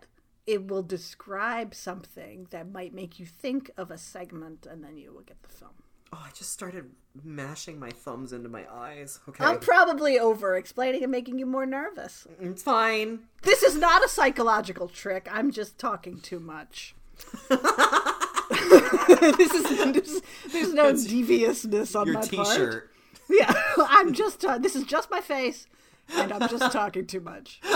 it 0.47 0.66
will 0.66 0.82
describe 0.82 1.74
something 1.74 2.47
that 2.51 2.72
might 2.72 2.94
make 2.94 3.20
you 3.20 3.26
think 3.26 3.70
of 3.76 3.90
a 3.90 3.98
segment, 3.98 4.66
and 4.66 4.82
then 4.82 4.97
you 4.97 5.12
will 5.12 5.20
get 5.20 5.43
the 5.43 5.51
film. 5.51 5.72
Oh, 6.10 6.24
I 6.26 6.30
just 6.30 6.52
started 6.52 6.90
mashing 7.24 7.78
my 7.78 7.90
thumbs 7.90 8.32
into 8.32 8.49
my 8.49 8.65
eyes. 8.73 9.20
Okay, 9.28 9.45
I'm 9.45 9.59
probably 9.61 10.19
over 10.19 10.57
explaining 10.57 11.03
and 11.03 11.12
making 11.12 11.39
you 11.39 11.47
more 11.47 11.66
nervous. 11.66 12.27
it's 12.40 12.62
fine. 12.62 13.20
This 13.43 13.62
is 13.62 13.77
not 13.77 14.05
a 14.05 14.09
psychological 14.09 14.89
trick. 14.89 15.28
I'm 15.31 15.51
just 15.51 15.78
talking 15.78 16.20
too 16.20 16.40
much. 16.40 16.95
this 17.49 17.61
is 19.53 19.93
there's, 19.93 20.20
there's 20.53 20.74
no 20.74 20.93
deviousness 20.93 21.95
on 21.95 22.07
Your 22.07 22.15
my 22.16 22.20
T-shirt. 22.23 22.47
part. 22.47 22.90
Yeah, 23.31 23.53
I'm 23.78 24.15
just. 24.15 24.43
Uh, 24.43 24.57
this 24.57 24.74
is 24.74 24.85
just 24.85 25.11
my 25.11 25.20
face, 25.20 25.66
and 26.16 26.32
I'm 26.32 26.49
just 26.49 26.73
talking 26.73 27.07
too 27.07 27.20
much. 27.20 27.61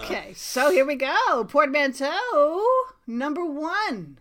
Okay, 0.00 0.32
so 0.34 0.70
here 0.70 0.86
we 0.86 0.94
go. 0.94 1.44
Portmanteau 1.48 2.64
number 3.06 3.44
one. 3.44 4.18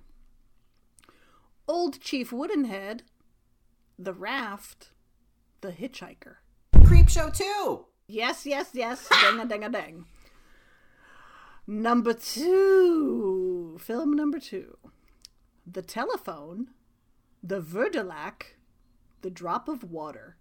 Old 1.68 2.00
Chief 2.00 2.32
Woodenhead, 2.32 3.02
The 4.00 4.14
Raft, 4.14 4.92
The 5.62 5.72
Hitchhiker. 5.72 6.36
Creepshow 6.76 7.36
two. 7.36 7.86
Yes, 8.08 8.46
yes, 8.46 8.70
yes. 8.74 9.10
ding 9.22 9.40
a 9.40 9.46
ding 9.46 9.64
a 9.64 9.70
ding. 9.70 10.06
Number 11.66 12.14
two. 12.14 13.78
Film 13.82 14.14
number 14.14 14.40
two. 14.40 14.78
The 15.66 15.82
Telephone, 15.82 16.68
The 17.42 17.60
Wurdulak, 17.60 18.56
The 19.22 19.32
Drop 19.32 19.68
of 19.68 19.84
Water. 19.84 20.38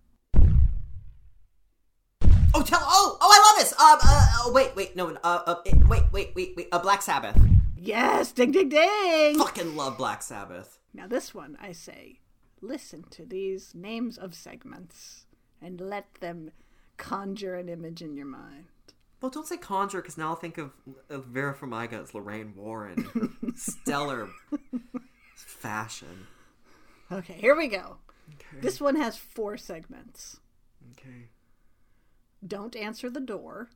Oh, 2.55 2.63
tell. 2.63 2.81
Oh, 2.83 3.19
oh, 3.21 3.31
I 3.33 3.39
love 3.51 3.59
this. 3.59 3.73
Um, 3.73 3.99
uh, 4.03 4.27
oh, 4.45 4.53
wait, 4.53 4.77
wait, 4.77 4.97
no, 4.97 5.09
uh, 5.25 5.43
uh, 5.47 5.55
wait, 5.89 6.05
wait, 6.13 6.35
wait, 6.35 6.55
wait. 6.57 6.69
Uh, 6.71 6.79
Black 6.79 7.01
Sabbath. 7.01 7.37
Yes, 7.75 8.33
ding 8.33 8.53
ding 8.53 8.69
ding. 8.69 9.39
Fucking 9.39 9.77
love 9.77 9.97
Black 9.97 10.23
Sabbath. 10.23 10.79
Now, 10.93 11.07
this 11.07 11.35
one, 11.35 11.57
I 11.61 11.73
say, 11.73 12.21
listen 12.61 13.05
to 13.11 13.25
these 13.25 13.75
names 13.75 14.19
of 14.19 14.35
segments 14.35 15.27
and 15.61 15.81
let 15.81 16.15
them 16.21 16.51
conjure 16.97 17.57
an 17.57 17.69
image 17.69 18.03
in 18.03 18.17
your 18.17 18.27
mind. 18.27 18.67
Well, 19.21 19.31
don't 19.31 19.47
say 19.47 19.57
Conjure, 19.57 20.03
because 20.03 20.19
now 20.19 20.29
I'll 20.29 20.37
think 20.37 20.59
of, 20.59 20.73
of 21.09 21.25
Vera 21.25 21.55
Farmiga 21.55 22.03
as 22.03 22.15
Lorraine 22.15 22.53
Warren. 22.55 23.37
Stellar 23.57 24.29
fashion. 25.35 26.27
Okay, 27.11 27.35
here 27.35 27.57
we 27.57 27.69
go. 27.69 27.97
This 28.61 28.81
one 28.81 28.97
has 28.97 29.17
four 29.17 29.57
segments. 29.57 30.41
Okay. 30.93 31.29
Don't 32.47 32.77
Answer 32.77 33.09
the 33.09 33.21
Door, 33.21 33.71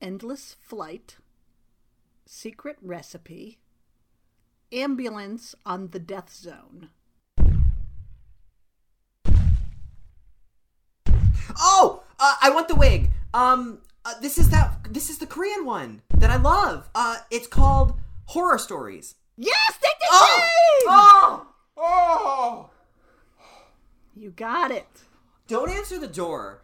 Endless 0.00 0.56
Flight, 0.60 1.16
Secret 2.26 2.76
Recipe, 2.82 3.58
Ambulance 4.72 5.54
on 5.64 5.88
the 5.90 5.98
Death 5.98 6.32
Zone. 6.34 6.90
Oh, 11.58 12.02
uh, 12.18 12.34
I 12.42 12.50
want 12.50 12.68
the 12.68 12.74
wig. 12.74 13.10
Um, 13.32 13.78
uh, 14.04 14.14
this 14.20 14.38
is 14.38 14.50
that. 14.50 14.72
This 14.90 15.10
is 15.10 15.18
the 15.18 15.26
Korean 15.26 15.64
one 15.64 16.02
that 16.16 16.30
I 16.30 16.36
love. 16.36 16.88
Uh, 16.94 17.16
it's 17.30 17.46
called 17.46 17.94
Horror 18.26 18.58
Stories. 18.58 19.14
Yes, 19.36 19.78
ding, 19.82 19.90
ding, 20.00 20.08
Oh, 20.10 20.50
oh, 20.86 21.46
oh! 21.76 22.70
You 24.14 24.30
got 24.30 24.70
it. 24.70 24.86
Don't 25.48 25.70
answer 25.70 25.98
the 25.98 26.06
door. 26.06 26.60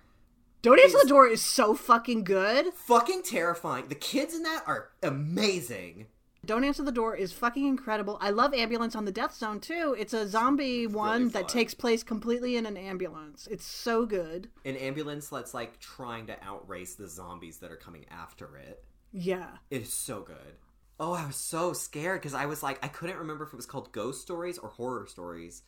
Don't 0.63 0.79
Answer 0.79 0.99
the 1.03 1.09
Door 1.09 1.29
is 1.29 1.43
so 1.43 1.75
fucking 1.75 2.23
good. 2.25 2.75
Fucking 2.75 3.23
terrifying. 3.23 3.89
The 3.89 3.95
kids 3.95 4.35
in 4.35 4.43
that 4.43 4.63
are 4.67 4.91
amazing. 5.03 6.07
Don't 6.51 6.65
Answer 6.65 6.83
the 6.83 6.91
Door 6.91 7.15
is 7.15 7.33
fucking 7.33 7.65
incredible. 7.65 8.19
I 8.21 8.31
love 8.31 8.55
Ambulance 8.55 8.97
on 8.97 9.05
the 9.05 9.13
Death 9.13 9.37
Zone 9.37 9.61
too. 9.61 9.95
It's 9.97 10.13
a 10.13 10.27
zombie 10.27 10.89
one 10.89 11.29
that 11.29 11.49
takes 11.49 11.75
place 11.75 12.03
completely 12.03 12.57
in 12.57 12.67
an 12.67 12.77
ambulance. 12.77 13.47
It's 13.49 13.65
so 13.65 14.05
good. 14.05 14.49
An 14.65 14.75
ambulance 14.75 15.29
that's 15.29 15.55
like 15.55 15.79
trying 15.79 16.27
to 16.27 16.37
outrace 16.43 16.97
the 16.97 17.07
zombies 17.07 17.59
that 17.59 17.71
are 17.71 17.77
coming 17.77 18.05
after 18.11 18.57
it. 18.57 18.83
Yeah. 19.13 19.47
It 19.71 19.83
is 19.83 19.93
so 19.93 20.23
good. 20.23 20.57
Oh, 20.99 21.13
I 21.13 21.25
was 21.25 21.37
so 21.37 21.73
scared 21.73 22.21
because 22.21 22.35
I 22.35 22.47
was 22.47 22.65
like, 22.65 22.85
I 22.85 22.89
couldn't 22.89 23.19
remember 23.19 23.45
if 23.45 23.53
it 23.53 23.57
was 23.57 23.67
called 23.67 23.93
Ghost 23.93 24.21
Stories 24.21 24.59
or 24.59 24.71
Horror 24.71 25.07
Stories. 25.07 25.63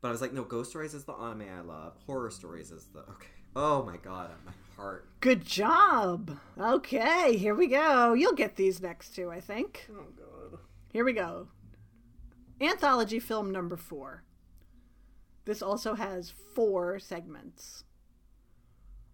But 0.00 0.08
I 0.08 0.12
was 0.12 0.22
like, 0.22 0.32
no, 0.32 0.44
Ghost 0.44 0.70
Stories 0.70 0.94
is 0.94 1.04
the 1.04 1.12
anime 1.12 1.46
I 1.54 1.60
love. 1.60 1.98
Horror 2.06 2.30
Stories 2.30 2.70
is 2.70 2.86
the 2.86 3.00
okay. 3.00 3.41
Oh 3.54 3.82
my 3.82 3.96
god, 3.98 4.30
my 4.46 4.52
heart. 4.76 5.06
Good 5.20 5.44
job. 5.44 6.38
Okay, 6.58 7.36
here 7.36 7.54
we 7.54 7.66
go. 7.66 8.14
You'll 8.14 8.32
get 8.34 8.56
these 8.56 8.80
next 8.80 9.14
two, 9.14 9.30
I 9.30 9.40
think. 9.40 9.88
Oh 9.92 10.06
god. 10.16 10.58
Here 10.92 11.04
we 11.04 11.12
go. 11.12 11.48
Anthology 12.60 13.20
film 13.20 13.50
number 13.50 13.76
four. 13.76 14.24
This 15.44 15.62
also 15.62 15.94
has 15.94 16.32
four 16.54 16.98
segments 16.98 17.84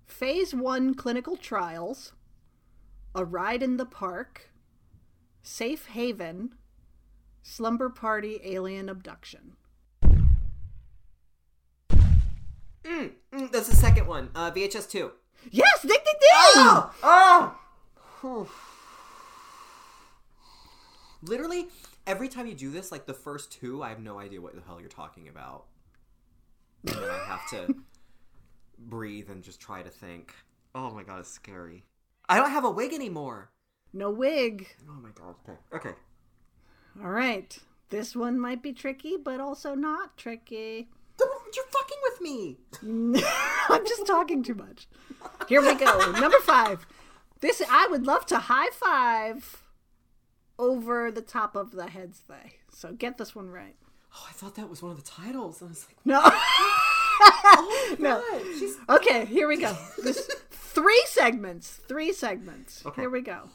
Phase 0.08 0.54
one 0.54 0.94
clinical 0.94 1.36
trials, 1.36 2.12
A 3.14 3.24
Ride 3.24 3.62
in 3.62 3.76
the 3.76 3.86
Park, 3.86 4.50
Safe 5.42 5.86
Haven, 5.86 6.54
Slumber 7.42 7.90
Party 7.90 8.40
Alien 8.42 8.88
Abduction. 8.88 9.57
Mm, 12.84 13.10
mm, 13.32 13.52
that's 13.52 13.68
the 13.68 13.76
second 13.76 14.06
one. 14.06 14.30
Uh, 14.34 14.50
VHS 14.50 14.90
two. 14.90 15.12
Yes, 15.50 15.82
ding 15.82 15.90
ding 15.90 15.98
ding! 16.04 16.20
Oh, 16.56 16.94
oh. 17.02 17.58
Whew. 18.20 18.48
Literally, 21.28 21.68
every 22.06 22.28
time 22.28 22.46
you 22.46 22.54
do 22.54 22.70
this, 22.70 22.90
like 22.90 23.06
the 23.06 23.14
first 23.14 23.52
two, 23.52 23.82
I 23.82 23.88
have 23.90 24.00
no 24.00 24.18
idea 24.18 24.40
what 24.40 24.54
the 24.54 24.62
hell 24.62 24.80
you're 24.80 24.88
talking 24.88 25.28
about. 25.28 25.64
And 26.86 26.96
then 26.96 27.10
I 27.10 27.24
have 27.26 27.48
to 27.50 27.74
breathe 28.78 29.30
and 29.30 29.42
just 29.42 29.60
try 29.60 29.82
to 29.82 29.90
think. 29.90 30.34
Oh 30.74 30.90
my 30.90 31.02
god, 31.02 31.20
it's 31.20 31.30
scary. 31.30 31.84
I 32.28 32.38
don't 32.38 32.50
have 32.50 32.64
a 32.64 32.70
wig 32.70 32.92
anymore. 32.92 33.50
No 33.92 34.10
wig. 34.10 34.68
Oh 34.88 35.00
my 35.00 35.10
god. 35.14 35.34
Okay. 35.48 35.58
Okay. 35.74 35.96
All 37.02 37.10
right. 37.10 37.58
This 37.90 38.14
one 38.14 38.38
might 38.38 38.62
be 38.62 38.72
tricky, 38.72 39.16
but 39.16 39.40
also 39.40 39.74
not 39.74 40.16
tricky. 40.16 40.88
You're 41.54 41.64
fucking 41.66 41.98
with 42.02 42.20
me. 42.20 42.58
I'm 43.68 43.86
just 43.86 44.06
talking 44.06 44.42
too 44.42 44.54
much. 44.54 44.86
Here 45.48 45.60
we 45.60 45.74
go. 45.74 46.12
Number 46.20 46.38
five. 46.40 46.86
This 47.40 47.62
I 47.70 47.86
would 47.88 48.04
love 48.06 48.26
to 48.26 48.38
high 48.38 48.70
five 48.70 49.62
over 50.58 51.10
the 51.10 51.22
top 51.22 51.54
of 51.56 51.72
the 51.72 51.88
heads 51.88 52.22
they. 52.28 52.54
So 52.70 52.92
get 52.92 53.18
this 53.18 53.34
one 53.34 53.48
right. 53.50 53.76
Oh, 54.14 54.26
I 54.28 54.32
thought 54.32 54.54
that 54.56 54.68
was 54.68 54.82
one 54.82 54.90
of 54.90 54.96
the 54.96 55.08
titles. 55.08 55.62
I 55.62 55.66
was 55.66 55.86
like, 55.88 55.98
No. 56.04 56.20
oh 56.24 57.96
No. 57.98 58.22
she's 58.58 58.76
Okay, 58.88 59.24
here 59.26 59.46
we 59.48 59.56
go. 59.56 59.76
This 60.02 60.28
three 60.50 61.02
segments. 61.06 61.80
Three 61.88 62.12
segments. 62.12 62.84
Okay. 62.84 63.02
Here 63.02 63.10
we 63.10 63.20
go. 63.20 63.50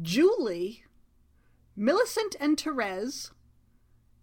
Julie, 0.00 0.84
Millicent 1.76 2.34
and 2.40 2.58
Therese, 2.60 3.30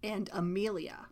and 0.02 0.28
Amelia. 0.32 1.06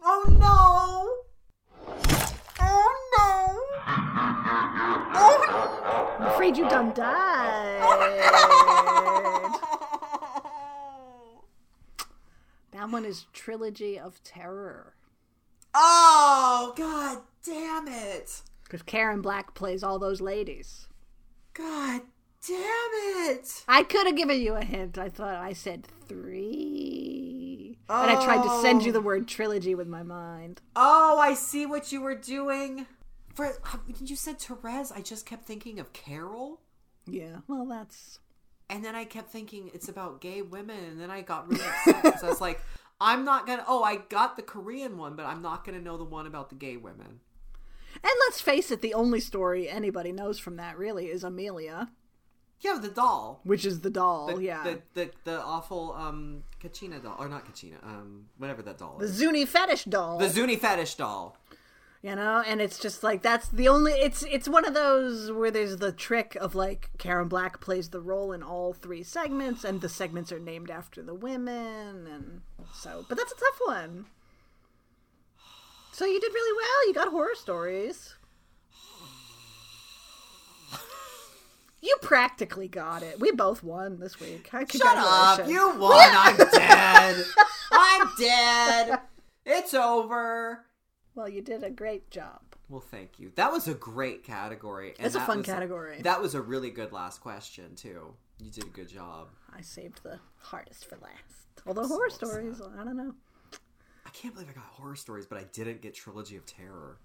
Oh 0.00 0.16
no! 0.30 1.08
Oh 2.60 2.90
no! 3.18 3.58
Oh 5.14 6.16
I'm 6.20 6.26
afraid 6.26 6.56
you 6.56 6.68
done 6.68 6.92
died. 6.94 7.84
That 12.72 12.90
one 12.90 13.04
is 13.04 13.26
Trilogy 13.32 13.98
of 13.98 14.22
Terror. 14.22 14.94
Oh 15.74 16.72
god 16.76 17.18
damn 17.44 17.88
it! 17.88 18.42
Because 18.64 18.82
Karen 18.82 19.20
Black 19.20 19.54
plays 19.54 19.82
all 19.82 19.98
those 19.98 20.20
ladies. 20.20 20.86
God 21.54 22.02
damn 22.46 22.92
it! 23.30 23.64
I 23.66 23.82
could 23.82 24.06
have 24.06 24.16
given 24.16 24.40
you 24.40 24.54
a 24.54 24.64
hint. 24.64 24.96
I 24.96 25.08
thought 25.08 25.34
I 25.34 25.52
said 25.54 25.88
three. 26.06 27.17
And 27.88 28.10
I 28.10 28.22
tried 28.22 28.42
to 28.42 28.60
send 28.60 28.84
you 28.84 28.92
the 28.92 28.98
oh. 28.98 29.02
word 29.02 29.26
trilogy 29.26 29.74
with 29.74 29.88
my 29.88 30.02
mind. 30.02 30.60
Oh, 30.76 31.18
I 31.18 31.34
see 31.34 31.64
what 31.64 31.90
you 31.90 32.02
were 32.02 32.14
doing. 32.14 32.86
For 33.34 33.52
you 34.04 34.16
said 34.16 34.40
Therese, 34.40 34.92
I 34.92 35.00
just 35.00 35.24
kept 35.24 35.46
thinking 35.46 35.78
of 35.78 35.92
Carol. 35.92 36.60
Yeah, 37.06 37.38
well, 37.46 37.64
that's. 37.64 38.18
And 38.68 38.84
then 38.84 38.94
I 38.94 39.04
kept 39.04 39.30
thinking 39.30 39.70
it's 39.72 39.88
about 39.88 40.20
gay 40.20 40.42
women, 40.42 40.84
and 40.84 41.00
then 41.00 41.10
I 41.10 41.22
got 41.22 41.48
really 41.48 41.64
upset 41.64 42.02
because 42.02 42.24
I 42.24 42.28
was 42.28 42.40
like, 42.40 42.60
I'm 43.00 43.24
not 43.24 43.46
gonna. 43.46 43.64
Oh, 43.66 43.82
I 43.82 43.96
got 43.96 44.36
the 44.36 44.42
Korean 44.42 44.98
one, 44.98 45.16
but 45.16 45.24
I'm 45.24 45.40
not 45.40 45.64
gonna 45.64 45.80
know 45.80 45.96
the 45.96 46.04
one 46.04 46.26
about 46.26 46.50
the 46.50 46.56
gay 46.56 46.76
women. 46.76 47.20
And 47.94 48.12
let's 48.26 48.40
face 48.40 48.70
it, 48.70 48.82
the 48.82 48.94
only 48.94 49.20
story 49.20 49.68
anybody 49.68 50.12
knows 50.12 50.38
from 50.38 50.56
that 50.56 50.76
really 50.78 51.06
is 51.06 51.24
Amelia, 51.24 51.90
Yeah, 52.60 52.78
the 52.80 52.88
doll. 52.88 53.40
which 53.44 53.64
is 53.64 53.80
the 53.80 53.90
doll. 53.90 54.34
The, 54.34 54.42
yeah. 54.42 54.64
The, 54.64 54.80
the 54.94 55.10
the 55.24 55.40
awful 55.40 55.92
um 55.92 56.42
Kachina 56.62 57.00
doll, 57.02 57.16
or 57.18 57.28
not 57.28 57.46
Kachina, 57.46 57.82
um 57.84 58.26
whatever 58.38 58.62
that 58.62 58.78
doll 58.78 58.96
the 58.98 59.04
is. 59.04 59.12
The 59.12 59.16
Zuni 59.18 59.44
fetish 59.44 59.84
doll. 59.84 60.18
The 60.18 60.28
Zuni 60.28 60.56
fetish 60.56 60.96
doll. 60.96 61.36
you 62.02 62.14
know 62.14 62.42
and 62.46 62.60
it's 62.60 62.78
just 62.78 63.02
like 63.02 63.22
that's 63.22 63.48
the 63.48 63.66
only 63.68 63.92
it's 63.92 64.22
it's 64.30 64.48
one 64.48 64.64
of 64.64 64.72
those 64.74 65.32
where 65.32 65.50
there's 65.50 65.76
the 65.78 65.90
trick 65.90 66.36
of 66.40 66.54
like 66.54 66.90
karen 66.96 67.26
black 67.28 67.60
plays 67.60 67.88
the 67.90 68.00
role 68.00 68.30
in 68.32 68.40
all 68.40 68.72
three 68.72 69.02
segments 69.02 69.64
and 69.64 69.80
the 69.80 69.88
segments 69.88 70.30
are 70.30 70.38
named 70.38 70.70
after 70.70 71.02
the 71.02 71.14
women 71.14 72.06
and 72.06 72.40
so 72.72 73.04
but 73.08 73.18
that's 73.18 73.32
a 73.32 73.36
tough 73.36 73.60
one 73.66 74.06
so 75.92 76.04
you 76.04 76.20
did 76.20 76.32
really 76.32 76.56
well 76.56 76.86
you 76.86 76.94
got 76.94 77.08
horror 77.10 77.34
stories 77.34 78.14
you 81.80 81.96
practically 82.02 82.68
got 82.68 83.02
it 83.02 83.20
we 83.20 83.30
both 83.32 83.62
won 83.62 83.98
this 84.00 84.18
week 84.20 84.48
Shut 84.50 84.82
up! 84.96 85.48
You 85.48 85.76
won. 85.78 86.10
I'm 86.12 86.36
dead. 86.36 87.24
I'm 87.72 88.08
dead. 88.18 89.00
It's 89.46 89.74
over. 89.74 90.64
well 91.14 91.28
you 91.28 91.40
did 91.42 91.62
a 91.62 91.70
great 91.70 92.10
job 92.10 92.40
Well, 92.68 92.80
thank 92.80 93.18
you. 93.18 93.32
That 93.36 93.50
was 93.52 93.66
a 93.68 93.74
great 93.74 94.24
category. 94.24 94.94
And 94.98 95.06
It's 95.06 95.14
a 95.16 95.20
fun 95.20 95.38
was- 95.38 95.46
category. 95.46 96.02
That 96.02 96.20
was 96.20 96.34
a 96.34 96.40
really 96.42 96.70
good 96.70 96.92
last 96.92 97.20
question 97.20 97.74
too. 97.76 98.14
You 98.40 98.50
did 98.50 98.64
a 98.64 98.68
good 98.68 98.88
job. 98.88 99.28
i 99.56 99.60
saved 99.62 100.02
the 100.02 100.18
hardest 100.38 100.84
for 100.88 100.96
last 101.02 101.62
although 101.66 101.86
horror 101.88 102.08
so 102.10 102.26
stories 102.26 102.60
i 102.78 102.84
don't 102.84 102.96
know 102.96 103.14
I 104.06 104.10
can't 104.10 104.32
believe 104.32 104.48
I 104.48 104.54
got 104.54 104.64
horror 104.64 104.96
stories, 104.96 105.26
but 105.26 105.36
I 105.36 105.44
didn't 105.52 105.82
get 105.82 105.94
Trilogy 105.94 106.36
of 106.36 106.46
Terror. 106.46 106.96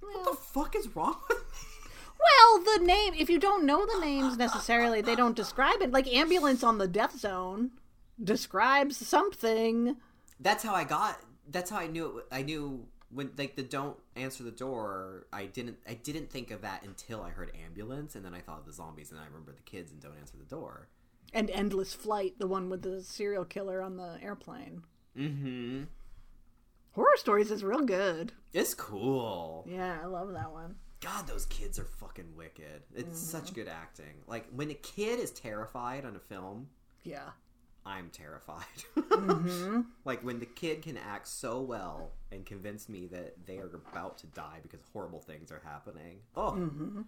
What 0.00 0.24
the 0.24 0.36
fuck 0.36 0.76
is 0.76 0.94
wrong 0.94 1.16
with 1.28 1.38
me? 1.38 1.68
Well, 2.42 2.78
the 2.78 2.84
name, 2.84 3.14
if 3.16 3.30
you 3.30 3.38
don't 3.38 3.64
know 3.64 3.86
the 3.86 4.00
names 4.00 4.36
necessarily, 4.36 5.00
they 5.00 5.14
don't 5.14 5.36
describe 5.36 5.80
it. 5.80 5.92
Like 5.92 6.12
Ambulance 6.12 6.64
on 6.64 6.78
the 6.78 6.88
Death 6.88 7.18
Zone 7.18 7.70
describes 8.22 8.96
something. 8.96 9.96
That's 10.40 10.64
how 10.64 10.74
I 10.74 10.84
got. 10.84 11.20
That's 11.48 11.70
how 11.70 11.78
I 11.78 11.86
knew. 11.86 12.18
It, 12.18 12.26
I 12.32 12.42
knew 12.42 12.86
when 13.10 13.30
like 13.38 13.54
the 13.54 13.62
don't 13.62 13.96
answer 14.16 14.42
the 14.42 14.50
door. 14.50 15.26
I 15.32 15.46
didn't. 15.46 15.78
I 15.88 15.94
didn't 15.94 16.30
think 16.30 16.50
of 16.50 16.62
that 16.62 16.82
until 16.82 17.22
I 17.22 17.30
heard 17.30 17.52
ambulance, 17.64 18.16
and 18.16 18.24
then 18.24 18.34
I 18.34 18.40
thought 18.40 18.58
of 18.58 18.66
the 18.66 18.72
zombies, 18.72 19.12
and 19.12 19.20
I 19.20 19.24
remember 19.24 19.52
the 19.52 19.62
kids 19.62 19.92
and 19.92 20.00
don't 20.00 20.18
answer 20.18 20.36
the 20.36 20.44
door. 20.44 20.88
And 21.32 21.48
Endless 21.50 21.94
Flight, 21.94 22.34
the 22.38 22.48
one 22.48 22.68
with 22.68 22.82
the 22.82 23.02
serial 23.02 23.44
killer 23.44 23.80
on 23.80 23.96
the 23.96 24.18
airplane. 24.20 24.82
Mm-hmm. 25.16 25.84
Horror 26.92 27.16
Stories 27.16 27.50
is 27.50 27.64
real 27.64 27.82
good. 27.82 28.32
It's 28.52 28.74
cool. 28.74 29.66
Yeah, 29.66 29.98
I 30.02 30.06
love 30.06 30.32
that 30.32 30.52
one. 30.52 30.74
God, 31.02 31.26
those 31.26 31.46
kids 31.46 31.78
are 31.78 31.84
fucking 31.84 32.36
wicked. 32.36 32.82
It's 32.94 33.06
mm-hmm. 33.06 33.14
such 33.44 33.54
good 33.54 33.68
acting. 33.68 34.22
Like 34.26 34.46
when 34.54 34.70
a 34.70 34.74
kid 34.74 35.18
is 35.18 35.30
terrified 35.32 36.04
on 36.04 36.16
a 36.16 36.20
film, 36.20 36.68
Yeah. 37.04 37.30
I'm 37.84 38.10
terrified. 38.10 38.64
Mm-hmm. 39.12 39.82
Like 40.04 40.24
when 40.24 40.40
the 40.40 40.46
kid 40.46 40.82
can 40.82 40.96
act 40.96 41.28
so 41.28 41.60
well 41.60 42.12
and 42.32 42.46
convince 42.46 42.88
me 42.88 43.06
that 43.08 43.46
they 43.46 43.58
are 43.58 43.70
about 43.74 44.18
to 44.18 44.26
die 44.28 44.58
because 44.62 44.80
horrible 44.92 45.20
things 45.20 45.52
are 45.52 45.60
happening. 45.64 46.18
Oh, 46.34 46.52
mm-hmm. 46.52 46.96
and 46.98 47.06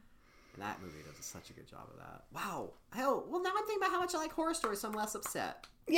that 0.59 0.81
movie 0.83 0.99
does 1.05 1.25
such 1.25 1.51
a 1.51 1.55
good 1.55 1.67
job 1.67 1.89
of 1.93 1.99
that. 1.99 2.25
Wow. 2.35 2.71
Hell, 2.93 3.25
well 3.29 3.43
now 3.43 3.51
I'm 3.57 3.65
thinking 3.67 3.79
about 3.79 3.91
how 3.91 4.01
much 4.01 4.15
I 4.15 4.19
like 4.19 4.33
horror 4.33 4.55
stories, 4.55 4.81
so 4.81 4.89
I'm 4.89 4.95
less 4.95 5.15
upset. 5.15 5.67
Yay! 5.89 5.97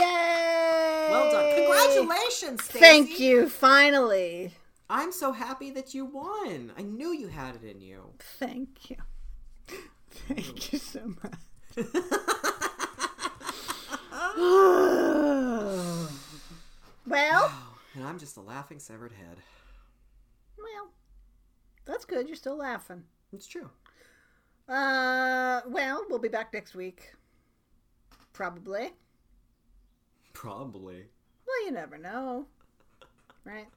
Well 1.10 1.30
done. 1.30 1.54
Congratulations, 1.54 2.64
Stacey. 2.64 2.78
Thank 2.78 3.20
you, 3.20 3.48
finally. 3.48 4.52
I'm 4.88 5.10
so 5.12 5.32
happy 5.32 5.70
that 5.72 5.94
you 5.94 6.04
won. 6.04 6.72
I 6.76 6.82
knew 6.82 7.12
you 7.12 7.28
had 7.28 7.56
it 7.56 7.64
in 7.64 7.80
you. 7.80 8.12
Thank 8.38 8.90
you. 8.90 8.96
Thank 10.28 10.72
you 10.72 10.78
so 10.78 11.14
much. 11.22 11.34
well, 17.06 17.52
And 17.94 18.04
I'm 18.04 18.18
just 18.18 18.36
a 18.36 18.40
laughing 18.42 18.78
severed 18.78 19.12
head. 19.12 19.38
well, 20.58 20.88
that's 21.86 22.04
good. 22.04 22.26
You're 22.28 22.36
still 22.36 22.56
laughing. 22.58 23.02
It's 23.32 23.46
true. 23.46 23.70
Uh, 24.68 25.62
well, 25.66 26.04
we'll 26.10 26.18
be 26.18 26.28
back 26.28 26.52
next 26.52 26.74
week. 26.74 27.14
Probably. 28.34 28.92
Probably. 30.34 31.04
Well, 31.46 31.64
you 31.64 31.70
never 31.72 31.96
know. 31.96 32.46
Right? 33.44 33.68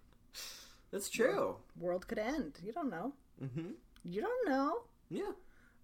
That's 0.91 1.09
true. 1.09 1.57
World 1.79 2.07
could 2.07 2.19
end. 2.19 2.59
You 2.63 2.71
don't 2.71 2.89
know. 2.89 3.13
Mm-hmm. 3.43 3.71
You 4.03 4.21
don't 4.21 4.49
know. 4.49 4.81
Yeah. 5.09 5.31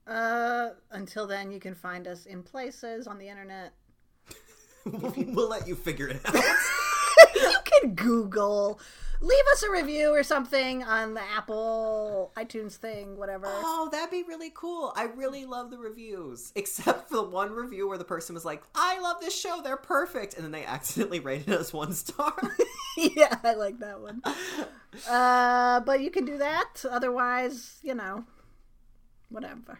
Uh, 0.08 0.70
until 0.92 1.28
then, 1.28 1.52
you 1.52 1.60
can 1.60 1.76
find 1.76 2.08
us 2.08 2.26
in 2.26 2.44
places 2.44 3.08
on 3.08 3.18
the 3.18 3.28
internet. 3.28 3.74
we'll 4.86 5.50
let 5.50 5.68
you 5.68 5.76
figure 5.76 6.08
it 6.08 6.22
out. 6.26 6.36
you 7.36 7.54
can 7.64 7.96
Google. 7.96 8.80
Leave 9.26 9.44
us 9.54 9.64
a 9.64 9.72
review 9.72 10.10
or 10.12 10.22
something 10.22 10.84
on 10.84 11.16
the 11.16 11.22
Apple 11.36 12.32
iTunes 12.38 12.74
thing, 12.74 13.18
whatever. 13.18 13.48
Oh, 13.48 13.90
that'd 13.92 14.12
be 14.12 14.22
really 14.22 14.52
cool. 14.54 14.94
I 14.96 15.06
really 15.06 15.46
love 15.46 15.72
the 15.72 15.80
reviews. 15.80 16.52
Except 16.56 17.10
for 17.10 17.16
the 17.16 17.24
one 17.24 17.52
review 17.52 17.88
where 17.88 17.98
the 17.98 18.04
person 18.04 18.36
was 18.36 18.46
like, 18.46 18.62
I 18.76 19.00
love 19.00 19.20
this 19.22 19.36
show, 19.36 19.62
they're 19.64 19.78
perfect. 19.78 20.36
And 20.36 20.44
then 20.44 20.52
they 20.52 20.64
accidentally 20.66 21.22
rated 21.22 21.56
us 21.56 21.74
one 21.74 21.94
star. 21.94 22.36
yeah, 22.98 23.40
I 23.44 23.56
like 23.56 23.80
that 23.80 24.00
one. 24.00 24.22
Uh, 25.10 25.80
but 25.80 26.02
you 26.02 26.12
can 26.12 26.26
do 26.26 26.38
that. 26.38 26.86
Otherwise, 26.88 27.80
you 27.82 27.96
know, 27.96 28.26
whatever. 29.30 29.80